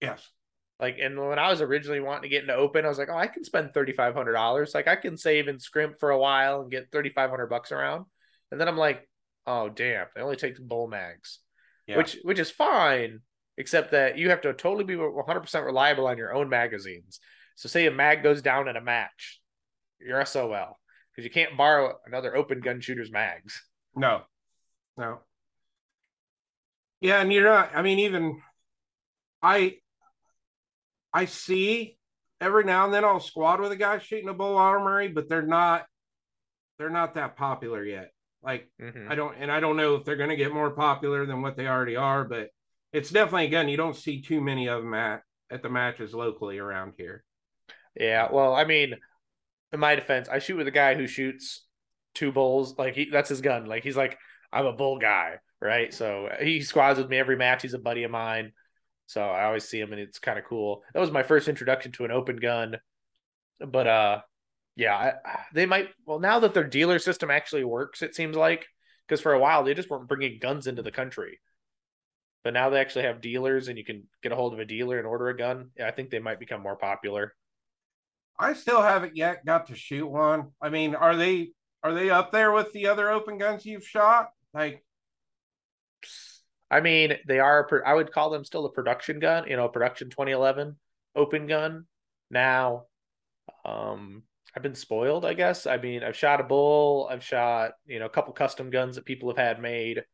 Yes. 0.00 0.26
Like, 0.78 0.96
and 0.98 1.18
when 1.20 1.38
I 1.38 1.50
was 1.50 1.60
originally 1.60 2.00
wanting 2.00 2.22
to 2.22 2.28
get 2.30 2.40
into 2.40 2.54
open, 2.54 2.86
I 2.86 2.88
was 2.88 2.96
like, 2.96 3.10
oh, 3.10 3.16
I 3.16 3.26
can 3.26 3.44
spend 3.44 3.74
thirty 3.74 3.92
five 3.92 4.14
hundred 4.14 4.32
dollars. 4.32 4.74
Like, 4.74 4.88
I 4.88 4.96
can 4.96 5.16
save 5.18 5.46
and 5.46 5.60
scrimp 5.60 6.00
for 6.00 6.10
a 6.10 6.18
while 6.18 6.62
and 6.62 6.70
get 6.70 6.90
thirty 6.90 7.10
five 7.10 7.28
hundred 7.28 7.48
bucks 7.48 7.70
around. 7.70 8.06
And 8.50 8.58
then 8.58 8.66
I'm 8.66 8.78
like, 8.78 9.06
oh 9.46 9.68
damn, 9.68 10.06
they 10.14 10.22
only 10.22 10.36
take 10.36 10.58
bull 10.58 10.88
mags, 10.88 11.40
yeah. 11.86 11.98
which 11.98 12.16
which 12.22 12.38
is 12.38 12.50
fine, 12.50 13.20
except 13.60 13.92
that 13.92 14.16
you 14.16 14.30
have 14.30 14.40
to 14.40 14.52
totally 14.54 14.84
be 14.84 14.96
one 14.96 15.12
hundred 15.26 15.40
percent 15.40 15.66
reliable 15.66 16.06
on 16.06 16.16
your 16.16 16.34
own 16.34 16.48
magazines. 16.48 17.20
So, 17.56 17.68
say 17.68 17.86
a 17.86 17.90
mag 17.90 18.22
goes 18.22 18.40
down 18.40 18.68
in 18.68 18.76
a 18.76 18.80
match, 18.80 19.40
you're 20.00 20.24
SOL 20.24 20.78
because 21.12 21.24
you 21.24 21.30
can't 21.30 21.56
borrow 21.56 21.98
another 22.06 22.34
open 22.34 22.60
gun 22.60 22.80
shooter's 22.80 23.12
mags. 23.12 23.62
No, 23.94 24.22
no. 24.96 25.18
Yeah, 27.02 27.20
and 27.20 27.32
you're 27.32 27.44
not. 27.44 27.70
I 27.74 27.82
mean, 27.82 27.98
even 28.00 28.40
I 29.42 29.76
I 31.12 31.26
see 31.26 31.98
every 32.40 32.64
now 32.64 32.86
and 32.86 32.94
then 32.94 33.04
I'll 33.04 33.20
squad 33.20 33.60
with 33.60 33.72
a 33.72 33.76
guy 33.76 33.98
shooting 33.98 34.28
a 34.30 34.34
bul 34.34 34.56
armory, 34.56 35.08
but 35.08 35.28
they're 35.28 35.42
not 35.42 35.84
they're 36.78 36.88
not 36.88 37.14
that 37.14 37.36
popular 37.36 37.84
yet. 37.84 38.10
Like 38.42 38.70
mm-hmm. 38.80 39.10
I 39.10 39.14
don't 39.14 39.36
and 39.38 39.52
I 39.52 39.60
don't 39.60 39.76
know 39.76 39.96
if 39.96 40.04
they're 40.04 40.16
gonna 40.16 40.36
get 40.36 40.54
more 40.54 40.70
popular 40.70 41.26
than 41.26 41.42
what 41.42 41.56
they 41.56 41.66
already 41.66 41.96
are, 41.96 42.24
but 42.24 42.48
it's 42.92 43.10
definitely 43.10 43.46
a 43.46 43.50
gun 43.50 43.68
you 43.68 43.76
don't 43.76 43.96
see 43.96 44.20
too 44.22 44.40
many 44.40 44.68
of 44.68 44.82
them 44.82 44.94
at 44.94 45.22
at 45.50 45.62
the 45.62 45.68
matches 45.68 46.14
locally 46.14 46.58
around 46.58 46.94
here. 46.96 47.24
Yeah, 47.96 48.28
well, 48.30 48.54
I 48.54 48.64
mean, 48.64 48.94
in 49.72 49.80
my 49.80 49.94
defense, 49.94 50.28
I 50.28 50.38
shoot 50.38 50.56
with 50.56 50.68
a 50.68 50.72
guy 50.72 50.94
who 50.94 51.06
shoots 51.06 51.64
two 52.14 52.32
bulls. 52.32 52.76
Like 52.78 52.94
he, 52.94 53.10
that's 53.10 53.28
his 53.28 53.40
gun. 53.40 53.66
Like 53.66 53.82
he's 53.82 53.96
like, 53.96 54.18
I'm 54.52 54.66
a 54.66 54.72
bull 54.72 54.98
guy, 54.98 55.36
right? 55.60 55.92
So 55.92 56.28
he 56.40 56.62
squads 56.62 56.98
with 56.98 57.08
me 57.08 57.18
every 57.18 57.36
match. 57.36 57.62
He's 57.62 57.74
a 57.74 57.78
buddy 57.78 58.04
of 58.04 58.10
mine. 58.10 58.52
So 59.06 59.22
I 59.22 59.44
always 59.44 59.68
see 59.68 59.80
him 59.80 59.92
and 59.92 60.00
it's 60.00 60.18
kind 60.20 60.38
of 60.38 60.44
cool. 60.44 60.82
That 60.94 61.00
was 61.00 61.10
my 61.10 61.24
first 61.24 61.48
introduction 61.48 61.92
to 61.92 62.04
an 62.04 62.12
open 62.12 62.36
gun. 62.36 62.76
But 63.58 63.86
uh 63.86 64.20
yeah, 64.76 64.96
I, 65.24 65.40
they 65.52 65.66
might 65.66 65.88
well 66.06 66.20
now 66.20 66.38
that 66.40 66.54
their 66.54 66.64
dealer 66.64 66.98
system 67.00 67.30
actually 67.30 67.64
works 67.64 68.02
it 68.02 68.14
seems 68.14 68.36
like 68.36 68.66
because 69.06 69.20
for 69.20 69.32
a 69.32 69.38
while 69.40 69.64
they 69.64 69.74
just 69.74 69.90
weren't 69.90 70.08
bringing 70.08 70.38
guns 70.40 70.68
into 70.68 70.82
the 70.82 70.92
country. 70.92 71.40
But 72.42 72.54
now 72.54 72.70
they 72.70 72.80
actually 72.80 73.04
have 73.04 73.20
dealers 73.20 73.68
and 73.68 73.76
you 73.76 73.84
can 73.84 74.04
get 74.22 74.32
a 74.32 74.36
hold 74.36 74.54
of 74.54 74.60
a 74.60 74.64
dealer 74.64 74.98
and 74.98 75.06
order 75.06 75.28
a 75.28 75.36
gun. 75.36 75.70
I 75.82 75.90
think 75.90 76.10
they 76.10 76.18
might 76.18 76.40
become 76.40 76.62
more 76.62 76.76
popular. 76.76 77.34
I 78.38 78.54
still 78.54 78.80
haven't 78.80 79.16
yet 79.16 79.44
got 79.44 79.66
to 79.66 79.74
shoot 79.74 80.06
one. 80.06 80.52
I 80.60 80.70
mean, 80.70 80.94
are 80.94 81.14
they 81.14 81.50
are 81.82 81.92
they 81.92 82.10
up 82.10 82.32
there 82.32 82.52
with 82.52 82.72
the 82.72 82.86
other 82.86 83.10
open 83.10 83.36
guns 83.36 83.66
you've 83.66 83.86
shot? 83.86 84.30
Like 84.54 84.82
I 86.70 86.80
mean, 86.80 87.14
they 87.26 87.40
are. 87.40 87.82
I 87.84 87.94
would 87.94 88.12
call 88.12 88.30
them 88.30 88.44
still 88.44 88.64
a 88.64 88.72
production 88.72 89.18
gun. 89.18 89.48
You 89.48 89.56
know, 89.56 89.68
production 89.68 90.08
2011 90.08 90.76
open 91.16 91.46
gun. 91.46 91.86
Now, 92.30 92.84
um, 93.64 94.22
I've 94.56 94.62
been 94.62 94.76
spoiled. 94.76 95.24
I 95.24 95.34
guess. 95.34 95.66
I 95.66 95.78
mean, 95.78 96.04
I've 96.04 96.16
shot 96.16 96.40
a 96.40 96.44
bull. 96.44 97.08
I've 97.10 97.24
shot 97.24 97.72
you 97.86 97.98
know 97.98 98.06
a 98.06 98.10
couple 98.10 98.32
custom 98.32 98.70
guns 98.70 98.96
that 98.96 99.04
people 99.04 99.28
have 99.30 99.36
had 99.36 99.60
made, 99.60 100.04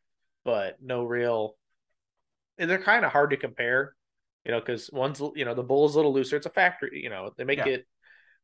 but 0.45 0.79
no 0.83 1.05
real. 1.05 1.57
They're 2.59 2.79
kind 2.79 3.05
of 3.05 3.13
hard 3.13 3.31
to 3.31 3.37
compare, 3.37 3.95
you 4.45 4.53
know, 4.53 4.61
because 4.61 4.91
one's 4.93 5.21
you 5.35 5.45
know 5.45 5.55
the 5.55 5.63
bull 5.63 5.87
is 5.87 5.95
a 5.95 5.99
little 5.99 6.13
looser. 6.13 6.37
It's 6.37 6.47
a 6.47 6.51
factory. 6.51 7.01
You 7.03 7.11
know, 7.11 7.31
they 7.37 7.45
make 7.45 7.59
yeah. 7.59 7.69
it, 7.69 7.87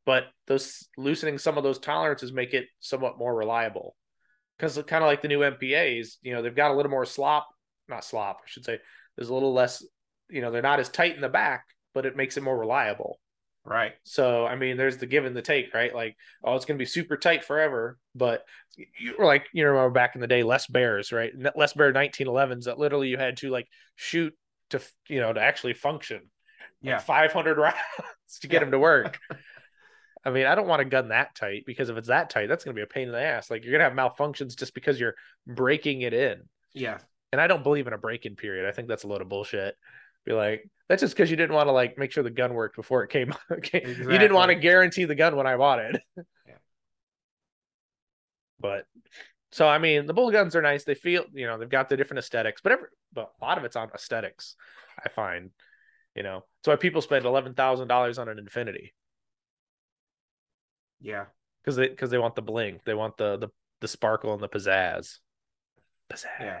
but 0.05 0.25
those 0.47 0.87
loosening 0.97 1.37
some 1.37 1.57
of 1.57 1.63
those 1.63 1.79
tolerances 1.79 2.31
make 2.31 2.53
it 2.53 2.67
somewhat 2.79 3.17
more 3.17 3.35
reliable. 3.35 3.95
Because 4.57 4.75
kind 4.87 5.03
of 5.03 5.07
like 5.07 5.21
the 5.21 5.27
new 5.27 5.39
MPAs, 5.39 6.17
you 6.21 6.33
know, 6.33 6.41
they've 6.41 6.55
got 6.55 6.71
a 6.71 6.75
little 6.75 6.91
more 6.91 7.05
slop 7.05 7.47
not 7.87 8.05
slop, 8.05 8.37
I 8.43 8.47
should 8.47 8.65
say. 8.65 8.79
There's 9.15 9.29
a 9.29 9.33
little 9.33 9.53
less, 9.53 9.85
you 10.29 10.41
know, 10.41 10.51
they're 10.51 10.61
not 10.61 10.79
as 10.79 10.89
tight 10.89 11.15
in 11.15 11.21
the 11.21 11.29
back, 11.29 11.65
but 11.93 12.05
it 12.05 12.15
makes 12.15 12.37
it 12.37 12.43
more 12.43 12.57
reliable. 12.57 13.19
Right. 13.65 13.93
So 14.03 14.45
I 14.45 14.55
mean, 14.57 14.75
there's 14.75 14.97
the 14.97 15.05
give 15.05 15.23
and 15.25 15.35
the 15.35 15.41
take, 15.41 15.73
right? 15.73 15.93
Like, 15.95 16.17
oh, 16.43 16.55
it's 16.55 16.65
gonna 16.65 16.77
be 16.77 16.85
super 16.85 17.15
tight 17.15 17.45
forever, 17.45 17.97
but 18.13 18.43
you 18.77 19.15
were 19.17 19.25
like, 19.25 19.45
you 19.53 19.65
remember 19.65 19.89
back 19.89 20.15
in 20.15 20.21
the 20.21 20.27
day, 20.27 20.43
Les 20.43 20.67
Baers, 20.67 21.11
right? 21.13 21.31
Les 21.55 21.73
Baer 21.73 21.93
1911s 21.93 22.65
that 22.65 22.77
literally 22.77 23.07
you 23.07 23.17
had 23.17 23.37
to 23.37 23.49
like 23.49 23.67
shoot 23.95 24.33
to, 24.71 24.81
you 25.07 25.21
know, 25.21 25.31
to 25.31 25.39
actually 25.39 25.73
function. 25.75 26.23
Yeah. 26.81 26.95
Like 26.95 27.05
500 27.05 27.57
rounds 27.57 27.77
to 28.41 28.47
get 28.47 28.55
Yeah. 28.57 28.59
them 28.61 28.71
to 28.71 28.79
work. 28.79 29.17
I 30.25 30.29
mean, 30.31 30.45
I 30.45 30.55
don't 30.55 30.67
want 30.67 30.81
a 30.81 30.85
gun 30.85 31.09
that 31.09 31.35
tight 31.35 31.63
because 31.65 31.89
if 31.89 31.97
it's 31.97 32.07
that 32.07 32.29
tight, 32.29 32.47
that's 32.47 32.63
gonna 32.65 32.75
be 32.75 32.81
a 32.81 32.85
pain 32.87 33.07
in 33.07 33.13
the 33.13 33.21
ass. 33.21 33.49
Like 33.49 33.63
you're 33.63 33.71
gonna 33.71 33.83
have 33.89 33.93
malfunctions 33.93 34.57
just 34.57 34.73
because 34.73 34.99
you're 34.99 35.15
breaking 35.47 36.01
it 36.01 36.13
in. 36.13 36.41
Yeah. 36.73 36.97
And 37.31 37.39
I 37.41 37.47
don't 37.47 37.63
believe 37.63 37.87
in 37.87 37.93
a 37.93 37.97
break-in 37.97 38.35
period. 38.35 38.67
I 38.67 38.71
think 38.73 38.87
that's 38.87 39.03
a 39.03 39.07
load 39.07 39.21
of 39.21 39.29
bullshit. 39.29 39.75
Be 40.25 40.33
like, 40.33 40.69
that's 40.89 41.01
just 41.01 41.15
because 41.15 41.29
you 41.29 41.37
didn't 41.37 41.55
want 41.55 41.67
to 41.67 41.71
like 41.73 41.97
make 41.97 42.11
sure 42.11 42.23
the 42.23 42.29
gun 42.29 42.53
worked 42.53 42.75
before 42.75 43.03
it 43.03 43.09
came. 43.09 43.33
okay. 43.51 43.81
You 43.85 44.05
didn't 44.17 44.33
want 44.33 44.49
to 44.49 44.55
guarantee 44.55 45.05
the 45.05 45.15
gun 45.15 45.35
when 45.35 45.47
I 45.47 45.57
bought 45.57 45.79
it. 45.79 46.01
Yeah. 46.17 46.55
But 48.59 48.85
so 49.51 49.67
I 49.67 49.77
mean, 49.77 50.05
the 50.05 50.13
bull 50.13 50.31
guns 50.31 50.55
are 50.55 50.61
nice. 50.61 50.83
They 50.83 50.95
feel, 50.95 51.25
you 51.33 51.45
know, 51.47 51.57
they've 51.57 51.69
got 51.69 51.89
the 51.89 51.97
different 51.97 52.19
aesthetics, 52.19 52.61
but 52.61 52.71
every, 52.71 52.87
but 53.11 53.31
a 53.41 53.45
lot 53.45 53.57
of 53.57 53.63
it's 53.65 53.75
on 53.75 53.89
aesthetics. 53.93 54.55
I 55.03 55.09
find, 55.09 55.51
you 56.15 56.23
know, 56.23 56.45
that's 56.63 56.67
why 56.71 56.75
people 56.77 57.01
spend 57.01 57.25
eleven 57.25 57.53
thousand 57.53 57.87
dollars 57.87 58.17
on 58.17 58.29
an 58.29 58.39
Infinity 58.39 58.93
Yeah. 61.01 61.25
because 61.61 61.75
they 61.75 61.87
because 61.89 62.09
they 62.09 62.17
want 62.17 62.35
the 62.35 62.41
bling, 62.41 62.79
they 62.85 62.93
want 62.93 63.17
the 63.17 63.37
the 63.37 63.49
the 63.81 63.87
sparkle 63.87 64.33
and 64.33 64.41
the 64.41 64.49
pizzazz. 64.49 65.17
Pizzazz. 66.11 66.25
Yeah. 66.39 66.59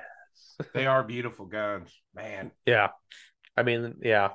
They 0.73 0.85
are 0.85 1.03
beautiful 1.03 1.45
guns, 1.45 1.89
man. 2.13 2.51
Yeah. 2.65 2.89
I 3.57 3.63
mean, 3.63 3.95
yeah. 4.01 4.29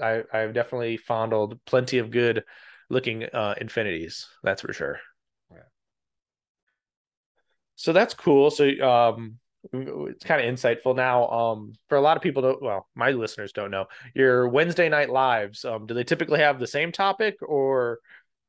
I 0.00 0.22
I've 0.32 0.54
definitely 0.54 0.96
fondled 0.96 1.60
plenty 1.66 1.98
of 1.98 2.10
good 2.10 2.44
looking 2.88 3.24
uh 3.24 3.54
infinities, 3.60 4.26
that's 4.42 4.62
for 4.62 4.72
sure. 4.72 4.98
Yeah. 5.50 5.58
So 7.76 7.92
that's 7.92 8.14
cool. 8.14 8.50
So 8.50 8.68
um 8.80 9.38
it's 9.72 10.24
kind 10.24 10.44
of 10.44 10.52
insightful 10.54 10.96
now. 10.96 11.28
Um 11.28 11.72
for 11.88 11.96
a 11.96 12.00
lot 12.00 12.16
of 12.16 12.22
people 12.22 12.42
don't 12.42 12.62
well, 12.62 12.88
my 12.94 13.10
listeners 13.10 13.52
don't 13.52 13.70
know. 13.70 13.86
Your 14.14 14.48
Wednesday 14.48 14.88
night 14.88 15.10
lives, 15.10 15.64
um 15.64 15.86
do 15.86 15.94
they 15.94 16.04
typically 16.04 16.40
have 16.40 16.58
the 16.58 16.66
same 16.66 16.92
topic 16.92 17.36
or 17.42 17.98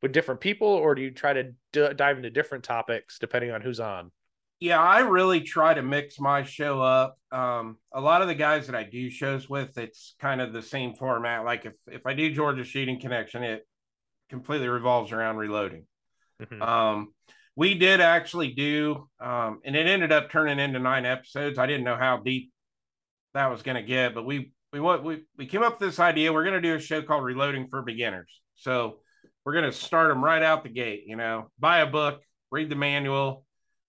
with 0.02 0.12
different 0.14 0.42
people 0.42 0.68
or 0.68 0.96
do 0.96 1.02
you 1.02 1.12
try 1.12 1.34
to 1.34 1.44
d- 1.72 1.94
dive 1.96 2.18
into 2.18 2.30
different 2.30 2.64
topics 2.64 3.20
depending 3.20 3.52
on 3.52 3.62
who's 3.62 3.80
on? 3.80 4.12
Yeah, 4.64 4.82
I 4.82 5.00
really 5.00 5.42
try 5.42 5.74
to 5.74 5.82
mix 5.82 6.22
my 6.22 6.44
show 6.44 6.82
up. 6.82 7.18
Um, 7.34 7.80
a 7.92 8.00
lot 8.00 8.22
of 8.22 8.30
the 8.30 8.34
guys 8.34 8.68
that 8.68 8.78
I 8.78 8.84
do 8.84 9.10
shows 9.10 9.50
with, 9.50 9.78
it's 9.78 10.16
kind 10.22 10.40
of 10.40 10.54
the 10.54 10.62
same 10.62 10.96
format. 10.96 11.44
Like 11.44 11.66
if 11.66 11.74
if 11.86 12.06
I 12.06 12.14
do 12.14 12.34
Georgia 12.34 12.64
Shooting 12.64 12.98
Connection, 12.98 13.44
it 13.44 13.68
completely 14.30 14.70
revolves 14.70 15.12
around 15.12 15.36
reloading. 15.36 15.86
Mhm. 16.42 16.62
Um, 16.62 17.14
we 17.58 17.74
did 17.74 18.00
actually 18.00 18.54
do, 18.54 19.10
um, 19.20 19.60
and 19.66 19.76
it 19.76 19.86
ended 19.86 20.14
up 20.14 20.32
turning 20.32 20.60
into 20.60 20.80
nine 20.80 21.06
episodes. 21.06 21.60
I 21.60 21.66
didn't 21.66 21.84
know 21.84 21.98
how 21.98 22.20
deep 22.20 22.54
that 23.34 23.52
was 23.52 23.64
going 23.64 23.76
to 23.76 23.84
get, 23.84 24.16
but 24.16 24.24
we 24.24 24.54
we 24.72 24.80
what 24.80 25.04
we 25.04 25.26
we 25.38 25.46
came 25.46 25.62
up 25.62 25.82
with 25.82 25.90
this 25.90 26.00
idea. 26.00 26.32
We're 26.32 26.46
going 26.46 26.62
to 26.62 26.62
do 26.62 26.76
a 26.76 26.80
show 26.80 27.02
called 27.02 27.26
Reloading 27.26 27.68
for 27.68 27.82
Beginners. 27.82 28.40
So 28.56 29.00
we're 29.44 29.56
going 29.60 29.70
to 29.70 29.74
start 29.74 30.08
them 30.08 30.24
right 30.24 30.42
out 30.42 30.64
the 30.64 30.70
gate. 30.70 31.04
You 31.06 31.18
know, 31.18 31.52
buy 31.60 31.80
a 31.80 31.86
book, 31.86 32.22
read 32.50 32.70
the 32.70 32.78
manual. 32.78 33.44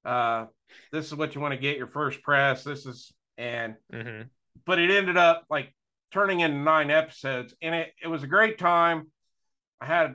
Uh, 0.05 0.47
this 0.93 1.07
is 1.07 1.15
what 1.15 1.35
you 1.35 1.41
want 1.41 1.53
to 1.53 1.59
get 1.61 1.77
your 1.77 1.87
first 1.87 2.23
press. 2.23 2.65
This 2.65 2.87
is 2.87 3.13
and 3.37 3.77
Mhm. 3.93 4.29
but 4.65 4.79
it 4.79 4.91
ended 4.91 5.17
up 5.17 5.45
like 5.51 5.75
turning 6.13 6.41
into 6.41 6.57
nine 6.59 6.91
episodes 6.91 7.55
and 7.61 7.75
it, 7.75 7.93
it 8.01 8.07
was 8.07 8.23
a 8.23 8.29
great 8.29 8.57
time 8.59 9.11
i 9.81 9.87
had 9.87 10.15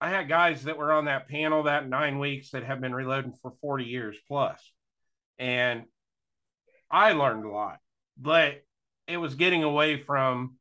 i 0.00 0.08
had 0.08 0.28
guys 0.28 0.62
that 0.62 0.78
were 0.78 0.92
on 0.92 1.06
that 1.06 1.28
panel 1.28 1.64
that 1.64 1.88
nine 1.88 2.20
weeks 2.20 2.50
that 2.50 2.62
have 2.62 2.80
been 2.80 2.94
reloading 2.94 3.32
for 3.32 3.50
40 3.60 3.84
years 3.84 4.16
plus 4.28 4.72
and 5.40 5.82
i 6.88 7.10
learned 7.10 7.44
a 7.44 7.50
lot 7.50 7.78
but 8.16 8.62
it 9.08 9.16
was 9.16 9.34
getting 9.34 9.64
away 9.64 10.00
from 10.00 10.54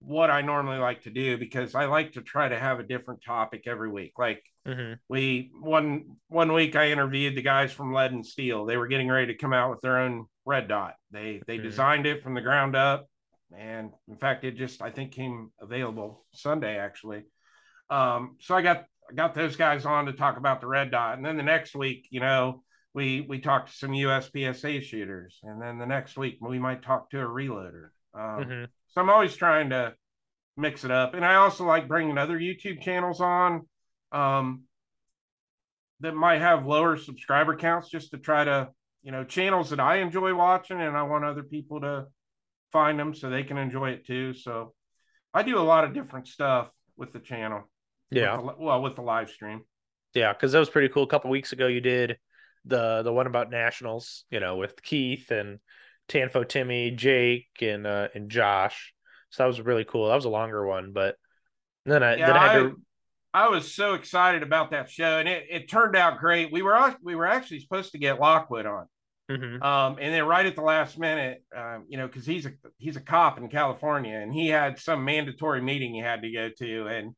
what 0.00 0.30
i 0.30 0.42
normally 0.42 0.76
like 0.76 1.04
to 1.04 1.10
do 1.10 1.38
because 1.38 1.74
i 1.74 1.86
like 1.86 2.12
to 2.12 2.20
try 2.20 2.46
to 2.46 2.58
have 2.58 2.78
a 2.78 2.86
different 2.86 3.24
topic 3.24 3.62
every 3.66 3.90
week 3.90 4.12
like 4.18 4.44
Mhm. 4.66 4.98
we 5.08 5.50
one 5.60 6.16
one 6.28 6.52
week 6.52 6.74
I 6.74 6.90
interviewed 6.90 7.36
the 7.36 7.42
guys 7.42 7.72
from 7.72 7.92
Lead 7.92 8.12
and 8.12 8.26
Steel. 8.26 8.64
They 8.66 8.76
were 8.76 8.88
getting 8.88 9.08
ready 9.08 9.28
to 9.28 9.38
come 9.38 9.52
out 9.52 9.70
with 9.70 9.80
their 9.80 9.98
own 9.98 10.26
red 10.44 10.68
dot. 10.68 10.94
They 11.10 11.42
they 11.46 11.58
Mhm. 11.58 11.62
designed 11.62 12.06
it 12.06 12.22
from 12.22 12.34
the 12.34 12.40
ground 12.40 12.74
up, 12.74 13.06
and 13.56 13.92
in 14.08 14.16
fact, 14.16 14.44
it 14.44 14.52
just 14.56 14.82
I 14.82 14.90
think 14.90 15.12
came 15.12 15.52
available 15.60 16.26
Sunday 16.32 16.78
actually. 16.78 17.24
Um, 17.90 18.36
so 18.40 18.54
I 18.54 18.62
got 18.62 18.84
I 19.08 19.14
got 19.14 19.34
those 19.34 19.54
guys 19.56 19.86
on 19.86 20.06
to 20.06 20.12
talk 20.12 20.36
about 20.36 20.60
the 20.60 20.66
red 20.66 20.90
dot, 20.90 21.16
and 21.16 21.24
then 21.24 21.36
the 21.36 21.42
next 21.44 21.76
week, 21.76 22.08
you 22.10 22.20
know, 22.20 22.64
we 22.92 23.20
we 23.20 23.38
talked 23.40 23.68
to 23.70 23.76
some 23.76 23.92
USPSA 23.92 24.82
shooters, 24.82 25.38
and 25.44 25.62
then 25.62 25.78
the 25.78 25.86
next 25.86 26.16
week 26.16 26.38
we 26.40 26.58
might 26.58 26.82
talk 26.82 27.10
to 27.10 27.20
a 27.20 27.24
reloader. 27.24 27.90
Um, 28.14 28.44
Mhm. 28.44 28.68
so 28.88 29.00
I'm 29.00 29.10
always 29.10 29.36
trying 29.36 29.70
to 29.70 29.94
mix 30.56 30.84
it 30.84 30.90
up. 30.90 31.14
And 31.14 31.24
I 31.24 31.34
also 31.36 31.64
like 31.64 31.86
bringing 31.86 32.16
other 32.18 32.38
YouTube 32.38 32.80
channels 32.80 33.20
on 33.20 33.68
um, 34.12 34.62
that 36.00 36.14
might 36.14 36.40
have 36.40 36.66
lower 36.66 36.96
subscriber 36.96 37.56
counts 37.56 37.88
just 37.88 38.10
to 38.10 38.18
try 38.18 38.44
to, 38.44 38.68
you 39.02 39.12
know, 39.12 39.24
channels 39.24 39.70
that 39.70 39.80
I 39.80 39.96
enjoy 39.96 40.34
watching 40.34 40.80
and 40.80 40.96
I 40.96 41.02
want 41.04 41.24
other 41.24 41.42
people 41.42 41.80
to 41.80 42.06
find 42.72 42.98
them 42.98 43.14
so 43.14 43.30
they 43.30 43.44
can 43.44 43.56
enjoy 43.58 43.90
it 43.90 44.06
too. 44.06 44.34
So 44.34 44.74
I 45.32 45.42
do 45.42 45.58
a 45.58 45.60
lot 45.60 45.84
of 45.84 45.94
different 45.94 46.28
stuff 46.28 46.68
with 46.96 47.12
the 47.12 47.20
channel. 47.20 47.70
with 48.10 48.18
Yeah. 48.22 48.36
the- 48.36 48.54
well, 48.58 48.82
with 48.82 48.94
the 48.94 49.02
live 49.02 49.30
stream. 49.30 49.64
Yeah, 50.14 50.32
because 50.32 50.52
that 50.52 50.60
was 50.60 50.70
pretty 50.70 50.88
cool. 50.88 51.02
A 51.02 51.08
couple 51.08 51.28
weeks 51.30 51.52
ago, 51.52 51.66
you 51.66 51.80
did 51.80 52.18
the 52.64 53.02
the 53.02 53.12
one 53.12 53.26
about 53.26 53.50
nationals, 53.50 54.24
you 54.30 54.38
know, 54.40 54.56
with 54.56 54.80
Keith 54.82 55.30
and 55.30 55.58
Tanfo, 56.08 56.48
Timmy, 56.48 56.92
Jake, 56.92 57.48
and 57.60 57.86
uh, 57.86 58.08
and 58.14 58.30
Josh. 58.30 58.94
So 59.30 59.42
that 59.42 59.48
was 59.48 59.60
really 59.60 59.84
cool. 59.84 60.08
That 60.08 60.14
was 60.14 60.24
a 60.24 60.28
longer 60.30 60.64
one, 60.66 60.92
but 60.92 61.16
then 61.84 62.02
I 62.04 62.14
Yeah, 62.16 62.26
then 62.28 62.36
I 62.36 62.46
had 62.46 62.56
I- 62.56 62.62
to. 62.62 62.80
I 63.36 63.48
was 63.48 63.74
so 63.74 63.92
excited 63.92 64.42
about 64.42 64.70
that 64.70 64.88
show 64.88 65.18
and 65.18 65.28
it, 65.28 65.44
it 65.50 65.68
turned 65.68 65.94
out 65.94 66.18
great. 66.18 66.50
We 66.50 66.62
were 66.62 66.96
we 67.02 67.14
were 67.14 67.26
actually 67.26 67.60
supposed 67.60 67.92
to 67.92 67.98
get 67.98 68.18
Lockwood 68.18 68.64
on. 68.64 68.86
Mhm. 69.30 69.62
Um, 69.62 69.98
and 70.00 70.14
then 70.14 70.24
right 70.24 70.46
at 70.46 70.54
the 70.54 70.62
last 70.62 70.98
minute, 70.98 71.44
um, 71.54 71.84
you 71.86 71.98
know, 71.98 72.06
because 72.06 72.24
he's 72.24 72.46
a 72.46 72.52
he's 72.78 72.96
a 72.96 73.00
cop 73.00 73.36
in 73.36 73.48
California, 73.48 74.16
and 74.16 74.32
he 74.32 74.48
had 74.48 74.78
some 74.78 75.04
mandatory 75.04 75.60
meeting 75.60 75.92
he 75.92 76.00
had 76.00 76.22
to 76.22 76.32
go 76.32 76.48
to, 76.48 76.86
and 76.86 77.14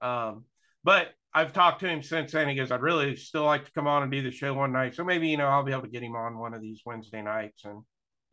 um, 0.00 0.44
but 0.84 1.08
I've 1.34 1.52
talked 1.52 1.80
to 1.80 1.88
him 1.88 2.00
since 2.00 2.30
then. 2.30 2.48
He 2.48 2.54
goes, 2.54 2.70
I'd 2.70 2.80
really 2.82 3.16
still 3.16 3.44
like 3.44 3.64
to 3.64 3.72
come 3.72 3.88
on 3.88 4.04
and 4.04 4.12
do 4.12 4.22
the 4.22 4.30
show 4.30 4.54
one 4.54 4.70
night, 4.72 4.94
so 4.94 5.02
maybe 5.02 5.28
you 5.28 5.36
know 5.36 5.46
I'll 5.48 5.64
be 5.64 5.72
able 5.72 5.82
to 5.82 5.88
get 5.88 6.02
him 6.02 6.14
on 6.14 6.38
one 6.38 6.54
of 6.54 6.60
these 6.60 6.82
Wednesday 6.86 7.22
nights 7.22 7.64
and 7.64 7.82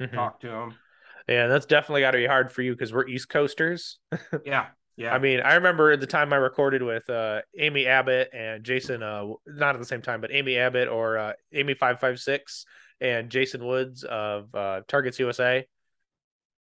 Mhm. 0.01 0.13
talk 0.13 0.39
to 0.41 0.49
him. 0.49 0.75
Yeah, 1.27 1.47
that's 1.47 1.65
definitely 1.65 2.01
got 2.01 2.11
to 2.11 2.17
be 2.17 2.27
hard 2.27 2.51
for 2.51 2.61
you 2.61 2.73
because 2.73 2.93
we're 2.93 3.07
East 3.07 3.29
Coasters. 3.29 3.97
Yeah, 4.45 4.67
yeah, 4.95 5.13
I 5.13 5.19
mean, 5.19 5.39
I 5.41 5.55
remember 5.55 5.97
the 5.97 6.07
time 6.07 6.33
I 6.33 6.37
recorded 6.37 6.83
with 6.83 7.09
uh, 7.09 7.41
Amy 7.57 7.87
Abbott 7.87 8.29
and 8.33 8.63
Jason, 8.63 9.01
uh, 9.01 9.25
not 9.47 9.75
at 9.75 9.79
the 9.79 9.87
same 9.87 10.01
time, 10.01 10.21
but 10.21 10.31
Amy 10.31 10.57
Abbott 10.57 10.87
or 10.87 11.17
uh, 11.17 11.33
Amy 11.51 11.73
five 11.73 11.99
five 11.99 12.19
six 12.19 12.65
and 13.01 13.29
Jason 13.29 13.65
Woods 13.65 14.03
of 14.03 14.53
uh, 14.53 14.81
Targets 14.87 15.19
USA. 15.19 15.65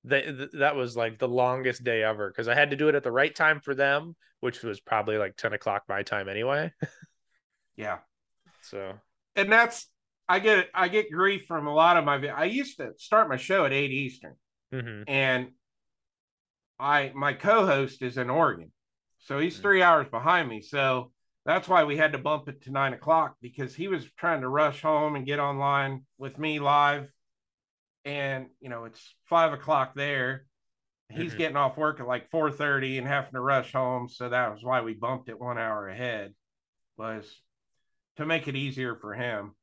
They, 0.05 0.21
th- 0.21 0.49
that 0.59 0.75
was 0.75 0.97
like 0.97 1.17
the 1.19 1.27
longest 1.27 1.83
day 1.83 2.03
ever 2.03 2.29
because 2.29 2.47
I 2.47 2.55
had 2.55 2.71
to 2.71 2.75
do 2.75 2.89
it 2.89 2.95
at 2.95 3.03
the 3.03 3.11
right 3.11 3.33
time 3.33 3.59
for 3.59 3.75
them, 3.75 4.15
which 4.39 4.61
was 4.63 4.79
probably 4.79 5.17
like 5.17 5.35
ten 5.35 5.53
o'clock 5.53 5.83
my 5.87 6.03
time 6.03 6.27
anyway. 6.29 6.71
yeah. 7.75 7.99
So 8.61 8.93
And 9.35 9.51
that's 9.51 9.87
I 10.27 10.39
get 10.39 10.69
I 10.73 10.87
get 10.87 11.11
grief 11.11 11.45
from 11.47 11.67
a 11.67 11.73
lot 11.73 11.97
of 11.97 12.05
my. 12.05 12.25
I 12.27 12.45
used 12.45 12.77
to 12.77 12.91
start 12.97 13.29
my 13.29 13.37
show 13.37 13.65
at 13.65 13.73
eight 13.73 13.91
Eastern. 13.91 14.35
mhm. 14.73 15.03
and 15.07 15.49
I 16.79 17.11
my 17.15 17.33
co-host 17.33 18.01
is 18.01 18.17
in 18.17 18.29
Oregon, 18.29 18.71
so 19.19 19.39
he's 19.39 19.57
Mhm. 19.57 19.59
three 19.59 19.81
hours 19.81 20.07
behind 20.09 20.49
me. 20.49 20.61
So 20.61 21.11
that's 21.45 21.67
why 21.67 21.83
we 21.83 21.97
had 21.97 22.13
to 22.13 22.17
bump 22.17 22.47
it 22.49 22.61
to 22.63 22.71
nine 22.71 22.93
o'clock 22.93 23.35
because 23.41 23.75
he 23.75 23.87
was 23.87 24.05
trying 24.17 24.41
to 24.41 24.49
rush 24.49 24.81
home 24.81 25.15
and 25.15 25.25
get 25.25 25.39
online 25.39 26.05
with 26.17 26.37
me 26.39 26.59
live, 26.59 27.09
and 28.05 28.47
you 28.59 28.69
know 28.69 28.85
it's 28.85 29.15
five 29.25 29.53
o'clock 29.53 29.93
there. 29.95 30.45
He's 31.09 31.33
Mhm. 31.33 31.35
getting 31.35 31.57
off 31.57 31.77
work 31.77 31.99
at 32.01 32.07
like 32.07 32.29
four 32.31 32.51
thirty 32.51 32.97
and 32.97 33.07
having 33.07 33.33
to 33.33 33.41
rush 33.41 33.73
home, 33.73 34.09
so 34.09 34.29
that 34.29 34.51
was 34.53 34.63
why 34.63 34.81
we 34.81 34.93
bumped 34.95 35.29
it 35.29 35.39
one 35.39 35.57
hour 35.59 35.89
ahead, 35.89 36.33
was 36.97 37.41
to 38.17 38.25
make 38.25 38.47
it 38.47 38.55
easier 38.57 38.95
for 38.95 39.13
him. 39.13 39.55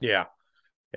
yeah, 0.00 0.26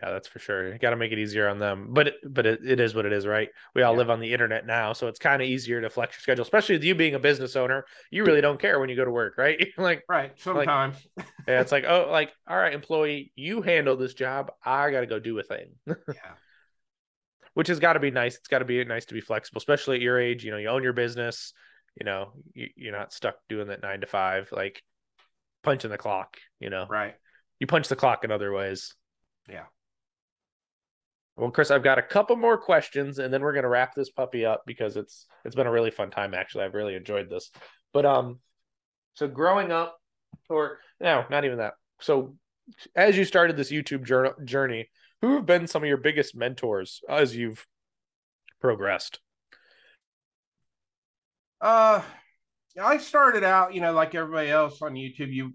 yeah, 0.01 0.11
that's 0.11 0.27
for 0.27 0.39
sure. 0.39 0.77
Got 0.77 0.91
to 0.91 0.95
make 0.95 1.11
it 1.11 1.17
easier 1.19 1.47
on 1.47 1.57
them, 1.59 1.87
but 1.91 2.07
it, 2.09 2.15
but 2.23 2.45
it, 2.45 2.59
it 2.65 2.79
is 2.79 2.93
what 2.93 3.05
it 3.05 3.13
is, 3.13 3.25
right? 3.25 3.49
We 3.73 3.81
all 3.81 3.93
Yeah. 3.93 3.97
live 3.99 4.09
on 4.09 4.19
the 4.19 4.31
internet 4.31 4.65
now, 4.65 4.93
so 4.93 5.07
it's 5.07 5.17
kind 5.19 5.41
of 5.41 5.47
easier 5.47 5.81
to 5.81 5.89
flex 5.89 6.15
your 6.15 6.21
schedule, 6.21 6.43
especially 6.43 6.75
with 6.75 6.83
you 6.83 6.93
being 6.95 7.15
a 7.15 7.19
business 7.19 7.55
owner. 7.55 7.85
You 8.11 8.23
really 8.23 8.41
don't 8.41 8.59
care 8.59 8.79
when 8.79 8.89
you 8.89 8.95
go 8.95 9.05
to 9.05 9.11
work, 9.11 9.37
right? 9.37 9.67
Like, 9.77 10.03
Right. 10.07 10.33
Sometimes. 10.39 10.97
yeah, 11.47 11.61
it's 11.61 11.71
like, 11.71 11.85
oh, 11.87 12.09
like, 12.11 12.31
all 12.47 12.57
right, 12.57 12.73
employee, 12.73 13.31
you 13.35 13.61
handle 13.61 13.95
this 13.97 14.13
job. 14.13 14.51
I 14.63 14.91
got 14.91 15.01
to 15.01 15.07
go 15.07 15.19
do 15.19 15.39
a 15.39 15.43
thing. 15.43 15.69
yeah. 15.87 15.93
which 17.53 17.67
has 17.69 17.79
got 17.79 17.93
to 17.93 17.99
be 17.99 18.11
nice. 18.11 18.35
It's 18.35 18.47
got 18.47 18.59
to 18.59 18.65
be 18.65 18.83
nice 18.85 19.05
to 19.05 19.13
be 19.13 19.21
flexible, 19.21 19.57
especially 19.59 19.95
at 19.95 20.01
your 20.01 20.19
age. 20.19 20.43
You 20.45 20.51
know, 20.51 20.57
you 20.57 20.67
own 20.69 20.83
your 20.83 20.93
business. 20.93 21.53
You 21.99 22.05
know, 22.05 22.33
you, 22.53 22.67
you're 22.75 22.91
not 22.95 23.11
stuck 23.11 23.35
doing 23.49 23.69
that 23.69 23.81
nine 23.81 24.01
to 24.01 24.07
five, 24.07 24.49
like 24.51 24.83
punching 25.63 25.89
the 25.89 25.97
clock. 25.97 26.37
You 26.59 26.69
know, 26.69 26.85
Right. 26.87 27.15
you 27.59 27.65
punch 27.65 27.87
the 27.87 27.95
clock 27.95 28.23
in 28.23 28.31
other 28.31 28.53
ways. 28.53 28.93
Yeah. 29.49 29.63
Well, 31.37 31.51
Chris, 31.51 31.69
I've 31.69 31.83
got 31.83 31.99
a 31.99 32.03
couple 32.03 32.35
more 32.35 32.57
questions, 32.57 33.19
and 33.19 33.31
then 33.31 33.41
we're 33.41 33.53
gonna 33.53 33.69
wrap 33.69 33.93
this 33.93 34.09
puppy 34.09 34.43
up 34.43 34.63
because 34.65 34.97
it's 34.97 35.27
it's 35.45 35.55
been 35.55 35.67
a 35.67 35.71
really 35.71 35.91
fun 35.91 36.09
time. 36.09 36.33
Actually, 36.33 36.65
I've 36.65 36.73
really 36.73 36.95
enjoyed 36.95 37.29
this. 37.29 37.51
But 37.93 38.05
um, 38.05 38.39
so 39.13 39.27
growing 39.27 39.71
up, 39.71 39.97
or 40.49 40.79
no, 40.99 41.25
not 41.29 41.45
even 41.45 41.59
that. 41.59 41.75
So 42.01 42.35
as 42.95 43.15
you 43.15 43.23
started 43.23 43.55
this 43.55 43.71
YouTube 43.71 44.03
journey, 44.45 44.89
who 45.21 45.35
have 45.35 45.45
been 45.45 45.67
some 45.67 45.83
of 45.83 45.87
your 45.87 45.97
biggest 45.97 46.35
mentors 46.35 47.01
as 47.07 47.35
you've 47.35 47.65
progressed? 48.59 49.19
Uh, 51.61 52.01
I 52.81 52.97
started 52.97 53.43
out, 53.43 53.73
you 53.73 53.81
know, 53.81 53.93
like 53.93 54.13
everybody 54.15 54.49
else 54.49 54.81
on 54.81 54.93
YouTube. 54.93 55.31
You, 55.31 55.53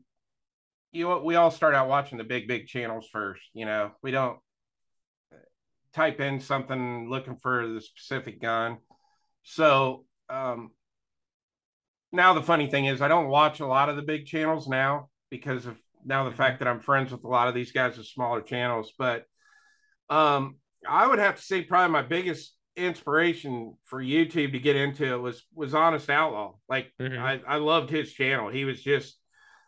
you, 0.90 1.16
we 1.18 1.36
all 1.36 1.50
start 1.50 1.74
out 1.74 1.88
watching 1.88 2.18
the 2.18 2.24
big, 2.24 2.48
big 2.48 2.66
channels 2.66 3.08
first. 3.12 3.42
You 3.52 3.66
know, 3.66 3.92
we 4.02 4.10
don't 4.10 4.38
type 5.94 6.20
in 6.20 6.40
something 6.40 7.08
looking 7.08 7.36
for 7.36 7.66
the 7.66 7.80
specific 7.80 8.40
gun. 8.40 8.78
So, 9.42 10.04
um, 10.30 10.70
now 12.12 12.34
the 12.34 12.42
funny 12.42 12.68
thing 12.68 12.86
is, 12.86 13.00
I 13.00 13.08
don't 13.08 13.28
watch 13.28 13.60
a 13.60 13.66
lot 13.66 13.88
of 13.88 13.96
the 13.96 14.02
big 14.02 14.26
channels 14.26 14.68
now 14.68 15.08
because 15.30 15.66
of 15.66 15.76
now 16.04 16.28
the 16.28 16.36
fact 16.36 16.58
that 16.58 16.68
I'm 16.68 16.80
friends 16.80 17.12
with 17.12 17.24
a 17.24 17.28
lot 17.28 17.48
of 17.48 17.54
these 17.54 17.72
guys 17.72 17.96
with 17.96 18.06
smaller 18.06 18.40
channels. 18.42 18.92
But, 18.98 19.24
um, 20.10 20.56
I 20.86 21.06
would 21.06 21.18
have 21.18 21.36
to 21.36 21.42
say 21.42 21.62
probably 21.62 21.92
my 21.92 22.02
biggest 22.02 22.54
inspiration 22.76 23.76
for 23.84 24.02
YouTube 24.02 24.52
to 24.52 24.58
get 24.58 24.76
into 24.76 25.04
it 25.04 25.18
was 25.18 25.44
was 25.54 25.74
Honest 25.74 26.08
Outlaw. 26.10 26.54
Like 26.68 26.92
Mhm. 27.00 27.18
I, 27.18 27.40
I 27.46 27.56
loved 27.56 27.90
his 27.90 28.12
channel. 28.12 28.48
He 28.48 28.64
was 28.64 28.82
just 28.82 29.18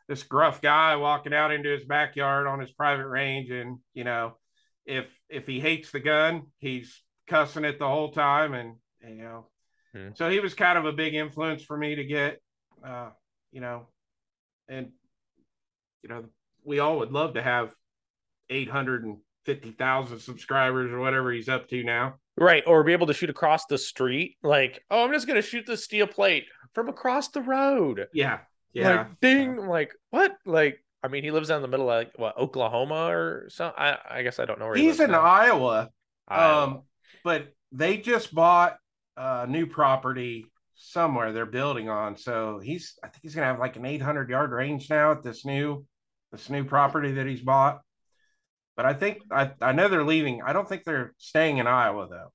this 0.08 0.22
gruff 0.22 0.60
guy 0.60 0.96
walking 0.96 1.34
out 1.34 1.52
into 1.52 1.70
his 1.70 1.84
backyard 1.84 2.46
on 2.46 2.60
his 2.60 2.72
private 2.72 3.06
range, 3.06 3.50
and 3.50 3.78
you 3.92 4.04
know, 4.04 4.36
if 4.86 5.06
if 5.28 5.46
he 5.46 5.60
hates 5.60 5.90
the 5.90 6.00
gun, 6.00 6.48
he's 6.58 7.02
cussing 7.26 7.64
it 7.64 7.78
the 7.78 7.88
whole 7.88 8.12
time, 8.12 8.54
and 8.54 8.76
you 9.02 9.22
know, 9.22 9.46
Mhm. 9.94 10.16
so 10.16 10.28
he 10.28 10.40
was 10.40 10.54
kind 10.54 10.78
of 10.78 10.84
a 10.84 10.92
big 10.92 11.14
influence 11.14 11.62
for 11.64 11.76
me 11.76 11.94
to 11.94 12.04
get, 12.04 12.40
uh, 12.84 13.10
you 13.52 13.60
know, 13.60 13.88
and 14.68 14.92
you 16.02 16.08
know, 16.08 16.28
we 16.64 16.80
all 16.80 16.98
would 16.98 17.12
love 17.12 17.34
to 17.34 17.42
have 17.42 17.74
eight 18.50 18.68
hundred 18.68 19.04
and 19.04 19.18
fifty 19.44 19.70
thousand 19.70 20.18
subscribers 20.20 20.92
or 20.92 21.00
whatever 21.00 21.32
he's 21.32 21.48
up 21.48 21.68
to 21.68 21.82
now. 21.82 22.18
Right, 22.36 22.64
or 22.66 22.82
be 22.82 22.92
able 22.92 23.06
to 23.06 23.14
shoot 23.14 23.30
across 23.30 23.64
the 23.66 23.78
street, 23.78 24.36
like, 24.42 24.84
oh, 24.90 25.04
I'm 25.04 25.12
just 25.12 25.26
gonna 25.26 25.40
shoot 25.42 25.66
the 25.66 25.76
steel 25.76 26.06
plate 26.06 26.46
from 26.74 26.88
across 26.88 27.28
the 27.28 27.40
road. 27.42 28.08
Yeah, 28.12 28.40
yeah. 28.72 28.96
Like, 28.96 29.20
ding, 29.20 29.58
I'm 29.60 29.68
like, 29.68 29.94
what? 30.10 30.36
Like, 30.44 30.83
I 31.04 31.08
mean, 31.08 31.22
he 31.22 31.30
lives 31.30 31.48
down 31.48 31.56
in 31.56 31.62
the 31.62 31.68
middle 31.68 31.90
of 31.90 32.06
what 32.16 32.38
Oklahoma 32.38 33.10
or 33.10 33.46
something. 33.50 33.78
I, 33.78 33.98
I 34.10 34.22
guess 34.22 34.38
I 34.38 34.46
don't 34.46 34.58
know 34.58 34.64
where 34.64 34.74
he 34.74 34.84
he's 34.86 35.00
in. 35.00 35.14
Iowa. 35.14 35.90
Iowa. 36.26 36.64
Um, 36.64 36.82
but 37.22 37.48
they 37.72 37.98
just 37.98 38.34
bought 38.34 38.78
a 39.18 39.46
new 39.46 39.66
property 39.66 40.46
somewhere 40.74 41.32
they're 41.32 41.44
building 41.44 41.90
on. 41.90 42.16
So 42.16 42.58
he's 42.58 42.98
I 43.04 43.08
think 43.08 43.20
he's 43.22 43.34
gonna 43.34 43.48
have 43.48 43.58
like 43.58 43.76
an 43.76 43.84
800 43.84 44.30
yard 44.30 44.50
range 44.52 44.88
now 44.88 45.12
at 45.12 45.22
this 45.22 45.44
new 45.44 45.84
this 46.32 46.48
new 46.48 46.64
property 46.64 47.12
that 47.12 47.26
he's 47.26 47.42
bought. 47.42 47.82
But 48.74 48.86
I 48.86 48.94
think 48.94 49.18
I, 49.30 49.52
I 49.60 49.72
know 49.72 49.88
they're 49.88 50.04
leaving. 50.04 50.40
I 50.40 50.54
don't 50.54 50.66
think 50.66 50.84
they're 50.84 51.12
staying 51.18 51.58
in 51.58 51.66
Iowa 51.66 52.08
though. 52.08 52.32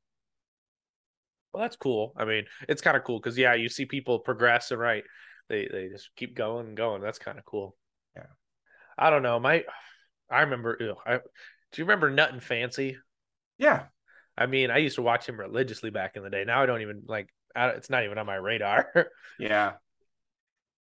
Well, 1.53 1.63
that's 1.63 1.75
cool. 1.75 2.13
I 2.15 2.25
mean, 2.25 2.45
it's 2.67 2.83
kind 2.83 2.95
of 2.95 3.03
cool 3.03 3.19
because 3.19 3.35
yeah, 3.35 3.55
you 3.55 3.67
see 3.67 3.85
people 3.85 4.19
progress 4.19 4.69
and 4.69 4.79
right, 4.79 5.03
they 5.49 5.67
they 5.71 5.89
just 5.89 6.11
keep 6.15 6.35
going 6.35 6.67
and 6.67 6.77
going. 6.77 7.01
That's 7.01 7.17
kind 7.17 7.39
of 7.39 7.45
cool. 7.45 7.75
I 8.99 9.09
don't 9.09 9.23
know. 9.23 9.39
My, 9.39 9.63
I 10.29 10.41
remember. 10.41 10.77
Ew, 10.79 10.95
I 11.05 11.17
do 11.71 11.81
you 11.81 11.85
remember 11.85 12.11
Nutnfancy? 12.11 12.95
Yeah. 13.57 13.85
I 14.37 14.45
mean, 14.45 14.71
I 14.71 14.77
used 14.77 14.95
to 14.95 15.01
watch 15.01 15.27
him 15.27 15.39
religiously 15.39 15.89
back 15.89 16.15
in 16.15 16.23
the 16.23 16.29
day. 16.29 16.43
Now 16.45 16.61
I 16.61 16.65
don't 16.65 16.81
even 16.81 17.03
like. 17.07 17.29
I, 17.55 17.69
it's 17.69 17.89
not 17.89 18.03
even 18.03 18.17
on 18.17 18.25
my 18.25 18.35
radar. 18.35 18.91
Yeah. 19.39 19.73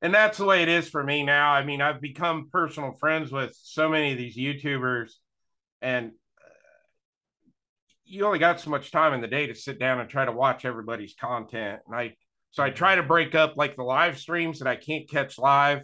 And 0.02 0.12
that's 0.12 0.36
the 0.36 0.44
way 0.44 0.62
it 0.62 0.68
is 0.68 0.89
for 0.89 1.02
me 1.02 1.22
now. 1.22 1.52
I 1.52 1.64
mean, 1.64 1.80
I've 1.80 2.01
become 2.01 2.48
personal 2.52 2.93
friends 2.98 3.30
with 3.30 3.56
so 3.62 3.89
many 3.89 4.10
of 4.10 4.18
these 4.18 4.36
YouTubers, 4.36 5.12
and 5.80 6.09
uh, 6.09 6.51
you 8.05 8.26
only 8.26 8.40
got 8.40 8.60
so 8.60 8.68
much 8.68 8.90
time 8.90 9.14
in 9.14 9.20
the 9.20 9.28
day 9.28 9.47
to 9.47 9.55
sit 9.55 9.78
down 9.78 10.01
and 10.01 10.10
try 10.10 10.24
to 10.24 10.32
watch 10.32 10.64
everybody's 10.64 11.14
content. 11.14 11.80
And 11.86 11.94
I, 11.94 12.16
so 12.51 12.64
I 12.64 12.70
try 12.70 12.97
to 12.97 13.05
break 13.05 13.36
up 13.36 13.56
like 13.56 13.76
the 13.76 13.84
live 13.84 14.18
streams 14.18 14.59
that 14.59 14.66
I 14.66 14.74
can't 14.74 15.09
catch 15.09 15.39
live. 15.39 15.82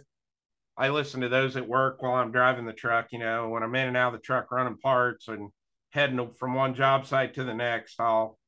I 0.79 0.89
listen 0.89 1.19
to 1.21 1.29
those 1.29 1.57
at 1.57 1.67
work 1.67 2.01
while 2.01 2.13
I'm 2.13 2.31
driving 2.31 2.65
the 2.65 2.71
truck, 2.71 3.07
you 3.11 3.19
know, 3.19 3.49
when 3.49 3.63
I'm 3.63 3.75
in 3.75 3.89
and 3.89 3.97
out 3.97 4.13
of 4.13 4.21
the 4.21 4.25
truck 4.25 4.49
running 4.49 4.77
parts 4.77 5.27
and 5.27 5.49
heading 5.89 6.31
from 6.39 6.53
one 6.53 6.73
job 6.73 7.05
site 7.05 7.33
to 7.33 7.43
the 7.43 7.53
next. 7.53 7.99
I'll, 7.99 8.39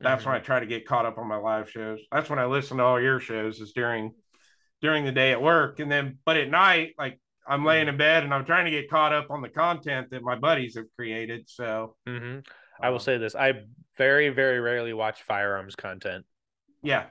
that's 0.00 0.24
when 0.24 0.34
I 0.34 0.38
try 0.38 0.60
to 0.60 0.66
get 0.66 0.86
caught 0.86 1.04
up 1.04 1.18
on 1.18 1.28
my 1.28 1.36
live 1.36 1.70
shows. 1.70 2.00
That's 2.10 2.30
when 2.30 2.38
I 2.38 2.46
listen 2.46 2.78
to 2.78 2.84
all 2.84 3.00
your 3.00 3.20
shows 3.20 3.60
is 3.60 3.72
during 3.72 4.14
during 4.80 5.04
the 5.04 5.12
day 5.12 5.32
at 5.32 5.42
work. 5.42 5.78
And 5.78 5.92
then 5.92 6.18
but 6.24 6.38
at 6.38 6.48
night, 6.48 6.94
like 6.98 7.20
I'm 7.46 7.64
laying 7.64 7.88
in 7.88 7.98
bed 7.98 8.24
and 8.24 8.32
I'm 8.32 8.46
trying 8.46 8.64
to 8.64 8.70
get 8.70 8.88
caught 8.88 9.12
up 9.12 9.30
on 9.30 9.42
the 9.42 9.48
content 9.50 10.08
that 10.10 10.22
my 10.22 10.36
buddies 10.36 10.76
have 10.76 10.86
created. 10.96 11.48
So 11.48 11.96
hmm 12.06 12.38
I 12.80 12.88
will 12.88 12.96
um, 12.96 13.00
say 13.00 13.18
this: 13.18 13.34
I 13.34 13.64
very, 13.98 14.30
very 14.30 14.60
rarely 14.60 14.94
watch 14.94 15.22
firearms 15.22 15.74
content. 15.74 16.24
yeah. 16.82 17.06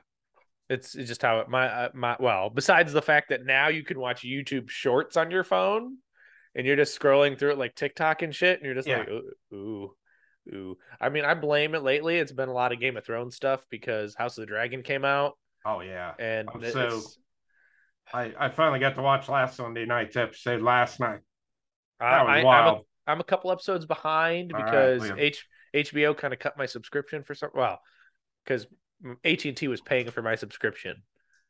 It's, 0.69 0.95
it's 0.95 1.07
just 1.07 1.22
how 1.22 1.39
it, 1.39 1.49
my 1.49 1.68
uh, 1.68 1.89
my 1.94 2.18
well. 2.19 2.49
Besides 2.49 2.91
the 2.94 3.02
fact 3.02 3.30
that 3.30 3.45
now 3.45 3.69
you 3.69 3.84
can 3.84 3.99
watch 3.99 4.23
YouTube 4.23 4.69
Shorts 4.69 5.15
on 5.15 5.31
your 5.31 5.44
phone, 5.44 5.98
and 6.56 6.68
you're 6.68 6.76
just 6.76 6.99
scrolling 6.99 7.38
through 7.39 7.52
it 7.52 7.57
like 7.57 7.76
TikTok 7.76 8.22
and 8.22 8.35
shit, 8.35 8.57
and 8.60 8.65
you're 8.65 8.76
just 8.76 8.88
Yeah. 8.88 8.98
like, 8.99 9.10
ooh, 9.10 9.31
ooh, 9.53 9.91
ooh. 10.53 10.77
I 10.99 11.10
mean, 11.10 11.23
I 11.23 11.34
blame 11.35 11.73
it 11.76 11.84
lately. 11.84 12.18
It's 12.18 12.31
been 12.34 12.49
a 12.49 12.53
lot 12.53 12.73
of 12.73 12.80
Game 12.81 12.98
of 12.98 13.06
Thrones 13.06 13.35
stuff 13.35 13.65
because 13.69 14.14
House 14.15 14.38
of 14.38 14.41
the 14.41 14.48
Dragon 14.48 14.84
came 14.84 15.06
out, 15.06 15.38
Oh 15.65 15.80
yeah. 15.81 16.14
and 16.19 16.49
it- 16.61 16.73
so- 16.73 17.02
I, 18.14 18.34
I 18.39 18.49
finally 18.49 18.80
got 18.80 18.95
to 18.95 19.02
watch 19.02 19.27
last 19.27 19.57
Sunday 19.57 19.85
night's 19.85 20.15
episode 20.15 20.61
last 20.61 20.99
night. 20.99 21.19
That 21.99 22.23
was 22.26 22.30
I, 22.30 22.35
I'm, 22.38 22.41
a, 22.41 22.45
wild. 22.45 22.85
I'm 23.06 23.19
a 23.19 23.23
couple 23.26 23.52
episodes 23.52 23.85
behind 23.85 24.53
All 24.53 24.60
right, 24.61 24.65
because 24.65 25.02
Liam. 25.11 25.19
H, 25.19 25.45
HBO 25.76 26.15
kind 26.18 26.34
of 26.34 26.39
cut 26.39 26.57
my 26.57 26.68
subscription 26.68 27.23
for 27.23 27.35
some. 27.35 27.49
Well, 27.53 27.81
because 28.45 28.65
AT 29.24 29.45
and 29.45 29.57
T 29.57 29.68
was 29.68 29.82
paying 29.82 30.10
for 30.10 30.22
my 30.22 30.36
subscription, 30.36 31.03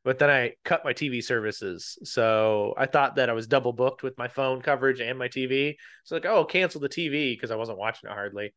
but 0.04 0.20
then 0.20 0.30
I 0.30 0.54
cut 0.64 0.86
my 0.86 0.94
TV 0.94 1.24
services. 1.24 1.98
So 2.04 2.74
I 2.78 2.86
thought 2.86 3.16
that 3.16 3.30
I 3.30 3.34
was 3.34 3.48
double 3.48 3.74
booked 3.74 4.04
with 4.04 4.18
my 4.18 4.28
phone 4.28 4.62
coverage 4.62 5.00
and 5.00 5.18
my 5.18 5.28
TV. 5.28 5.76
So 6.04 6.16
like, 6.16 6.26
oh, 6.26 6.46
cancel 6.46 6.82
the 6.82 6.90
TV 6.90 7.34
because 7.34 7.52
I 7.52 7.56
wasn't 7.56 7.78
watching 7.78 8.10
it 8.10 8.14
hardly. 8.14 8.54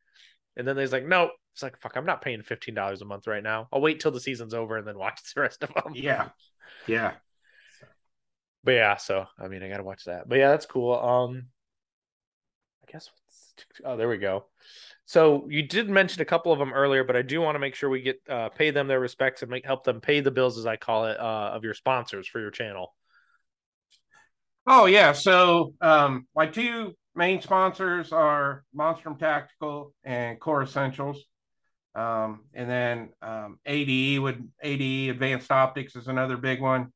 And 0.56 0.66
then 0.66 0.76
there's 0.76 0.92
like, 0.92 1.06
nope. 1.06 1.30
It's 1.54 1.62
like, 1.62 1.80
fuck, 1.80 1.96
I'm 1.96 2.06
not 2.06 2.22
paying 2.22 2.42
fifteen 2.42 2.74
dollars 2.74 3.02
a 3.02 3.04
month 3.04 3.26
right 3.26 3.42
now. 3.42 3.68
I'll 3.72 3.80
wait 3.80 3.98
till 3.98 4.12
the 4.12 4.20
season's 4.20 4.54
over 4.54 4.76
and 4.76 4.86
then 4.86 4.96
watch 4.98 5.20
the 5.34 5.40
rest 5.40 5.62
of 5.64 5.74
them. 5.74 5.94
Yeah. 5.94 6.28
Yeah. 6.86 7.14
But 8.62 8.72
yeah, 8.72 8.96
so 8.96 9.26
I 9.38 9.48
mean, 9.48 9.62
I 9.62 9.68
gotta 9.68 9.82
watch 9.82 10.04
that. 10.04 10.28
But 10.28 10.38
yeah, 10.38 10.50
that's 10.50 10.66
cool. 10.66 10.94
Um, 10.94 11.46
I 12.86 12.92
guess. 12.92 13.10
Oh, 13.84 13.96
there 13.96 14.08
we 14.08 14.18
go. 14.18 14.44
So 15.10 15.48
you 15.50 15.64
did 15.64 15.90
mention 15.90 16.22
a 16.22 16.24
couple 16.24 16.52
of 16.52 16.60
them 16.60 16.72
earlier, 16.72 17.02
but 17.02 17.16
I 17.16 17.22
do 17.22 17.40
want 17.40 17.56
to 17.56 17.58
make 17.58 17.74
sure 17.74 17.90
we 17.90 18.00
get 18.00 18.20
uh, 18.28 18.48
pay 18.50 18.70
them 18.70 18.86
their 18.86 19.00
respects 19.00 19.42
and 19.42 19.50
make 19.50 19.66
help 19.66 19.82
them 19.82 20.00
pay 20.00 20.20
the 20.20 20.30
bills, 20.30 20.56
as 20.56 20.66
I 20.66 20.76
call 20.76 21.06
it, 21.06 21.18
uh, 21.18 21.50
of 21.52 21.64
your 21.64 21.74
sponsors 21.74 22.28
for 22.28 22.38
your 22.38 22.52
channel. 22.52 22.94
Oh 24.68 24.86
yeah. 24.86 25.10
So 25.10 25.74
um 25.80 26.28
my 26.36 26.46
two 26.46 26.94
main 27.16 27.42
sponsors 27.42 28.12
are 28.12 28.62
Monstrum 28.72 29.18
Tactical 29.18 29.92
and 30.04 30.38
Core 30.38 30.62
Essentials. 30.62 31.24
Um, 31.96 32.44
and 32.54 32.70
then 32.70 33.08
um, 33.20 33.58
ADE 33.66 34.20
would 34.20 34.48
ADE 34.62 35.10
Advanced 35.10 35.50
Optics 35.50 35.96
is 35.96 36.06
another 36.06 36.36
big 36.36 36.60
one. 36.60 36.92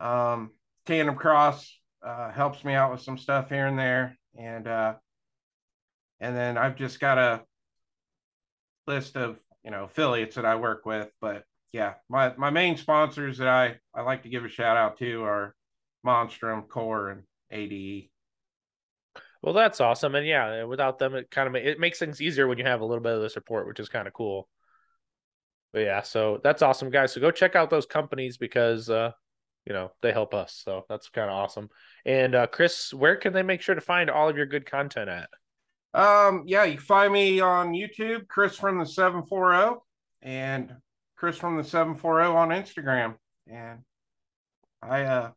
Um, 0.00 0.52
TandemKross 0.86 1.68
uh, 2.02 2.30
helps 2.32 2.64
me 2.64 2.72
out 2.72 2.90
with 2.90 3.02
some 3.02 3.18
stuff 3.18 3.50
here 3.50 3.66
and 3.66 3.78
there, 3.78 4.16
and 4.34 4.66
uh, 4.66 4.94
and 6.20 6.34
then 6.34 6.56
I've 6.56 6.76
just 6.76 6.98
got 7.00 7.18
a 7.18 7.42
list 8.90 9.16
of 9.16 9.38
you 9.64 9.70
know 9.70 9.84
affiliates 9.84 10.36
that 10.36 10.44
I 10.44 10.56
work 10.56 10.84
with. 10.84 11.08
But 11.20 11.44
yeah, 11.72 11.94
my 12.08 12.34
my 12.36 12.50
main 12.50 12.76
sponsors 12.76 13.38
that 13.38 13.48
I 13.48 13.76
I 13.94 14.02
like 14.02 14.24
to 14.24 14.28
give 14.28 14.44
a 14.44 14.48
shout 14.48 14.76
out 14.76 14.98
to 14.98 15.22
are 15.24 15.54
Monstrum, 16.04 16.62
Core, 16.68 17.10
and 17.10 17.22
ADE. 17.50 18.10
Well, 19.42 19.54
that's 19.54 19.80
awesome, 19.80 20.14
and 20.14 20.26
yeah, 20.26 20.64
without 20.64 20.98
them, 20.98 21.14
it 21.14 21.30
kind 21.30 21.48
of 21.48 21.54
it 21.54 21.80
makes 21.80 21.98
things 21.98 22.20
easier 22.20 22.46
when 22.46 22.58
you 22.58 22.64
have 22.64 22.80
a 22.80 22.84
little 22.84 23.02
bit 23.02 23.14
of 23.14 23.22
the 23.22 23.30
support, 23.30 23.66
which 23.66 23.80
is 23.80 23.88
kind 23.88 24.06
of 24.06 24.12
cool. 24.12 24.48
But 25.72 25.80
yeah, 25.80 26.02
so 26.02 26.40
that's 26.42 26.62
awesome, 26.62 26.90
guys. 26.90 27.12
So 27.12 27.20
go 27.20 27.30
check 27.30 27.54
out 27.54 27.70
those 27.70 27.86
companies 27.86 28.36
because 28.36 28.90
uh, 28.90 29.12
you 29.64 29.72
know 29.72 29.92
they 30.02 30.12
help 30.12 30.34
us. 30.34 30.60
So 30.64 30.84
that's 30.88 31.08
kind 31.08 31.30
of 31.30 31.36
awesome. 31.36 31.70
And 32.04 32.34
uh, 32.34 32.48
Chris, 32.48 32.92
where 32.92 33.16
can 33.16 33.32
they 33.32 33.42
make 33.42 33.62
sure 33.62 33.74
to 33.74 33.80
find 33.80 34.10
all 34.10 34.28
of 34.28 34.36
your 34.36 34.46
good 34.46 34.66
content 34.66 35.08
at? 35.08 35.30
Um, 35.92 36.44
yeah, 36.46 36.64
you 36.64 36.74
can 36.74 36.84
find 36.84 37.12
me 37.12 37.40
on 37.40 37.72
YouTube, 37.72 38.28
Chris 38.28 38.56
from 38.56 38.78
the 38.78 38.86
740, 38.86 39.80
and 40.22 40.74
Chris 41.16 41.36
from 41.36 41.56
the 41.56 41.64
740 41.64 42.26
on 42.28 42.48
Instagram. 42.50 43.16
And 43.46 43.80
I 44.82 45.02
uh 45.02 45.30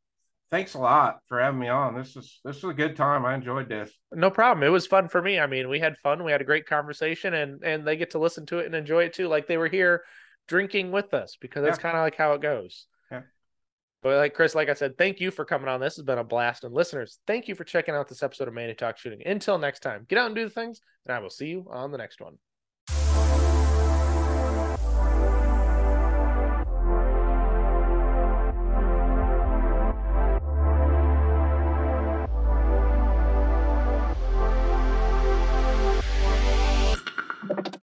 thanks 0.52 0.76
a 0.76 0.80
lot 0.80 1.20
for 1.28 1.40
having 1.40 1.60
me 1.60 1.68
on. 1.68 1.96
This 1.96 2.16
is 2.16 2.40
this 2.46 2.62
was 2.62 2.72
a 2.72 2.78
good 2.78 2.96
time. 2.96 3.26
I 3.26 3.34
enjoyed 3.34 3.68
this. 3.68 3.92
No 4.12 4.30
problem. 4.30 4.64
It 4.64 4.70
was 4.70 4.86
fun 4.86 5.10
for 5.10 5.22
me. 5.22 5.40
I 5.40 5.48
mean, 5.48 5.68
we 5.68 5.80
had 5.80 5.98
fun. 5.98 6.24
We 6.24 6.32
had 6.32 6.42
a 6.42 6.46
great 6.46 6.68
conversation 6.68 7.34
and 7.34 7.64
and 7.64 7.86
they 7.86 7.98
get 7.98 8.12
to 8.12 8.20
listen 8.20 8.46
to 8.48 8.60
it 8.60 8.68
and 8.68 8.76
enjoy 8.76 9.06
it 9.06 9.14
too. 9.14 9.28
Like 9.28 9.48
they 9.48 9.58
were 9.58 9.68
here 9.68 10.04
drinking 10.48 10.92
with 10.92 11.14
us 11.14 11.38
because 11.42 11.64
that's 11.64 11.80
yeah. 11.80 11.82
kind 11.82 11.98
of 11.98 12.04
like 12.04 12.16
how 12.16 12.34
it 12.34 12.42
goes. 12.42 12.86
But 14.04 14.18
like 14.18 14.34
Chris, 14.34 14.54
like 14.54 14.70
I 14.70 14.74
said, 14.74 14.98
thank 14.98 15.22
you 15.22 15.32
for 15.32 15.46
coming 15.46 15.70
on. 15.70 15.80
This 15.80 15.96
has 15.96 16.04
been 16.04 16.18
a 16.18 16.24
blast. 16.24 16.66
And 16.66 16.74
listeners, 16.74 17.20
thank 17.26 17.48
you 17.48 17.56
for 17.56 17.64
checking 17.64 17.96
out 17.96 18.10
this 18.10 18.22
episode 18.22 18.50
of 18.50 18.54
Manny 18.54 18.74
Talk 18.74 18.98
Shooting. 18.98 19.26
Until 19.26 19.58
next 19.58 19.80
time, 19.80 20.06
get 20.10 20.20
out 20.20 20.28
and 20.28 20.36
do 20.36 20.44
the 20.44 20.50
things, 20.50 20.82
and 21.06 21.16
I 21.16 21.20
will 21.20 21.30
see 21.30 21.48
you 21.48 21.66
on 21.72 21.92
the 21.92 21.98
next 21.98 22.20
one. 22.20 22.38